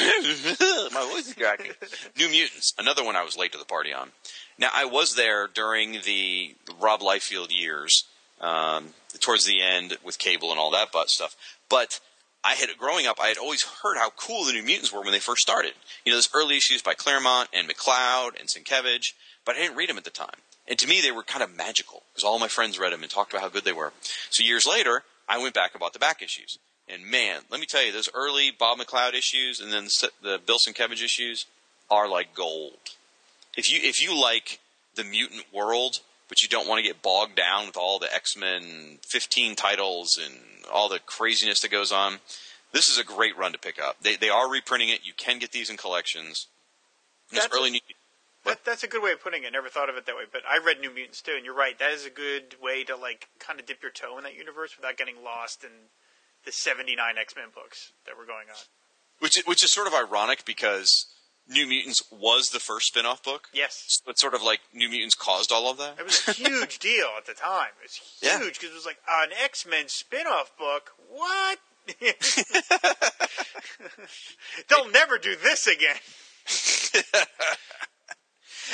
My 0.93 1.09
voice 1.11 1.27
is 1.27 1.33
cracking. 1.33 1.71
New 2.17 2.29
Mutants. 2.29 2.73
Another 2.77 3.03
one 3.03 3.15
I 3.15 3.23
was 3.23 3.37
late 3.37 3.51
to 3.53 3.57
the 3.57 3.65
party 3.65 3.93
on. 3.93 4.11
Now 4.59 4.69
I 4.73 4.85
was 4.85 5.15
there 5.15 5.47
during 5.47 5.93
the 6.05 6.55
Rob 6.79 7.01
Liefeld 7.01 7.47
years, 7.49 8.05
um, 8.39 8.89
towards 9.19 9.45
the 9.45 9.61
end 9.61 9.97
with 10.03 10.19
cable 10.19 10.51
and 10.51 10.59
all 10.59 10.71
that 10.71 10.91
butt 10.91 11.09
stuff. 11.09 11.35
But 11.69 11.99
I 12.43 12.53
had 12.53 12.69
growing 12.77 13.07
up, 13.07 13.19
I 13.21 13.27
had 13.27 13.37
always 13.37 13.63
heard 13.63 13.97
how 13.97 14.09
cool 14.11 14.45
the 14.45 14.53
New 14.53 14.63
Mutants 14.63 14.91
were 14.91 15.01
when 15.01 15.13
they 15.13 15.19
first 15.19 15.41
started. 15.41 15.73
You 16.05 16.11
know, 16.11 16.17
those 16.17 16.29
early 16.33 16.57
issues 16.57 16.81
by 16.81 16.93
Claremont 16.93 17.49
and 17.53 17.67
McLeod 17.69 18.39
and 18.39 18.49
Sienkiewicz, 18.49 19.13
but 19.45 19.55
I 19.55 19.59
didn't 19.59 19.77
read 19.77 19.89
them 19.89 19.97
at 19.97 20.03
the 20.03 20.09
time. 20.09 20.41
And 20.67 20.77
to 20.79 20.87
me, 20.87 21.01
they 21.01 21.11
were 21.11 21.23
kind 21.23 21.43
of 21.43 21.55
magical 21.55 22.03
because 22.11 22.23
all 22.23 22.39
my 22.39 22.47
friends 22.47 22.79
read 22.79 22.93
them 22.93 23.01
and 23.01 23.11
talked 23.11 23.31
about 23.31 23.43
how 23.43 23.49
good 23.49 23.65
they 23.65 23.73
were. 23.73 23.93
So 24.29 24.43
years 24.43 24.65
later, 24.65 25.03
I 25.27 25.37
went 25.37 25.53
back 25.53 25.71
and 25.73 25.79
bought 25.79 25.93
the 25.93 25.99
back 25.99 26.21
issues. 26.21 26.57
And 26.87 27.05
man, 27.05 27.41
let 27.49 27.59
me 27.59 27.65
tell 27.65 27.83
you, 27.83 27.91
those 27.91 28.09
early 28.13 28.51
Bob 28.51 28.77
McLeod 28.77 29.13
issues 29.13 29.59
and 29.59 29.71
then 29.71 29.85
the, 29.85 30.11
the 30.21 30.39
Bill 30.45 30.57
Sienkiewicz 30.57 31.03
issues 31.03 31.45
are 31.89 32.09
like 32.09 32.33
gold. 32.35 32.77
If 33.55 33.71
you 33.71 33.79
if 33.81 34.01
you 34.01 34.19
like 34.19 34.59
the 34.95 35.03
mutant 35.03 35.45
world, 35.53 35.99
but 36.27 36.41
you 36.41 36.49
don't 36.49 36.67
want 36.67 36.79
to 36.79 36.87
get 36.87 37.01
bogged 37.01 37.35
down 37.35 37.67
with 37.67 37.77
all 37.77 37.99
the 37.99 38.13
X 38.13 38.35
Men 38.35 38.99
15 39.07 39.55
titles 39.55 40.19
and 40.21 40.35
all 40.71 40.89
the 40.89 40.99
craziness 40.99 41.61
that 41.61 41.71
goes 41.71 41.91
on, 41.91 42.19
this 42.71 42.89
is 42.89 42.97
a 42.97 43.03
great 43.03 43.37
run 43.37 43.53
to 43.53 43.59
pick 43.59 43.81
up. 43.81 43.97
They 44.01 44.15
they 44.15 44.29
are 44.29 44.49
reprinting 44.49 44.89
it. 44.89 45.05
You 45.05 45.13
can 45.15 45.39
get 45.39 45.51
these 45.51 45.69
in 45.69 45.77
collections. 45.77 46.47
That's 47.31 47.47
early 47.53 47.69
a- 47.69 47.73
new, 47.73 47.79
That, 48.45 48.65
that's 48.65 48.83
a 48.83 48.87
good 48.87 49.01
way 49.01 49.11
of 49.11 49.21
putting 49.21 49.43
it. 49.43 49.53
Never 49.53 49.69
thought 49.69 49.89
of 49.89 49.95
it 49.95 50.05
that 50.05 50.15
way, 50.15 50.23
but 50.31 50.41
I 50.47 50.59
read 50.63 50.79
New 50.79 50.93
Mutants 50.93 51.21
too, 51.21 51.33
and 51.35 51.45
you're 51.45 51.55
right. 51.55 51.77
That 51.79 51.91
is 51.91 52.05
a 52.05 52.09
good 52.09 52.55
way 52.61 52.83
to 52.83 52.95
like 52.95 53.29
kind 53.39 53.59
of 53.59 53.65
dip 53.65 53.81
your 53.81 53.91
toe 53.91 54.17
in 54.17 54.23
that 54.23 54.35
universe 54.35 54.75
without 54.75 54.97
getting 54.97 55.23
lost 55.23 55.63
in 55.63 55.69
the 56.45 56.51
79 56.51 57.17
X 57.17 57.35
Men 57.35 57.45
books 57.53 57.91
that 58.05 58.17
were 58.17 58.25
going 58.25 58.49
on. 58.49 58.55
which 59.19 59.37
is- 59.37 59.45
which 59.45 59.63
is 59.63 59.71
sort 59.71 59.87
of 59.87 59.93
ironic 59.93 60.43
because 60.45 61.05
New 61.47 61.65
Mutants 61.67 62.01
was 62.11 62.49
the 62.51 62.59
first 62.59 62.87
spin-off 62.87 63.21
book. 63.23 63.49
Yes, 63.53 63.99
But 64.05 64.17
sort 64.17 64.33
of 64.33 64.41
like 64.41 64.61
New 64.73 64.87
Mutants 64.89 65.15
caused 65.15 65.51
all 65.51 65.69
of 65.69 65.77
that. 65.77 65.99
it 65.99 66.05
was 66.05 66.25
a 66.27 66.31
huge 66.33 66.79
deal 66.89 67.09
at 67.17 67.25
the 67.25 67.33
time. 67.33 67.69
It 67.81 67.83
was 67.83 67.95
huge 68.21 68.53
because 68.59 68.71
it 68.71 68.75
was 68.75 68.85
like 68.85 68.99
an 69.09 69.29
X 69.43 69.65
Men 69.65 69.87
spin-off 69.89 70.55
book. 70.57 70.91
What? 71.09 71.59
They'll 74.69 74.89
never 74.89 75.17
do 75.17 75.35
this 75.35 75.67
again. 75.67 75.97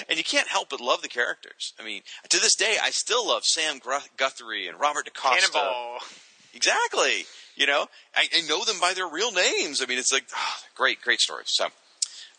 and 0.07 0.17
you 0.17 0.23
can't 0.23 0.47
help 0.47 0.69
but 0.69 0.79
love 0.81 1.01
the 1.01 1.07
characters. 1.07 1.73
I 1.79 1.83
mean, 1.83 2.01
to 2.29 2.39
this 2.39 2.55
day, 2.55 2.77
I 2.81 2.91
still 2.91 3.27
love 3.27 3.45
Sam 3.45 3.79
Guthrie 4.17 4.67
and 4.67 4.79
Robert 4.79 5.05
DaCosta. 5.05 5.51
Cannonball. 5.51 5.99
Exactly. 6.53 7.25
You 7.59 7.67
know, 7.67 7.87
I, 8.15 8.25
I 8.33 8.47
know 8.47 8.63
them 8.63 8.79
by 8.79 8.93
their 8.93 9.07
real 9.07 9.33
names. 9.33 9.81
I 9.81 9.85
mean, 9.85 9.99
it's 9.99 10.13
like 10.13 10.23
ah, 10.33 10.61
great, 10.75 11.01
great 11.01 11.19
stories. 11.19 11.49
So, 11.49 11.65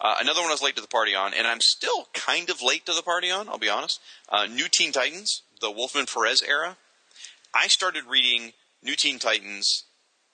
uh, 0.00 0.16
another 0.18 0.40
one 0.40 0.48
I 0.48 0.54
was 0.54 0.62
late 0.62 0.76
to 0.76 0.82
the 0.82 0.88
party 0.88 1.14
on, 1.14 1.34
and 1.34 1.46
I'm 1.46 1.60
still 1.60 2.08
kind 2.14 2.48
of 2.48 2.62
late 2.62 2.86
to 2.86 2.94
the 2.94 3.02
party 3.02 3.30
on. 3.30 3.46
I'll 3.46 3.58
be 3.58 3.68
honest. 3.68 4.00
Uh, 4.30 4.46
New 4.46 4.66
Teen 4.68 4.92
Titans, 4.92 5.42
the 5.60 5.70
Wolfman 5.70 6.06
Perez 6.06 6.42
era. 6.42 6.78
I 7.54 7.68
started 7.68 8.04
reading 8.08 8.54
New 8.82 8.96
Teen 8.96 9.18
Titans 9.18 9.84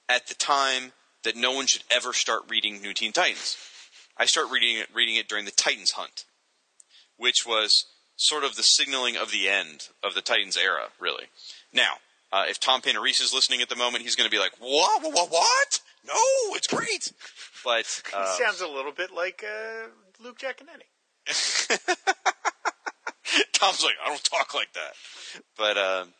at 0.08 0.28
the 0.28 0.34
time 0.34 0.92
that 1.24 1.34
no 1.34 1.50
one 1.50 1.66
should 1.66 1.82
ever 1.90 2.12
start 2.12 2.42
reading 2.48 2.80
New 2.80 2.94
Teen 2.94 3.10
Titans. 3.10 3.56
I 4.16 4.26
started 4.26 4.52
reading 4.52 4.76
it, 4.76 4.86
reading 4.94 5.16
it 5.16 5.28
during 5.28 5.46
the 5.46 5.50
Titans 5.50 5.92
Hunt, 5.92 6.26
which 7.16 7.44
was 7.44 7.86
sort 8.14 8.44
of 8.44 8.54
the 8.54 8.62
signaling 8.62 9.16
of 9.16 9.32
the 9.32 9.48
end 9.48 9.88
of 10.04 10.14
the 10.14 10.22
Titans 10.22 10.56
era, 10.56 10.90
really. 11.00 11.24
Now, 11.72 11.94
uh, 12.32 12.44
if 12.48 12.58
Tom 12.60 12.80
Panarese 12.80 13.22
is 13.22 13.32
listening 13.32 13.62
at 13.62 13.68
the 13.68 13.76
moment, 13.76 14.02
he's 14.02 14.16
going 14.16 14.28
to 14.28 14.34
be 14.34 14.38
like, 14.40 14.52
"What? 14.58 15.02
What? 15.02 15.30
What? 15.30 15.80
No, 16.06 16.14
it's 16.56 16.66
great." 16.66 17.12
But 17.64 18.02
uh, 18.14 18.36
He 18.36 18.42
sounds 18.44 18.60
a 18.60 18.68
little 18.68 18.92
bit 18.92 19.12
like 19.14 19.44
uh, 19.44 19.88
Luke 20.22 20.38
Giaconetti. 20.38 20.86
Tom's 23.52 23.82
like, 23.82 23.94
I 24.04 24.08
don't 24.08 24.22
talk 24.22 24.54
like 24.54 24.72
that. 24.74 24.92
But 25.58 25.76
um, 25.76 26.14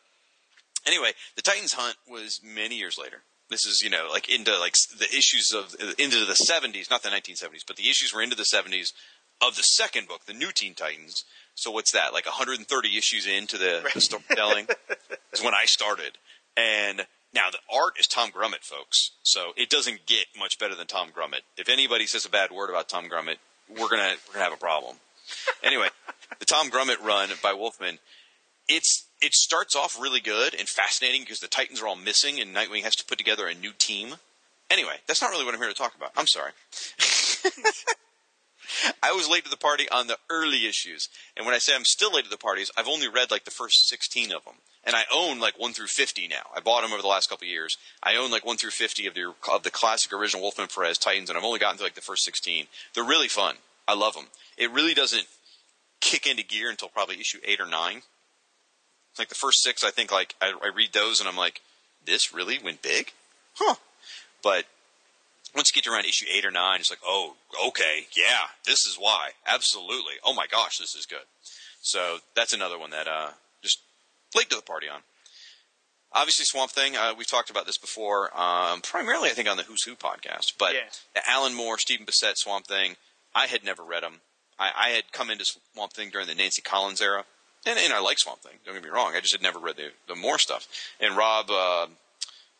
anyway, 0.87 1.13
the 1.37 1.43
Titans 1.43 1.75
Hunt 1.75 1.97
was 2.09 2.41
many 2.45 2.77
years 2.77 2.99
later. 2.99 3.23
This 3.49 3.65
is 3.65 3.81
you 3.83 3.91
know 3.91 4.09
like 4.11 4.29
into 4.29 4.59
like 4.59 4.75
the 4.99 5.07
issues 5.17 5.53
of 5.53 5.77
into 5.99 6.25
the 6.25 6.35
seventies, 6.35 6.91
not 6.91 7.03
the 7.03 7.11
nineteen 7.11 7.37
seventies, 7.37 7.65
but 7.67 7.77
the 7.77 7.89
issues 7.89 8.13
were 8.13 8.23
into 8.23 8.35
the 8.37 8.45
seventies 8.45 8.93
of 9.41 9.55
the 9.55 9.63
second 9.63 10.09
book, 10.09 10.25
the 10.27 10.35
New 10.35 10.51
Teen 10.53 10.75
Titans. 10.75 11.25
So 11.57 11.71
what's 11.71 11.93
that? 11.93 12.13
Like 12.13 12.27
130 12.27 12.99
issues 12.99 13.27
into 13.27 13.57
the, 13.57 13.89
the 13.93 14.01
storytelling 14.01 14.69
is 15.33 15.43
when 15.43 15.55
I 15.55 15.65
started, 15.65 16.19
and 16.57 17.07
now 17.35 17.49
the 17.51 17.59
art 17.75 17.95
is 17.99 18.07
Tom 18.07 18.31
Grummett, 18.31 18.63
folks. 18.63 19.13
So 19.23 19.53
it 19.57 19.71
doesn't 19.71 20.05
get 20.07 20.27
much 20.39 20.59
better 20.59 20.75
than 20.75 20.87
Tom 20.87 21.09
Grummett. 21.17 21.41
If 21.57 21.71
anybody 21.71 22.07
says 22.07 22.27
a 22.27 22.31
bad 22.31 22.51
word 22.51 22.69
about 22.69 22.91
Tom 22.91 23.09
Grummett, 23.09 23.37
we're 23.71 23.89
gonna 23.89 24.15
we're 24.29 24.35
gonna 24.35 24.45
have 24.45 24.53
a 24.53 24.59
problem. 24.59 24.97
Anyway, 25.65 25.89
the 26.39 26.45
Tom 26.45 26.71
Grummett 26.71 27.03
run 27.03 27.31
by 27.43 27.53
Wolfman, 27.53 27.99
it's 28.69 29.07
it 29.21 29.35
starts 29.35 29.75
off 29.75 30.01
really 30.01 30.21
good 30.21 30.55
and 30.55 30.69
fascinating 30.69 31.23
because 31.23 31.41
the 31.41 31.49
Titans 31.49 31.83
are 31.83 31.89
all 31.89 31.97
missing 31.97 32.39
and 32.39 32.55
Nightwing 32.55 32.83
has 32.83 32.95
to 32.97 33.05
put 33.05 33.19
together 33.19 33.49
a 33.49 33.55
new 33.55 33.73
team. 33.77 34.15
Anyway, 34.71 34.95
that's 35.09 35.21
not 35.21 35.33
really 35.33 35.45
what 35.45 35.55
I'm 35.55 35.61
here 35.61 35.69
to 35.69 35.75
talk 35.75 35.97
about. 35.97 36.13
I'm 36.17 36.29
sorry. 36.29 36.53
I 39.03 39.13
was 39.13 39.29
late 39.29 39.45
to 39.45 39.51
the 39.51 39.57
party 39.57 39.89
on 39.89 40.07
the 40.07 40.19
early 40.31 40.67
issues, 40.67 41.09
and 41.37 41.47
when 41.47 41.55
I 41.55 41.59
say 41.59 41.75
I'm 41.75 41.85
still 41.85 42.13
late 42.13 42.25
to 42.25 42.31
the 42.31 42.37
parties, 42.37 42.71
I've 42.77 42.89
only 42.89 43.09
read 43.09 43.31
like 43.31 43.45
the 43.45 43.51
first 43.51 43.89
16 43.89 44.33
of 44.33 44.45
them, 44.45 44.55
and 44.85 44.97
I 44.97 45.05
own 45.13 45.39
like 45.39 45.59
one 45.59 45.73
through 45.73 45.87
50 45.87 46.29
now. 46.29 46.51
I 46.55 46.61
bought 46.61 46.83
them 46.83 46.93
over 46.93 47.03
the 47.03 47.09
last 47.09 47.29
couple 47.29 47.47
years. 47.47 47.77
I 48.03 48.17
own 48.17 48.31
like 48.31 48.45
one 48.45 48.57
through 48.57 48.71
50 48.71 49.07
of 49.07 49.15
the 49.15 49.35
of 49.53 49.63
the 49.63 49.71
classic 49.71 50.13
original 50.13 50.43
Wolfman 50.43 50.69
Perez 50.69 50.99
Titans, 50.99 51.29
and 51.29 51.39
I've 51.39 51.45
only 51.45 51.59
gotten 51.59 51.79
to 51.79 51.85
like 51.85 51.95
the 51.95 52.01
first 52.01 52.25
16. 52.25 52.67
They're 52.95 53.05
really 53.05 53.29
fun. 53.29 53.57
I 53.89 53.95
love 53.95 54.15
them. 54.15 54.27
It 54.57 54.71
really 54.71 54.95
doesn't 54.95 55.27
kick 56.01 56.27
into 56.27 56.43
gear 56.43 56.71
until 56.71 56.89
probably 56.89 57.21
issue 57.21 57.39
eight 57.45 57.61
or 57.61 57.67
nine. 57.67 58.03
Like 59.19 59.29
the 59.29 59.35
first 59.35 59.63
six, 59.63 59.83
I 59.83 59.91
think 59.91 60.13
like 60.13 60.35
I, 60.41 60.53
I 60.63 60.71
read 60.75 60.93
those 60.93 61.21
and 61.21 61.29
I'm 61.29 61.37
like, 61.37 61.63
this 62.05 62.35
really 62.35 62.59
went 62.63 62.83
big, 62.83 63.13
huh? 63.55 63.77
But 64.43 64.67
once 65.57 65.71
you 65.75 65.81
get 65.81 65.85
to 65.89 65.93
around 65.95 66.05
issue 66.05 66.27
eight 66.33 66.45
or 66.45 66.51
nine, 66.51 66.81
it's 66.81 66.91
like, 66.91 67.01
oh, 67.05 67.35
okay, 67.69 68.07
yeah, 68.17 68.47
this 68.65 68.87
is 68.87 68.97
why, 69.01 69.31
absolutely. 69.47 70.15
Oh 70.25 70.35
my 70.35 70.47
gosh, 70.47 70.79
this 70.79 70.95
is 70.95 71.07
good. 71.07 71.25
So 71.81 72.19
that's 72.35 72.53
another 72.53 72.79
one 72.79 72.91
that 72.91 73.09
uh, 73.09 73.31
just 73.63 73.81
late 74.37 74.51
to 74.51 74.57
the 74.57 74.63
party 74.63 74.89
on. 74.89 75.01
Obviously, 76.13 76.45
Swamp 76.45 76.71
Thing. 76.71 76.97
Uh, 76.97 77.13
we've 77.17 77.27
talked 77.27 77.51
about 77.51 77.67
this 77.67 77.79
before, 77.79 78.31
um, 78.39 78.81
primarily 78.81 79.29
I 79.29 79.33
think 79.33 79.49
on 79.49 79.57
the 79.57 79.65
Who's 79.65 79.83
Who 79.85 79.95
podcast. 79.97 80.53
But 80.59 80.75
Yeah. 80.75 80.81
the 81.15 81.29
Alan 81.29 81.55
Moore, 81.55 81.79
Stephen 81.79 82.07
Bissette, 82.07 82.37
Swamp 82.37 82.67
Thing. 82.67 82.97
I 83.35 83.47
had 83.47 83.65
never 83.65 83.83
read 83.83 84.03
them. 84.03 84.21
I, 84.59 84.71
I 84.77 84.89
had 84.91 85.13
come 85.13 85.31
into 85.31 85.45
Swamp 85.75 85.93
Thing 85.93 86.09
during 86.11 86.27
the 86.27 86.35
Nancy 86.35 86.63
Collins 86.63 87.03
era, 87.03 87.25
and, 87.67 87.79
and 87.79 87.93
I 87.93 87.99
like 88.01 88.19
Swamp 88.19 88.41
Thing. 88.41 88.59
Don't 88.65 88.75
get 88.75 88.83
me 88.85 88.89
wrong. 88.89 89.13
I 89.15 89.21
just 89.21 89.33
had 89.35 89.43
never 89.43 89.59
read 89.59 89.77
the, 89.77 89.91
the 90.09 90.15
Moore 90.17 90.39
stuff. 90.39 90.67
And 91.01 91.17
Rob, 91.17 91.51
uh, 91.51 91.87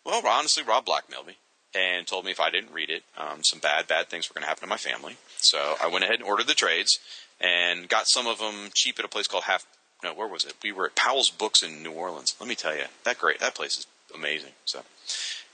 well, 0.05 0.21
honestly, 0.27 0.63
Rob 0.63 0.85
blackmailed 0.85 1.27
me 1.27 1.37
and 1.77 2.07
told 2.07 2.25
me 2.25 2.31
if 2.31 2.41
I 2.41 2.51
didn't 2.51 2.73
read 2.73 2.89
it, 2.91 3.03
um, 3.19 3.43
some 3.45 3.59
bad, 3.59 3.87
bad 3.87 4.09
things 4.09 4.29
were 4.31 4.35
going 4.35 4.43
to 4.45 4.49
happen 4.49 4.63
to 4.63 4.67
my 4.69 4.77
family. 4.79 5.17
So 5.37 5.75
I 5.83 5.89
went 5.89 6.05
ahead 6.05 6.17
and 6.17 6.25
ordered 6.25 6.47
the 6.47 6.55
trades 6.55 6.99
and 7.41 7.89
got 7.89 8.09
some 8.09 8.27
of 8.27 8.39
them 8.39 8.71
cheap 8.75 8.99
at 8.99 9.05
a 9.05 9.09
place 9.09 9.27
called 9.27 9.45
Half. 9.45 9.67
No, 10.03 10.15
where 10.15 10.29
was 10.29 10.45
it? 10.45 10.55
We 10.63 10.73
were 10.73 10.87
at 10.87 10.95
Powell's 10.95 11.31
Books 11.31 11.63
in 11.63 11.83
New 11.83 11.93
Orleans. 11.93 12.35
Let 12.41 12.49
me 12.49 12.55
tell 12.55 12.75
you, 12.75 12.85
that 13.05 13.19
great. 13.19 13.41
That 13.41 13.55
place 13.55 13.77
is 13.79 13.87
amazing. 14.15 14.53
So 14.65 14.83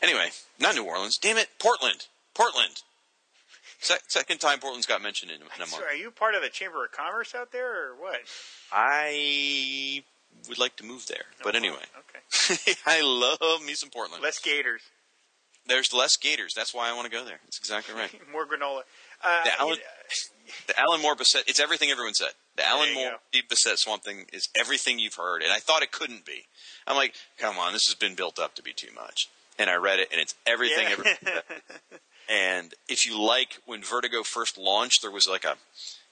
anyway, 0.01 0.29
not 0.61 0.75
New 0.75 0.85
Orleans. 0.85 1.19
Damn 1.19 1.37
it, 1.39 1.49
Portland. 1.59 2.07
Portland. 2.35 2.83
Se- 3.81 3.99
second 4.09 4.39
time 4.39 4.61
Portland's 4.61 4.87
got 4.87 5.03
mentioned 5.03 5.31
in, 5.33 5.39
in 5.39 5.47
a 5.57 5.59
month. 5.59 5.71
So 5.71 5.83
are 5.85 5.95
you 5.95 6.11
part 6.13 6.35
of 6.37 6.43
the 6.43 6.49
Chamber 6.49 6.85
of 6.85 6.93
Commerce 6.93 7.35
out 7.35 7.51
there, 7.53 7.89
or 7.91 7.95
what? 8.01 8.21
I 8.71 10.03
would 10.49 10.59
like 10.59 10.77
to 10.77 10.85
move 10.85 11.07
there, 11.09 11.25
but 11.43 11.55
Oh, 11.55 11.59
anyway, 11.59 11.85
Okay. 11.99 12.75
I 12.87 13.01
love 13.03 13.65
me 13.65 13.75
some 13.75 13.91
Portland. 13.91 14.23
Less 14.23 14.39
gators, 14.39 14.83
There's 15.67 15.93
less 15.93 16.17
Gators. 16.17 16.55
That's 16.55 16.75
why 16.75 16.91
I 16.91 16.93
want 16.95 17.05
to 17.05 17.11
go 17.11 17.25
there. 17.25 17.39
That's 17.45 17.59
exactly 17.59 17.95
right. 17.95 18.11
more 18.33 18.47
granola. 18.47 18.83
Uh, 19.23 19.45
The 19.45 19.61
Alan, 19.61 19.75
you- 19.77 19.83
the 20.67 20.79
Alan 20.79 21.01
Moore 21.01 21.15
Bissette. 21.15 21.45
It's 21.47 21.61
everything 21.61 21.91
everyone 21.91 22.15
said. 22.15 22.31
The 22.57 22.67
Alan 22.67 22.93
Moore 22.95 23.13
go. 23.33 23.39
Bissette 23.49 23.79
Swamp 23.79 24.03
Thing 24.03 24.27
is 24.33 24.49
everything 24.57 24.99
you've 24.99 25.15
heard, 25.15 25.43
and 25.43 25.53
I 25.53 25.59
thought 25.59 25.83
it 25.83 25.93
couldn't 25.93 26.27
be. 26.27 26.45
I'm 26.87 26.97
like, 26.97 27.15
come 27.39 27.59
on, 27.59 27.73
this 27.73 27.87
has 27.87 27.95
been 27.95 28.15
built 28.17 28.39
up 28.39 28.55
to 28.57 28.63
be 28.63 28.73
too 28.73 28.93
much. 28.95 29.29
And 29.59 29.71
I 29.71 29.77
read 29.77 30.01
it, 30.01 30.09
and 30.11 30.21
it's 30.21 30.35
everything. 30.47 30.85
Yeah. 30.87 30.93
everyone 30.93 31.15
said. 31.25 31.43
and 32.29 32.75
if 32.89 33.07
you 33.07 33.21
like 33.21 33.59
when 33.67 33.83
Vertigo 33.83 34.23
first 34.25 34.59
launched, 34.59 35.01
there 35.03 35.11
was 35.11 35.29
like 35.29 35.45
a 35.45 35.57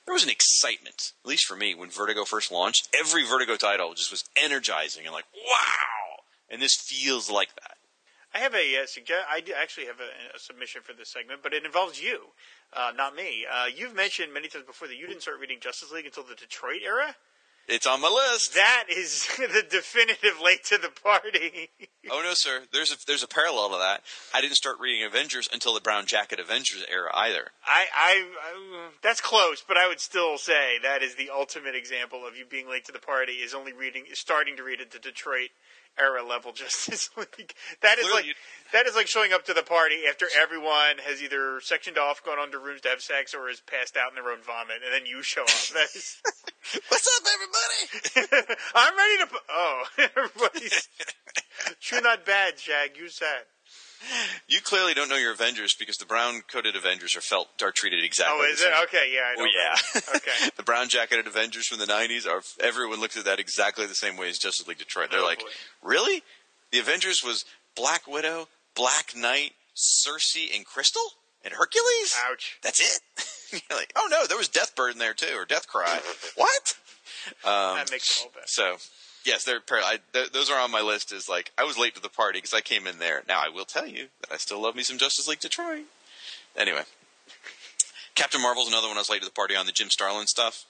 there 0.07 0.15
was 0.15 0.25
an 0.25 0.31
excitement, 0.31 1.13
at 1.25 1.29
least 1.29 1.47
for 1.47 1.57
me, 1.57 1.75
when 1.75 1.91
Vertigo 1.91 2.25
first 2.25 2.51
launched. 2.53 2.89
Every 2.99 3.25
Vertigo 3.27 3.57
title 3.57 3.93
just 3.95 4.11
was 4.11 4.25
energizing 4.37 5.05
and 5.07 5.13
like, 5.13 5.27
wow. 5.35 6.23
And 6.49 6.63
this 6.63 6.75
feels 6.77 7.31
like 7.31 7.55
that. 7.57 7.77
I 8.35 8.39
have 8.39 8.55
a 8.55 8.77
uh, 8.77 8.87
I 9.29 9.43
actually 9.61 9.87
have 9.87 10.01
a, 10.01 10.37
a 10.37 10.39
submission 10.39 10.83
for 10.83 10.93
this 10.93 11.09
segment, 11.09 11.41
but 11.43 11.53
it 11.53 11.65
involves 11.65 12.01
you, 12.01 12.29
uh, 12.73 12.93
not 12.97 13.17
me. 13.17 13.45
Uh, 13.51 13.67
you've 13.75 13.95
mentioned 13.95 14.33
many 14.33 14.49
times 14.49 14.65
before 14.67 14.89
that 14.89 14.97
you 14.97 15.07
didn't 15.07 15.23
start 15.23 15.41
reading 15.41 15.59
Justice 15.61 15.91
League 15.91 16.07
until 16.07 16.23
the 16.23 16.37
Detroit 16.37 16.81
era. 16.85 17.17
It's 17.71 17.87
on 17.87 18.01
my 18.01 18.09
list. 18.09 18.55
That 18.55 18.85
is 18.89 19.29
the 19.37 19.65
definitive 19.69 20.41
late 20.43 20.65
to 20.65 20.79
the 20.79 20.89
party. 20.89 21.71
Oh 22.11 22.21
no, 22.23 22.33
sir. 22.35 22.63
There's 22.73 22.93
a 22.93 22.97
there's 23.07 23.23
a 23.23 23.29
parallel 23.29 23.71
to 23.71 23.79
that. 23.79 24.03
I 24.35 24.41
didn't 24.41 24.57
start 24.57 24.81
reading 24.81 25.07
Avengers 25.07 25.49
until 25.53 25.75
the 25.75 25.81
Brown 25.81 26.07
Jacket 26.07 26.41
Avengers 26.41 26.85
era 26.91 27.11
either. 27.15 27.51
I, 27.65 27.87
I, 27.95 28.25
I, 28.43 28.89
that's 29.03 29.21
close, 29.21 29.63
but 29.67 29.77
I 29.77 29.87
would 29.87 30.01
still 30.01 30.39
say 30.39 30.79
that 30.83 31.03
is 31.03 31.15
the 31.15 31.31
ultimate 31.31 31.75
example 31.75 32.27
of 32.27 32.37
you 32.37 32.45
being 32.45 32.69
late 32.69 32.85
to 32.87 32.93
the 32.93 32.99
party. 32.99 33.35
Is 33.35 33.55
only 33.55 33.73
reading, 33.73 34.05
starting 34.15 34.57
to 34.57 34.65
read 34.65 34.81
at 34.81 34.91
the 34.91 34.99
Detroit 34.99 35.51
era 35.99 36.25
level 36.27 36.53
Justice 36.55 37.11
League. 37.17 37.55
That 37.83 37.99
is 37.99 38.05
Clearly 38.05 38.17
like 38.21 38.27
you- 38.27 38.35
that 38.73 38.87
is 38.87 38.95
like 38.95 39.09
showing 39.09 39.33
up 39.33 39.45
to 39.47 39.55
the 39.55 39.63
party 39.65 40.07
after 40.09 40.27
everyone 40.41 40.99
has 41.05 41.21
either 41.23 41.61
sectioned 41.61 41.99
off, 41.99 42.23
gone 42.25 42.39
onto 42.39 42.59
rooms 42.59 42.81
to 42.83 42.89
have 42.89 43.01
sex, 43.01 43.35
or 43.35 43.49
is 43.51 43.61
passed 43.61 43.97
out 43.97 44.11
in 44.11 44.15
their 44.15 44.31
own 44.33 44.43
vomit, 44.43 44.77
and 44.85 44.93
then 44.95 45.07
you 45.07 45.23
show 45.23 45.43
up. 45.43 45.49
That 45.75 45.89
is, 45.95 46.17
What's 46.89 47.09
up, 47.19 47.27
everybody? 47.35 48.57
I'm 48.75 48.97
ready 48.97 49.19
to. 49.19 49.27
pu- 49.27 49.39
Oh, 49.51 49.83
everybody's 49.99 50.89
true, 51.81 52.01
not 52.01 52.25
bad. 52.25 52.55
Jag, 52.59 52.97
use 52.97 53.19
that. 53.19 53.47
You 54.49 54.61
clearly 54.61 54.95
don't 54.95 55.09
know 55.09 55.17
your 55.17 55.33
Avengers 55.33 55.75
because 55.79 55.97
the 55.99 56.07
brown 56.07 56.43
coated 56.51 56.75
Avengers 56.75 57.15
are 57.17 57.21
felt 57.21 57.49
are 57.63 57.71
treated 57.71 58.03
exactly. 58.03 58.37
Oh, 58.39 58.43
the 58.43 58.53
is 58.53 58.61
it 58.63 58.73
okay? 58.85 59.13
Yeah, 59.15 59.21
I 59.21 59.35
Oh 59.39 59.45
know. 59.45 59.51
yeah. 59.55 60.01
Okay. 60.17 60.51
the 60.57 60.63
brown 60.63 60.89
jacketed 60.89 61.27
Avengers 61.27 61.67
from 61.67 61.79
the 61.79 61.87
'90s 61.87 62.27
are. 62.27 62.43
Everyone 62.61 63.01
looks 63.01 63.17
at 63.17 63.25
that 63.27 63.39
exactly 63.39 63.87
the 63.87 63.95
same 63.95 64.17
way 64.17 64.29
as 64.29 64.39
Justice 64.39 64.67
League 64.67 64.79
Detroit. 64.79 65.11
They're 65.11 65.21
Oh, 65.21 65.25
like, 65.25 65.41
boy. 65.41 65.47
really? 65.83 66.23
The 66.73 66.79
Avengers 66.79 67.23
was 67.23 67.45
Black 67.77 68.07
Widow, 68.07 68.49
Black 68.75 69.15
Knight, 69.17 69.53
Sersi, 69.77 70.55
and 70.55 70.65
Crystal, 70.65 71.03
and 71.45 71.53
Hercules. 71.55 72.17
Ouch. 72.31 72.59
That's 72.63 72.81
it. 72.81 73.63
You're 73.71 73.79
like, 73.79 73.93
oh 73.97 74.09
no, 74.11 74.27
there 74.27 74.39
was 74.39 74.49
Deathbird 74.49 74.93
in 74.93 74.99
there 74.99 75.15
too, 75.15 75.35
or 75.37 75.45
Deathcry. 75.47 76.01
What? 76.37 76.75
Um, 77.45 77.77
that 77.77 77.91
makes 77.91 78.19
it 78.19 78.25
all 78.25 78.31
better. 78.33 78.47
So, 78.47 78.77
yes, 79.25 79.45
they're 79.45 79.61
I, 79.71 79.99
th- 80.13 80.33
those 80.33 80.51
are 80.51 80.59
on 80.59 80.71
my 80.71 80.81
list. 80.81 81.13
Is 81.13 81.29
like 81.29 81.53
I 81.59 81.65
was 81.65 81.79
late 81.79 81.95
to 81.95 82.03
the 82.03 82.09
party 82.09 82.39
because 82.39 82.55
I 82.55 82.61
came 82.61 82.87
in 82.87 82.99
there. 82.99 83.23
Now 83.29 83.41
I 83.45 83.49
will 83.49 83.65
tell 83.65 83.87
you 83.87 84.09
that 84.21 84.33
I 84.33 84.37
still 84.37 84.61
love 84.61 84.77
me 84.77 84.83
some 84.83 84.99
Justice 84.99 85.29
League 85.29 85.41
Detroit. 85.41 85.85
Anyway, 86.57 86.83
Captain 88.15 88.43
Marvel's 88.43 88.69
another 88.69 88.89
one 88.89 88.97
I 88.97 89.01
was 89.01 89.11
late 89.11 89.23
to 89.23 89.29
the 89.29 89.33
party 89.33 89.57
on 89.57 89.67
the 89.67 89.73
Jim 89.73 89.91
Starlin 89.91 90.27
stuff. 90.27 90.65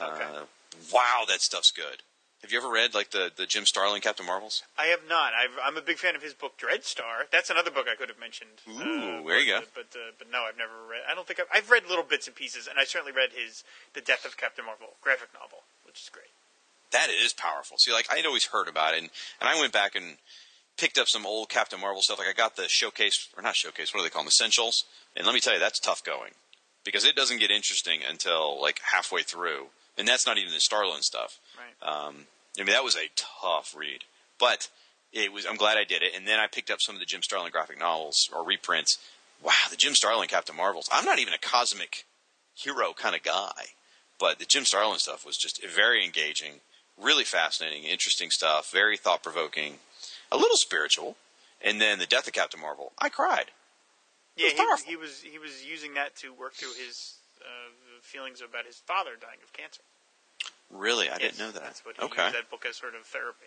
Okay. 0.00 0.22
Uh, 0.22 0.44
wow, 0.92 1.24
that 1.28 1.40
stuff's 1.40 1.70
good. 1.70 2.02
Have 2.42 2.50
you 2.50 2.58
ever 2.58 2.70
read 2.70 2.94
like 2.94 3.10
the 3.10 3.30
the 3.34 3.44
Jim 3.44 3.66
Starlin 3.66 4.00
Captain 4.00 4.24
Marvels? 4.24 4.62
I 4.78 4.86
have 4.86 5.00
not. 5.06 5.32
I've, 5.34 5.52
I'm 5.62 5.76
a 5.76 5.82
big 5.82 5.98
fan 5.98 6.16
of 6.16 6.22
his 6.22 6.32
book 6.32 6.56
Dreadstar. 6.56 7.28
That's 7.30 7.50
another 7.50 7.70
book 7.70 7.86
I 7.90 7.96
could 7.96 8.08
have 8.08 8.18
mentioned. 8.18 8.64
Ooh, 8.66 9.28
there 9.28 9.38
you 9.38 9.52
go. 9.52 9.60
But 9.74 9.92
uh, 9.92 10.16
but 10.18 10.32
no, 10.32 10.48
I've 10.48 10.56
never 10.56 10.72
read. 10.88 11.02
I 11.10 11.14
don't 11.14 11.26
think 11.26 11.38
I've, 11.38 11.52
I've 11.52 11.70
read 11.70 11.84
little 11.86 12.04
bits 12.04 12.26
and 12.26 12.34
pieces, 12.34 12.66
and 12.66 12.78
I 12.78 12.84
certainly 12.84 13.12
read 13.12 13.30
his 13.36 13.62
The 13.92 14.00
Death 14.00 14.24
of 14.24 14.38
Captain 14.38 14.64
Marvel 14.64 14.96
graphic 15.02 15.28
novel, 15.34 15.68
which 15.84 16.00
is 16.00 16.08
great. 16.08 16.32
That 16.92 17.08
is 17.10 17.32
powerful. 17.32 17.78
See, 17.78 17.92
like 17.92 18.06
I'd 18.10 18.26
always 18.26 18.46
heard 18.46 18.68
about 18.68 18.94
it, 18.94 19.02
and, 19.02 19.10
and 19.40 19.48
I 19.48 19.58
went 19.60 19.72
back 19.72 19.94
and 19.94 20.16
picked 20.76 20.98
up 20.98 21.08
some 21.08 21.26
old 21.26 21.48
Captain 21.48 21.80
Marvel 21.80 22.02
stuff. 22.02 22.18
Like 22.18 22.28
I 22.28 22.32
got 22.32 22.56
the 22.56 22.68
showcase, 22.68 23.28
or 23.36 23.42
not 23.42 23.56
showcase, 23.56 23.92
what 23.92 24.00
do 24.00 24.04
they 24.04 24.10
call 24.10 24.22
them? 24.22 24.28
Essentials. 24.28 24.84
And 25.16 25.26
let 25.26 25.34
me 25.34 25.40
tell 25.40 25.52
you, 25.52 25.60
that's 25.60 25.78
tough 25.78 26.02
going 26.02 26.32
because 26.84 27.04
it 27.04 27.14
doesn't 27.16 27.40
get 27.40 27.50
interesting 27.50 28.00
until 28.08 28.60
like 28.60 28.80
halfway 28.92 29.22
through, 29.22 29.66
and 29.98 30.06
that's 30.08 30.26
not 30.26 30.38
even 30.38 30.52
the 30.52 30.60
Starlin 30.60 31.02
stuff. 31.02 31.38
Right. 31.56 31.88
Um, 31.88 32.26
I 32.58 32.62
mean, 32.62 32.72
that 32.72 32.84
was 32.84 32.96
a 32.96 33.10
tough 33.16 33.74
read, 33.76 34.04
but 34.38 34.68
it 35.12 35.32
was. 35.32 35.46
I'm 35.46 35.56
glad 35.56 35.78
I 35.78 35.84
did 35.84 36.02
it. 36.02 36.12
And 36.16 36.26
then 36.26 36.38
I 36.38 36.46
picked 36.46 36.70
up 36.70 36.80
some 36.80 36.94
of 36.94 37.00
the 37.00 37.06
Jim 37.06 37.22
Starlin 37.22 37.50
graphic 37.50 37.78
novels 37.78 38.28
or 38.34 38.44
reprints. 38.44 38.98
Wow, 39.42 39.52
the 39.70 39.76
Jim 39.76 39.94
Starlin 39.94 40.28
Captain 40.28 40.56
Marvels. 40.56 40.88
I'm 40.92 41.04
not 41.04 41.18
even 41.18 41.32
a 41.32 41.38
cosmic 41.38 42.04
hero 42.54 42.92
kind 42.92 43.14
of 43.14 43.22
guy, 43.22 43.72
but 44.18 44.38
the 44.38 44.44
Jim 44.44 44.64
Starlin 44.64 44.98
stuff 44.98 45.24
was 45.24 45.36
just 45.36 45.64
very 45.66 46.04
engaging, 46.04 46.60
really 47.00 47.24
fascinating, 47.24 47.84
interesting 47.84 48.30
stuff, 48.30 48.70
very 48.70 48.96
thought 48.96 49.22
provoking, 49.22 49.78
a 50.30 50.36
little 50.36 50.56
spiritual. 50.56 51.16
And 51.62 51.80
then 51.80 51.98
the 51.98 52.06
Death 52.06 52.26
of 52.26 52.32
Captain 52.32 52.60
Marvel, 52.60 52.92
I 52.98 53.08
cried. 53.08 53.50
Yeah, 54.36 54.48
was 54.58 54.82
he, 54.82 54.90
he 54.90 54.96
was 54.96 55.20
he 55.20 55.38
was 55.38 55.64
using 55.64 55.94
that 55.94 56.16
to 56.16 56.32
work 56.32 56.54
through 56.54 56.72
his 56.82 57.16
uh, 57.40 57.70
feelings 58.00 58.40
about 58.40 58.64
his 58.64 58.76
father 58.76 59.10
dying 59.20 59.38
of 59.42 59.52
cancer. 59.52 59.82
Really, 60.70 61.08
I 61.08 61.18
Yes, 61.20 61.36
didn't 61.36 61.38
know 61.38 61.50
that. 61.52 61.62
That's 61.62 61.84
what 61.84 61.96
he 61.96 62.02
okay. 62.04 62.24
used 62.24 62.36
that 62.36 62.50
book 62.50 62.64
as 62.68 62.76
sort 62.76 62.94
of 62.94 63.04
therapy. 63.04 63.46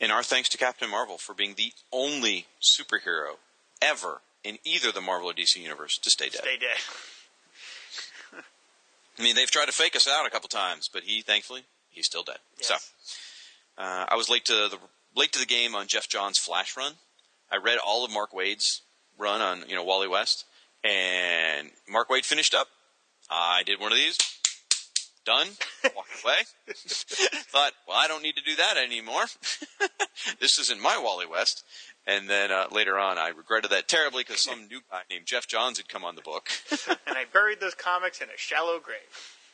And 0.00 0.12
our 0.12 0.22
thanks 0.22 0.48
to 0.50 0.58
Captain 0.58 0.90
Marvel 0.90 1.16
for 1.16 1.32
being 1.34 1.54
the 1.56 1.72
only 1.92 2.46
superhero 2.60 3.36
ever 3.80 4.20
in 4.44 4.58
either 4.64 4.92
the 4.92 5.00
Marvel 5.00 5.30
or 5.30 5.32
DC 5.32 5.56
universe 5.56 5.96
to 5.98 6.10
stay 6.10 6.28
dead. 6.28 6.42
Stay 6.42 6.58
dead. 6.58 6.76
I 9.18 9.22
mean, 9.22 9.34
they've 9.34 9.50
tried 9.50 9.66
to 9.66 9.72
fake 9.72 9.96
us 9.96 10.06
out 10.06 10.26
a 10.26 10.30
couple 10.30 10.48
times, 10.48 10.90
but 10.92 11.04
he, 11.04 11.22
thankfully, 11.22 11.62
he's 11.96 12.06
still 12.06 12.22
dead. 12.22 12.38
Yes. 12.58 12.68
So, 12.68 12.74
uh, 13.82 14.06
I 14.08 14.14
was 14.14 14.28
late 14.28 14.44
to 14.44 14.52
the 14.52 14.78
late 15.16 15.32
to 15.32 15.40
the 15.40 15.46
game 15.46 15.74
on 15.74 15.88
Geoff 15.88 16.08
Johns' 16.08 16.38
Flash 16.38 16.76
run. 16.76 16.92
I 17.50 17.56
read 17.56 17.78
all 17.84 18.04
of 18.04 18.12
Mark 18.12 18.32
Waid's 18.32 18.82
run 19.18 19.40
on 19.40 19.64
you 19.68 19.74
know 19.74 19.82
Wally 19.82 20.06
West, 20.06 20.44
and 20.84 21.70
Mark 21.88 22.08
Wade 22.08 22.24
finished 22.24 22.54
up. 22.54 22.68
I 23.28 23.64
did 23.64 23.80
one 23.80 23.90
of 23.90 23.98
these. 23.98 24.16
Done. 25.24 25.48
Walked 25.96 26.10
away. 26.24 26.36
Thought, 26.68 27.72
well, 27.88 27.96
I 27.96 28.06
don't 28.06 28.22
need 28.22 28.36
to 28.36 28.44
do 28.44 28.54
that 28.54 28.76
anymore. 28.76 29.24
this 30.40 30.56
isn't 30.60 30.80
my 30.80 31.00
Wally 31.02 31.26
West. 31.26 31.64
And 32.06 32.30
then 32.30 32.52
uh, 32.52 32.66
later 32.70 32.96
on, 32.96 33.18
I 33.18 33.30
regretted 33.30 33.72
that 33.72 33.88
terribly 33.88 34.22
because 34.22 34.40
some 34.40 34.68
new 34.68 34.78
guy 34.88 35.00
named 35.10 35.26
Geoff 35.26 35.48
Johns 35.48 35.78
had 35.78 35.88
come 35.88 36.04
on 36.04 36.14
the 36.14 36.22
book. 36.22 36.48
and 37.08 37.16
I 37.18 37.24
buried 37.24 37.58
those 37.58 37.74
comics 37.74 38.20
in 38.20 38.28
a 38.28 38.36
shallow 38.36 38.78
grave. 38.78 39.00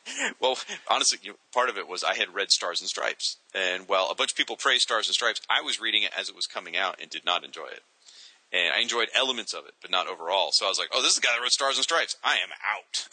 Well, 0.39 0.57
honestly, 0.89 1.19
part 1.53 1.69
of 1.69 1.77
it 1.77 1.87
was 1.87 2.03
I 2.03 2.15
had 2.15 2.33
read 2.33 2.51
Stars 2.51 2.81
and 2.81 2.89
Stripes, 2.89 3.37
and 3.53 3.87
while 3.87 4.09
a 4.09 4.15
bunch 4.15 4.31
of 4.31 4.37
people 4.37 4.55
praised 4.55 4.83
Stars 4.83 5.07
and 5.07 5.13
Stripes, 5.13 5.41
I 5.49 5.61
was 5.61 5.79
reading 5.79 6.03
it 6.03 6.11
as 6.17 6.29
it 6.29 6.35
was 6.35 6.45
coming 6.45 6.75
out 6.75 6.99
and 7.01 7.09
did 7.09 7.25
not 7.25 7.43
enjoy 7.45 7.67
it. 7.67 7.81
And 8.51 8.73
I 8.73 8.79
enjoyed 8.79 9.09
elements 9.15 9.53
of 9.53 9.65
it, 9.65 9.73
but 9.81 9.89
not 9.89 10.07
overall. 10.07 10.51
So 10.51 10.65
I 10.65 10.69
was 10.69 10.77
like, 10.77 10.89
"Oh, 10.91 11.01
this 11.01 11.11
is 11.11 11.15
the 11.15 11.21
guy 11.21 11.33
that 11.33 11.41
wrote 11.41 11.51
Stars 11.51 11.77
and 11.77 11.83
Stripes. 11.83 12.17
I 12.23 12.35
am 12.35 12.49
out." 12.73 13.07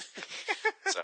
so, 0.93 1.01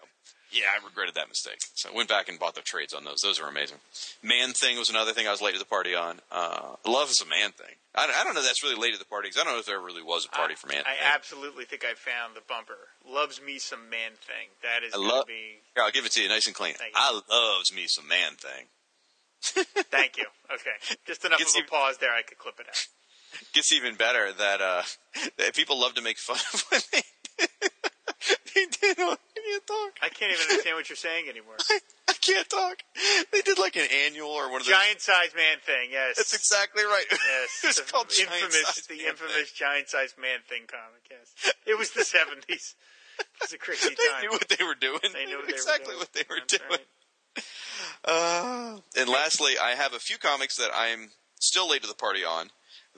yeah, 0.52 0.64
I 0.72 0.84
regretted 0.84 1.14
that 1.14 1.28
mistake. 1.28 1.58
So 1.74 1.90
I 1.90 1.94
went 1.94 2.08
back 2.08 2.28
and 2.28 2.38
bought 2.38 2.54
the 2.54 2.60
trades 2.62 2.94
on 2.94 3.04
those. 3.04 3.20
Those 3.22 3.40
are 3.40 3.48
amazing. 3.48 3.78
Man 4.22 4.52
Thing 4.52 4.78
was 4.78 4.88
another 4.90 5.12
thing 5.12 5.26
I 5.26 5.30
was 5.30 5.40
late 5.42 5.52
to 5.54 5.58
the 5.58 5.64
party 5.64 5.94
on. 5.94 6.20
Uh, 6.30 6.76
Love 6.86 7.10
is 7.10 7.20
a 7.20 7.26
Man 7.26 7.52
Thing. 7.52 7.74
I, 7.94 8.04
I 8.04 8.24
don't 8.24 8.34
know 8.34 8.40
if 8.40 8.46
that's 8.46 8.62
really 8.62 8.76
late 8.80 8.92
to 8.92 8.98
the 8.98 9.04
party 9.06 9.28
because 9.28 9.40
I 9.40 9.44
don't 9.44 9.54
know 9.54 9.58
if 9.60 9.66
there 9.66 9.80
really 9.80 10.02
was 10.02 10.24
a 10.26 10.28
party 10.28 10.54
for 10.54 10.66
Man 10.68 10.82
I 10.86 10.94
Thing. 10.96 11.08
absolutely 11.14 11.64
think 11.64 11.84
I 11.84 11.94
found 11.94 12.36
the 12.36 12.42
bumper. 12.48 12.78
Loves 13.08 13.40
me 13.40 13.58
some 13.58 13.88
man 13.90 14.12
thing. 14.20 14.48
That 14.62 14.84
is 14.86 14.92
I 14.94 14.96
going 14.98 15.08
to 15.10 15.14
love- 15.16 15.26
be. 15.26 15.60
Here, 15.74 15.84
I'll 15.84 15.90
give 15.90 16.04
it 16.06 16.12
to 16.12 16.22
you 16.22 16.28
nice 16.28 16.46
and 16.46 16.54
clean. 16.54 16.74
I 16.94 17.20
loves 17.30 17.74
me 17.74 17.86
some 17.86 18.06
Man 18.08 18.32
Thing. 18.38 18.66
Thank 19.90 20.16
you. 20.16 20.26
Okay, 20.52 20.96
just 21.06 21.24
enough 21.24 21.38
Gets 21.38 21.54
of 21.54 21.60
a 21.60 21.62
you- 21.64 21.68
pause 21.68 21.98
there. 21.98 22.12
I 22.14 22.22
could 22.22 22.38
clip 22.38 22.58
it 22.60 22.66
out. 22.68 22.86
gets 23.52 23.70
even 23.72 23.94
better 23.96 24.32
that 24.32 24.60
uh 24.62 24.82
that 25.38 25.54
people 25.54 25.78
love 25.78 25.94
to 25.94 26.00
make 26.02 26.18
fun 26.18 26.38
of 26.54 26.64
when 26.70 26.80
they 26.92 27.02
they 28.54 28.64
did 28.80 28.96
I 28.98 29.16
can't 29.46 29.66
talk. 29.66 29.92
I 30.02 30.08
can't 30.08 30.32
even 30.32 30.42
understand 30.42 30.76
what 30.76 30.88
you're 30.90 30.96
saying 30.96 31.28
anymore. 31.28 31.54
I, 31.70 31.78
I 32.08 32.14
can't 32.18 32.48
talk. 32.48 32.82
They 33.32 33.42
did 33.42 33.58
like 33.58 33.76
an 33.76 33.86
annual 34.06 34.30
or 34.30 34.50
one 34.50 34.60
of 34.60 34.66
those. 34.66 34.74
Giant 34.74 35.00
size 35.00 35.32
man 35.34 35.58
thing. 35.64 35.90
Yes. 35.92 36.16
That's 36.16 36.34
exactly 36.34 36.84
right. 36.84 37.06
Yes, 37.10 37.50
it's 37.64 37.80
the 37.80 37.86
called 37.86 38.10
Giant 38.10 38.32
infamous, 38.34 38.66
Size 38.66 38.86
the 38.86 39.06
infamous 39.06 39.52
giant 39.52 39.88
sized 39.88 40.18
man 40.18 40.42
thing 40.48 40.66
comic. 40.66 41.06
Yes, 41.10 41.54
it 41.66 41.78
was 41.78 41.92
the 41.92 42.04
seventies. 42.16 42.74
It 43.18 43.26
was 43.40 43.52
a 43.52 43.58
crazy 43.58 43.88
time. 43.88 43.96
They 43.96 44.26
knew 44.26 44.32
what 44.32 44.48
they 44.48 44.64
were 44.64 44.74
doing. 44.74 45.00
They 45.12 45.24
knew 45.24 45.38
what 45.38 45.46
they 45.46 45.52
were 45.52 45.62
exactly 45.62 45.94
doing. 45.94 45.98
what 45.98 46.12
they 46.12 46.24
were 46.28 46.44
doing. 46.46 46.84
Uh, 48.04 48.78
and 48.96 49.08
lastly, 49.08 49.54
I 49.60 49.70
have 49.70 49.94
a 49.94 49.98
few 49.98 50.18
comics 50.18 50.56
that 50.56 50.70
I'm 50.74 51.10
still 51.40 51.68
late 51.68 51.82
to 51.82 51.88
the 51.88 51.94
party 51.94 52.24
on 52.24 52.50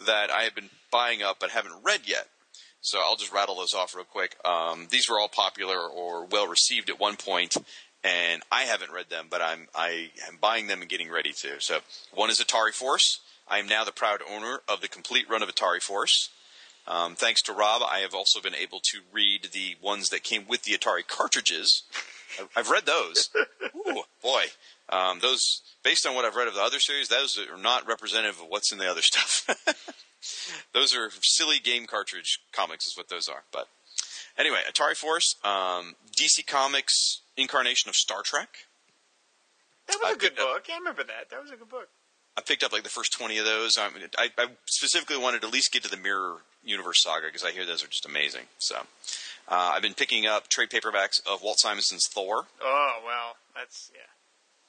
that 0.07 0.31
I 0.31 0.43
have 0.43 0.55
been 0.55 0.71
buying 0.91 1.23
up 1.23 1.39
but 1.41 1.51
haven't 1.51 1.83
read 1.85 2.03
yet. 2.07 2.29
So 2.81 3.01
I'll 3.03 3.17
just 3.17 3.33
rattle 3.33 3.57
those 3.57 3.75
off 3.75 3.95
real 3.95 4.05
quick. 4.05 4.37
Um, 4.45 4.87
these 4.91 5.09
were 5.11 5.19
all 5.19 5.29
popular 5.29 5.79
or 5.79 6.25
well 6.27 6.47
received 6.47 6.89
at 6.91 7.01
one 7.01 7.17
point, 7.17 7.57
and 8.05 8.43
I 8.53 8.63
haven't 8.63 8.93
read 8.93 9.11
them, 9.11 9.27
but 9.31 9.43
I'm 9.43 9.69
I 9.75 10.11
am 10.29 10.39
buying 10.41 10.69
them 10.69 10.81
and 10.81 10.89
getting 10.89 11.11
ready 11.11 11.33
to. 11.33 11.61
So 11.61 11.81
one 12.13 12.31
is 12.31 12.41
Atari 12.41 12.73
Force. 12.73 13.21
I 13.49 13.59
am 13.59 13.67
now 13.67 13.85
the 13.85 13.93
proud 13.93 14.21
owner 14.31 14.61
of 14.69 14.81
the 14.81 14.89
complete 14.89 15.29
run 15.29 15.43
of 15.43 15.49
Atari 15.49 15.83
Force. 15.83 16.31
Um, 16.87 17.15
thanks 17.17 17.43
to 17.43 17.53
Rob, 17.53 17.83
I 17.83 17.99
have 17.99 18.15
also 18.15 18.41
been 18.41 18.55
able 18.55 18.81
to 18.93 19.01
read 19.13 19.49
the 19.53 19.77
ones 19.83 20.09
that 20.09 20.23
came 20.23 20.47
with 20.49 20.63
the 20.63 20.73
Atari 20.73 21.07
cartridges. 21.07 21.83
I've- 22.39 22.49
I've 22.57 22.71
read 22.71 22.87
those. 22.87 23.29
Ooh, 23.77 24.03
boy, 24.23 24.45
um, 24.89 25.19
those 25.21 25.63
based 25.83 26.07
on 26.07 26.15
what 26.15 26.25
I've 26.25 26.37
read 26.37 26.49
of 26.49 26.55
the 26.55 26.63
other 26.63 26.81
series, 26.81 27.09
those 27.09 27.39
are 27.39 27.59
not 27.59 27.87
representative 27.87 28.41
of 28.41 28.47
what's 28.49 28.73
in 28.73 28.79
the 28.79 28.91
other 28.91 29.03
stuff. 29.03 29.47
those 30.75 30.95
are 30.95 31.11
silly 31.23 31.59
game 31.59 31.87
cartridge 31.87 32.41
comics, 32.53 32.87
is 32.87 32.97
what 32.97 33.09
those 33.09 33.29
are. 33.29 33.45
But 33.53 33.69
anyway, 34.39 34.61
Atari 34.71 34.97
Force, 34.97 35.37
um, 35.45 35.95
DC 36.17 36.47
Comics 36.47 37.21
incarnation 37.37 37.89
of 37.89 37.95
Star 37.97 38.23
Trek. 38.23 38.49
That 39.87 39.99
was 40.03 40.11
I 40.11 40.13
a 40.13 40.17
good 40.17 40.31
picked 40.37 40.41
up- 40.41 40.47
book. 40.55 40.67
I 40.73 40.79
remember 40.79 41.05
that. 41.05 41.31
That 41.31 41.41
was 41.43 41.51
a 41.51 41.57
good 41.57 41.69
book. 41.69 41.89
I 42.37 42.41
picked 42.41 42.63
up 42.63 42.73
like 42.73 42.85
the 42.85 42.89
first 42.89 43.13
twenty 43.13 43.39
of 43.39 43.45
those. 43.45 43.77
I, 43.79 43.89
I, 44.17 44.29
I 44.39 44.47
specifically 44.67 45.17
wanted 45.19 45.41
to 45.43 45.49
at 45.49 45.53
least 45.53 45.73
get 45.73 45.83
to 45.85 45.91
the 45.91 45.97
Mirror 45.97 46.37
Universe 46.63 47.03
saga 47.03 47.27
because 47.27 47.43
I 47.43 47.51
hear 47.51 47.67
those 47.67 47.83
are 47.83 47.89
just 47.89 48.07
amazing. 48.07 48.45
So 48.59 48.77
uh, 49.49 49.73
I've 49.75 49.83
been 49.83 49.95
picking 49.95 50.27
up 50.27 50.47
trade 50.49 50.69
paperbacks 50.71 51.21
of 51.27 51.43
Walt 51.43 51.59
Simonson's 51.59 52.07
Thor. 52.07 52.47
Oh 52.63 52.99
well, 53.05 53.37
that's 53.57 53.91
yeah. 53.95 54.03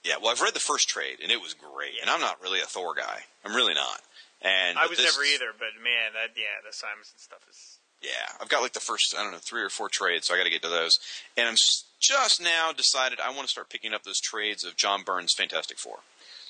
Yeah, 0.05 0.13
well, 0.21 0.31
I've 0.31 0.41
read 0.41 0.53
the 0.53 0.59
first 0.61 0.87
trade 0.87 1.17
and 1.21 1.29
it 1.31 1.41
was 1.41 1.53
great. 1.53 1.95
And 2.01 2.09
I'm 2.09 2.21
not 2.21 2.41
really 2.41 2.61
a 2.61 2.65
Thor 2.65 2.95
guy. 2.95 3.19
I'm 3.45 3.53
really 3.53 3.73
not. 3.73 4.01
And 4.41 4.77
I 4.77 4.87
was 4.87 4.97
this- 4.97 5.15
never 5.15 5.25
either, 5.25 5.51
but 5.57 5.75
man, 5.83 6.13
that 6.13 6.37
yeah, 6.37 6.63
the 6.65 6.73
Simonson 6.73 7.17
stuff 7.17 7.39
is. 7.49 7.77
Yeah, 8.01 8.31
I've 8.39 8.47
got 8.47 8.61
like 8.61 8.73
the 8.73 8.79
first 8.79 9.13
I 9.17 9.23
don't 9.23 9.33
know 9.33 9.39
three 9.39 9.61
or 9.61 9.69
four 9.69 9.89
trades, 9.89 10.27
so 10.27 10.33
I 10.33 10.37
got 10.37 10.45
to 10.45 10.49
get 10.49 10.61
to 10.61 10.69
those. 10.69 10.99
And 11.35 11.49
I'm 11.49 11.57
just 11.99 12.41
now 12.41 12.71
decided 12.71 13.19
I 13.19 13.29
want 13.29 13.41
to 13.43 13.47
start 13.51 13.69
picking 13.69 13.93
up 13.93 14.03
those 14.03 14.21
trades 14.21 14.63
of 14.63 14.77
John 14.77 15.03
Byrne's 15.03 15.33
Fantastic 15.33 15.77
Four. 15.77 15.97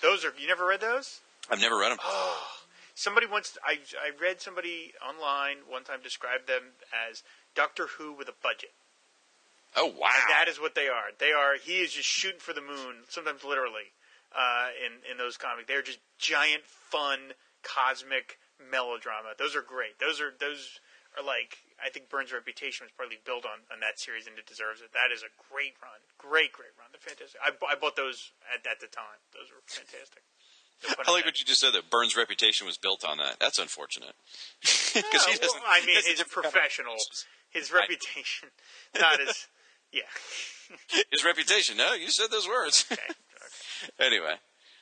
Those 0.02 0.24
are 0.24 0.34
you 0.40 0.48
never 0.48 0.66
read 0.66 0.82
those? 0.82 1.22
I've 1.49 1.60
never 1.60 1.78
read 1.78 1.91
them. 1.91 1.98
Somebody 2.95 3.26
once 3.26 3.57
I 3.66 3.80
I 3.98 4.11
read 4.22 4.41
somebody 4.41 4.94
online 5.02 5.57
one 5.68 5.84
time 5.84 5.99
describe 6.03 6.45
them 6.48 6.76
as 7.10 7.24
Doctor 7.56 7.88
Who 7.98 8.14
with 8.14 8.28
a 8.28 8.34
budget. 8.44 8.74
Oh 9.76 9.86
wow! 9.86 10.10
And 10.14 10.30
that 10.30 10.48
is 10.48 10.60
what 10.60 10.76
they 10.76 10.88
are. 10.88 11.10
They 11.18 11.32
are. 11.32 11.56
He 11.56 11.80
is 11.80 11.94
just 11.94 12.07
shooting 12.07 12.40
for 12.40 12.53
the 12.53 12.61
moon, 12.61 13.06
sometimes 13.07 13.44
literally. 13.44 13.94
Uh, 14.36 14.68
in 14.86 15.11
in 15.11 15.18
those 15.18 15.38
comics, 15.38 15.68
they're 15.68 15.82
just 15.82 15.99
giant, 16.20 16.64
fun, 16.64 17.20
cosmic 17.64 18.38
melodrama. 18.60 19.36
Those 19.38 19.56
are 19.56 19.64
great. 19.64 19.99
Those 19.99 20.19
are 20.19 20.31
those 20.36 20.80
are 21.18 21.23
like 21.23 21.64
I 21.80 21.90
think 21.90 22.11
Byrne's 22.11 22.36
reputation 22.36 22.86
was 22.86 22.94
partly 22.95 23.18
built 23.23 23.48
on, 23.48 23.64
on 23.72 23.80
that 23.80 23.99
series, 23.99 24.27
and 24.27 24.36
it 24.38 24.45
deserves 24.45 24.81
it. 24.84 24.91
That 24.91 25.15
is 25.15 25.23
a 25.23 25.31
great 25.52 25.80
run, 25.80 26.03
great, 26.19 26.52
great 26.52 26.76
run. 26.76 26.91
They're 26.91 27.03
fantastic. 27.03 27.40
I, 27.40 27.56
I 27.68 27.80
bought 27.80 27.95
those 27.95 28.36
at, 28.52 28.68
at 28.68 28.84
the 28.84 28.91
time. 28.91 29.23
Those 29.31 29.49
were 29.49 29.64
fantastic. 29.65 30.23
No 30.84 30.95
I 31.07 31.11
like 31.11 31.26
what 31.26 31.40
you 31.40 31.45
just 31.45 31.60
said. 31.60 31.73
That 31.73 31.90
Byrne's 31.90 32.15
reputation 32.15 32.68
was 32.68 32.77
built 32.77 33.03
on 33.03 33.18
that. 33.18 33.40
That's 33.40 33.60
unfortunate. 33.60 34.15
Because 34.61 35.27
Yeah, 35.27 35.36
well, 35.41 35.64
I 35.68 35.86
mean, 35.86 35.99
his 36.03 36.23
professional, 36.23 36.95
his 37.49 37.72
reputation, 37.72 38.49
not 38.95 39.19
as 39.19 39.48
yeah. 39.91 40.07
his 41.11 41.26
reputation. 41.26 41.77
No, 41.77 41.94
you 41.94 42.11
said 42.11 42.31
those 42.31 42.48
words. 42.48 42.86
Okay. 42.91 43.02
okay. 43.02 43.19
anyway, 43.99 44.36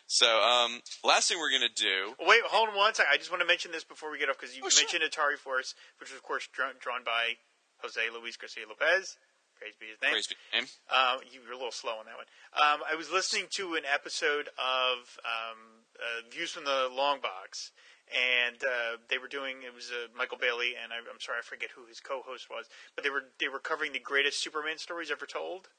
so 0.07 0.25
um, 0.41 0.81
last 1.03 1.27
thing 1.29 1.37
we're 1.37 1.51
gonna 1.51 1.69
do. 1.75 2.15
Wait, 2.25 2.41
hold 2.47 2.69
on 2.69 2.75
one 2.75 2.93
second. 2.93 3.11
I 3.13 3.17
just 3.17 3.29
want 3.29 3.41
to 3.41 3.47
mention 3.47 3.71
this 3.71 3.83
before 3.83 4.09
we 4.11 4.17
get 4.17 4.29
off 4.29 4.37
because 4.39 4.55
you 4.55 4.63
Oh, 4.65 4.69
sure. 4.69 4.81
mentioned 4.83 5.03
Atari 5.03 5.37
Force, 5.37 5.75
which 5.99 6.09
was 6.09 6.17
of 6.17 6.23
course 6.23 6.47
drawn, 6.51 6.73
drawn 6.79 7.03
by 7.03 7.37
Jose 7.83 7.99
Luis 8.13 8.37
Garcia 8.37 8.65
Lopez. 8.67 9.17
Praise 9.59 9.73
be 9.79 9.87
his 9.87 9.97
name. 10.01 10.11
Praise 10.11 10.27
be 10.27 10.35
his 10.51 10.61
name. 10.61 10.69
Uh, 10.89 11.17
you 11.31 11.41
were 11.45 11.53
a 11.53 11.57
little 11.57 11.71
slow 11.71 11.97
on 11.97 12.05
that 12.05 12.15
one. 12.15 12.29
Um, 12.53 12.81
I 12.89 12.95
was 12.95 13.09
listening 13.11 13.45
to 13.57 13.73
an 13.73 13.83
episode 13.89 14.49
of 14.57 15.17
um, 15.25 15.83
uh, 15.97 16.21
Views 16.31 16.51
from 16.51 16.63
the 16.65 16.87
Long 16.93 17.19
Box, 17.21 17.71
and 18.13 18.55
uh, 18.63 18.97
they 19.09 19.17
were 19.17 19.27
doing 19.27 19.65
it 19.65 19.73
was 19.73 19.89
uh, 19.89 20.07
Michael 20.15 20.37
Bailey, 20.37 20.73
and 20.77 20.93
I, 20.93 20.97
I'm 20.97 21.19
sorry 21.19 21.39
I 21.39 21.41
forget 21.41 21.71
who 21.75 21.85
his 21.89 21.99
co-host 21.99 22.49
was, 22.51 22.69
but 22.95 23.03
they 23.03 23.09
were 23.09 23.33
they 23.39 23.47
were 23.49 23.59
covering 23.59 23.93
the 23.93 23.99
greatest 23.99 24.41
Superman 24.43 24.77
stories 24.77 25.09
ever 25.11 25.25
told 25.25 25.69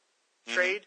trade, 0.48 0.82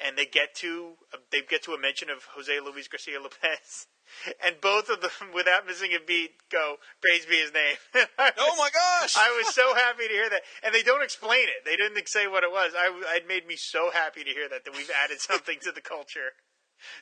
and 0.00 0.16
they 0.16 0.26
get 0.26 0.54
to 0.56 0.94
they 1.30 1.42
get 1.42 1.62
to 1.64 1.72
a 1.72 1.80
mention 1.80 2.10
of 2.10 2.24
Jose 2.34 2.52
Luis 2.60 2.88
Garcia 2.88 3.20
Lopez. 3.20 3.86
And 4.44 4.60
both 4.60 4.90
of 4.90 5.00
them, 5.00 5.10
without 5.34 5.66
missing 5.66 5.92
a 5.94 6.00
beat, 6.04 6.32
go 6.50 6.76
praise 7.00 7.24
be 7.24 7.36
his 7.36 7.52
name. 7.54 7.76
Oh 8.18 8.54
my 8.58 8.68
gosh! 8.68 9.16
I 9.16 9.32
was 9.38 9.54
so 9.54 9.74
happy 9.74 10.06
to 10.06 10.12
hear 10.12 10.28
that, 10.28 10.42
and 10.62 10.74
they 10.74 10.82
don't 10.82 11.02
explain 11.02 11.44
it. 11.44 11.64
They 11.64 11.76
didn't 11.76 12.06
say 12.08 12.26
what 12.26 12.44
it 12.44 12.50
was. 12.50 12.72
I, 12.76 12.92
it 13.16 13.26
made 13.26 13.46
me 13.46 13.56
so 13.56 13.90
happy 13.90 14.22
to 14.22 14.30
hear 14.30 14.48
that 14.50 14.64
that 14.64 14.76
we've 14.76 14.90
added 15.02 15.20
something 15.20 15.58
to 15.62 15.72
the 15.72 15.80
culture, 15.80 16.36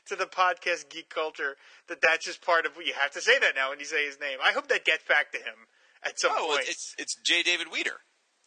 to 0.06 0.14
the 0.14 0.26
podcast 0.26 0.88
geek 0.88 1.10
culture. 1.10 1.56
That 1.88 2.00
that's 2.00 2.26
just 2.26 2.44
part 2.44 2.64
of 2.64 2.76
what 2.76 2.86
you 2.86 2.92
have 2.94 3.10
to 3.12 3.20
say 3.20 3.38
that 3.40 3.56
now 3.56 3.70
when 3.70 3.80
you 3.80 3.86
say 3.86 4.06
his 4.06 4.20
name. 4.20 4.38
I 4.44 4.52
hope 4.52 4.68
that 4.68 4.84
gets 4.84 5.04
back 5.04 5.32
to 5.32 5.38
him 5.38 5.66
at 6.04 6.20
some 6.20 6.32
oh, 6.34 6.48
point. 6.54 6.68
it's 6.68 6.94
it's 6.98 7.16
J. 7.24 7.42
David 7.42 7.68
Weter. 7.72 8.00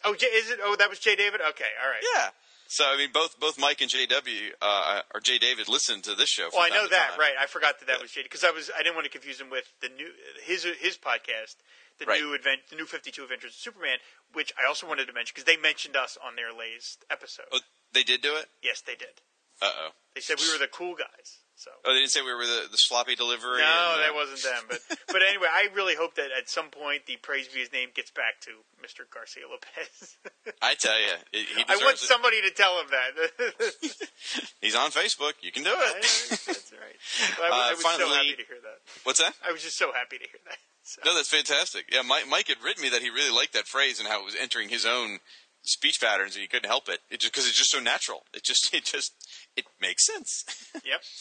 oh, 0.05 0.15
J- 0.15 0.27
is 0.27 0.49
it? 0.51 0.59
Oh, 0.63 0.75
that 0.77 0.89
was 0.89 0.99
Jay 0.99 1.15
David. 1.15 1.41
Okay, 1.41 1.71
all 1.83 1.89
right. 1.89 2.03
Yeah. 2.15 2.29
So 2.73 2.83
I 2.89 2.97
mean, 2.97 3.09
both 3.13 3.39
both 3.39 3.59
Mike 3.59 3.81
and 3.81 3.89
JW 3.91 4.49
uh, 4.59 5.01
or 5.13 5.19
J. 5.21 5.37
David 5.37 5.69
listened 5.69 6.05
to 6.05 6.15
this 6.15 6.29
show. 6.29 6.49
Well, 6.51 6.63
I 6.65 6.69
know 6.69 6.87
that, 6.89 7.11
time. 7.11 7.19
right? 7.19 7.33
I 7.39 7.45
forgot 7.45 7.77
that 7.77 7.85
that 7.85 7.97
Yeah. 7.97 8.01
was 8.01 8.09
Jay 8.11 8.23
because 8.23 8.43
I 8.43 8.49
was 8.49 8.71
I 8.73 8.81
didn't 8.81 8.95
want 8.95 9.05
to 9.05 9.11
confuse 9.13 9.39
him 9.39 9.51
with 9.51 9.65
the 9.79 9.89
new 9.89 10.09
his 10.43 10.63
his 10.81 10.97
podcast, 10.97 11.57
the 11.99 12.05
Right. 12.05 12.19
new 12.19 12.33
advent, 12.33 12.61
the 12.71 12.75
new 12.75 12.87
Fifty 12.87 13.11
Two 13.11 13.21
Adventures 13.21 13.51
of 13.53 13.57
Superman, 13.61 13.99
which 14.33 14.51
I 14.57 14.65
also 14.67 14.87
wanted 14.87 15.05
to 15.05 15.13
mention 15.13 15.33
because 15.35 15.45
they 15.45 15.55
mentioned 15.55 15.95
us 15.95 16.17
on 16.17 16.35
their 16.35 16.51
latest 16.51 17.05
episode. 17.11 17.45
Oh, 17.53 17.59
they 17.93 18.01
did 18.01 18.21
do 18.23 18.35
it. 18.37 18.49
Yes, 18.63 18.81
they 18.81 18.95
did. 18.95 19.21
Uh 19.61 19.69
oh. 19.77 19.89
They 20.15 20.21
said 20.21 20.39
we 20.41 20.51
were 20.51 20.57
the 20.57 20.65
cool 20.67 20.95
guys. 20.95 21.42
So 21.55 21.69
Oh, 21.85 21.93
they 21.93 21.99
didn't 21.99 22.11
say 22.11 22.21
we 22.21 22.33
were 22.33 22.45
the, 22.45 22.67
the 22.71 22.77
sloppy 22.77 23.15
delivery. 23.15 23.61
no, 23.61 23.93
and, 23.93 24.01
uh, 24.01 24.05
that 24.05 24.15
wasn't 24.15 24.41
them. 24.43 24.63
But 24.69 24.79
but 25.07 25.21
anyway, 25.21 25.47
I 25.51 25.67
really 25.75 25.95
hope 25.95 26.15
that 26.15 26.29
at 26.35 26.49
some 26.49 26.69
point 26.69 27.05
the 27.05 27.15
praise 27.17 27.47
be 27.47 27.59
his 27.59 27.71
name 27.71 27.89
gets 27.93 28.09
back 28.11 28.41
to 28.41 28.51
Mr. 28.83 29.05
Garcia 29.13 29.43
Lopez. 29.47 30.17
I 30.61 30.73
tell 30.75 30.99
you, 30.99 31.13
he 31.31 31.43
he 31.45 31.63
I 31.69 31.77
want 31.77 31.95
it. 31.95 31.99
somebody 31.99 32.41
to 32.41 32.49
tell 32.49 32.79
him 32.81 32.87
that. 32.89 33.71
He's 34.61 34.75
on 34.75 34.89
Facebook. 34.91 35.33
You 35.41 35.51
can 35.51 35.63
do 35.63 35.71
it. 35.73 36.01
That's 36.01 36.73
right. 36.73 36.97
I, 37.41 37.49
was- 37.49 37.51
Uh, 37.51 37.53
I 37.53 37.73
was 37.73 37.81
so 37.83 38.07
happy 38.13 38.31
to 38.35 38.43
hear 38.47 38.59
that. 38.63 38.77
What's 39.03 39.19
that? 39.19 39.33
I 39.47 39.51
was 39.51 39.61
just 39.61 39.77
so 39.77 39.91
happy 39.93 40.17
to 40.17 40.23
hear 40.25 40.39
that. 40.47 40.57
So. 40.83 41.01
No, 41.05 41.15
that's 41.15 41.29
fantastic. 41.29 41.85
Yeah, 41.91 42.01
Mike, 42.01 42.27
Mike 42.29 42.47
had 42.49 42.61
written 42.61 42.81
me 42.83 42.89
that 42.89 43.01
he 43.01 43.09
really 43.09 43.33
liked 43.33 43.53
that 43.53 43.67
phrase 43.67 43.99
and 43.99 44.07
how 44.07 44.19
it 44.21 44.25
was 44.25 44.35
entering 44.35 44.67
his 44.67 44.85
own 44.85 45.19
speech 45.63 45.99
patterns, 46.01 46.35
and 46.35 46.41
he 46.41 46.47
couldn't 46.47 46.69
help 46.69 46.89
it. 46.89 46.99
It 47.09 47.19
just 47.19 47.33
because 47.33 47.47
it's 47.47 47.57
just 47.57 47.71
so 47.71 47.79
natural. 47.79 48.23
It 48.33 48.43
just, 48.43 48.69
it 48.73 48.85
just, 48.85 49.13
it 49.55 49.65
makes 49.81 50.05
sense. 50.05 50.43
Yep. 50.85 51.01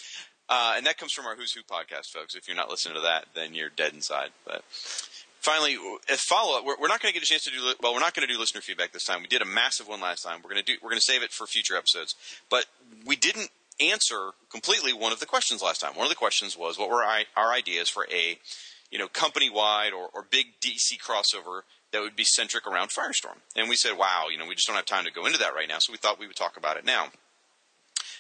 Uh, 0.48 0.74
and 0.77 0.85
that 0.85 0.98
comes 0.98 1.12
from 1.12 1.24
our 1.24 1.35
Who's 1.35 1.52
Who 1.52 1.62
podcast, 1.62 2.09
folks. 2.12 2.35
If 2.35 2.47
you're 2.47 2.56
not 2.56 2.69
listening 2.69 2.97
to 2.97 3.01
that, 3.02 3.27
then 3.35 3.55
you're 3.55 3.70
dead 3.70 3.94
inside. 3.94 4.31
But 4.44 4.62
finally, 5.40 5.78
as 6.10 6.20
follow 6.20 6.59
up, 6.59 6.64
we're, 6.66 6.77
we're 6.78 6.89
not 6.89 7.01
going 7.01 7.10
to 7.10 7.19
get 7.19 7.23
a 7.23 7.31
chance 7.31 7.44
to 7.44 7.51
do. 7.51 7.73
Well, 7.81 7.94
we're 7.94 8.01
not 8.01 8.12
going 8.12 8.27
to 8.27 8.32
do 8.32 8.39
listener 8.39 8.60
feedback 8.60 8.93
this 8.93 9.05
time. 9.05 9.23
We 9.23 9.28
did 9.28 9.40
a 9.40 9.47
massive 9.47 9.89
one 9.89 10.01
last 10.02 10.23
time. 10.23 10.40
We're 10.43 10.51
going 10.51 10.62
to 10.62 10.73
do. 10.73 10.78
We're 10.82 10.90
going 10.90 10.98
to 10.98 11.05
save 11.05 11.23
it 11.23 11.32
for 11.32 11.47
future 11.47 11.77
episodes. 11.77 12.16
But 12.51 12.66
we 13.06 13.16
didn't 13.16 13.48
answer 13.81 14.31
completely 14.51 14.93
one 14.93 15.12
of 15.12 15.20
the 15.20 15.27
questions 15.27 15.62
last 15.62 15.81
time. 15.81 15.94
One 15.94 16.05
of 16.05 16.10
the 16.10 16.16
questions 16.16 16.56
was, 16.56 16.78
what 16.78 16.90
were 16.90 17.05
I, 17.05 17.24
our 17.36 17.52
ideas 17.52 17.89
for 17.89 18.06
a, 18.12 18.39
you 18.90 18.98
know, 18.98 19.09
company 19.09 19.48
wide 19.48 19.93
or, 19.93 20.09
or 20.12 20.27
big 20.28 20.60
DC 20.60 20.98
crossover 21.01 21.62
that 21.93 22.01
would 22.01 22.16
be 22.16 22.24
centric 22.24 22.66
around 22.66 22.89
Firestorm? 22.89 23.39
And 23.56 23.69
we 23.69 23.77
said, 23.77 23.97
wow, 23.97 24.27
you 24.31 24.39
know, 24.39 24.47
we 24.47 24.55
just 24.55 24.66
don't 24.66 24.77
have 24.77 24.86
time 24.86 25.05
to 25.05 25.12
go 25.12 25.27
into 25.27 25.39
that 25.39 25.55
right 25.55 25.69
now. 25.69 25.78
So 25.78 25.93
we 25.93 25.98
thought 25.98 26.19
we 26.19 26.27
would 26.27 26.36
talk 26.36 26.56
about 26.56 26.77
it 26.77 26.85
now. 26.85 27.09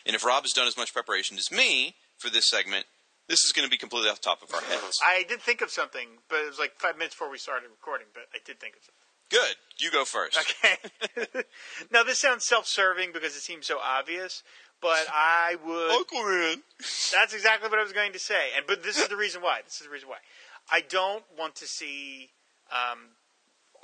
And 0.06 0.16
if 0.16 0.24
Rob 0.24 0.44
has 0.44 0.52
done 0.52 0.66
as 0.66 0.76
much 0.76 0.92
preparation 0.92 1.36
as 1.38 1.50
me 1.50 1.94
for 2.18 2.30
this 2.30 2.48
segment, 2.48 2.86
this 3.28 3.44
is 3.44 3.52
going 3.52 3.66
to 3.66 3.70
be 3.70 3.76
completely 3.76 4.10
off 4.10 4.20
the 4.20 4.24
top 4.24 4.42
of 4.42 4.52
our 4.54 4.60
heads. 4.60 5.00
I 5.04 5.24
did 5.28 5.40
think 5.40 5.60
of 5.60 5.70
something, 5.70 6.08
but 6.28 6.40
it 6.40 6.48
was 6.48 6.58
like 6.58 6.74
five 6.78 6.96
minutes 6.96 7.14
before 7.14 7.30
we 7.30 7.38
started 7.38 7.68
recording. 7.70 8.08
But 8.12 8.24
I 8.34 8.38
did 8.44 8.60
think 8.60 8.74
of 8.76 8.82
something. 8.82 9.02
Good. 9.30 9.56
You 9.78 9.90
go 9.90 10.04
first. 10.04 10.38
Okay. 10.38 11.42
now 11.90 12.02
this 12.02 12.18
sounds 12.18 12.44
self-serving 12.44 13.12
because 13.14 13.34
it 13.34 13.40
seems 13.40 13.66
so 13.66 13.78
obvious, 13.78 14.42
but 14.82 15.06
I 15.10 15.56
would. 15.64 16.06
Aquaman. 16.06 16.60
That's 17.12 17.32
exactly 17.32 17.70
what 17.70 17.78
I 17.78 17.82
was 17.82 17.92
going 17.92 18.12
to 18.12 18.18
say, 18.18 18.50
and 18.56 18.66
but 18.66 18.82
this 18.82 18.98
is 18.98 19.08
the 19.08 19.16
reason 19.16 19.40
why. 19.40 19.60
This 19.64 19.80
is 19.80 19.86
the 19.86 19.92
reason 19.92 20.08
why. 20.08 20.18
I 20.70 20.82
don't 20.82 21.24
want 21.38 21.54
to 21.56 21.66
see 21.66 22.30
um, 22.70 22.98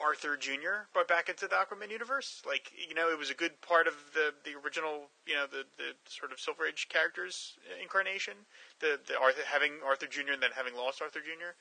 Arthur 0.03 0.37
Jr. 0.37 0.87
brought 0.93 1.09
back 1.09 1.29
into 1.29 1.47
the 1.49 1.57
Aquaman 1.57 1.91
universe. 1.91 2.43
Like 2.47 2.71
you 2.89 2.95
know, 2.95 3.11
it 3.11 3.19
was 3.19 3.31
a 3.31 3.35
good 3.35 3.61
part 3.61 3.87
of 3.87 3.95
the 4.15 4.33
the 4.45 4.53
original, 4.65 5.11
you 5.27 5.35
know, 5.35 5.47
the 5.51 5.65
the 5.77 5.95
sort 6.09 6.33
of 6.33 6.39
Silver 6.41 6.67
Age 6.67 6.87
characters 6.89 7.59
incarnation. 7.83 8.35
The 8.81 8.99
the 9.07 9.19
Arthur 9.19 9.43
having 9.47 9.73
Arthur 9.85 10.07
Jr. 10.07 10.33
and 10.33 10.43
then 10.43 10.51
having 10.55 10.75
lost 10.77 11.03
Arthur 11.03 11.21
Jr. 11.21 11.55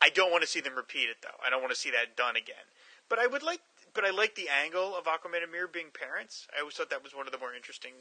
I 0.00 0.08
don't 0.10 0.30
want 0.32 0.42
to 0.42 0.48
see 0.48 0.60
them 0.60 0.74
repeat 0.74 1.08
it 1.08 1.18
though. 1.22 1.38
I 1.46 1.50
don't 1.50 1.60
want 1.62 1.72
to 1.72 1.78
see 1.78 1.90
that 1.92 2.16
done 2.16 2.34
again. 2.36 2.66
But 3.08 3.18
I 3.18 3.26
would 3.26 3.42
like, 3.42 3.60
but 3.94 4.04
I 4.04 4.10
like 4.10 4.34
the 4.34 4.48
angle 4.48 4.96
of 4.96 5.04
Aquaman 5.04 5.42
and 5.42 5.52
Mera 5.52 5.68
being 5.68 5.90
parents. 5.92 6.46
I 6.56 6.60
always 6.60 6.74
thought 6.74 6.90
that 6.90 7.02
was 7.04 7.14
one 7.14 7.26
of 7.26 7.32
the 7.32 7.38
more 7.38 7.54
interesting 7.54 7.92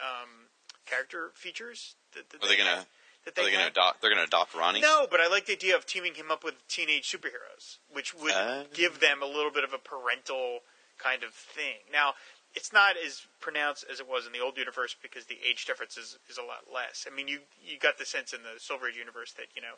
um, 0.00 0.48
character 0.86 1.30
features. 1.34 1.94
That, 2.14 2.30
that 2.30 2.42
Are 2.42 2.48
they 2.48 2.56
had- 2.56 2.64
gonna? 2.66 2.86
That 3.26 3.36
Are 3.38 3.44
they 3.44 3.50
going 3.50 3.64
to 3.64 3.70
adopt? 3.70 4.00
They're 4.00 4.10
going 4.10 4.22
to 4.22 4.26
adopt 4.26 4.54
Ronnie. 4.54 4.80
No, 4.80 5.06
but 5.10 5.20
I 5.20 5.26
like 5.26 5.46
the 5.46 5.52
idea 5.52 5.74
of 5.76 5.84
teaming 5.84 6.14
him 6.14 6.30
up 6.30 6.44
with 6.44 6.54
teenage 6.68 7.10
superheroes, 7.10 7.78
which 7.92 8.14
would 8.14 8.32
Uh. 8.32 8.64
give 8.72 9.00
them 9.00 9.20
a 9.20 9.26
little 9.26 9.50
bit 9.50 9.64
of 9.64 9.72
a 9.72 9.78
parental 9.78 10.60
kind 10.96 11.24
of 11.24 11.34
thing. 11.34 11.82
Now, 11.92 12.14
it's 12.54 12.72
not 12.72 12.94
as 12.96 13.26
pronounced 13.40 13.84
as 13.90 13.98
it 14.00 14.06
was 14.08 14.26
in 14.26 14.32
the 14.32 14.38
old 14.40 14.56
universe 14.56 14.94
because 15.02 15.26
the 15.26 15.38
age 15.44 15.66
difference 15.66 15.96
is, 15.98 16.18
is 16.30 16.38
a 16.38 16.42
lot 16.42 16.72
less. 16.72 17.04
I 17.10 17.14
mean, 17.14 17.26
you 17.28 17.40
you 17.60 17.78
got 17.78 17.98
the 17.98 18.06
sense 18.06 18.32
in 18.32 18.42
the 18.42 18.58
Silver 18.60 18.88
Age 18.88 18.96
universe 18.96 19.32
that 19.32 19.46
you 19.56 19.60
know 19.60 19.74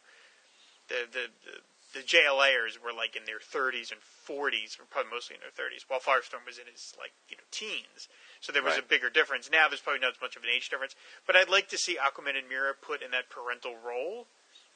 the 0.88 1.08
the 1.10 1.26
the, 1.44 1.52
the 1.94 2.04
JLAers 2.04 2.76
were 2.76 2.92
like 2.92 3.16
in 3.16 3.24
their 3.24 3.40
30s 3.40 3.88
and 3.88 4.00
40s, 4.28 4.76
or 4.76 4.84
probably 4.90 5.12
mostly 5.12 5.36
in 5.36 5.42
their 5.44 5.54
30s, 5.54 5.88
while 5.88 6.00
Firestorm 6.00 6.44
was 6.44 6.60
in 6.60 6.68
his 6.68 6.92
like 7.00 7.16
you 7.28 7.36
know 7.36 7.48
teens. 7.50 8.08
So 8.40 8.52
there 8.52 8.62
was 8.62 8.76
a 8.76 8.84
bigger 8.84 9.08
difference. 9.10 9.48
Now 9.50 9.66
there's 9.66 9.80
probably 9.80 10.04
not 10.04 10.14
as 10.14 10.22
much 10.22 10.36
of 10.36 10.44
an 10.44 10.52
age 10.52 10.68
difference, 10.68 10.94
but 11.26 11.34
I'd 11.34 11.48
like 11.48 11.68
to 11.72 11.78
see 11.80 11.96
Aquaman 11.96 12.36
and 12.36 12.46
Mera 12.48 12.76
put 12.76 13.02
in 13.02 13.10
that 13.10 13.32
parental 13.32 13.74
role. 13.80 14.28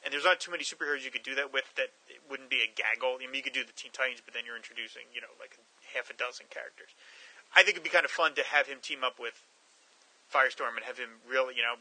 And 0.03 0.11
there's 0.11 0.27
not 0.27 0.43
too 0.43 0.51
many 0.51 0.67
superheroes 0.67 1.07
you 1.07 1.15
could 1.15 1.23
do 1.23 1.31
that 1.39 1.55
with 1.55 1.63
that 1.79 1.95
it 2.11 2.19
wouldn't 2.27 2.51
be 2.51 2.59
a 2.59 2.67
gaggle. 2.67 3.15
I 3.15 3.23
mean, 3.23 3.39
you 3.39 3.45
could 3.45 3.55
do 3.55 3.63
the 3.63 3.71
Teen 3.71 3.95
Titans, 3.95 4.19
but 4.19 4.35
then 4.35 4.43
you're 4.43 4.59
introducing, 4.59 5.07
you 5.15 5.23
know, 5.23 5.31
like 5.39 5.55
half 5.95 6.11
a 6.11 6.15
dozen 6.19 6.51
characters. 6.51 6.91
I 7.55 7.63
think 7.63 7.79
it'd 7.79 7.87
be 7.87 7.93
kind 7.93 8.03
of 8.03 8.11
fun 8.11 8.35
to 8.35 8.43
have 8.43 8.67
him 8.67 8.83
team 8.83 9.07
up 9.07 9.15
with 9.15 9.39
Firestorm 10.27 10.75
and 10.75 10.83
have 10.83 10.99
him 10.99 11.23
really, 11.23 11.55
you 11.55 11.63
know, 11.63 11.79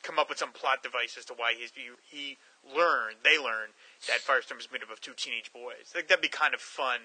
come 0.00 0.18
up 0.18 0.32
with 0.32 0.38
some 0.38 0.50
plot 0.56 0.82
device 0.82 1.20
as 1.20 1.28
to 1.28 1.34
why 1.34 1.52
he's 1.52 1.72
he, 2.08 2.38
he 2.64 2.76
learned 2.76 3.16
they 3.24 3.38
learn, 3.38 3.70
that 4.08 4.20
Firestorm 4.20 4.58
is 4.58 4.68
made 4.72 4.82
up 4.82 4.90
of 4.90 5.00
two 5.00 5.12
teenage 5.16 5.52
boys. 5.52 5.86
Think 5.86 6.08
that'd 6.08 6.22
be 6.22 6.28
kind 6.28 6.54
of 6.54 6.60
fun 6.60 6.98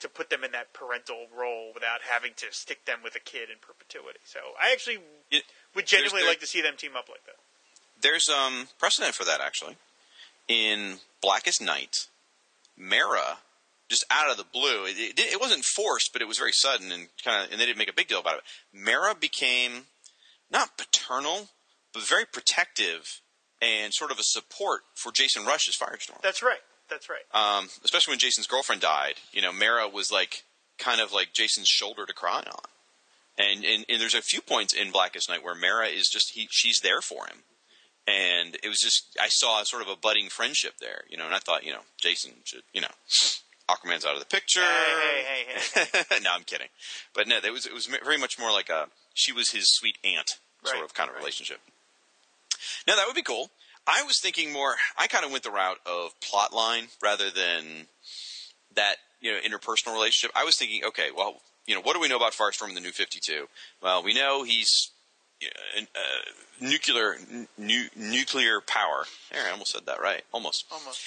to 0.00 0.08
put 0.08 0.30
them 0.30 0.44
in 0.44 0.52
that 0.52 0.72
parental 0.72 1.26
role 1.36 1.72
without 1.74 2.00
having 2.08 2.32
to 2.36 2.46
stick 2.52 2.84
them 2.84 3.00
with 3.02 3.14
a 3.16 3.20
kid 3.20 3.50
in 3.50 3.56
perpetuity. 3.60 4.20
So 4.24 4.38
I 4.60 4.70
actually 4.72 4.98
It- 5.30 5.44
would 5.74 5.86
genuinely 5.86 6.20
there- 6.22 6.30
like 6.30 6.40
to 6.40 6.46
see 6.46 6.60
them 6.62 6.76
team 6.76 6.96
up 6.96 7.08
like 7.08 7.24
that. 7.26 7.36
There's 8.00 8.28
um 8.28 8.68
precedent 8.78 9.14
for 9.14 9.24
that 9.24 9.40
actually. 9.40 9.76
In 10.46 11.00
Blackest 11.20 11.60
Night, 11.60 12.06
Mara 12.76 13.38
just 13.90 14.04
out 14.10 14.30
of 14.30 14.36
the 14.36 14.44
blue. 14.44 14.84
It, 14.84 14.98
it, 14.98 15.18
it 15.18 15.40
wasn't 15.40 15.64
forced, 15.64 16.12
but 16.12 16.20
it 16.22 16.28
was 16.28 16.38
very 16.38 16.52
sudden 16.52 16.92
and 16.92 17.08
kind 17.24 17.44
of, 17.44 17.50
and 17.50 17.60
they 17.60 17.66
didn't 17.66 17.78
make 17.78 17.88
a 17.90 17.94
big 17.94 18.06
deal 18.08 18.20
about 18.20 18.36
it. 18.38 18.44
Mara 18.72 19.14
became 19.14 19.86
not 20.50 20.76
paternal, 20.78 21.48
but 21.92 22.02
very 22.02 22.24
protective 22.26 23.20
and 23.60 23.92
sort 23.94 24.10
of 24.10 24.18
a 24.18 24.22
support 24.22 24.82
for 24.94 25.12
Jason 25.12 25.44
Rusch's 25.44 25.76
Firestorm. 25.76 26.20
That's 26.22 26.42
right. 26.42 26.60
That's 26.88 27.08
right. 27.08 27.24
Um, 27.34 27.68
especially 27.84 28.12
when 28.12 28.18
Jason's 28.18 28.46
girlfriend 28.46 28.80
died. 28.80 29.14
You 29.32 29.42
know, 29.42 29.52
Mara 29.52 29.88
was 29.88 30.10
like 30.10 30.44
kind 30.78 31.00
of 31.00 31.12
like 31.12 31.32
Jason's 31.34 31.68
shoulder 31.68 32.06
to 32.06 32.12
cry 32.14 32.44
on. 32.46 32.62
And, 33.36 33.64
and 33.64 33.84
and 33.88 34.00
there's 34.00 34.14
a 34.14 34.22
few 34.22 34.40
points 34.40 34.72
in 34.74 34.90
Blackest 34.90 35.28
Night 35.28 35.44
where 35.44 35.54
Mara 35.54 35.86
is 35.88 36.08
just 36.08 36.32
he 36.34 36.48
she's 36.50 36.80
there 36.80 37.00
for 37.00 37.26
him. 37.26 37.38
And 38.06 38.56
it 38.64 38.68
was 38.68 38.80
just 38.80 39.16
I 39.20 39.28
saw 39.28 39.62
sort 39.64 39.82
of 39.82 39.88
a 39.88 39.96
budding 39.96 40.28
friendship 40.28 40.74
there, 40.80 41.02
you 41.10 41.16
know, 41.18 41.26
and 41.26 41.34
I 41.34 41.38
thought, 41.38 41.64
you 41.64 41.72
know, 41.72 41.82
Jason 42.00 42.32
should, 42.44 42.62
you 42.72 42.80
know, 42.80 42.88
Aquaman's 43.70 44.06
out 44.06 44.14
of 44.14 44.20
the 44.20 44.26
picture. 44.26 44.60
Hey, 44.62 45.22
hey, 45.26 45.60
hey, 45.74 45.84
hey. 46.10 46.18
no, 46.22 46.30
I'm 46.32 46.44
kidding. 46.44 46.68
But 47.14 47.28
no, 47.28 47.36
it 47.44 47.52
was 47.52 47.66
it 47.66 47.74
was 47.74 47.86
very 47.86 48.16
much 48.18 48.38
more 48.38 48.50
like 48.50 48.70
a 48.70 48.86
she 49.14 49.30
was 49.32 49.50
his 49.50 49.66
sweet 49.74 49.98
aunt 50.04 50.30
sort 50.64 50.76
Right, 50.76 50.84
of 50.84 50.94
kind 50.94 51.08
of 51.10 51.14
right. 51.14 51.20
relationship. 51.20 51.58
Now 52.86 52.96
that 52.96 53.06
would 53.06 53.16
be 53.16 53.22
cool. 53.22 53.50
I 53.86 54.02
was 54.02 54.20
thinking 54.20 54.52
more. 54.52 54.74
I 54.98 55.06
kind 55.06 55.24
of 55.24 55.30
went 55.30 55.44
the 55.44 55.50
route 55.50 55.78
of 55.86 56.18
plot 56.20 56.52
line 56.52 56.88
rather 57.02 57.30
than 57.30 57.86
that 58.74 58.96
you 59.20 59.32
know 59.32 59.38
interpersonal 59.40 59.94
relationship. 59.94 60.30
I 60.36 60.44
was 60.44 60.56
thinking, 60.56 60.82
okay, 60.88 61.08
well, 61.16 61.40
you 61.66 61.74
know, 61.74 61.80
what 61.80 61.94
do 61.94 62.00
we 62.00 62.08
know 62.08 62.16
about 62.16 62.32
Firestorm 62.32 62.68
in 62.68 62.74
the 62.74 62.80
New 62.80 62.92
Fifty 62.92 63.20
Two? 63.22 63.48
Well, 63.82 64.02
we 64.02 64.14
know 64.14 64.42
he's 64.42 64.90
you 65.40 65.48
uh, 65.80 66.30
nuclear 66.60 67.16
nu- 67.56 67.88
nuclear 67.96 68.60
power. 68.60 69.04
There, 69.32 69.46
I 69.46 69.50
almost 69.50 69.72
said 69.72 69.86
that 69.86 70.00
right. 70.00 70.22
Almost 70.32 70.64
Almost. 70.70 71.00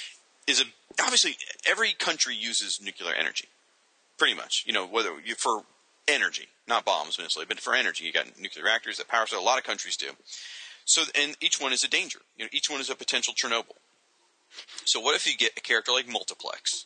is 0.48 0.61
a 0.61 0.65
obviously 1.02 1.36
every 1.69 1.94
country 1.94 2.36
uses 2.36 2.80
nuclear 2.82 3.14
energy, 3.14 3.48
pretty 4.18 4.34
much. 4.34 4.64
You 4.65 4.73
know, 4.73 4.86
whether 4.88 5.11
you 5.23 5.36
for 5.36 5.64
energy, 6.07 6.48
not 6.68 6.86
bombs 6.86 7.19
necessarily, 7.19 7.48
but 7.48 7.60
for 7.60 7.76
energy, 7.76 8.06
you 8.06 8.11
got 8.11 8.40
nuclear 8.40 8.65
reactors 8.65 8.98
that 8.98 9.07
power. 9.07 9.28
So 9.28 9.40
a 9.40 9.44
lot 9.44 9.57
of 9.57 9.64
countries 9.64 9.98
do. 9.98 10.11
So 10.91 11.03
and 11.15 11.38
each 11.39 11.61
one 11.61 11.72
is 11.72 11.85
a 11.85 11.88
danger. 11.88 12.19
You 12.35 12.43
know, 12.43 12.49
each 12.51 12.69
one 12.69 12.81
is 12.81 12.89
a 12.89 12.95
potential 12.95 13.34
Chernobyl. 13.34 13.77
So 14.84 14.99
what 14.99 15.15
if 15.15 15.26
you 15.26 15.38
get 15.38 15.57
a 15.57 15.61
character 15.61 15.93
like 15.93 16.05
Multiplex, 16.05 16.85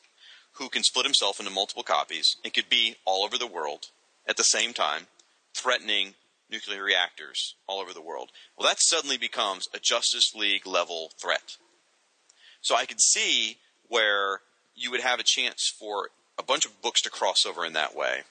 who 0.53 0.69
can 0.69 0.84
split 0.84 1.07
himself 1.07 1.40
into 1.40 1.52
multiple 1.52 1.82
copies 1.82 2.36
and 2.44 2.53
could 2.53 2.69
be 2.69 2.98
all 3.03 3.23
over 3.26 3.40
the 3.40 3.48
world 3.48 3.88
at 4.27 4.38
the 4.38 4.44
same 4.44 4.73
time, 4.73 5.07
threatening 5.56 6.14
nuclear 6.52 6.84
reactors 6.84 7.56
all 7.65 7.80
over 7.80 7.94
the 7.94 8.02
world? 8.02 8.30
Well, 8.56 8.68
that 8.68 8.77
suddenly 8.80 9.18
becomes 9.18 9.68
a 9.73 9.80
Justice 9.80 10.36
League 10.36 10.68
level 10.68 11.10
threat. 11.19 11.57
So 12.61 12.76
I 12.76 12.86
could 12.86 13.02
see 13.02 13.57
where 13.88 14.41
you 14.76 14.91
would 14.91 15.02
have 15.02 15.19
a 15.19 15.23
chance 15.26 15.73
for 15.80 16.11
a 16.38 16.44
bunch 16.44 16.68
of 16.68 16.80
books 16.84 17.02
to 17.02 17.10
cross 17.10 17.44
over 17.44 17.65
in 17.65 17.73
that 17.73 17.95
way. 17.95 18.22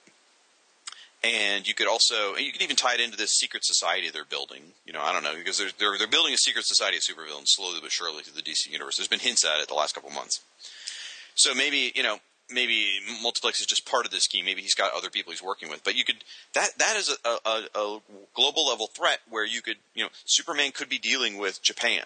And 1.25 1.67
you 1.67 1.73
could 1.73 1.89
also, 1.89 2.37
you 2.37 2.53
could 2.53 2.61
even 2.61 2.77
tie 2.77 2.95
it 2.95 3.01
into 3.01 3.17
this 3.17 3.31
secret 3.31 3.65
society 3.65 4.11
they're 4.11 4.27
building. 4.27 4.63
You 4.85 4.93
know, 4.93 5.01
I 5.01 5.13
don't 5.13 5.25
know 5.25 5.35
because 5.35 5.57
they're 5.57 5.71
they're, 5.79 5.97
they're 5.97 6.07
building 6.07 6.35
a 6.35 6.37
secret 6.37 6.67
society 6.67 6.99
of 6.99 7.03
supervillains 7.03 7.49
slowly 7.49 7.79
but 7.81 7.91
surely 7.91 8.23
through 8.23 8.35
the 8.35 8.43
DC 8.43 8.71
universe. 8.71 8.99
There's 8.99 9.09
been 9.09 9.21
hints 9.21 9.45
at 9.45 9.59
it 9.61 9.69
the 9.69 9.75
last 9.75 9.95
couple 9.95 10.11
months. 10.11 10.41
So 11.35 11.55
maybe 11.55 11.93
you 11.95 12.03
know, 12.03 12.19
maybe 12.51 13.01
Multiplex 13.23 13.61
is 13.61 13.67
just 13.67 13.87
part 13.87 14.05
of 14.05 14.13
this 14.13 14.25
scheme. 14.25 14.45
Maybe 14.45 14.61
he's 14.61 14.75
got 14.75 14.93
other 14.93 15.09
people 15.09 15.33
he's 15.33 15.43
working 15.43 15.71
with. 15.71 15.83
But 15.83 15.97
you 15.97 16.05
could 16.05 16.17
that 16.53 16.77
that 16.79 16.97
is 16.97 17.17
a, 17.25 17.29
a, 17.49 17.63
a 17.75 18.01
global 18.35 18.67
level 18.67 18.89
threat 18.89 19.21
where 19.31 19.47
you 19.47 19.63
could 19.63 19.77
you 19.95 20.05
know 20.05 20.11
Superman 20.27 20.73
could 20.73 20.91
be 20.91 20.99
dealing 20.99 21.39
with 21.39 21.63
Japan. 21.63 22.05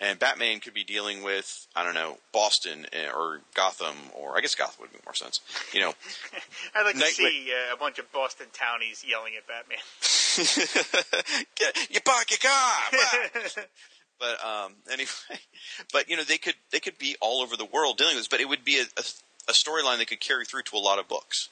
And 0.00 0.16
Batman 0.18 0.60
could 0.60 0.74
be 0.74 0.84
dealing 0.84 1.24
with 1.24 1.66
I 1.74 1.82
don't 1.84 1.94
know 1.94 2.18
Boston 2.32 2.86
eh, 2.92 3.08
or 3.14 3.40
Gotham 3.54 3.96
or 4.14 4.36
I 4.36 4.40
guess 4.40 4.54
Gotham 4.54 4.82
would 4.82 4.92
make 4.92 5.04
more 5.04 5.14
sense. 5.14 5.40
You 5.72 5.80
know, 5.80 5.94
I'd 6.74 6.84
like 6.84 6.94
to 6.94 7.00
Night- 7.00 7.12
see 7.14 7.50
uh, 7.52 7.74
a 7.74 7.76
bunch 7.76 7.98
of 7.98 8.10
Boston 8.12 8.46
townies 8.52 9.04
yelling 9.06 9.32
at 9.36 9.46
Batman. 9.48 9.78
Get, 11.56 11.90
you 11.90 12.00
park 12.00 12.30
your 12.30 12.38
car. 12.38 13.64
but 14.20 14.44
um, 14.44 14.72
anyway, 14.90 15.08
but 15.92 16.08
you 16.08 16.16
know 16.16 16.22
they 16.24 16.38
could 16.38 16.54
they 16.70 16.80
could 16.80 16.98
be 16.98 17.16
all 17.20 17.42
over 17.42 17.56
the 17.56 17.64
world 17.64 17.98
dealing 17.98 18.14
with 18.14 18.20
this, 18.20 18.28
but 18.28 18.40
it 18.40 18.48
would 18.48 18.64
be 18.64 18.78
a, 18.78 18.84
a, 18.96 19.02
a 19.48 19.52
storyline 19.52 19.98
that 19.98 20.06
could 20.08 20.20
carry 20.20 20.44
through 20.44 20.62
to 20.62 20.76
a 20.76 20.78
lot 20.78 20.98
of 21.00 21.08
books. 21.08 21.48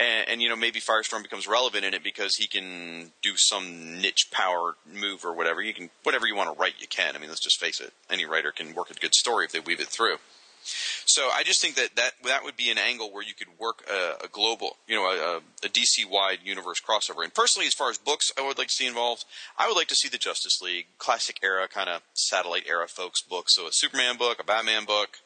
And, 0.00 0.28
and 0.28 0.42
you 0.42 0.48
know 0.48 0.56
maybe 0.56 0.80
Firestorm 0.80 1.22
becomes 1.22 1.46
relevant 1.46 1.84
in 1.84 1.94
it 1.94 2.02
because 2.02 2.36
he 2.36 2.46
can 2.46 3.12
do 3.22 3.32
some 3.36 4.00
niche 4.00 4.28
power 4.30 4.74
move 4.92 5.24
or 5.24 5.34
whatever. 5.34 5.62
You 5.62 5.74
can 5.74 5.90
whatever 6.02 6.26
you 6.26 6.34
want 6.34 6.52
to 6.52 6.60
write, 6.60 6.74
you 6.78 6.88
can. 6.88 7.14
I 7.14 7.18
mean, 7.18 7.28
let's 7.28 7.42
just 7.42 7.60
face 7.60 7.80
it. 7.80 7.92
Any 8.10 8.24
writer 8.24 8.52
can 8.52 8.74
work 8.74 8.90
a 8.90 8.94
good 8.94 9.14
story 9.14 9.44
if 9.44 9.52
they 9.52 9.60
weave 9.60 9.80
it 9.80 9.88
through. 9.88 10.16
So 10.64 11.28
I 11.32 11.42
just 11.42 11.60
think 11.60 11.74
that 11.74 11.96
that, 11.96 12.12
that 12.24 12.44
would 12.44 12.56
be 12.56 12.70
an 12.70 12.78
angle 12.78 13.12
where 13.12 13.22
you 13.22 13.34
could 13.34 13.48
work 13.58 13.82
a, 13.90 14.24
a 14.24 14.28
global, 14.28 14.76
you 14.86 14.94
know, 14.94 15.04
a, 15.04 15.66
a 15.66 15.68
DC 15.68 16.08
wide 16.08 16.38
universe 16.44 16.80
crossover. 16.80 17.24
And 17.24 17.34
personally, 17.34 17.66
as 17.66 17.74
far 17.74 17.90
as 17.90 17.98
books, 17.98 18.32
I 18.38 18.46
would 18.46 18.58
like 18.58 18.68
to 18.68 18.74
see 18.74 18.86
involved. 18.86 19.24
I 19.58 19.66
would 19.66 19.76
like 19.76 19.88
to 19.88 19.94
see 19.94 20.08
the 20.08 20.18
Justice 20.18 20.60
League 20.62 20.86
classic 20.98 21.40
era 21.42 21.66
kind 21.68 21.90
of 21.90 22.02
satellite 22.14 22.64
era 22.68 22.86
folks 22.86 23.22
books. 23.22 23.54
So 23.54 23.66
a 23.66 23.72
Superman 23.72 24.16
book, 24.16 24.40
a 24.40 24.44
Batman 24.44 24.84
book, 24.84 25.18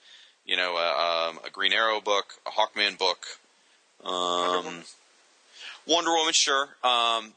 you 0.45 0.57
know, 0.57 0.77
a, 0.77 1.29
um, 1.29 1.39
a 1.45 1.51
Green 1.51 1.73
Arrow 1.73 2.01
book, 2.01 2.35
a 2.47 2.51
Hawkman 2.51 2.99
book, 2.99 3.27
um, 4.07 4.83
Wonder 5.87 6.11
Woman, 6.13 6.33
sure. 6.35 6.69
Um, 6.83 7.33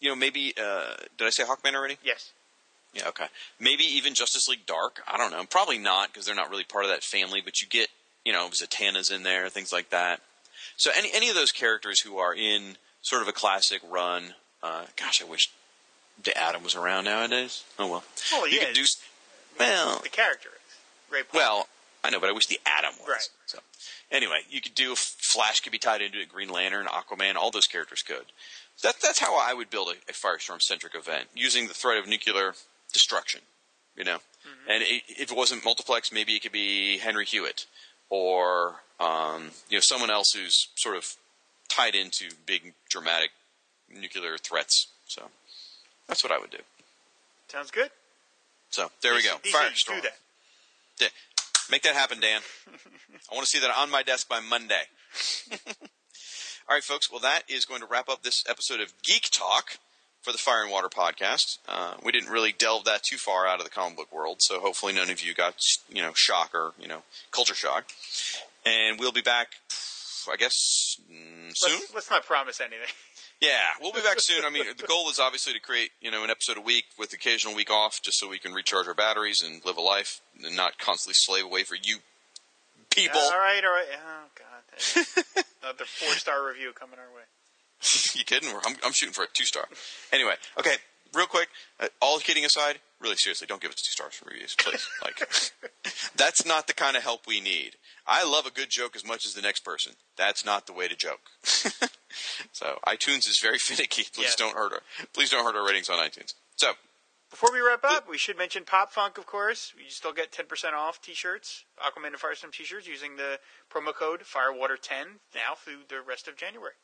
you 0.00 0.08
know, 0.08 0.16
maybe 0.16 0.54
uh, 0.60 0.94
did 1.18 1.26
I 1.26 1.30
say 1.30 1.44
Hawkman 1.44 1.74
already? 1.74 1.98
yes. 2.04 2.32
Yeah, 2.94 3.08
okay. 3.08 3.24
Maybe 3.58 3.84
even 3.84 4.12
Justice 4.12 4.48
League 4.48 4.66
Dark. 4.66 5.02
I 5.08 5.16
don't 5.16 5.30
know. 5.30 5.42
Probably 5.48 5.78
not 5.78 6.08
because 6.12 6.26
they're 6.26 6.34
not 6.34 6.50
really 6.50 6.64
part 6.64 6.84
of 6.84 6.90
that 6.90 7.02
family. 7.02 7.40
But 7.42 7.62
you 7.62 7.66
get, 7.66 7.88
you 8.22 8.34
know, 8.34 8.48
Zatanna's 8.50 9.10
in 9.10 9.22
there, 9.22 9.48
things 9.48 9.72
like 9.72 9.88
that. 9.90 10.20
So 10.76 10.90
any 10.94 11.10
any 11.14 11.30
of 11.30 11.34
those 11.34 11.52
characters 11.52 12.00
who 12.00 12.18
are 12.18 12.34
in 12.34 12.76
sort 13.00 13.22
of 13.22 13.28
a 13.28 13.32
classic 13.32 13.80
run. 13.90 14.34
Uh, 14.62 14.84
gosh, 14.98 15.22
I 15.22 15.24
wish 15.24 15.48
the 16.22 16.36
Atom 16.38 16.62
was 16.62 16.74
around 16.74 17.04
nowadays. 17.06 17.64
Oh 17.78 17.86
well. 17.86 18.04
Well, 18.30 18.46
you 18.46 18.60
could 18.60 18.74
do. 18.74 18.84
Well, 19.58 20.00
The 20.02 20.10
character 20.10 20.50
is. 20.50 20.76
Ray 21.10 21.22
Park. 21.22 21.32
well, 21.34 21.68
I 22.04 22.10
know, 22.10 22.20
but 22.20 22.28
I 22.28 22.32
wish 22.32 22.46
the 22.46 22.60
Atom 22.66 22.92
was. 23.00 23.08
Right. 23.08 23.28
So 23.52 23.58
anyway, 24.10 24.40
you 24.48 24.62
could 24.62 24.74
do 24.74 24.94
Flash 24.96 25.60
could 25.60 25.72
be 25.72 25.78
tied 25.78 26.00
into 26.00 26.18
it. 26.18 26.30
Green 26.30 26.48
Lantern, 26.48 26.86
Aquaman, 26.86 27.36
all 27.36 27.50
those 27.50 27.66
characters 27.66 28.02
could. 28.02 28.24
That, 28.82 28.94
that's 29.02 29.18
how 29.18 29.38
I 29.38 29.52
would 29.52 29.68
build 29.68 29.88
a, 29.88 30.10
a 30.10 30.14
Firestorm 30.14 30.62
centric 30.62 30.94
event 30.94 31.28
using 31.34 31.68
the 31.68 31.74
threat 31.74 31.98
of 31.98 32.08
nuclear 32.08 32.54
destruction. 32.94 33.42
You 33.94 34.04
know, 34.04 34.18
and 34.70 34.82
i 34.82 35.02
if 35.06 35.30
it 35.30 35.36
wasn't 35.36 35.66
multiplex, 35.66 36.10
maybe 36.10 36.32
it 36.32 36.42
could 36.42 36.52
be 36.52 36.96
Henry 36.96 37.26
Hewitt 37.26 37.66
or 38.08 38.76
um, 38.98 39.50
you 39.68 39.76
know 39.76 39.82
someone 39.82 40.10
else 40.10 40.32
who's 40.32 40.68
sort 40.76 40.96
of 40.96 41.14
tied 41.68 41.94
into 41.94 42.30
big 42.46 42.72
dramatic 42.88 43.32
nuclear 43.94 44.38
threats. 44.38 44.86
So 45.06 45.24
that's 46.08 46.24
what 46.24 46.32
I 46.32 46.38
would 46.38 46.50
do. 46.50 46.62
Sounds 47.48 47.70
good. 47.70 47.90
So 48.70 48.90
there 49.02 49.12
we 49.12 49.22
go. 49.22 49.36
Firestorm. 49.44 49.96
Do 49.96 50.00
that. 50.00 50.16
Yeah. 50.98 51.08
Make 51.70 51.82
that 51.82 51.94
happen, 51.94 52.20
Dan. 52.20 52.40
I 53.30 53.34
want 53.34 53.46
to 53.46 53.50
see 53.50 53.60
that 53.60 53.70
on 53.76 53.90
my 53.90 54.02
desk 54.02 54.28
by 54.28 54.40
Monday. 54.40 54.82
All 56.68 56.76
right, 56.76 56.84
folks. 56.84 57.10
Well, 57.10 57.20
that 57.20 57.42
is 57.48 57.64
going 57.64 57.80
to 57.80 57.86
wrap 57.86 58.08
up 58.08 58.22
this 58.22 58.44
episode 58.48 58.80
of 58.80 58.92
Geek 59.02 59.28
Talk 59.30 59.78
for 60.22 60.32
the 60.32 60.38
Fire 60.38 60.62
and 60.62 60.70
Water 60.70 60.88
podcast. 60.88 61.58
Uh, 61.68 61.94
we 62.04 62.12
didn't 62.12 62.30
really 62.30 62.52
delve 62.52 62.84
that 62.84 63.02
too 63.02 63.16
far 63.16 63.46
out 63.46 63.58
of 63.58 63.64
the 63.64 63.70
comic 63.70 63.96
book 63.96 64.12
world, 64.12 64.38
so 64.40 64.60
hopefully 64.60 64.92
none 64.92 65.10
of 65.10 65.20
you 65.20 65.34
got 65.34 65.54
you 65.88 66.00
know 66.00 66.12
shock 66.14 66.54
or 66.54 66.72
you 66.78 66.88
know 66.88 67.02
culture 67.30 67.54
shock. 67.54 67.90
And 68.64 69.00
we'll 69.00 69.12
be 69.12 69.22
back, 69.22 69.48
I 70.32 70.36
guess, 70.36 70.98
mm, 71.10 71.50
soon. 71.54 71.72
Let's, 71.72 71.94
let's 71.94 72.10
not 72.10 72.24
promise 72.24 72.60
anything. 72.60 72.78
Yeah, 73.42 73.58
we'll 73.80 73.92
be 73.92 74.00
back 74.00 74.20
soon. 74.20 74.44
I 74.44 74.50
mean, 74.50 74.64
the 74.78 74.86
goal 74.86 75.10
is 75.10 75.18
obviously 75.18 75.52
to 75.52 75.58
create, 75.58 75.90
you 76.00 76.12
know, 76.12 76.22
an 76.22 76.30
episode 76.30 76.58
a 76.58 76.60
week 76.60 76.84
with 76.96 77.12
occasional 77.12 77.56
week 77.56 77.72
off, 77.72 78.00
just 78.00 78.20
so 78.20 78.28
we 78.28 78.38
can 78.38 78.52
recharge 78.52 78.86
our 78.86 78.94
batteries 78.94 79.42
and 79.42 79.60
live 79.64 79.76
a 79.76 79.80
life 79.80 80.20
and 80.44 80.56
not 80.56 80.78
constantly 80.78 81.14
slave 81.14 81.44
away 81.44 81.64
for 81.64 81.74
you 81.74 81.98
people. 82.90 83.18
all 83.18 83.30
right, 83.32 83.60
all 83.64 83.72
right. 83.72 83.86
Oh 83.92 84.24
God. 84.38 85.44
Another 85.62 85.84
four 85.84 86.12
star 86.14 86.46
review 86.46 86.72
coming 86.72 87.00
our 87.00 87.14
way. 87.16 87.22
you 88.14 88.24
kidding? 88.24 88.48
I'm, 88.64 88.76
I'm 88.84 88.92
shooting 88.92 89.12
for 89.12 89.24
a 89.24 89.28
two 89.32 89.44
star. 89.44 89.64
Anyway, 90.12 90.34
okay, 90.60 90.76
real 91.14 91.26
quick. 91.26 91.48
Uh, 91.80 91.88
all 92.00 92.18
kidding 92.18 92.44
aside, 92.44 92.80
really 93.00 93.16
seriously, 93.16 93.46
don't 93.46 93.60
give 93.60 93.70
us 93.70 93.82
two 93.82 93.90
stars 93.90 94.14
for 94.14 94.26
reviews, 94.30 94.54
please. 94.58 94.88
Like, 95.02 95.18
that's 96.16 96.46
not 96.46 96.66
the 96.66 96.72
kind 96.74 96.96
of 96.96 97.02
help 97.02 97.26
we 97.26 97.40
need. 97.40 97.72
I 98.06 98.24
love 98.24 98.46
a 98.46 98.50
good 98.50 98.70
joke 98.70 98.94
as 98.96 99.04
much 99.06 99.26
as 99.26 99.34
the 99.34 99.42
next 99.42 99.60
person. 99.64 99.92
That's 100.16 100.44
not 100.44 100.66
the 100.66 100.72
way 100.72 100.88
to 100.88 100.96
joke. 100.96 101.20
so 102.52 102.78
iTunes 102.86 103.28
is 103.28 103.38
very 103.40 103.58
finicky. 103.58 104.04
Please 104.12 104.34
Yeah. 104.38 104.46
don't 104.46 104.56
hurt 104.56 104.72
our 104.72 104.80
please 105.12 105.30
don't 105.30 105.44
hurt 105.44 105.56
our 105.56 105.66
ratings 105.66 105.88
on 105.88 105.98
iTunes. 105.98 106.34
So 106.56 106.72
Before 107.30 107.50
we 107.52 107.60
wrap 107.60 107.84
up, 107.84 108.08
we 108.08 108.18
should 108.18 108.36
mention 108.36 108.64
Pop 108.64 108.92
Funk, 108.92 109.18
of 109.18 109.26
course. 109.26 109.72
You 109.76 109.90
still 109.90 110.12
get 110.12 110.32
10% 110.32 110.72
off 110.74 111.00
t-shirts, 111.00 111.64
Aquaman 111.78 112.08
and 112.08 112.16
Firestorm 112.16 112.52
t-shirts, 112.52 112.86
using 112.86 113.16
the 113.16 113.38
promo 113.72 113.94
code 113.94 114.20
Firewater10 114.20 115.04
now 115.34 115.54
through 115.56 115.84
the 115.88 116.00
rest 116.06 116.28
of 116.28 116.36
January. 116.36 116.74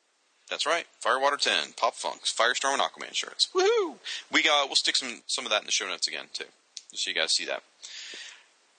That's 0.49 0.66
right. 0.66 0.87
Firewater 1.01 1.37
10, 1.37 1.75
Pop 1.77 1.95
Funks, 1.95 2.33
Firestorm, 2.33 2.75
and 2.75 2.83
Aquaman 2.83 3.15
shirts. 3.15 3.49
Woohoo! 3.55 3.97
We 4.33 4.43
got, 4.43 4.69
we'll 4.69 4.77
stick 4.77 4.97
some, 4.97 5.23
some 5.27 5.45
of 5.45 5.51
that 5.51 5.62
in 5.62 5.66
the 5.66 5.73
show 5.73 5.87
notes 5.87 6.09
again, 6.09 6.27
too, 6.33 6.45
just 6.91 7.05
so 7.05 7.11
you 7.11 7.15
guys 7.15 7.33
see 7.33 7.45
that. 7.47 7.62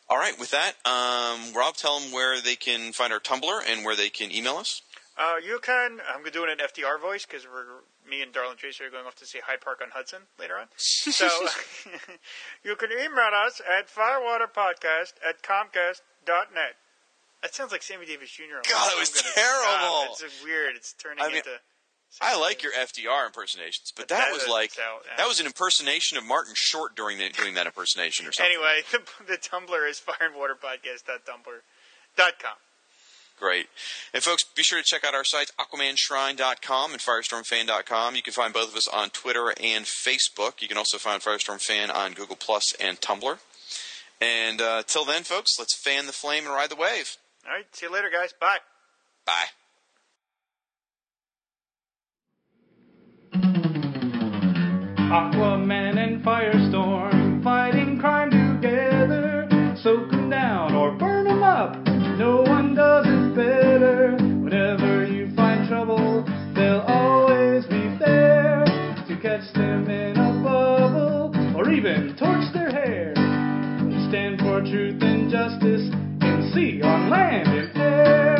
All 0.09 0.17
right, 0.17 0.37
with 0.39 0.51
that, 0.51 0.73
um, 0.85 1.53
Rob, 1.53 1.75
tell 1.75 1.99
them 1.99 2.11
where 2.11 2.41
they 2.41 2.55
can 2.55 2.93
find 2.93 3.13
our 3.13 3.19
Tumblr 3.19 3.61
and 3.67 3.85
where 3.85 3.95
they 3.95 4.09
can 4.09 4.31
email 4.31 4.55
us. 4.55 4.81
Uh, 5.19 5.35
you 5.45 5.59
can. 5.61 5.99
I'm 6.07 6.23
doing 6.31 6.49
an 6.49 6.59
FDR 6.65 6.99
voice 6.99 7.25
because 7.25 7.45
we're 7.45 7.65
me 8.09 8.21
and 8.21 8.31
Darlin 8.31 8.57
Tracy 8.57 8.85
are 8.85 8.89
going 8.89 9.05
off 9.05 9.15
to 9.15 9.25
see 9.25 9.39
Hyde 9.45 9.61
Park 9.61 9.81
on 9.83 9.89
Hudson 9.91 10.21
later 10.39 10.57
on. 10.57 10.67
So 10.77 11.27
you 12.63 12.75
can 12.75 12.89
email 12.91 13.29
us 13.45 13.61
at 13.69 13.87
firewaterpodcast 13.89 15.13
at 15.27 15.43
comcast.net. 15.43 16.75
That 17.41 17.55
sounds 17.55 17.71
like 17.71 17.81
Sammy 17.83 18.05
Davis 18.05 18.29
Jr. 18.31 18.59
God, 18.69 18.91
that 18.91 18.99
was 18.99 19.09
I'm 19.15 19.21
gonna 19.23 19.33
terrible. 19.33 20.13
Stop. 20.15 20.27
It's 20.27 20.43
weird. 20.43 20.75
It's 20.75 20.91
turning 20.93 21.23
I 21.23 21.27
mean, 21.27 21.37
into. 21.37 21.51
I 22.21 22.35
like 22.39 22.63
your 22.63 22.71
FDR 22.73 23.27
impersonations, 23.27 23.93
but 23.95 24.07
that, 24.07 24.17
That 24.17 24.33
was 24.33 24.47
like 24.47 24.71
so, 24.71 24.81
yeah. 25.05 25.15
that 25.17 25.27
was 25.27 25.39
an 25.39 25.45
impersonation 25.45 26.17
of 26.17 26.23
Martin 26.25 26.53
Short 26.55 26.95
during 26.95 27.19
the, 27.19 27.29
doing 27.29 27.53
that 27.53 27.67
impersonation 27.67 28.25
or 28.25 28.31
something. 28.31 28.51
Anyway, 28.51 28.81
the, 28.91 29.01
the 29.27 29.37
Tumblr 29.37 29.89
is 29.89 30.01
fireandwaterpodcast.tumblr.com. 30.01 32.55
Great. 33.39 33.67
And 34.13 34.21
folks, 34.21 34.43
be 34.43 34.63
sure 34.63 34.79
to 34.79 34.83
check 34.83 35.05
out 35.05 35.15
our 35.15 35.23
sites, 35.23 35.53
aquamanshrine.com 35.57 36.91
and 36.91 36.99
firestormfan.com. 36.99 38.15
You 38.15 38.21
can 38.21 38.33
find 38.33 38.53
both 38.53 38.69
of 38.69 38.75
us 38.75 38.87
on 38.89 39.11
Twitter 39.11 39.53
and 39.61 39.85
Facebook. 39.85 40.61
You 40.61 40.67
can 40.67 40.77
also 40.77 40.97
find 40.97 41.21
Firestorm 41.21 41.61
Fan 41.61 41.89
on 41.89 42.11
Google 42.13 42.35
Plus 42.35 42.73
and 42.81 42.99
Tumblr. 42.99 43.37
And 44.19 44.61
uh, 44.61 44.83
till 44.85 45.05
then, 45.05 45.23
folks, 45.23 45.57
let's 45.57 45.73
fan 45.77 46.05
the 46.05 46.11
flame 46.11 46.45
and 46.45 46.53
ride 46.53 46.69
the 46.69 46.75
wave. 46.75 47.15
All 47.49 47.55
right. 47.55 47.65
See 47.75 47.87
you 47.87 47.91
later, 47.91 48.11
guys. 48.13 48.31
Bye. 48.39 48.59
Bye. 49.25 49.45
Aquaman 55.09 55.97
and 55.97 56.23
Firestorm 56.23 57.43
fighting 57.43 57.99
crime 57.99 58.29
together. 58.29 59.47
Soak 59.81 60.13
'em 60.13 60.29
down 60.29 60.75
or 60.75 60.91
burn 60.91 61.25
'em 61.25 61.41
up. 61.41 61.75
No 62.19 62.43
one 62.43 62.75
does 62.75 63.07
it 63.07 63.35
better. 63.35 64.15
Whenever 64.43 65.05
you 65.05 65.33
find 65.35 65.67
trouble, 65.67 66.23
they'll 66.53 66.81
always 66.81 67.65
be 67.65 67.97
there 67.97 68.63
to 69.07 69.17
catch 69.19 69.51
them 69.53 69.89
in 69.89 70.17
a 70.17 70.33
bubble 70.43 71.35
or 71.57 71.67
even 71.71 72.15
torch 72.15 72.53
their 72.53 72.69
hair. 72.69 73.13
Stand 74.09 74.39
for 74.39 74.61
truth 74.61 75.01
and 75.01 75.31
justice 75.31 75.89
in 75.91 75.98
sea, 76.53 76.81
on 76.81 77.09
land, 77.09 77.47
and 77.47 77.77
air. 77.77 78.37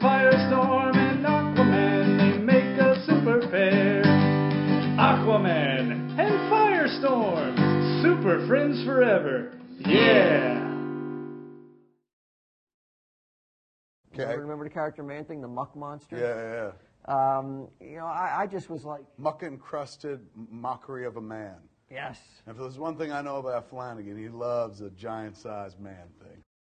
Firestorm 0.00 0.96
and 0.96 1.24
Aquaman, 1.24 2.18
they 2.18 2.38
make 2.38 2.78
a 2.78 3.04
super 3.06 3.40
pair. 3.48 4.02
Aquaman 4.98 6.18
and 6.18 6.50
Firestorm, 6.50 8.02
super 8.02 8.46
friends 8.46 8.84
forever. 8.84 9.58
Yeah. 9.78 10.60
Okay. 14.14 14.36
Remember 14.36 14.64
the 14.64 14.70
character 14.70 15.02
Man 15.02 15.24
Thing, 15.24 15.40
the 15.40 15.48
muck 15.48 15.74
monster? 15.74 16.16
Yeah, 16.18 16.72
yeah, 17.08 17.34
Um, 17.38 17.68
you 17.80 17.96
know, 17.96 18.04
I, 18.06 18.42
I 18.42 18.46
just 18.46 18.68
was 18.68 18.84
like. 18.84 19.02
Muck 19.18 19.42
encrusted 19.42 20.20
mockery 20.50 21.06
of 21.06 21.16
a 21.16 21.20
man. 21.20 21.56
yes. 21.90 22.18
And 22.46 22.54
if 22.54 22.60
there's 22.60 22.78
one 22.78 22.98
thing 22.98 23.10
I 23.10 23.22
know 23.22 23.36
about 23.36 23.70
Flanagan, 23.70 24.18
he 24.18 24.28
loves 24.28 24.80
a 24.82 24.90
giant 24.90 25.36
sized 25.38 25.80
man 25.80 26.08
thing. 26.20 26.42